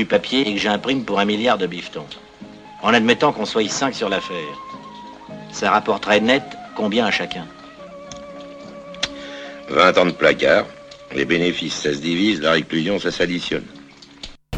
Papier 0.08 0.48
et 0.50 0.54
que 0.54 0.60
j'imprime 0.60 1.04
pour 1.04 1.20
un 1.20 1.26
milliard 1.26 1.58
de 1.58 1.68
bifetons. 1.68 2.06
En 2.82 2.94
admettant 2.94 3.32
qu'on 3.32 3.46
soit 3.46 3.68
5 3.70 3.94
sur 3.96 4.10
l'affaire, 4.10 4.36
ça 5.52 5.72
rapporterait 5.72 6.20
net 6.22 6.44
combien 6.76 7.06
à 7.06 7.12
chacun? 7.12 7.46
20 9.70 9.98
ans 9.98 10.06
de 10.06 10.12
placard. 10.12 10.66
Les 11.14 11.26
bénéfices, 11.26 11.76
ça 11.76 11.94
se 11.94 11.98
divise, 12.00 12.42
la 12.42 12.52
réclusion, 12.52 13.00
ça 13.00 13.12
s'additionne. 13.12 13.64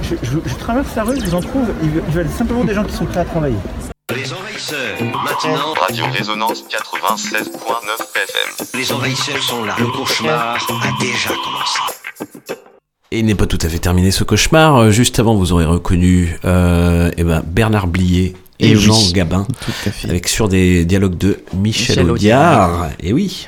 Je, 0.02 0.16
je- 0.24 0.40
je 0.46 0.56
traverse 0.56 0.96
la 0.96 1.04
rue, 1.04 1.20
je 1.20 1.26
vous 1.26 1.36
en 1.36 1.42
trouve, 1.42 1.68
ils 1.84 1.90
veulent- 1.90 2.04
ils 2.08 2.14
veulent 2.14 2.30
simplement 2.30 2.64
des 2.64 2.74
gens 2.74 2.84
qui 2.84 2.94
sont 2.94 3.06
prêts 3.06 3.20
à 3.20 3.26
travailler. 3.26 3.56
Les 4.16 4.34
envahisseurs, 4.34 4.98
maintenant. 5.24 5.74
Radio 5.80 6.06
Résonance 6.12 6.64
96.9 6.68 8.00
FM. 8.16 8.68
Les 8.74 8.92
envahisseurs 8.92 9.42
sont 9.44 9.64
là. 9.66 9.76
Le 9.78 9.86
cauchemar 9.88 10.56
a 10.56 11.04
déjà 11.04 11.30
commencé. 11.30 12.59
Et 13.12 13.20
il 13.20 13.26
n'est 13.26 13.36
pas 13.36 13.48
tout 13.48 13.58
à 13.62 13.70
fait 13.70 13.80
terminé 13.80 14.12
ce 14.12 14.24
cauchemar. 14.24 14.78
Euh, 14.78 14.92
Juste 14.92 15.20
avant, 15.20 15.36
vous 15.36 15.52
aurez 15.52 15.66
reconnu 15.66 16.38
euh, 16.46 17.10
eh 17.18 17.24
ben, 17.24 17.44
Bernard 17.46 17.88
Blier 17.88 18.36
et, 18.60 18.70
Et 18.72 18.76
oui. 18.76 18.82
Jean 18.82 19.12
Gabin, 19.12 19.48
Tout 19.62 19.72
à 19.88 19.92
fait. 19.92 20.10
avec 20.10 20.28
sur 20.28 20.48
des 20.48 20.86
dialogues 20.86 21.18
de 21.18 21.40
Michel, 21.56 21.96
Michel 21.98 22.12
Audiard. 22.12 22.70
Audiard. 22.72 22.90
Et 23.02 23.14
oui. 23.14 23.48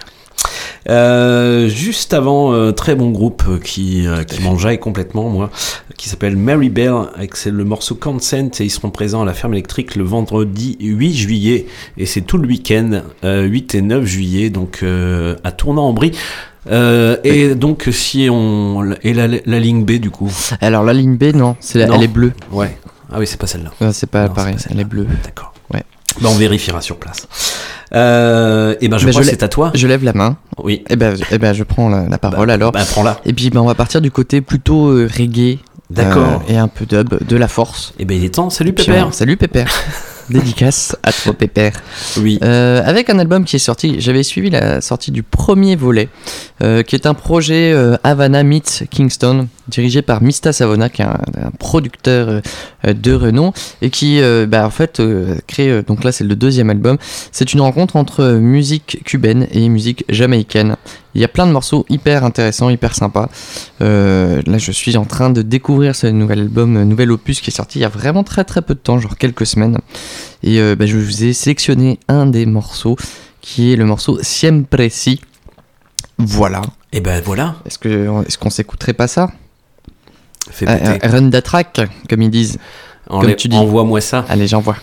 Euh, 0.90 1.70
juste 1.70 2.14
avant, 2.16 2.54
euh, 2.54 2.72
très 2.72 2.96
bon 2.96 3.12
groupe 3.12 3.44
qui, 3.64 4.08
euh, 4.08 4.24
qui 4.24 4.42
m'enjaille 4.42 4.80
complètement, 4.80 5.30
moi, 5.30 5.52
qui 5.96 6.10
s'appelle 6.10 6.36
Mary 6.36 6.70
Bell, 6.70 6.94
avec 7.16 7.46
le 7.46 7.64
morceau 7.64 7.94
Consent, 7.94 8.50
et 8.60 8.64
ils 8.64 8.72
seront 8.72 8.90
présents 8.90 9.22
à 9.22 9.26
la 9.26 9.36
ferme 9.36 9.54
électrique 9.54 9.96
le 9.96 10.04
vendredi 10.04 10.78
8 10.80 11.14
juillet, 11.14 11.68
et 11.98 12.08
c'est 12.08 12.22
tout 12.22 12.40
le 12.40 12.48
week-end, 12.48 13.04
euh, 13.24 13.44
8 13.44 13.76
et 13.76 13.82
9 13.84 14.06
juillet, 14.06 14.50
donc 14.50 14.80
euh, 14.82 15.36
à 15.44 15.52
Tournant-en-Brie. 15.52 16.14
Euh, 16.70 17.18
et 17.24 17.56
donc 17.56 17.88
si 17.92 18.28
on 18.32 18.94
et 19.02 19.14
la, 19.14 19.28
la 19.28 19.60
ligne 19.60 19.84
B 19.84 19.94
du 19.94 20.12
coup. 20.12 20.32
Alors 20.62 20.84
la 20.84 20.94
ligne 20.94 21.18
B, 21.18 21.36
non, 21.36 21.56
c'est 21.60 21.80
elle 21.80 22.04
est 22.04 22.08
bleue. 22.08 22.34
Ouais. 22.52 22.78
Ah 23.12 23.18
oui, 23.20 23.28
c'est 23.28 23.40
pas 23.40 23.48
celle-là. 23.48 23.72
C'est 23.92 24.10
pas 24.10 24.28
Non, 24.28 24.34
pareil, 24.34 24.56
pas 24.56 24.62
elle 24.70 24.80
est 24.80 24.86
bleue. 24.86 25.08
D'accord. 25.24 25.54
Ouais. 25.74 25.84
Bah, 26.22 26.30
on 26.32 26.36
vérifiera 26.36 26.82
sur 26.82 26.98
place. 26.98 27.28
Euh, 27.94 28.76
et 28.80 28.88
ben 28.88 28.98
je 28.98 29.10
crois 29.10 29.22
que 29.22 29.28
c'est 29.28 29.44
à 29.44 29.50
toi. 29.50 29.72
Je 29.74 29.86
lève 29.88 30.04
la 30.04 30.14
main. 30.14 30.38
Oui. 30.64 30.84
Et 30.90 30.96
ben, 30.96 31.16
eh 31.32 31.38
ben 31.38 31.54
je 31.54 31.64
prends 31.64 31.90
la, 31.90 32.08
la 32.08 32.18
parole 32.18 32.50
alors. 32.52 32.72
Bah 32.72 32.86
prends-la. 32.90 33.20
Et 33.26 33.34
puis 33.34 33.50
ben, 33.50 33.60
on 33.62 33.66
va 33.66 33.76
partir 33.76 34.00
du 34.02 34.12
côté 34.12 34.42
plutôt 34.42 34.90
euh, 34.90 35.10
reggae. 35.18 35.60
D'accord. 35.90 36.42
euh, 36.48 36.54
et 36.54 36.58
un 36.58 36.70
peu 36.70 36.86
dub, 36.86 37.22
de 37.28 37.36
la 37.36 37.48
force. 37.50 37.94
Et 38.00 38.06
ben 38.06 38.16
il 38.18 38.24
est 38.24 38.36
temps. 38.36 38.50
Salut 38.50 38.72
Pépère. 38.74 39.14
Salut 39.14 39.36
Pépère. 39.36 39.68
Dédicace 40.32 40.96
à 41.04 41.12
toi 41.12 41.34
Pépère. 41.34 41.74
Oui. 42.18 42.40
Euh, 42.44 42.82
avec 42.86 43.10
un 43.10 43.20
album 43.20 43.46
qui 43.46 43.58
est 43.58 43.60
sorti, 43.60 44.00
j'avais 44.00 44.24
suivi 44.24 44.50
la 44.50 44.82
sortie 44.82 45.12
du 45.12 45.24
premier 45.24 45.76
volet, 45.76 46.10
euh, 46.64 46.84
qui 46.84 46.96
est 46.96 47.06
un 47.06 47.14
projet 47.14 47.72
euh, 47.74 47.98
Havana 48.04 48.44
meets 48.44 48.86
Kingston, 48.90 49.48
dirigé 49.68 50.02
par 50.02 50.22
Mista 50.24 50.54
Savona, 50.54 50.90
qui 50.90 51.02
est 51.02 51.06
un, 51.06 51.20
un 51.38 51.52
producteur 51.60 52.42
de 52.86 53.14
renom, 53.14 53.54
et 53.82 53.90
qui, 53.90 54.20
bah, 54.48 54.66
en 54.66 54.70
fait, 54.70 55.02
crée, 55.48 55.84
donc 55.84 56.04
là 56.04 56.12
c'est 56.12 56.24
le 56.24 56.36
deuxième 56.36 56.70
album, 56.70 56.98
c'est 57.32 57.54
une 57.54 57.62
rencontre 57.62 57.96
entre 57.96 58.34
musique 58.34 59.00
cubaine 59.06 59.48
et 59.52 59.70
musique 59.70 60.04
jamaïcaine. 60.10 60.76
Il 61.14 61.22
y 61.22 61.24
a 61.26 61.28
plein 61.28 61.46
de 61.46 61.52
morceaux 61.52 61.86
hyper 61.90 62.24
intéressants, 62.24 62.70
hyper 62.70 62.96
sympas. 62.96 63.30
Euh, 63.82 64.42
là, 64.46 64.58
je 64.58 64.72
suis 64.72 64.96
en 64.98 65.06
train 65.06 65.30
de 65.30 65.42
découvrir 65.42 65.96
ce 65.96 66.08
nouvel 66.08 66.40
album, 66.40 66.78
euh, 66.78 66.86
nouvel 66.86 67.12
opus 67.12 67.42
qui 67.42 67.50
est 67.50 67.54
sorti 67.54 67.80
il 67.80 67.82
y 67.82 67.86
a 67.86 67.90
vraiment 67.90 68.24
très 68.24 68.44
très 68.44 68.62
peu 68.62 68.74
de 68.76 68.80
temps, 68.80 68.98
genre 69.00 69.18
quelques 69.18 69.46
semaines. 69.46 69.78
Et 70.44 70.60
euh, 70.60 70.76
bah, 70.76 70.86
je 70.86 70.98
vous 70.98 71.24
ai 71.24 71.34
sélectionné 71.34 72.00
un 72.08 72.26
des 72.28 72.46
morceaux 72.46 72.96
qui 73.42 73.74
est 73.74 73.76
le 73.76 73.86
morceau 73.86 74.20
Siempre 74.22 74.88
Si. 74.90 75.20
Voilà. 76.18 76.62
Et 76.94 77.02
ben 77.02 77.22
voilà. 77.22 77.56
Est-ce 77.66 77.78
que 77.80 78.26
est-ce 78.28 78.38
qu'on 78.38 78.50
s'écouterait 78.50 78.94
pas 78.94 79.08
ça? 79.08 79.32
Fais 80.50 80.66
euh, 80.70 80.98
Run 81.04 81.30
the 81.30 81.42
track, 81.42 81.82
comme 82.10 82.22
ils 82.22 82.30
disent. 82.30 82.58
Enlè- 83.10 83.22
comme 83.26 83.36
tu 83.36 83.48
dis. 83.48 83.58
Envoie-moi 83.58 84.00
ça. 84.02 84.26
Allez, 84.30 84.48
j'envoie. 84.48 84.78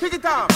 Brenda 0.00 0.46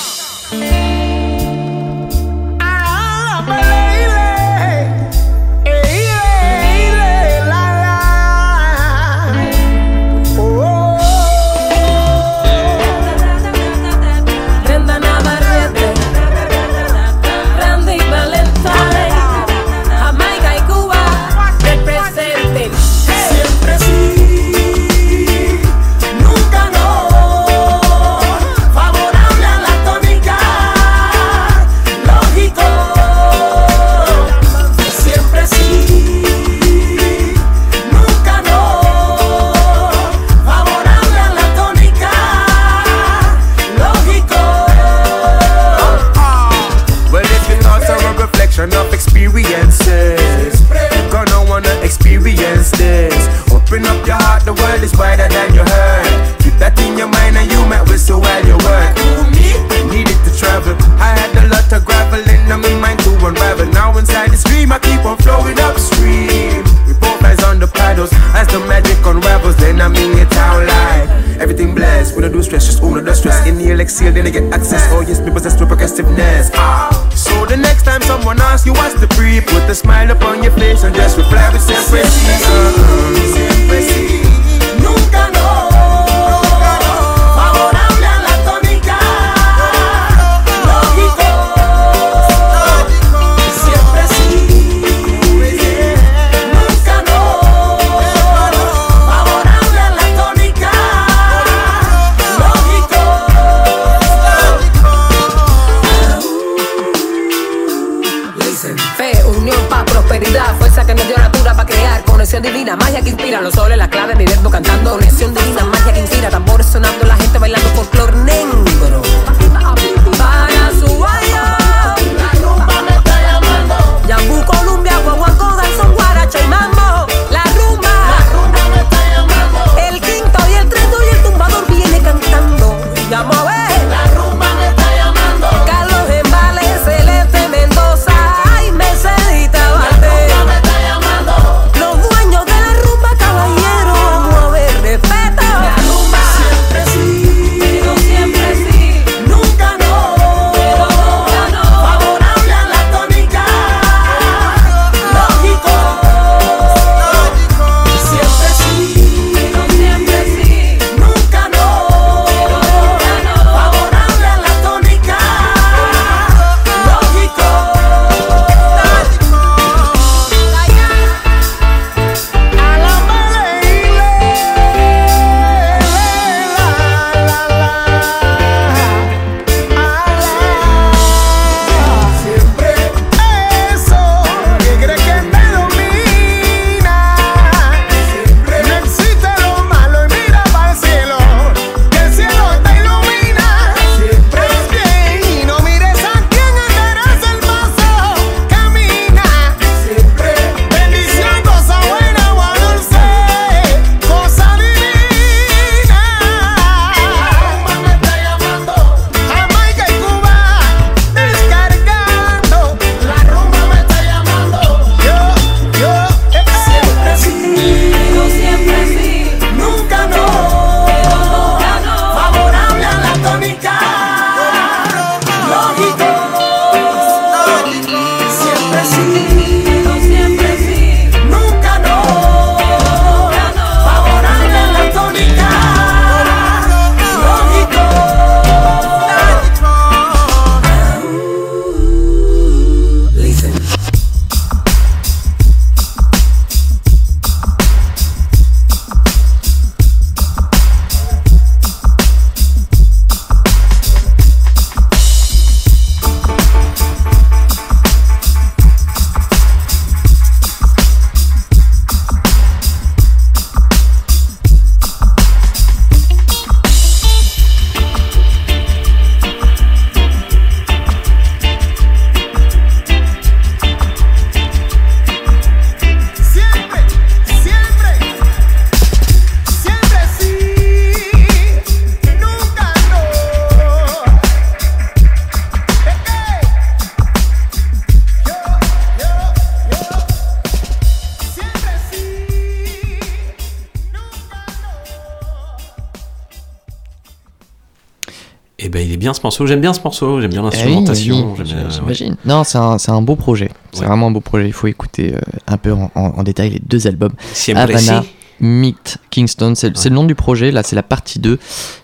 bien 299.13 299.21
ce 299.21 299.21
morceau. 299.23 299.47
J'aime 299.47 299.61
bien 299.61 299.73
ce 299.73 299.81
morceau. 299.83 300.21
J'aime 300.21 300.31
bien 300.31 300.41
Eh 300.41 300.45
oui, 300.45 300.51
l'instrumentation. 300.53 301.35
oui, 301.39 301.41
ouais. 301.53 301.71
J'imagine. 301.71 302.17
Non, 302.25 302.45
c'est 302.45 302.59
un, 302.59 302.79
c'est 302.79 302.91
un 302.91 303.03
beau 303.03 303.17
projet. 303.17 303.51
C'est 303.73 303.81
Ouais. 303.81 303.87
vraiment 303.87 304.09
un 304.09 304.11
beau 304.11 304.21
projet. 304.21 304.47
Il 304.47 304.53
faut 304.53 304.67
écouter 304.67 305.15
euh, 305.15 305.19
un 305.47 305.57
peu 305.57 305.73
en, 305.73 305.91
en- 305.95 306.01
en 306.19 306.23
détail 306.23 306.51
les 306.51 306.61
deux 306.65 306.87
albums. 306.87 307.13
Siempre 307.33 307.63
Havana, 307.63 308.03
si. 308.03 308.09
Meet 308.41 308.99
Kingston. 309.11 309.55
C'est 309.55 309.75
le 309.85 309.91
nom 309.95 310.05
du 310.05 310.15
projet. 310.15 310.51
Là, 310.51 310.63
c'est 310.63 310.77
la 310.77 310.83
partie 310.83 311.19
2. 311.19 311.39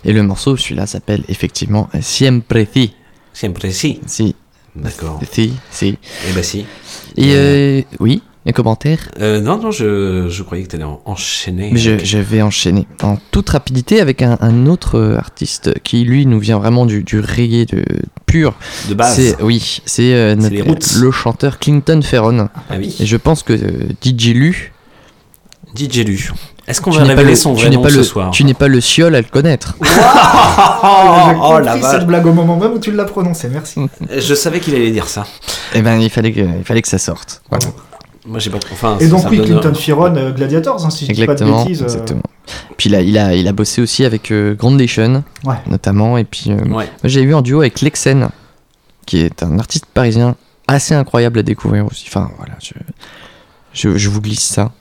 Et 0.05 0.12
le 0.12 0.22
morceau, 0.22 0.56
celui-là, 0.56 0.86
s'appelle 0.86 1.22
effectivement 1.28 1.88
Siempre 2.00 2.59
Si. 2.72 2.92
Siempre 3.32 3.66
si. 3.70 4.00
Si. 4.06 4.34
D'accord. 4.74 5.20
Si, 5.30 5.52
si. 5.70 5.98
Eh 6.28 6.32
ben 6.32 6.42
si. 6.42 6.64
Et 7.16 7.32
euh, 7.34 7.82
oui, 8.00 8.22
un 8.49 8.53
commentaire 8.53 8.99
Euh, 9.20 9.41
non, 9.41 9.59
non, 9.59 9.70
je, 9.70 10.29
je 10.29 10.43
croyais 10.43 10.65
que 10.65 10.70
tu 10.70 10.77
allais 10.77 10.87
enchaîner. 11.05 11.70
Mais 11.73 11.79
je, 11.79 11.99
je 12.03 12.19
vais 12.19 12.41
enchaîner 12.43 12.87
en 13.03 13.16
toute 13.31 13.49
rapidité 13.51 14.01
avec 14.01 14.23
un, 14.23 14.39
un 14.41 14.66
autre 14.66 14.99
euh, 14.99 15.16
artiste 15.19 15.79
qui 15.83 16.05
lui 16.05 16.25
nous 16.27 16.41
vient 16.41 16.59
vraiment 16.59 16.87
du, 16.87 17.03
du 17.03 17.20
reggae 17.20 17.66
de 17.66 17.85
pur. 18.27 18.55
De 18.89 18.95
base. 18.95 19.16
C'est 19.16 19.43
oui, 19.43 19.81
c'est 19.85 20.15
euh, 20.15 20.35
le 21.01 21.11
chanteur 21.11 21.59
Clinton 21.59 22.01
Ferron. 22.03 22.49
Ah 22.70 22.75
oui. 22.79 22.97
Et 23.01 23.07
je 23.07 23.16
pense 23.16 23.43
que 23.43 23.53
euh, 23.53 23.89
DJ 24.03 24.29
Lu. 24.35 24.73
DJ 25.77 25.99
Lu. 25.99 26.31
Est-ce 26.66 26.81
qu'on 26.83 26.91
va 26.91 27.03
révéler 27.05 27.31
le- 27.31 27.37
son 27.37 27.55
tu 27.55 27.61
vrai 27.62 27.70
n'es 27.70 27.77
nom 27.77 27.83
pas 27.83 27.89
ce 27.91 27.97
le- 27.97 28.03
soir 28.03 28.31
Tu 28.31 28.45
n'es 28.45 28.53
pas 28.55 28.69
le 28.69 28.81
ciol 28.81 29.15
à 29.15 29.20
le 29.20 29.27
connaître. 29.31 29.77
Oh, 30.81 31.59
la 31.59 31.77
vache. 31.77 31.93
cette 31.93 32.07
blague 32.07 32.27
au 32.27 32.33
moment 32.33 32.57
même 32.57 32.73
où 32.73 32.79
tu 32.79 32.93
l'as 32.93 33.05
prononcée, 33.05 33.49
merci. 33.49 33.81
Je 34.16 34.35
savais 34.35 34.61
qu'il 34.61 34.75
allait 34.75 34.91
dire 34.91 35.09
ça. 35.09 35.27
Eh 35.75 35.83
ben, 35.83 35.99
il 35.99 36.11
fallait 36.11 36.33
que, 36.33 36.41
il 36.41 36.65
fallait 36.65 36.83
que 36.83 36.89
ça 36.89 36.99
sorte. 36.99 37.43
Voilà. 37.51 37.66
Moi, 38.28 38.38
j'ai 38.38 38.50
pas. 38.50 38.59
Enfin, 38.72 38.98
Et 39.00 39.09
donc, 39.09 39.24
oui, 39.30 39.40
Clinton 39.42 39.72
Firon, 39.74 40.14
euh, 40.16 40.32
Gladiators, 40.32 40.84
hein, 40.84 40.90
si 40.90 41.06
je 41.06 41.12
dis 41.12 41.20
pas 41.24 41.34
de 41.34 41.42
Exactement, 41.42 41.64
bêtises. 41.64 41.80
euh, 41.82 41.86
exactement. 41.86 42.22
Puis 42.76 42.90
là, 42.90 43.00
il 43.00 43.16
a, 43.18 43.34
il 43.34 43.48
a 43.48 43.52
bossé 43.52 43.80
aussi 43.80 44.05
avec 44.05 44.30
euh, 44.30 44.55
Groundation, 44.55 45.24
Ouais. 45.44 45.56
notamment. 45.66 46.18
Et 46.18 46.24
puis, 46.24 46.50
euh, 46.50 46.56
Ouais. 46.56 46.68
moi, 46.70 46.84
j'ai 47.05 47.22
eu 47.22 47.32
en 47.34 47.40
duo 47.42 47.60
avec 47.60 47.80
Lexen, 47.80 48.28
qui 49.06 49.18
est 49.20 49.42
un 49.42 49.59
artiste 49.59 49.86
parisien 49.86 50.36
assez 50.66 50.94
incroyable 50.94 51.38
à 51.38 51.42
découvrir 51.42 51.86
aussi. 51.86 52.05
Enfin, 52.09 52.30
voilà, 52.36 52.52
je, 52.62 52.72
je, 53.72 53.96
je 53.96 54.09
vous 54.10 54.20
glisse 54.20 54.42
ça. 54.44 54.72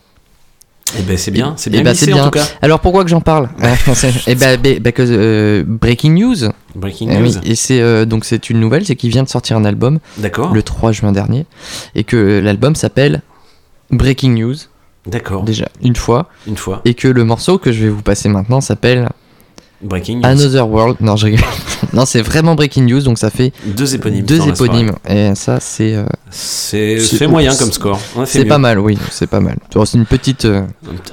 Eh 0.97 1.01
ben, 1.01 1.17
c'est 1.17 1.31
bien. 1.31 1.53
C'est 1.57 1.69
Eh 1.69 1.71
bien 1.71 1.83
ben, 1.83 1.91
glissé, 1.91 2.05
c'est 2.05 2.13
en 2.13 2.23
tout 2.25 2.29
cas. 2.31 2.45
Alors 2.61 2.79
pourquoi 2.79 3.03
que 3.03 3.09
j'en 3.09 3.19
parle? 3.19 3.49
Eh 4.27 4.35
ben, 4.35 4.57
be- 4.57 4.79
because, 4.79 5.09
euh, 5.11 5.63
breaking 5.67 6.13
news. 6.13 6.49
Breaking 6.75 7.09
Eh 7.11 7.17
news. 7.19 7.25
oui, 7.27 7.37
et 7.43 7.55
c'est 7.55 7.81
euh, 7.81 8.05
donc 8.05 8.23
c'est 8.23 8.49
une 8.49 8.59
nouvelle, 8.61 8.85
c'est 8.85 8.95
qu'il 8.95 9.09
vient 9.09 9.23
de 9.23 9.27
sortir 9.29 9.57
un 9.57 9.65
album. 9.65 9.99
D'accord. 10.17 10.53
Le 10.53 10.63
3 10.63 10.93
juin 10.93 11.11
dernier, 11.11 11.45
et 11.95 12.05
que 12.05 12.39
l'album 12.41 12.73
s'appelle 12.75 13.21
Breaking 13.91 14.31
News. 14.31 14.55
D'accord. 15.05 15.43
Déjà 15.43 15.67
une 15.81 15.95
fois. 15.95 16.27
Une 16.47 16.57
fois. 16.57 16.81
Et 16.85 16.93
que 16.93 17.07
le 17.07 17.23
morceau 17.23 17.57
que 17.57 17.71
je 17.71 17.83
vais 17.85 17.89
vous 17.89 18.01
passer 18.01 18.27
maintenant 18.29 18.59
s'appelle 18.61 19.09
Breaking 19.81 20.17
news. 20.17 20.25
Another 20.25 20.67
World. 20.67 20.97
Non, 21.01 21.15
je 21.15 21.25
rigole. 21.27 21.45
non, 21.93 22.05
c'est 22.05 22.21
vraiment 22.23 22.55
Breaking 22.55 22.83
News, 22.85 23.01
donc 23.01 23.17
ça 23.19 23.29
fait 23.29 23.53
Deux 23.63 23.93
éponymes 23.93 24.25
Deux 24.25 24.47
éponymes. 24.47 24.93
Et 25.07 25.35
ça, 25.35 25.59
c'est. 25.59 25.93
euh, 25.95 26.05
C'est 26.31 27.27
moyen 27.27 27.55
comme 27.55 27.71
score. 27.71 27.99
Fait 27.99 28.25
C'est 28.25 28.45
pas 28.45 28.57
mal, 28.57 28.79
oui, 28.79 28.97
c'est 29.11 29.27
pas 29.27 29.39
mal. 29.39 29.57
C'est 29.85 29.97
une 29.97 30.05
petite. 30.07 30.45
euh, 30.45 30.63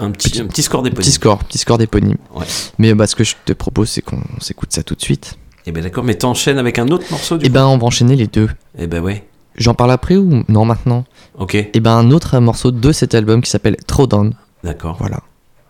Un, 0.01 0.07
un 0.07 0.11
petit, 0.11 0.41
un 0.41 0.47
petit 0.47 0.63
score 0.63 0.83
d'éponyme. 0.83 1.03
Petit 1.03 1.13
score, 1.13 1.39
petit 1.45 1.59
score 1.59 1.77
d'éponyme. 1.79 2.17
Ouais. 2.35 2.47
Mais 2.79 2.95
bah, 2.95 3.07
ce 3.07 3.15
que 3.15 3.23
je 3.25 3.35
te 3.45 3.53
propose, 3.53 3.91
c'est 3.91 4.01
qu'on 4.03 4.23
s'écoute 4.41 4.73
ça 4.73 4.83
tout 4.83 4.95
de 4.95 5.03
suite. 5.03 5.37
Eh 5.67 5.73
ben 5.73 5.83
d'accord, 5.83 6.03
mais 6.05 6.15
t'enchaînes 6.15 6.59
avec 6.59 6.79
un 6.79 6.89
autre 6.89 7.05
morceau 7.11 7.37
du 7.39 7.45
Et 7.45 7.49
coup 7.49 7.55
ben, 7.55 7.67
on 7.67 7.79
va 7.79 7.85
enchaîner 7.85 8.17
les 8.17 8.27
deux. 8.27 8.49
Eh 8.79 8.87
ben 8.87 9.03
ouais. 9.03 9.25
J'en 9.57 9.75
parle 9.75 9.93
après 9.93 10.17
ou 10.17 10.43
non 10.49 10.65
maintenant? 10.65 11.05
Ok. 11.39 11.55
Et 11.55 11.81
ben, 11.81 11.93
un 11.93 12.11
autre 12.11 12.39
morceau 12.39 12.71
de 12.71 12.93
cet 12.93 13.15
album 13.15 13.41
qui 13.41 13.51
s'appelle 13.51 13.77
Throwdown. 13.87 14.35
D'accord. 14.63 14.97
Voilà. 14.99 15.21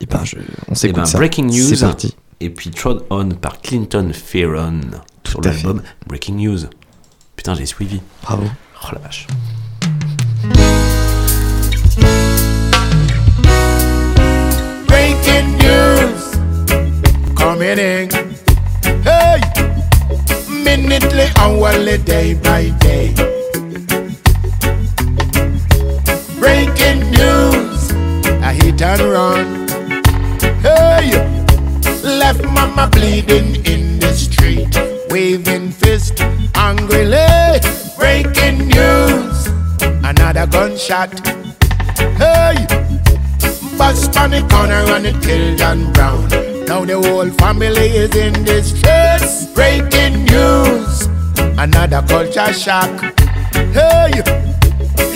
Et 0.01 0.06
ben, 0.06 0.20
je, 0.24 0.36
on 0.69 0.73
Eh 0.73 0.74
s'écoute 0.74 0.97
ben, 0.97 1.05
ça. 1.06 1.19
Breaking 1.19 1.44
News. 1.44 1.74
C'est 1.74 1.81
parti. 1.85 2.15
Et 2.40 2.51
puis 2.51 2.70
Trod 2.70 3.05
On 3.11 3.28
par 3.31 3.61
Clinton 3.61 4.11
Fearon 4.12 4.81
sur 5.24 5.40
l'album 5.40 5.82
Breaking 6.06 6.35
News. 6.35 6.59
Putain, 7.36 7.55
j'ai 7.55 7.66
suivi. 7.66 8.01
Bravo. 8.23 8.44
Oh 8.82 8.89
la 8.93 8.98
vache. 9.01 9.27
Breaking 14.86 15.59
news 15.59 16.15
coming 17.35 17.78
in. 17.78 18.09
Hey, 19.05 19.40
minutely, 20.65 21.27
hourly, 21.39 21.98
day 21.98 22.35
by 22.35 22.70
day. 22.81 23.15
Breaking 26.44 27.00
news, 27.10 27.90
a 28.42 28.52
hit 28.52 28.82
and 28.82 29.00
run. 29.00 29.66
Hey, 30.60 31.08
left 32.02 32.44
mama 32.44 32.86
bleeding 32.92 33.64
in 33.64 33.98
the 33.98 34.12
street, 34.12 34.68
waving 35.08 35.70
fist 35.70 36.20
angrily. 36.54 37.60
Breaking 37.96 38.68
news, 38.68 39.46
another 40.04 40.46
gunshot. 40.46 41.18
Hey. 42.20 42.66
Bust 43.78 44.14
on 44.18 44.32
the 44.32 44.46
corner 44.50 44.84
and 44.94 45.06
it 45.06 45.22
killed 45.22 45.56
John 45.56 45.90
Brown. 45.94 46.28
Now 46.66 46.84
the 46.84 47.00
whole 47.00 47.30
family 47.40 47.88
is 48.02 48.14
in 48.14 48.44
distress. 48.44 49.46
Breaking 49.54 50.26
news, 50.26 51.06
another 51.58 52.02
culture 52.06 52.52
shock. 52.52 53.00
Hey, 53.72 54.22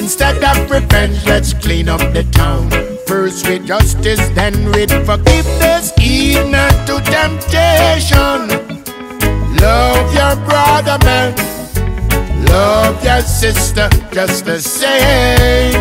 instead 0.08 0.42
of 0.42 0.70
revenge, 0.70 1.22
let's 1.26 1.52
clean 1.52 1.86
up 1.86 2.00
the 2.14 2.24
town. 2.32 2.70
First 3.06 3.46
with 3.46 3.66
justice, 3.66 4.26
then 4.30 4.54
with 4.72 4.90
forgiveness. 5.04 5.92
Heed 5.98 6.48
not 6.50 6.72
to 6.86 6.96
temptation. 7.04 8.48
Love 9.60 10.08
your 10.14 10.34
brother, 10.48 10.96
man. 11.04 11.36
Love 12.46 13.04
your 13.04 13.20
sister, 13.20 13.90
just 14.10 14.46
the 14.46 14.58
same. 14.58 15.76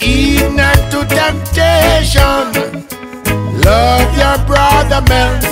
Heed 0.00 0.48
not 0.56 0.80
to 0.92 1.04
temptation. 1.12 2.46
Love 3.68 4.10
your 4.16 4.38
brother, 4.46 5.02
man. 5.10 5.42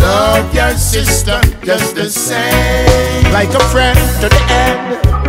Love 0.00 0.52
your 0.52 0.72
sister, 0.72 1.40
just 1.62 1.94
the 1.94 2.10
same. 2.10 3.32
Like 3.32 3.54
a 3.54 3.62
friend 3.70 3.96
to 4.20 4.28
the 4.28 4.42
end. 4.50 5.21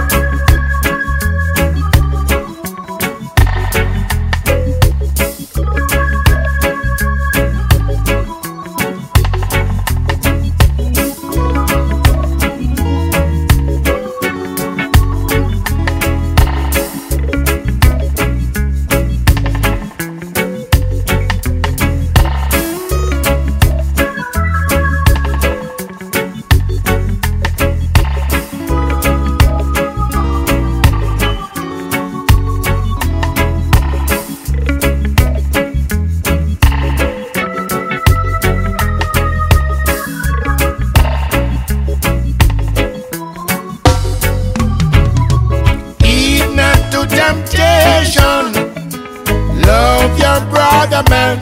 Your 50.92 51.04
brother, 51.04 51.10
man. 51.10 51.40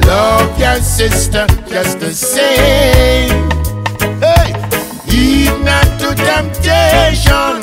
Love 0.00 0.58
your 0.58 0.80
sister, 0.80 1.46
just 1.68 2.00
the 2.00 2.12
same. 2.12 3.50
Hey, 4.20 4.52
heed 5.06 5.52
not 5.64 5.86
to 6.00 6.14
temptation. 6.14 7.60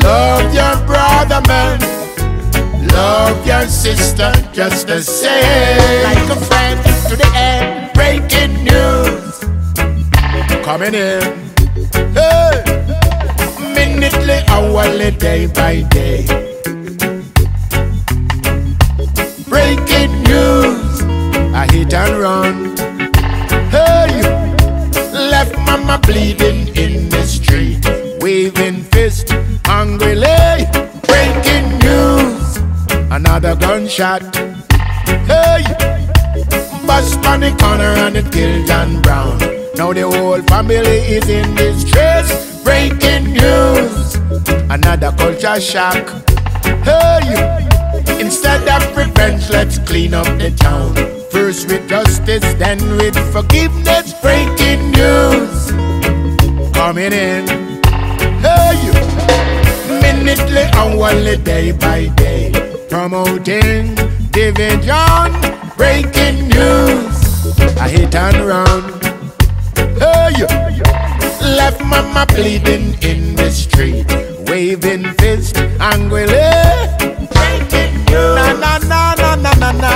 Love 0.00 0.52
your 0.54 0.76
brother, 0.86 1.40
man. 1.48 1.80
Love 2.88 3.46
your 3.46 3.66
sister, 3.66 4.32
just 4.52 4.86
the 4.86 5.02
same. 5.02 6.04
Like 6.04 6.30
a 6.30 6.40
friend 6.44 6.80
to 7.08 7.16
the 7.16 7.30
end. 7.34 7.92
Breaking 7.94 8.64
news 8.64 9.40
coming 10.64 10.94
in. 10.94 11.22
Hey 12.12 12.74
minutely, 13.74 14.40
hourly, 14.48 15.10
day 15.12 15.46
by 15.46 15.82
day. 15.82 16.53
Breaking 19.64 20.22
news, 20.24 21.00
a 21.54 21.64
hit 21.72 21.94
and 21.94 22.20
run. 22.20 22.76
Hey, 23.70 24.20
left 25.10 25.56
mama 25.56 25.98
bleeding 26.04 26.68
in 26.76 27.08
the 27.08 27.22
street, 27.22 27.82
waving 28.20 28.82
fist 28.92 29.32
angrily. 29.66 30.66
Breaking 31.08 31.78
news, 31.78 32.58
another 33.10 33.56
gunshot. 33.56 34.36
Hey, 35.30 35.64
bust 36.86 37.24
on 37.24 37.40
the 37.40 37.56
corner 37.58 37.94
and 38.04 38.16
it 38.18 38.30
killed 38.30 38.66
John 38.66 39.00
Brown. 39.00 39.38
Now 39.76 39.94
the 39.94 40.02
whole 40.02 40.42
family 40.42 40.98
is 41.16 41.26
in 41.26 41.54
distress. 41.54 42.62
Breaking 42.62 43.32
news, 43.32 44.16
another 44.68 45.10
culture 45.12 45.58
shock. 45.58 46.06
Hey, 46.84 47.64
instead 48.20 48.66
of 48.68 48.96
revenge, 48.96 49.48
let's 49.50 49.78
clean 49.78 50.14
up 50.14 50.26
the 50.38 50.50
town. 50.56 50.94
First 51.30 51.68
with 51.68 51.88
justice, 51.88 52.44
then 52.54 52.78
with 52.96 53.16
forgiveness. 53.32 54.14
Breaking 54.20 54.90
news, 54.92 55.70
coming 56.72 57.12
in. 57.12 57.46
Hey, 58.44 58.72
you. 58.84 58.92
minutely, 60.00 60.64
hourly, 60.74 61.36
day 61.38 61.72
by 61.72 62.06
day, 62.16 62.52
promoting 62.88 63.94
division. 64.30 65.28
Breaking 65.76 66.48
news, 66.48 67.16
I 67.78 67.88
hit 67.88 68.14
and 68.14 68.36
run. 68.46 68.82
Hey, 69.98 70.30
you. 70.38 70.46
left 71.56 71.80
mama 71.84 72.26
bleeding 72.28 72.94
in 73.02 73.34
the 73.36 73.50
street, 73.50 74.06
waving 74.48 75.04
fist 75.14 75.56
angrily. 75.80 77.03
Na 78.10 78.52
na 78.52 78.78
na 78.90 79.14
na 79.14 79.34
na 79.36 79.52
na 79.62 79.70
na. 79.82 79.92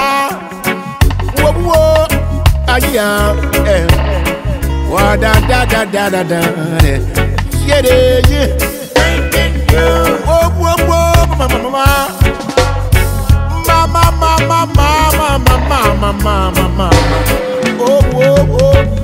Whoa 1.40 1.52
whoa, 1.52 2.06
ah 2.68 2.78
yeah, 2.92 3.36
eh. 3.66 3.86
Wah 4.90 5.16
da 5.16 5.32
da 5.48 5.64
da 5.64 5.84
da 5.84 6.08
da 6.10 6.22
da. 6.22 6.40
eh. 6.84 6.98
Yeah 7.66 7.82
yeah 7.84 8.20
yeah. 8.30 8.48
Whoa 10.26 10.48
whoa 10.58 10.74
whoa, 10.88 11.36
mama 11.38 11.58
mama. 11.64 11.86
Mama 13.68 14.04
mama 14.20 14.58
mama 14.78 15.18
mama 15.18 15.58
mama 15.68 16.12
mama 16.12 16.50
mama. 16.56 16.88
Oh 17.80 18.00
whoa 18.12 18.97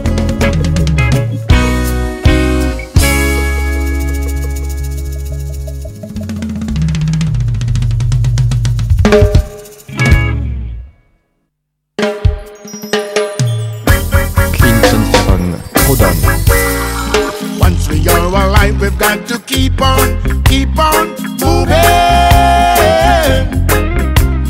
got 19.05 19.29
to 19.29 19.39
keep 19.41 19.81
on, 19.83 20.43
keep 20.45 20.79
on 20.79 21.09
moving. 21.43 21.75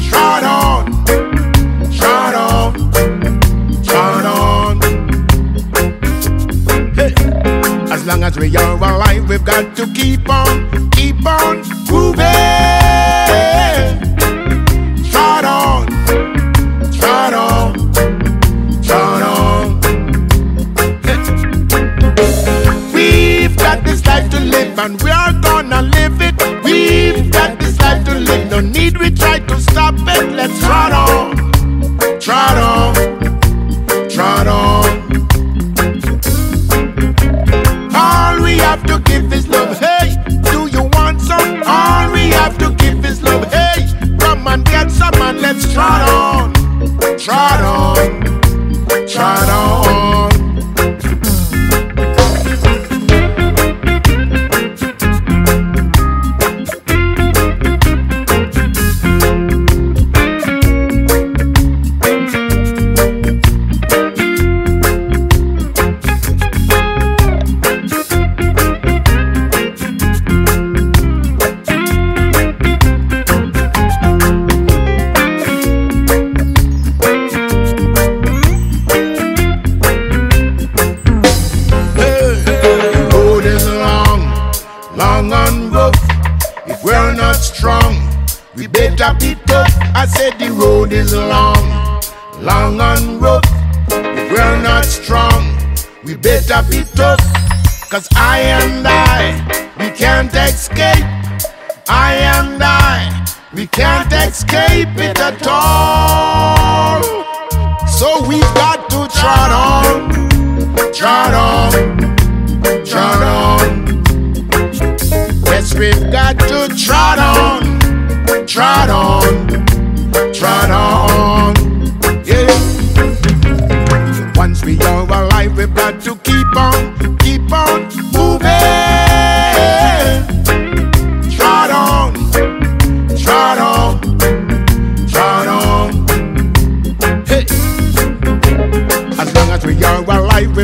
Trot 0.06 0.44
on, 0.44 0.84
trot 1.98 2.34
on, 2.34 2.72
trot 3.82 4.24
on. 4.24 4.80
Hey. 6.94 7.12
As 7.90 8.06
long 8.06 8.22
as 8.22 8.38
we 8.38 8.56
are 8.56 8.76
alive, 8.76 9.28
we've 9.28 9.44
got 9.44 9.74
to 9.76 9.86
keep 9.92 10.28
on, 10.28 10.90
keep 10.90 11.26
on 11.26 11.73
need 28.84 28.98
we 28.98 29.08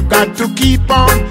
we've 0.01 0.09
got 0.09 0.37
to 0.37 0.49
keep 0.55 0.91
on, 0.91 1.30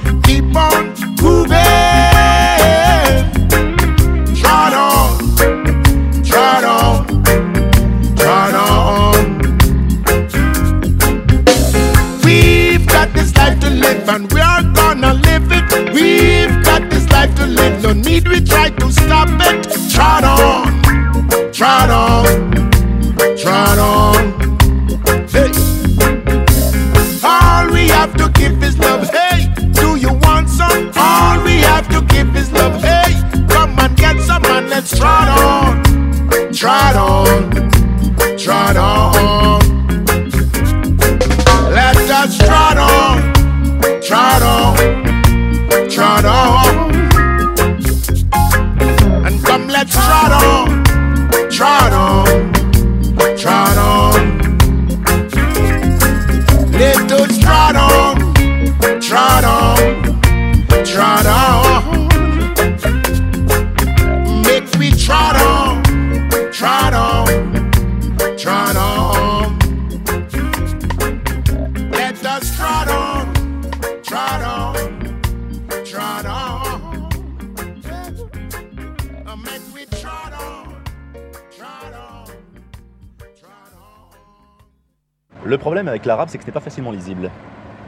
avec 86.00 86.06
l'arabe, 86.06 86.30
c'est 86.32 86.38
que 86.38 86.44
c'était 86.44 86.54
pas 86.54 86.62
facilement 86.62 86.92
lisible. 86.92 87.30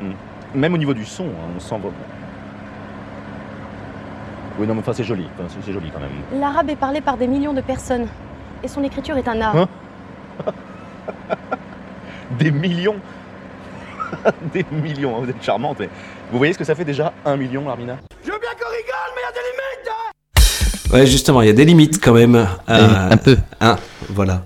Hmm. 0.01 0.11
Même 0.53 0.73
au 0.73 0.77
niveau 0.77 0.93
du 0.93 1.05
son, 1.05 1.23
hein, 1.27 1.51
on 1.55 1.59
sent 1.61 1.75
vraiment. 1.77 1.93
Oui, 4.59 4.67
non, 4.67 4.73
mais 4.73 4.81
enfin, 4.81 4.91
c'est 4.91 5.05
joli. 5.05 5.25
Enfin, 5.33 5.47
c'est- 5.47 5.65
c'est 5.65 5.71
joli 5.71 5.89
quand 5.91 6.01
même. 6.01 6.09
L'arabe 6.41 6.69
est 6.69 6.75
parlé 6.75 6.99
par 6.99 7.15
des 7.15 7.27
millions 7.27 7.53
de 7.53 7.61
personnes. 7.61 8.07
Et 8.63 8.67
son 8.67 8.83
écriture 8.83 9.17
est 9.17 9.27
un 9.29 9.39
art. 9.41 9.55
Hein 9.55 9.67
Des 12.37 12.51
millions 12.51 12.97
Des 14.53 14.65
millions, 14.71 15.15
hein, 15.15 15.21
vous 15.23 15.29
êtes 15.29 15.41
charmante. 15.41 15.77
mais 15.79 15.89
Vous 16.31 16.37
voyez 16.37 16.51
ce 16.53 16.57
que 16.59 16.65
ça 16.65 16.75
fait 16.75 16.83
déjà 16.85 17.13
Un 17.25 17.37
million, 17.37 17.65
Larmina 17.65 17.97
Je 18.25 18.31
veux 18.31 18.39
bien 18.39 18.49
qu'on 18.59 18.69
rigole, 18.69 19.11
mais 19.15 19.21
il 19.21 19.25
y 19.25 19.29
a 19.29 19.31
des 19.31 19.47
limites 19.47 19.89
hein 19.89 20.93
Ouais, 20.97 21.05
justement, 21.05 21.41
il 21.41 21.47
y 21.47 21.49
a 21.49 21.53
des 21.53 21.63
limites 21.65 22.03
quand 22.03 22.13
même. 22.13 22.35
Euh, 22.35 23.09
un 23.11 23.17
peu. 23.17 23.37
Hein, 23.61 23.77
voilà. 24.09 24.41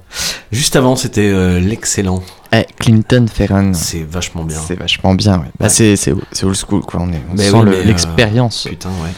Juste 0.56 0.76
avant, 0.76 0.95
c'était 0.95 1.30
euh, 1.30 1.60
l'excellent. 1.60 2.23
Eh, 2.53 2.64
Clinton 2.80 3.26
Ferran. 3.32 3.73
C'est 3.73 4.03
vachement 4.03 4.44
bien. 4.45 4.57
C'est 4.65 4.76
vachement 4.80 5.14
bien, 5.14 5.40
ouais. 5.40 5.48
Bah, 5.60 5.68
c'est, 5.69 5.95
c'est, 5.98 6.14
c'est 6.32 6.45
old 6.45 6.56
school, 6.56 6.82
quoi. 6.82 7.02
On, 7.02 7.11
est, 7.11 7.22
on 7.32 7.36
Mais 7.36 7.49
sent 7.49 7.57
oui, 7.57 7.65
le- 7.65 7.72
mais, 7.72 7.77
euh, 7.77 7.84
l'expérience. 7.84 8.65
putain, 8.69 8.90
ouais. 9.03 9.10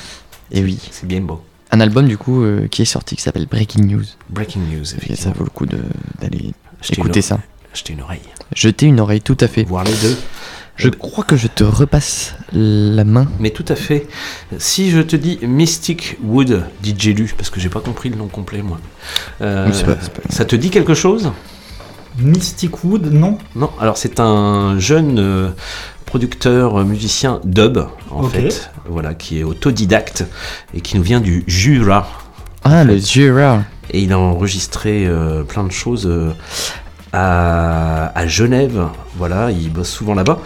Et 0.51 0.63
oui. 0.63 0.79
C'est 0.91 1.05
bien 1.07 1.21
beau. 1.21 1.41
Un 1.71 1.79
album, 1.79 2.07
du 2.07 2.17
coup, 2.17 2.43
euh, 2.43 2.67
qui 2.67 2.81
est 2.81 2.85
sorti, 2.85 3.15
qui 3.15 3.21
s'appelle 3.21 3.45
Breaking 3.45 3.83
News. 3.83 4.03
Breaking 4.29 4.61
News, 4.61 4.81
Et 4.81 4.85
ça 4.85 4.95
effectivement. 4.97 5.33
vaut 5.37 5.43
le 5.43 5.49
coup 5.51 5.65
de, 5.65 5.79
d'aller 6.21 6.53
écouter 6.89 7.19
une- 7.19 7.21
ça. 7.23 7.39
Jeter 7.73 7.93
une 7.93 8.01
oreille. 8.01 8.21
Jeter 8.55 8.85
une 8.87 8.99
oreille, 8.99 9.21
tout 9.21 9.37
à 9.41 9.47
fait. 9.47 9.63
Voir 9.63 9.83
les 9.83 9.93
deux. 9.93 10.17
Je 10.77 10.89
crois 10.89 11.23
que 11.23 11.35
je 11.35 11.47
te 11.47 11.63
repasse 11.63 12.35
la 12.53 13.03
main. 13.03 13.27
Mais 13.39 13.49
tout 13.49 13.65
à 13.67 13.75
fait. 13.75 14.07
Si 14.59 14.91
je 14.91 14.99
te 15.01 15.15
dis 15.15 15.39
Mystic 15.41 16.17
Wood, 16.23 16.63
DJ 16.83 17.07
Lu, 17.07 17.33
parce 17.35 17.49
que 17.49 17.59
j'ai 17.59 17.69
pas 17.69 17.79
compris 17.79 18.09
le 18.09 18.15
nom 18.15 18.27
complet, 18.27 18.61
moi. 18.61 18.77
Euh, 19.41 19.67
Oui, 19.71 19.83
pas- 19.83 19.97
Ça 20.29 20.45
te 20.45 20.55
dit 20.55 20.69
quelque 20.69 20.93
chose? 20.93 21.31
Mystic 22.19 22.83
Wood, 22.83 23.11
non 23.11 23.37
Non, 23.55 23.69
alors 23.79 23.97
c'est 23.97 24.19
un 24.19 24.77
jeune 24.79 25.19
euh, 25.19 25.49
producteur, 26.05 26.77
euh, 26.79 26.83
musicien 26.83 27.41
dub, 27.43 27.79
en 28.11 28.23
fait, 28.23 28.69
voilà, 28.87 29.13
qui 29.13 29.39
est 29.39 29.43
autodidacte 29.43 30.25
et 30.73 30.81
qui 30.81 30.97
nous 30.97 31.03
vient 31.03 31.19
du 31.21 31.43
Jura. 31.47 32.07
Ah, 32.63 32.83
le 32.83 32.97
Jura. 32.97 33.63
Et 33.91 34.01
il 34.01 34.11
a 34.13 34.19
enregistré 34.19 35.05
euh, 35.07 35.43
plein 35.43 35.63
de 35.63 35.71
choses 35.71 36.05
euh, 36.07 36.31
à, 37.17 38.27
Genève, 38.27 38.87
voilà, 39.15 39.51
il 39.51 39.71
bosse 39.71 39.89
souvent 39.89 40.13
là-bas. 40.13 40.39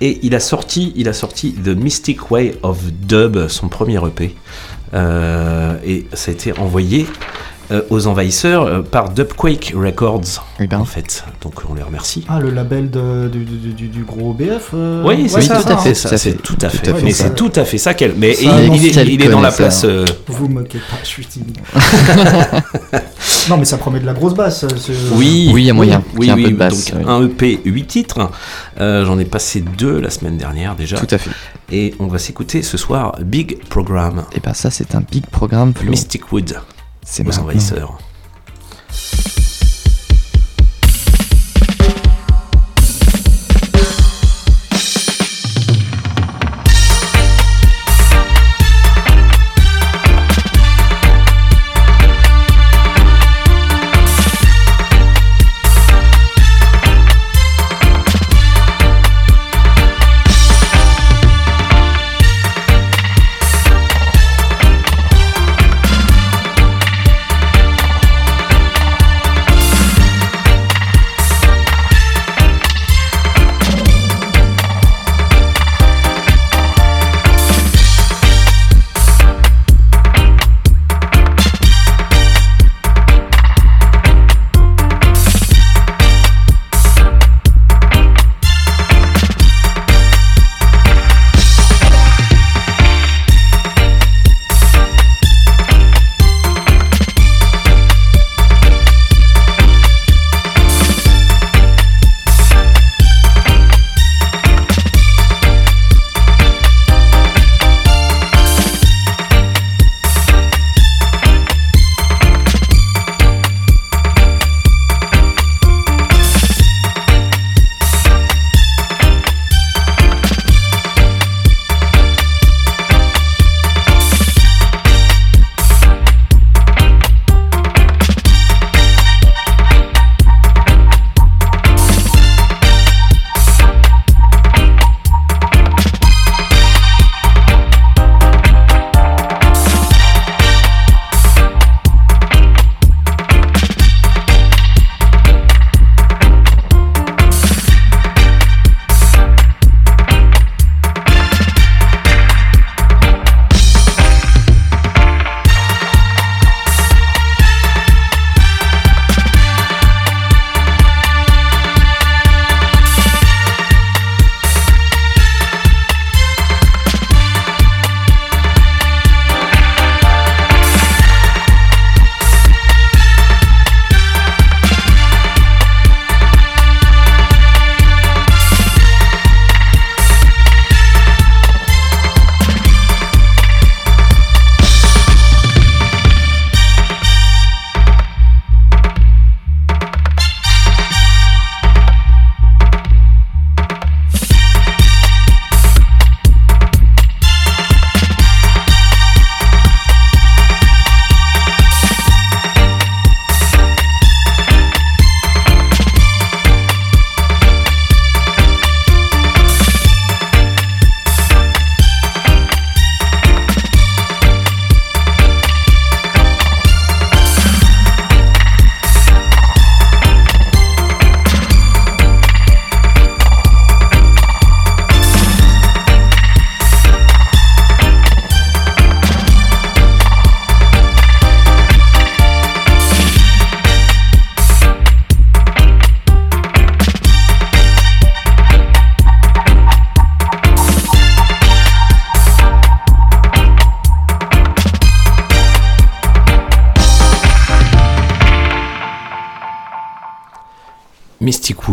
Et 0.00 0.18
il 0.22 0.34
a 0.34 0.40
sorti, 0.40 0.92
il 0.96 1.08
a 1.08 1.12
sorti 1.12 1.52
The 1.52 1.68
Mystic 1.68 2.30
Way 2.30 2.56
of 2.62 2.78
Dub, 2.92 3.48
son 3.48 3.68
premier 3.68 3.98
EP. 4.06 4.34
Euh, 4.94 5.78
et 5.84 6.06
ça 6.12 6.30
a 6.30 6.34
été 6.34 6.56
envoyé 6.58 7.06
euh, 7.70 7.82
aux 7.90 8.06
envahisseurs 8.06 8.62
euh, 8.64 8.82
par 8.82 9.10
Dubquake 9.10 9.72
Records, 9.76 10.44
en 10.72 10.84
fait. 10.84 11.24
Donc 11.42 11.54
on 11.68 11.74
les 11.74 11.82
remercie. 11.82 12.24
Ah, 12.28 12.38
le 12.40 12.50
label 12.50 12.90
de- 12.90 13.28
du, 13.28 13.44
du- 13.44 13.72
du- 13.72 13.88
du 13.88 14.04
gros 14.04 14.32
BF 14.32 14.70
euh, 14.74 15.02
Oui, 15.04 15.28
c'est 15.28 15.36
ouais, 15.36 15.42
ça, 15.42 15.62
hein. 15.68 15.78
c'est 15.82 15.94
ça, 15.94 16.16
c'est 16.16 16.34
tout 16.42 16.56
à 16.62 16.68
fait. 16.68 16.92
Mais 17.02 17.12
c'est 17.12 17.34
tout 17.34 17.52
à 17.56 17.64
fait 17.64 17.78
ça 17.78 17.94
qu'elle. 17.94 18.14
Mais 18.16 18.34
Ça, 18.34 18.42
il, 18.62 18.86
est, 18.86 18.90
quel 18.90 19.08
il 19.08 19.22
est 19.24 19.28
dans 19.28 19.40
la 19.40 19.50
place. 19.52 19.82
euh, 19.84 20.04
Vous 20.28 20.48
moquez 20.48 20.78
pas, 20.78 20.96
je 21.02 21.08
suis 21.08 21.26
timide. 21.26 21.58
non, 23.48 23.56
mais 23.56 23.64
ça 23.64 23.78
promet 23.78 24.00
de 24.00 24.06
la 24.06 24.12
grosse 24.14 24.34
basse. 24.34 24.66
ce- 24.76 24.92
Oui, 25.14 25.50
Oui, 25.52 25.62
il 25.62 25.66
y 25.66 25.70
a 25.70 25.74
moyen. 25.74 26.02
Oui, 26.16 26.30
a 26.30 26.32
un 26.34 26.36
oui, 26.36 26.44
peu 26.44 26.50
de 26.50 26.56
basse, 26.56 26.90
donc 26.92 27.00
oui. 27.00 27.04
un 27.10 27.24
EP 27.24 27.60
8 27.64 27.86
titres. 27.86 28.30
Euh, 28.80 29.04
J'en 29.04 29.18
ai 29.18 29.24
passé 29.24 29.60
deux 29.76 30.00
la 30.00 30.10
semaine 30.10 30.36
dernière 30.36 30.74
déjà. 30.76 30.96
Tout 30.98 31.14
à 31.14 31.18
fait. 31.18 31.30
Et 31.70 31.94
on 31.98 32.06
va 32.06 32.18
s'écouter 32.18 32.62
ce 32.62 32.76
soir 32.76 33.16
Big 33.22 33.58
Program. 33.68 34.24
Et 34.34 34.40
ben 34.40 34.54
ça, 34.54 34.70
c'est 34.70 34.94
un 34.94 35.00
big 35.10 35.26
programme. 35.26 35.72
Mystic 35.88 36.32
Wood. 36.32 36.56
C'est 37.06 37.22
aux 37.22 37.26
maintenant. 37.26 37.44
envahisseurs. 37.44 37.98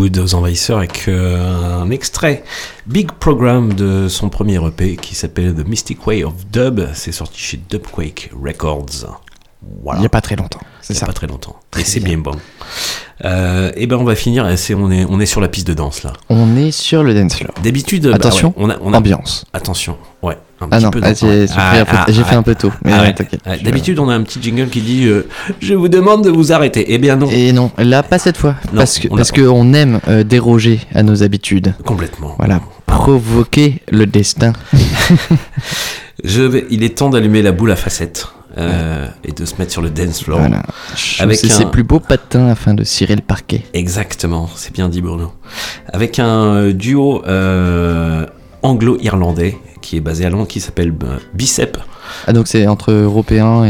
Mystic 0.03 0.17
Wood 0.17 0.17
aux 0.19 0.35
envahisseurs 0.35 0.77
avec 0.80 1.05
euh, 1.07 1.81
un 1.81 1.89
extrait 1.89 2.43
Big 2.88 3.11
Program 3.11 3.73
de 3.73 4.07
son 4.09 4.30
premier 4.30 4.59
EP 4.65 4.97
qui 4.97 5.15
s'appelle 5.15 5.53
The 5.55 5.65
Mystic 5.67 6.05
Way 6.05 6.23
of 6.23 6.34
Dub. 6.51 6.81
C'est 6.93 7.11
sorti 7.11 7.39
chez 7.39 7.59
Dubquake 7.69 8.31
Records. 8.41 9.19
Voilà. 9.81 9.99
Il 9.99 10.01
n'y 10.01 10.05
a 10.05 10.09
pas 10.09 10.19
très 10.21 10.35
longtemps. 10.35 10.59
C'est 10.81 10.93
ça. 10.93 11.05
pas 11.05 11.13
très 11.13 11.27
longtemps. 11.27 11.55
Très 11.71 11.81
et 11.81 11.85
c'est 11.85 11.99
bien. 12.01 12.17
bon. 12.17 12.31
Euh, 13.23 13.71
et 13.75 13.88
ben 13.88 13.95
on 13.97 14.03
va 14.03 14.15
finir. 14.15 14.43
on, 14.45 14.91
est, 14.91 15.05
on 15.05 15.19
est 15.21 15.25
sur 15.25 15.39
la 15.39 15.47
piste 15.47 15.67
de 15.67 15.73
danse 15.73 16.03
là. 16.03 16.11
On 16.30 16.57
est 16.57 16.71
sur 16.71 17.03
le 17.03 17.13
dance 17.13 17.35
floor. 17.35 17.53
D'habitude, 17.63 18.07
bah 18.07 18.15
Attention, 18.15 18.49
ouais, 18.49 18.53
on 18.57 18.69
a, 18.69 18.77
on 18.81 18.93
a- 18.93 18.97
ambiance. 18.97 19.45
Attention, 19.53 19.97
Ah 20.73 20.77
petit 20.77 20.85
non, 20.85 20.91
peu 20.91 20.99
ah, 21.03 21.13
j'ai- 21.13 21.47
j'ai 21.47 21.47
fait 21.47 21.79
un 21.79 21.85
peu- 21.85 22.11
j'ai 22.13 22.23
fait 22.23 22.35
un 22.35 22.43
peu 22.43 22.55
tôt, 22.55 22.71
ah 22.85 23.01
ouais, 23.03 23.15
D'habitude, 23.63 23.99
on 23.99 24.09
a 24.09 24.13
un 24.15 24.21
petit 24.23 24.41
jingle 24.41 24.67
qui 24.69 24.81
dit 24.81 25.05
euh, 25.05 25.27
Je 25.59 25.73
vous 25.73 25.87
demande 25.87 26.23
de 26.23 26.29
vous 26.29 26.51
arrêter. 26.51 26.85
Eh 26.89 26.97
bien 26.97 27.15
non. 27.15 27.29
Et 27.31 27.51
non, 27.53 27.71
là 27.77 28.03
pas 28.03 28.19
cette 28.19 28.37
fois, 28.37 28.55
Non, 28.73 28.79
parce 28.79 28.99
que 28.99 29.07
on 29.09 29.15
l'a 29.15 29.17
parce 29.21 29.31
qu'on 29.31 29.73
aime 29.73 29.99
euh, 30.07 30.23
déroger 30.23 30.79
à 30.95 31.03
nos 31.03 31.23
habitudes. 31.23 31.73
Complètement. 31.85 32.35
Voilà, 32.37 32.61
provoquer 32.85 33.81
le 33.91 34.05
destin. 34.05 34.53
Je 36.23 36.41
vais, 36.41 36.65
il 36.69 36.83
est 36.83 36.97
temps 36.97 37.09
d'allumer 37.09 37.41
la 37.41 37.51
boule 37.51 37.71
à 37.71 37.75
facettes 37.75 38.27
euh, 38.57 39.07
et 39.25 39.31
de 39.31 39.45
se 39.45 39.55
mettre 39.57 39.71
sur 39.71 39.81
le 39.81 39.89
dance 39.89 40.23
floor. 40.23 40.39
Voilà. 40.39 40.61
Avec 41.19 41.43
un- 41.43 41.49
ses 41.49 41.65
plus 41.65 41.83
beaux 41.83 41.99
patins 41.99 42.47
afin 42.49 42.73
de 42.73 42.83
cirer 42.83 43.15
le 43.15 43.21
parquet. 43.21 43.63
Exactement, 43.73 44.49
c'est 44.55 44.71
bien 44.73 44.89
dit 44.89 45.01
Bruno. 45.01 45.33
Avec 45.91 46.19
un 46.19 46.69
duo 46.69 47.23
euh, 47.25 48.25
anglo-irlandais 48.61 49.57
qui 49.94 49.98
est 49.98 50.02
basé 50.02 50.26
à 50.26 50.30
Londres 50.32 50.48
qui 50.48 50.60
s'appelle 50.60 50.91
euh, 51.03 51.18
Bicep 51.36 51.78
Ah 52.26 52.34
donc 52.34 52.48
c'est 52.48 52.65
entre 52.65 52.91
européens 52.91 53.64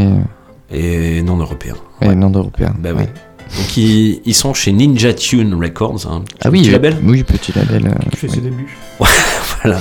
et, 0.71 1.17
et 1.17 1.21
non 1.21 1.35
européen. 1.35 1.75
et 2.01 2.15
non 2.15 2.29
européens. 2.29 2.73
Bah 2.79 2.91
oui. 2.95 3.03
Donc 3.57 3.75
ils, 3.77 4.21
ils 4.23 4.33
sont 4.33 4.53
chez 4.53 4.71
Ninja 4.71 5.13
Tune 5.13 5.53
Records. 5.53 6.07
hein. 6.09 6.23
Ah 6.41 6.49
oui, 6.49 6.61
Petit 6.61 6.69
euh, 6.69 6.71
label. 6.71 6.97
Oui, 7.03 7.23
petit 7.23 7.51
label. 7.53 7.87
euh, 7.87 8.09
Qui 8.11 8.17
fait 8.17 8.27
ses 8.29 8.39
débuts. 8.39 8.77
voilà. 9.61 9.79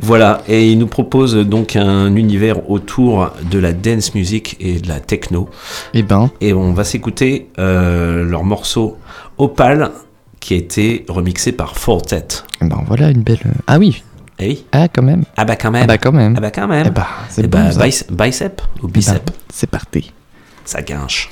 Voilà, 0.00 0.42
et 0.48 0.70
ils 0.72 0.78
nous 0.78 0.88
proposent 0.88 1.36
donc 1.36 1.76
un 1.76 2.16
univers 2.16 2.68
autour 2.70 3.30
de 3.48 3.58
la 3.60 3.72
dance 3.72 4.14
music 4.16 4.56
et 4.58 4.80
de 4.80 4.88
la 4.88 4.98
techno. 4.98 5.48
Et 5.94 6.02
ben. 6.02 6.28
Et 6.40 6.52
on 6.52 6.72
va 6.72 6.82
s'écouter 6.82 7.50
euh, 7.60 8.24
leur 8.24 8.42
morceau 8.42 8.96
Opal 9.38 9.92
qui 10.40 10.54
a 10.54 10.56
été 10.56 11.04
remixé 11.08 11.52
par 11.52 11.76
Fortet. 11.76 12.26
eh 12.60 12.64
ben 12.66 12.82
voilà 12.88 13.10
une 13.10 13.22
belle. 13.22 13.38
Ah 13.68 13.78
oui. 13.78 14.02
Eh 14.42 14.48
oui. 14.48 14.66
Ah 14.72 14.88
quand 14.88 15.02
même. 15.02 15.22
Ah 15.36 15.44
bah 15.44 15.54
quand 15.54 15.70
même. 15.70 15.84
Ah 15.84 15.86
bah 15.86 15.98
quand 15.98 16.12
même. 16.12 16.34
Ah 16.36 16.40
bah 16.40 16.50
quand 16.50 16.66
même. 16.66 16.86
Eh 16.88 16.90
bah, 16.90 17.06
c'est 17.28 17.44
Eh 17.44 17.46
bon, 17.46 17.58
bah, 17.76 17.86
bicep 18.10 18.60
ou 18.82 18.88
Eh 18.88 18.90
bicep 18.90 19.30
c'est 19.52 19.70
parti. 19.70 20.12
Ça 20.64 20.82
guinche. 20.82 21.30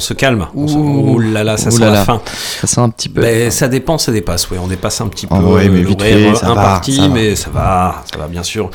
On 0.00 0.02
se 0.02 0.14
calme. 0.14 0.46
On 0.54 0.66
se- 0.66 0.74
Ouh. 0.76 1.10
Ouh 1.16 1.18
là 1.18 1.44
là, 1.44 1.58
ça 1.58 1.68
là 1.78 1.90
la 1.90 2.04
fin. 2.06 2.22
Ça 2.62 2.66
sent 2.66 2.80
un 2.80 2.88
petit 2.88 3.10
peu. 3.10 3.20
Ben, 3.20 3.50
ça 3.50 3.68
dépend, 3.68 3.98
ça 3.98 4.12
dépasse. 4.12 4.50
Oui, 4.50 4.56
on 4.62 4.66
dépasse 4.66 4.98
un 5.02 5.08
petit 5.08 5.26
peu. 5.26 5.34
Ah 5.36 5.42
ouais, 5.42 5.68
mais 5.68 5.80
euh, 5.80 5.86
vite 5.88 6.00
fait, 6.02 6.34
ça 6.34 6.46
un 6.48 6.54
va, 6.54 6.62
parti, 6.62 6.96
ça 6.96 7.02
va. 7.02 7.08
mais 7.08 7.36
ça 7.36 7.50
va, 7.50 8.02
ça 8.10 8.18
va 8.18 8.26
bien 8.28 8.42
sûr. 8.42 8.70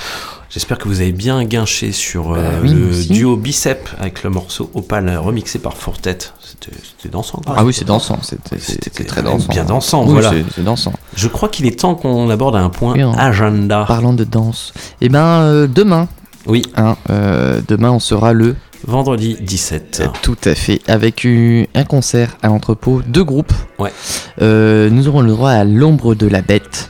J'espère 0.51 0.77
que 0.77 0.87
vous 0.87 1.01
avez 1.01 1.11
bien 1.11 1.43
guinché 1.43 1.91
sur 1.91 2.33
euh, 2.33 2.35
Bah 2.35 2.49
oui, 2.61 2.69
le 2.73 2.89
aussi. 2.91 3.07
duo 3.09 3.35
Bicep 3.35 3.89
avec 3.99 4.21
le 4.23 4.29
morceau 4.29 4.69
Opal 4.75 5.17
remixé 5.17 5.57
par 5.59 5.75
Fortet. 5.75 6.17
C'était 6.41 7.09
dansant. 7.09 7.41
quoi. 7.43 7.55
Ah 7.57 7.65
oui, 7.65 7.73
c'est 7.73 7.85
dansant, 7.85 8.19
c'était 8.21 9.03
très 9.03 9.23
dansant. 9.23 9.47
Bien 9.49 9.65
dansant, 9.65 10.05
Oui, 10.05 10.13
voilà. 10.13 10.31
c'est- 10.55 10.61
dansant. 10.63 10.93
Je 11.15 11.27
crois 11.27 11.49
qu'il 11.49 11.65
est 11.65 11.79
temps 11.79 11.95
qu'on 11.95 12.29
aborde 12.29 12.55
un 12.55 12.69
point 12.69 12.93
Oui, 12.93 13.01
hein. 13.01 13.13
agenda. 13.17 13.83
Parlant 13.87 14.13
de 14.13 14.23
danse, 14.23 14.73
et 15.01 15.09
ben 15.09 15.25
euh, 15.25 15.67
demain. 15.67 16.07
Oui. 16.47 16.61
Hein, 16.77 16.95
demain, 17.67 17.89
on 17.89 17.99
sera 17.99 18.31
le 18.31 18.55
Vendredi 18.87 19.35
17. 19.41 20.01
Euh, 20.03 20.07
Tout 20.21 20.37
à 20.45 20.53
fait, 20.55 20.79
avec 20.87 21.25
un 21.25 21.83
concert 21.85 22.37
à 22.41 22.47
l'entrepôt, 22.47 23.01
deux 23.07 23.23
groupes. 23.23 23.53
Ouais. 23.79 23.91
Euh, 24.41 24.89
nous 24.89 25.07
aurons 25.07 25.21
le 25.21 25.31
droit 25.31 25.51
à 25.51 25.63
l'ombre 25.63 26.15
de 26.15 26.27
la 26.27 26.41
bête. 26.41 26.89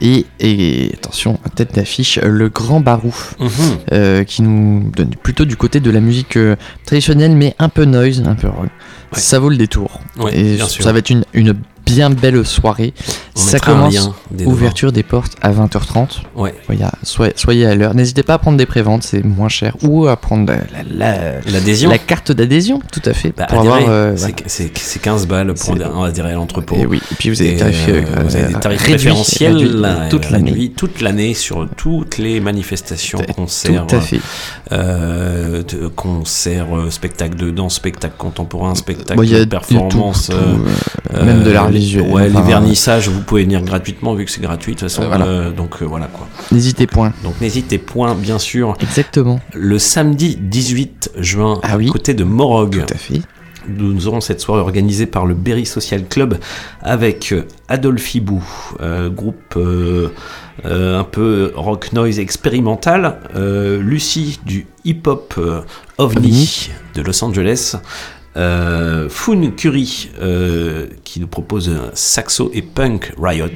Et, 0.00 0.26
et 0.40 0.90
attention, 0.94 1.38
tête 1.54 1.74
d'affiche, 1.76 2.18
le 2.22 2.48
Grand 2.48 2.80
Barou, 2.80 3.14
Mhm. 3.38 3.48
euh, 3.92 4.24
qui 4.24 4.42
nous 4.42 4.90
donne 4.94 5.10
plutôt 5.14 5.44
du 5.44 5.56
côté 5.56 5.78
de 5.80 5.90
la 5.90 6.00
musique 6.00 6.36
euh, 6.36 6.56
traditionnelle, 6.84 7.36
mais 7.36 7.54
un 7.58 7.68
peu 7.68 7.84
noise, 7.84 8.22
un 8.26 8.34
peu 8.34 8.48
rock. 8.48 8.68
Ça 9.12 9.38
vaut 9.38 9.48
le 9.50 9.56
détour. 9.56 10.00
Ouais, 10.18 10.36
et 10.36 10.56
bien 10.56 10.66
sûr. 10.68 10.82
ça 10.84 10.92
va 10.92 10.98
être 10.98 11.10
une, 11.10 11.24
une 11.32 11.54
bien 11.86 12.10
belle 12.10 12.44
soirée. 12.44 12.92
Ça 13.50 13.56
un 13.56 13.60
commence 13.60 13.94
lien 13.94 14.14
ouverture 14.46 14.92
des 14.92 15.02
portes 15.02 15.32
à 15.42 15.52
20h30. 15.52 16.22
Ouais. 16.36 16.54
Soyez, 17.02 17.32
soyez 17.36 17.66
à 17.66 17.74
l'heure. 17.74 17.94
N'hésitez 17.94 18.22
pas 18.22 18.34
à 18.34 18.38
prendre 18.38 18.56
des 18.56 18.66
préventes, 18.66 19.02
c'est 19.02 19.22
moins 19.24 19.48
cher. 19.48 19.76
Ou 19.82 20.06
à 20.06 20.16
prendre 20.16 20.52
la, 20.52 20.82
la- 20.90 21.40
L'adhésion. 21.50 21.90
la 21.90 21.98
carte 21.98 22.32
d'adhésion, 22.32 22.80
tout 22.92 23.02
à 23.04 23.12
fait. 23.12 23.32
Bah, 23.36 23.46
pour 23.48 23.60
adhérer, 23.60 23.76
avoir, 23.82 23.90
euh, 23.90 24.12
c'est- 24.16 24.22
voilà. 24.22 24.36
c'est 24.46 24.78
c'est 24.78 25.00
15 25.02 25.26
balles 25.26 25.54
pour 25.54 26.04
adhérer 26.04 26.30
à 26.30 26.34
l'entrepôt. 26.34 26.76
Et 26.76 26.86
oui, 26.86 27.00
et 27.10 27.14
puis 27.16 27.30
vous 27.30 27.40
avez 27.40 27.52
des 27.52 27.56
tarifs, 27.58 27.86
euh, 27.88 28.02
euh, 28.16 28.22
vous 28.24 28.36
avez 28.36 28.48
des 28.48 28.54
euh, 28.54 28.58
tarifs 28.58 28.80
réduits, 28.80 28.94
préférentiels 28.94 29.56
réduits, 29.56 29.80
là, 29.80 30.06
toute 30.10 30.30
l'année. 30.30 30.50
réduits 30.50 30.70
toute 30.72 31.00
l'année 31.00 31.34
sur 31.34 31.68
toutes 31.76 32.18
les 32.18 32.40
manifestations, 32.40 33.18
concerts, 33.34 33.86
tout 33.86 33.96
à 33.96 34.00
fait. 34.00 34.20
euh, 34.72 35.62
de- 35.62 35.88
concerts, 35.88 36.66
spectacles 36.90 37.36
de 37.36 37.50
danse, 37.50 37.74
spectacles 37.74 38.16
contemporains, 38.18 38.74
spectacles 38.74 39.16
Bon, 39.20 39.22
a 39.34 39.38
de 39.40 39.44
performance, 39.44 40.26
tout, 40.30 40.36
même 41.24 41.42
de 41.42 41.50
l'art 41.50 41.68
visuel, 41.68 42.06
Ouais, 42.10 42.28
enfin, 42.30 42.40
les 42.40 42.46
vernissages, 42.46 43.08
vous 43.08 43.20
pouvez 43.22 43.42
venir 43.44 43.62
gratuitement 43.62 44.14
vu 44.14 44.24
que 44.24 44.30
c'est 44.30 44.40
gratuit 44.42 44.74
de 44.74 44.80
toute 44.80 44.88
façon. 44.88 45.02
Euh, 45.02 45.06
voilà. 45.08 45.26
euh, 45.26 45.50
donc 45.50 45.82
euh, 45.82 45.84
voilà 45.84 46.06
quoi. 46.06 46.28
N'hésitez 46.52 46.86
point. 46.86 47.12
Donc 47.24 47.40
n'hésitez 47.40 47.78
point, 47.78 48.14
bien 48.14 48.38
sûr. 48.38 48.76
Exactement. 48.80 49.40
Le 49.54 49.78
samedi 49.78 50.36
18 50.40 51.12
juin, 51.18 51.58
Ah 51.62 51.74
à 51.74 51.84
côté 51.90 52.14
de 52.14 52.24
Morog. 52.24 52.84
Tout 52.86 52.94
à 52.94 52.98
fait. 52.98 53.20
Nous 53.68 54.08
aurons 54.08 54.20
cette 54.20 54.40
soirée 54.40 54.60
organisée 54.60 55.06
par 55.06 55.24
le 55.24 55.34
Berry 55.34 55.66
Social 55.66 56.04
Club 56.08 56.38
avec 56.82 57.30
euh, 57.32 57.46
Adolphe 57.68 58.14
Hibou, 58.16 58.42
euh, 58.80 59.08
groupe 59.08 59.54
euh, 59.56 60.08
euh, 60.64 60.98
un 60.98 61.04
peu 61.04 61.52
rock 61.54 61.92
noise 61.92 62.18
expérimental, 62.18 63.20
euh, 63.36 63.80
Lucie 63.80 64.40
du 64.44 64.66
hip-hop 64.84 65.34
euh, 65.38 65.60
OVNI 65.98 66.18
OVNI. 66.18 66.70
de 66.96 67.02
Los 67.02 67.22
Angeles, 67.24 67.76
euh, 68.36 69.08
Foon 69.08 69.50
Curry 69.56 70.10
euh, 70.20 70.86
qui 71.04 71.20
nous 71.20 71.26
propose 71.26 71.68
un 71.68 71.90
saxo 71.94 72.50
et 72.54 72.62
punk 72.62 73.12
Riot. 73.20 73.46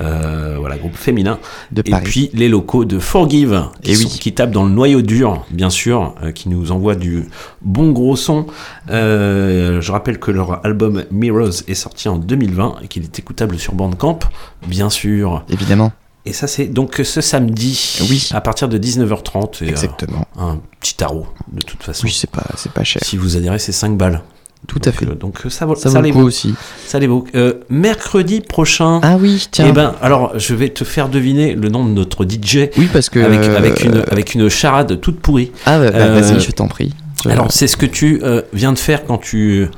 Euh, 0.00 0.56
voilà, 0.58 0.76
groupe 0.76 0.96
féminin. 0.96 1.38
De 1.70 1.82
et 1.84 1.90
Paris. 1.90 2.02
puis 2.04 2.30
les 2.34 2.48
locaux 2.48 2.84
de 2.84 2.98
Forgive, 2.98 3.62
qui, 3.82 3.92
Et 3.92 3.94
sont- 3.94 4.08
oui. 4.08 4.18
qui 4.20 4.32
tapent 4.32 4.50
dans 4.50 4.64
le 4.64 4.70
noyau 4.72 5.02
dur, 5.02 5.46
bien 5.52 5.70
sûr, 5.70 6.16
euh, 6.24 6.32
qui 6.32 6.48
nous 6.48 6.72
envoie 6.72 6.96
du 6.96 7.26
bon 7.62 7.92
gros 7.92 8.16
son. 8.16 8.46
Euh, 8.90 9.80
je 9.80 9.92
rappelle 9.92 10.18
que 10.18 10.32
leur 10.32 10.66
album 10.66 11.04
Mirrors 11.12 11.62
est 11.68 11.74
sorti 11.74 12.08
en 12.08 12.16
2020 12.18 12.76
et 12.82 12.88
qu'il 12.88 13.04
est 13.04 13.18
écoutable 13.20 13.56
sur 13.58 13.74
Bandcamp, 13.74 14.18
bien 14.66 14.90
sûr. 14.90 15.44
Évidemment. 15.48 15.92
Et 16.26 16.32
ça, 16.32 16.46
c'est 16.46 16.66
donc 16.66 17.00
ce 17.04 17.20
samedi, 17.20 17.98
Oui. 18.08 18.30
à 18.32 18.40
partir 18.40 18.68
de 18.68 18.78
19h30. 18.78 19.62
et, 19.62 19.66
euh, 19.66 19.68
Exactement. 19.68 20.26
un 20.38 20.58
petit 20.80 20.94
tarot, 20.96 21.26
de 21.52 21.60
toute 21.62 21.82
façon. 21.82 22.06
Oui, 22.06 22.16
c'est 22.18 22.30
pas, 22.30 22.44
c'est 22.56 22.72
pas 22.72 22.82
cher. 22.84 23.02
Si 23.04 23.16
vous 23.18 23.36
adhérez, 23.36 23.58
c'est 23.58 23.72
5 23.72 23.96
balles. 23.96 24.22
Tout 24.66 24.80
à 24.86 24.92
fait. 24.92 25.04
euh, 25.06 25.14
donc 25.14 25.44
euh, 25.44 25.50
ça 25.50 25.66
vaut, 25.66 25.74
Ça 25.74 25.90
vaut 25.90 26.00
les 26.00 26.08
le 26.08 26.14
coup 26.14 26.22
aussi. 26.22 26.54
Ça 26.86 26.98
les 26.98 27.06
vaut. 27.06 27.26
Euh, 27.34 27.52
mercredi 27.68 28.40
prochain. 28.40 29.00
Ah 29.02 29.18
oui, 29.20 29.46
tiens. 29.50 29.66
Eh 29.68 29.72
ben, 29.72 29.94
alors, 30.00 30.38
je 30.38 30.54
vais 30.54 30.70
te 30.70 30.84
faire 30.84 31.10
deviner 31.10 31.54
le 31.54 31.68
nom 31.68 31.84
de 31.84 31.90
notre 31.90 32.24
DJ. 32.24 32.70
Oui, 32.78 32.88
parce 32.90 33.10
que. 33.10 33.18
Avec, 33.18 33.40
avec, 33.44 33.84
une, 33.84 33.96
euh, 33.98 34.04
avec 34.10 34.34
une 34.34 34.48
charade 34.48 34.98
toute 35.02 35.20
pourrie. 35.20 35.52
Ah, 35.66 35.78
bah, 35.78 35.90
bah, 35.90 35.98
Euh, 35.98 36.20
vas-y, 36.20 36.40
je 36.40 36.50
t'en 36.50 36.68
prie. 36.68 36.94
Je- 37.22 37.28
Alors, 37.28 37.52
c'est 37.52 37.66
ce 37.66 37.76
que 37.76 37.84
tu 37.84 38.20
euh, 38.22 38.40
viens 38.54 38.72
de 38.72 38.78
faire 38.78 39.04
quand 39.04 39.18
tu, 39.18 39.68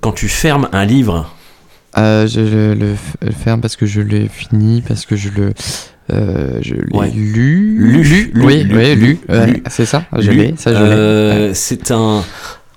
quand 0.00 0.10
tu 0.12 0.28
fermes 0.28 0.68
un 0.72 0.84
livre. 0.84 1.30
Euh, 1.96 2.26
je 2.26 2.40
le 2.72 2.96
ferme 3.44 3.60
parce 3.60 3.76
que 3.76 3.86
je 3.86 4.00
l'ai 4.00 4.26
fini, 4.26 4.82
parce 4.82 5.06
que 5.06 5.14
je 5.14 5.28
le. 5.28 5.52
Euh, 6.12 6.58
je 6.62 6.74
l'ai 6.74 6.96
Ouais. 6.96 7.10
lu. 7.10 7.76
Lu, 7.78 8.02
lu, 8.02 8.32
oui, 8.36 8.62
lu, 8.64 8.76
oui, 8.76 8.94
lu, 8.94 8.96
lu. 8.96 9.18
Lu. 9.46 9.62
c'est 9.70 9.86
ça, 9.86 10.04
je 10.18 10.30
Lu. 10.30 10.36
l'ai. 10.36 10.54
Ça, 10.56 10.72
je 10.74 10.78
l'ai. 10.82 10.90
Euh, 10.90 11.48
Ouais. 11.48 11.54
C'est 11.54 11.90
un. 11.90 12.22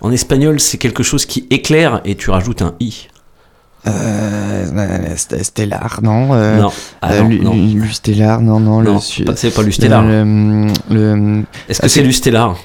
En 0.01 0.11
espagnol, 0.11 0.59
c'est 0.59 0.77
quelque 0.77 1.03
chose 1.03 1.25
qui 1.25 1.47
éclaire 1.49 2.01
et 2.05 2.15
tu 2.15 2.30
rajoutes 2.30 2.61
un 2.61 2.75
i. 2.80 3.07
Euh, 3.88 4.65
euh, 4.75 5.15
St- 5.15 5.43
Stellar, 5.43 5.99
non 6.01 6.33
euh, 6.33 6.59
Non. 6.59 6.72
Ah 7.01 7.19
non, 7.22 7.30
Lu- 7.30 7.39
non. 7.39 7.53
Lu- 7.53 7.81
Lu 7.81 7.91
Stellar, 7.91 8.41
non, 8.41 8.59
non. 8.59 8.99
C'est 8.99 9.53
pas 9.53 9.61
Lu 9.64 9.72
Stellar. 9.72 10.01
Le, 10.03 10.67
le- 10.89 11.43
Est-ce 11.69 11.81
que 11.81 11.85
ah, 11.85 11.89
c'est 11.89 12.01
du 12.01 12.11
stellar? 12.14 12.57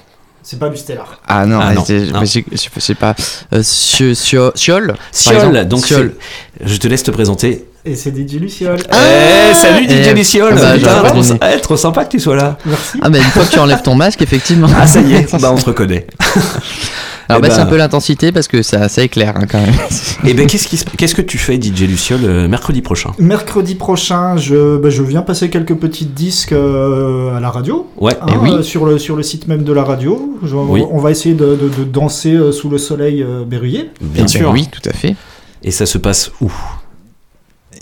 C'est 0.43 0.59
pas 0.59 0.71
du 0.71 0.77
stellar. 0.79 1.21
Ah 1.29 1.45
non, 1.45 1.61
Ah 1.61 1.75
non, 1.75 1.85
c'est- 1.85 2.11
non. 2.11 2.21
je 2.25 2.81
sais 2.81 2.95
pas. 2.95 3.15
Euh, 3.53 3.61
Sio- 3.63 4.15
Sio- 4.15 4.53
Siol 4.55 4.95
Siol, 5.13 5.69
donc 5.69 5.85
Siol. 5.85 6.15
c'est- 6.59 6.67
je 6.67 6.77
te 6.79 6.89
laisse 6.89 7.03
te 7.03 7.11
présenter. 7.11 7.67
Et 7.85 7.95
c'est 7.95 8.11
DJ 8.15 8.35
Luciole. 8.35 8.77
Eh, 8.93 9.55
salut 9.55 9.87
DJ 9.89 10.09
eh, 10.09 10.15
Luciole 10.15 10.55
bah, 10.55 10.75
Putain, 10.75 10.91
j'aurais 10.97 11.09
trop, 11.09 11.19
deviné. 11.21 11.39
eh, 11.57 11.61
trop 11.63 11.77
sympa 11.79 12.05
que 12.05 12.11
tu 12.11 12.21
sois 12.21 12.37
là 12.37 12.59
Merci. 12.67 12.99
Ah, 13.01 13.09
bah 13.09 13.17
une 13.17 13.25
fois 13.25 13.45
que 13.45 13.51
tu 13.51 13.59
enlèves 13.59 13.81
ton 13.81 13.95
masque, 13.95 14.21
effectivement. 14.21 14.67
Ah 14.77 14.87
ça 14.87 15.01
y 15.01 15.15
est, 15.15 15.35
bah 15.41 15.51
on 15.51 15.57
se 15.57 15.65
reconnaît 15.65 16.07
Alors, 16.21 17.39
Eh 17.39 17.41
bah, 17.41 17.41
ben- 17.41 17.51
c'est 17.55 17.61
un 17.61 17.67
peu 17.67 17.79
l'intensité 17.79 18.33
parce 18.33 18.49
que 18.49 18.61
ça, 18.63 18.91
ça 18.91 19.03
éclaire 19.03 19.33
hein, 19.37 19.47
quand 19.51 19.61
même. 19.63 19.73
Et 20.27 20.35
ben 20.35 20.47
qu'est-ce 20.47 20.69
qui 20.69 20.77
se- 20.77 20.85
qu'est-ce 20.85 21.15
que 21.15 21.23
tu 21.23 21.39
fais 21.39 21.59
DJ 21.59 21.85
Luciole 21.89 22.21
euh, 22.25 22.49
mercredi 22.49 22.83
prochain? 22.83 23.13
Mercredi 23.19 23.77
prochain, 23.77 24.37
je, 24.37 24.77
bah, 24.77 24.91
je 24.91 25.03
viens 25.03 25.23
passer 25.23 25.49
quelques 25.49 25.75
petits 25.77 26.05
disques 26.05 26.53
euh, 26.53 27.35
à 27.35 27.41
la 27.41 27.49
radio. 27.49 27.89
Ouais. 27.97 28.13
Hein, 28.21 28.27
Eh 28.35 28.37
oui. 28.37 28.51
euh, 28.59 28.63
sur, 28.63 28.85
le, 28.85 28.99
sur 28.99 29.17
le 29.17 29.23
site 29.23 29.49
même 29.49 29.63
de 29.65 29.73
la 29.73 29.85
radio. 29.85 30.39
Je- 30.45 30.55
Oui. 30.55 30.83
On 30.91 30.99
va 30.99 31.13
essayer 31.13 31.35
de, 31.35 31.57
de- 31.57 31.71
de 31.79 31.85
danser 31.85 32.35
euh, 32.35 32.53
sous 32.53 32.69
le 32.69 32.77
soleil 32.77 33.23
euh, 33.23 33.43
berruyer. 33.47 33.91
Bien 34.03 34.11
Eh 34.17 34.21
ben 34.25 34.29
sûr. 34.29 34.51
oui, 34.51 34.69
tout 34.71 34.87
à 34.87 34.93
fait. 34.93 35.15
Et 35.63 35.71
ça 35.71 35.87
se 35.87 35.97
passe 35.97 36.31
où? 36.43 36.53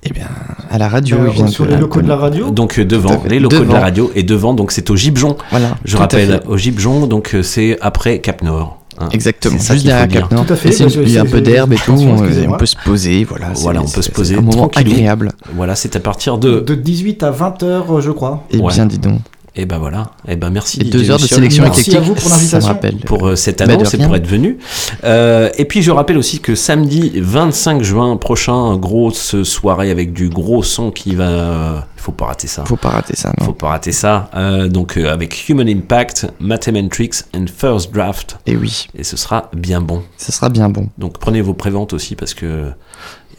Eh 0.04 0.10
bien, 0.12 0.26
à 0.70 0.78
la 0.78 0.88
radio, 0.88 1.16
Euh, 1.16 1.28
il 1.28 1.34
vient 1.34 1.46
sur 1.48 1.64
de 1.64 1.70
les 1.70 1.74
la- 1.74 1.80
locaux 1.80 2.00
de 2.02 2.08
la 2.08 2.16
radio. 2.16 2.50
Donc 2.50 2.78
devant 2.78 3.22
les 3.28 3.40
locaux 3.40 3.64
de 3.64 3.72
la 3.72 3.80
radio 3.80 4.10
et 4.14 4.22
devant 4.22 4.54
donc 4.54 4.70
c'est 4.72 4.88
au 4.90 4.96
Gibjon. 4.96 5.36
Voilà. 5.50 5.76
Je 5.84 5.96
rappelle 5.96 6.40
au 6.46 6.56
Gibjon 6.56 7.06
donc 7.06 7.34
euh, 7.34 7.42
c'est 7.42 7.76
après 7.80 8.20
Cap 8.20 8.42
Nord. 8.42 8.78
hein. 9.00 9.08
Exactement, 9.12 9.58
juste 9.58 9.84
derrière. 9.84 10.08
Cap 10.08 10.30
Nord. 10.32 10.46
Tout 10.46 10.52
à 10.52 10.56
fait, 10.56 10.68
Et 10.68 10.72
c'est- 10.72 10.84
bah, 10.84 10.90
je- 10.94 11.00
il 11.02 11.10
y 11.12 11.18
a 11.18 11.22
un 11.22 11.26
peu 11.26 11.40
d'herbe 11.40 11.72
et 11.72 11.76
tout, 11.76 11.92
euh, 11.92 12.46
on 12.48 12.56
peut 12.56 12.66
se 12.66 12.76
poser, 12.84 13.24
voilà. 13.24 13.48
Voilà, 13.54 13.80
on 13.82 13.88
peut 13.88 14.02
se 14.02 14.10
poser 14.10 14.34
c'est 14.34 14.40
un 14.40 14.42
moment 14.42 14.70
agréable. 14.74 15.32
Voilà, 15.54 15.74
c'est 15.74 15.96
à 15.96 16.00
partir 16.00 16.38
de 16.38 16.60
De 16.60 16.74
18 16.76 17.22
à 17.24 17.30
20 17.32 17.62
heures, 17.64 18.00
je 18.00 18.10
crois. 18.12 18.44
Et 18.52 18.58
Ouais. 18.58 18.72
bien, 18.72 18.86
dis 18.86 18.98
donc. 18.98 19.18
Et 19.58 19.66
ben 19.66 19.78
voilà. 19.78 20.12
Et 20.28 20.36
ben 20.36 20.50
merci 20.50 20.80
Et 20.80 20.84
deux 20.84 21.10
heures 21.10 21.18
de 21.18 21.26
sélection 21.26 21.64
Merci 21.64 21.80
à 21.80 21.98
éclectique, 21.98 22.08
vous 22.08 22.14
pour 22.14 22.30
l'invitation. 22.30 22.78
pour 23.04 23.26
euh, 23.26 23.34
cette 23.34 23.60
annonce 23.60 23.92
et 23.92 23.98
pour 23.98 24.14
être 24.14 24.26
venu. 24.28 24.58
Euh, 25.02 25.50
et 25.58 25.64
puis 25.64 25.82
je 25.82 25.90
rappelle 25.90 26.16
aussi 26.16 26.38
que 26.38 26.54
samedi 26.54 27.12
25 27.16 27.82
juin 27.82 28.16
prochain, 28.16 28.76
grosse 28.76 29.42
soirée 29.42 29.90
avec 29.90 30.12
du 30.12 30.28
gros 30.28 30.62
son 30.62 30.92
qui 30.92 31.16
va. 31.16 31.88
Il 31.96 32.00
faut 32.00 32.12
pas 32.12 32.26
rater 32.26 32.46
ça. 32.46 32.64
Faut 32.66 32.76
pas 32.76 32.90
rater 32.90 33.16
ça, 33.16 33.32
non. 33.36 33.46
Faut 33.46 33.52
pas 33.52 33.68
rater 33.70 33.90
ça. 33.90 34.30
Euh, 34.36 34.68
donc 34.68 34.96
euh, 34.96 35.12
avec 35.12 35.48
Human 35.48 35.68
Impact, 35.68 36.28
Mathematrix 36.38 37.10
and 37.34 37.46
First 37.54 37.92
Draft. 37.92 38.38
Et 38.46 38.56
oui, 38.56 38.86
Et 38.96 39.02
ce 39.02 39.16
sera 39.16 39.50
bien 39.56 39.80
bon. 39.80 40.02
ça 40.16 40.30
sera 40.30 40.50
bien 40.50 40.68
bon. 40.68 40.88
Donc 40.98 41.18
prenez 41.18 41.40
vos 41.40 41.54
préventes 41.54 41.92
aussi 41.94 42.14
parce 42.14 42.32
que 42.32 42.70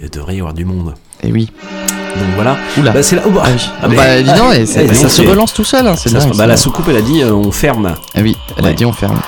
il 0.02 0.10
devrait 0.10 0.36
y 0.36 0.40
avoir 0.40 0.54
du 0.54 0.66
monde. 0.66 0.96
Et 1.24 1.32
oui. 1.32 1.50
Donc 2.18 2.28
voilà. 2.36 2.58
Oula. 2.78 2.92
Bah, 2.92 3.04
c'est 3.04 3.16
là. 3.16 3.24
oh, 3.28 3.30
bah, 3.32 3.44
Ah 3.46 3.50
oui. 3.54 3.62
ah, 3.82 3.88
bah, 3.88 4.22
dis 4.22 4.40
donc, 4.40 4.54
et 4.56 4.66
ça, 4.66 4.82
Eh, 4.84 4.88
ça 4.88 5.02
donc, 5.04 5.12
se 5.12 5.22
c'est- 5.24 5.30
relance 5.30 5.54
tout 5.54 5.64
seul, 5.64 5.88
hein, 5.88 5.96
c'est 5.98 6.10
ça 6.10 6.20
dingue, 6.20 6.36
bah, 6.36 6.48
la 6.48 6.58
soucoupe 6.58 6.86
elle 6.90 6.98
a 6.98 7.02
dit 7.02 7.22
euh, 7.22 7.34
on 7.34 7.52
ferme. 7.52 7.94
Ah 8.16 8.20
oui, 8.22 8.36
elle 8.58 8.66
a 8.66 8.70
Ouais. 8.70 8.74
dit 8.76 8.86
on 8.86 8.94
ferme. 8.94 9.20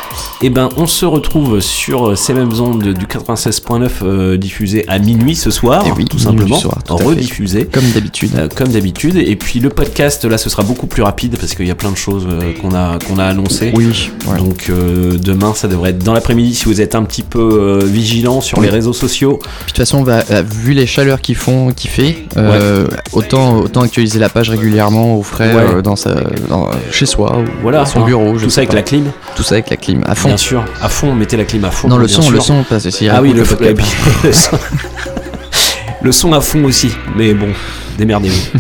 Et 0.43 0.50
ben 0.50 0.69
on 0.77 0.88
se 0.88 1.06
retrouve 1.06 1.60
sur 1.60 2.10
euh, 2.10 2.16
ces 2.16 2.34
mêmes 2.34 2.51
ondes 2.60 2.84
du 2.93 3.06
96.9 3.06 3.90
euh, 4.03 4.38
diffusé 4.38 4.84
à 4.88 4.98
minuit 5.00 5.35
ce 5.35 5.51
soir, 5.51 5.84
Eh 5.85 5.92
oui, 5.92 6.06
tout 6.06 6.18
minuit 6.18 6.24
simplement, 6.32 6.56
du 6.56 6.61
soir, 6.61 6.77
tout 6.85 6.95
à 6.95 6.98
fait. 6.98 7.03
rediffusé. 7.06 7.66
Comme 7.66 7.88
d'habitude. 7.92 8.32
Euh, 8.35 8.48
comme 8.53 8.69
d'habitude. 8.69 9.18
Et 9.18 9.35
puis 9.35 9.60
le 9.60 9.69
podcast, 9.69 10.26
là, 10.26 10.38
ce 10.38 10.50
sera 10.50 10.64
beaucoup 10.64 10.88
plus 10.88 11.03
rapide 11.03 11.38
parce 11.40 11.53
qu'il 11.53 11.68
y 11.68 11.72
a 11.72 11.76
plein 11.76 11.92
de 11.92 11.98
choses 11.98 12.27
euh, 12.30 12.53
qu'on 12.61 12.74
a, 12.74 12.98
qu'on 13.08 13.19
a 13.19 13.26
annoncées. 13.26 13.72
Oui, 13.76 14.10
ouais. 14.27 14.38
Donc 14.38 14.66
euh, 14.69 15.18
demain, 15.18 15.53
ça 15.56 15.68
devrait 15.68 15.92
être 15.92 16.03
dans 16.03 16.14
l'après-midi 16.14 16.56
si 16.56 16.66
vous 16.66 16.82
êtes 16.82 16.95
un 16.95 17.03
petit 17.03 17.24
peu 17.24 17.80
vigilant 17.84 18.42
sur 18.42 18.58
Oui. 18.58 18.66
les 18.66 18.72
réseaux 18.72 18.93
sociaux. 18.93 19.40
Puis 19.42 19.50
de 19.60 19.66
toute 19.68 19.77
façon, 19.77 20.03
euh, 20.08 20.43
vu 20.50 20.74
les 20.74 20.88
chaleurs 20.88 21.22
qu'ils 21.22 21.35
font, 21.35 21.72
qu'il 21.72 21.90
fait, 21.92 22.26
euh, 22.38 22.70
autant, 23.14 23.58
autant 23.58 23.82
actualiser 23.82 24.19
la 24.19 24.30
page 24.30 24.50
régulièrement 24.50 25.16
au 25.17 25.24
frais 25.24 25.53
Ouais. 25.56 25.64
euh, 25.75 25.82
dans 25.82 25.95
sa, 25.95 26.16
dans- 26.50 26.69
chez 26.91 27.06
soi 27.06 27.38
ou 27.40 27.45
Voilà, 27.61 27.82
à 27.82 27.85
son 27.85 28.01
hein. 28.01 28.06
bureau. 28.06 28.38
je 28.38 28.45
Tout 28.45 28.50
ça 28.50 28.61
avec 28.61 28.69
pas. 28.69 28.75
la 28.75 28.82
clim. 28.83 29.06
Tout 29.35 29.43
ça 29.43 29.56
avec 29.56 29.69
la 29.69 29.77
clim 29.77 30.01
à 30.06 30.16
fond. 30.16 30.27
bien 30.30 30.38
sûr, 30.38 30.64
à 30.82 30.90
fond, 30.90 31.14
mettez 31.14 31.38
la 31.38 31.45
clim 31.45 31.64
à 31.66 31.72
fond. 31.72 31.88
Non, 31.88 31.98
le 31.98 32.08
son, 32.08 32.22
sûr. 32.22 32.32
le 32.33 32.40
son, 32.40 32.64
parce 32.69 32.83
que 32.83 32.90
s'il 32.90 33.09
Ah 33.09 33.22
oui, 33.22 33.33
le, 33.33 33.43
le 34.24 34.32
son. 34.32 34.58
le 36.01 36.11
son 36.11 36.33
à 36.33 36.41
fond 36.41 36.64
aussi, 36.64 36.91
mais 37.16 37.33
bon, 37.33 37.50
démerdez-vous. 37.98 38.59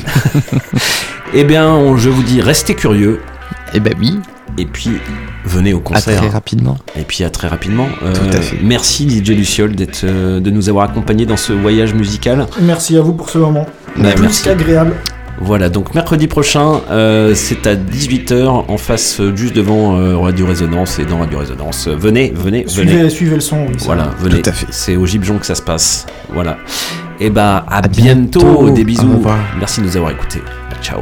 eh 1.33 1.43
bien, 1.43 1.69
on- 1.69 1.97
je 1.97 2.09
vous 2.09 2.23
dis, 2.23 2.41
restez 2.41 2.75
curieux. 2.75 3.19
Eh 3.73 3.79
ben 3.79 3.93
oui. 3.99 4.19
Et 4.57 4.65
puis, 4.65 4.91
venez 5.45 5.71
au 5.73 5.79
concert. 5.79 6.17
très 6.17 6.27
rapidement. 6.27 6.77
Et 6.97 7.03
puis 7.03 7.23
à 7.23 7.29
très 7.29 7.47
rapidement. 7.47 7.87
Euh, 8.03 8.13
Tout 8.13 8.37
à 8.37 8.41
fait. 8.41 8.57
Merci 8.61 9.07
DJ 9.09 9.61
d'être, 9.73 10.01
euh, 10.03 10.41
de 10.41 10.51
nous 10.51 10.67
avoir 10.67 10.89
accompagnés 10.89 11.25
dans 11.25 11.37
ce 11.37 11.53
voyage 11.53 11.93
musical. 11.93 12.45
Merci 12.61 12.97
à 12.97 13.01
vous 13.01 13.13
pour 13.13 13.29
ce 13.29 13.37
moment. 13.37 13.65
Bah, 13.97 14.11
Plus 14.13 14.21
merci. 14.23 14.43
qu'agréable. 14.43 14.93
Voilà, 15.43 15.69
donc 15.69 15.95
mercredi 15.95 16.27
prochain, 16.27 16.81
euh, 16.91 17.33
c'est 17.33 17.65
à 17.65 17.75
18h 17.75 18.45
en 18.67 18.77
face, 18.77 19.19
euh, 19.19 19.35
juste 19.35 19.55
devant 19.55 19.97
euh, 19.97 20.15
Radio 20.17 20.45
Résonance 20.45 20.99
et 20.99 21.05
dans 21.05 21.17
Radio 21.17 21.39
Résonance. 21.39 21.87
Euh, 21.87 21.95
Venez, 21.95 22.31
venez, 22.35 22.63
venez. 22.63 22.67
Suivez, 22.67 23.09
suivez 23.09 23.35
le 23.35 23.41
son. 23.41 23.65
oui, 23.67 23.75
Voilà, 23.79 24.03
va. 24.03 24.15
venez. 24.19 24.41
Tout 24.43 24.49
à 24.51 24.53
fait. 24.53 24.67
C'est 24.69 24.95
au 24.97 25.05
Gibjon 25.07 25.39
que 25.39 25.45
ça 25.47 25.55
se 25.55 25.63
passe. 25.63 26.05
Voilà. 26.31 26.57
Et 27.19 27.31
bah, 27.31 27.65
à, 27.67 27.77
À 27.77 27.87
bientôt. 27.87 28.39
bientôt. 28.39 28.69
Des 28.69 28.83
bisous. 28.83 29.23
Merci 29.57 29.81
de 29.81 29.87
nous 29.87 29.97
avoir 29.97 30.11
écoutés. 30.11 30.41
Ciao. 30.83 31.01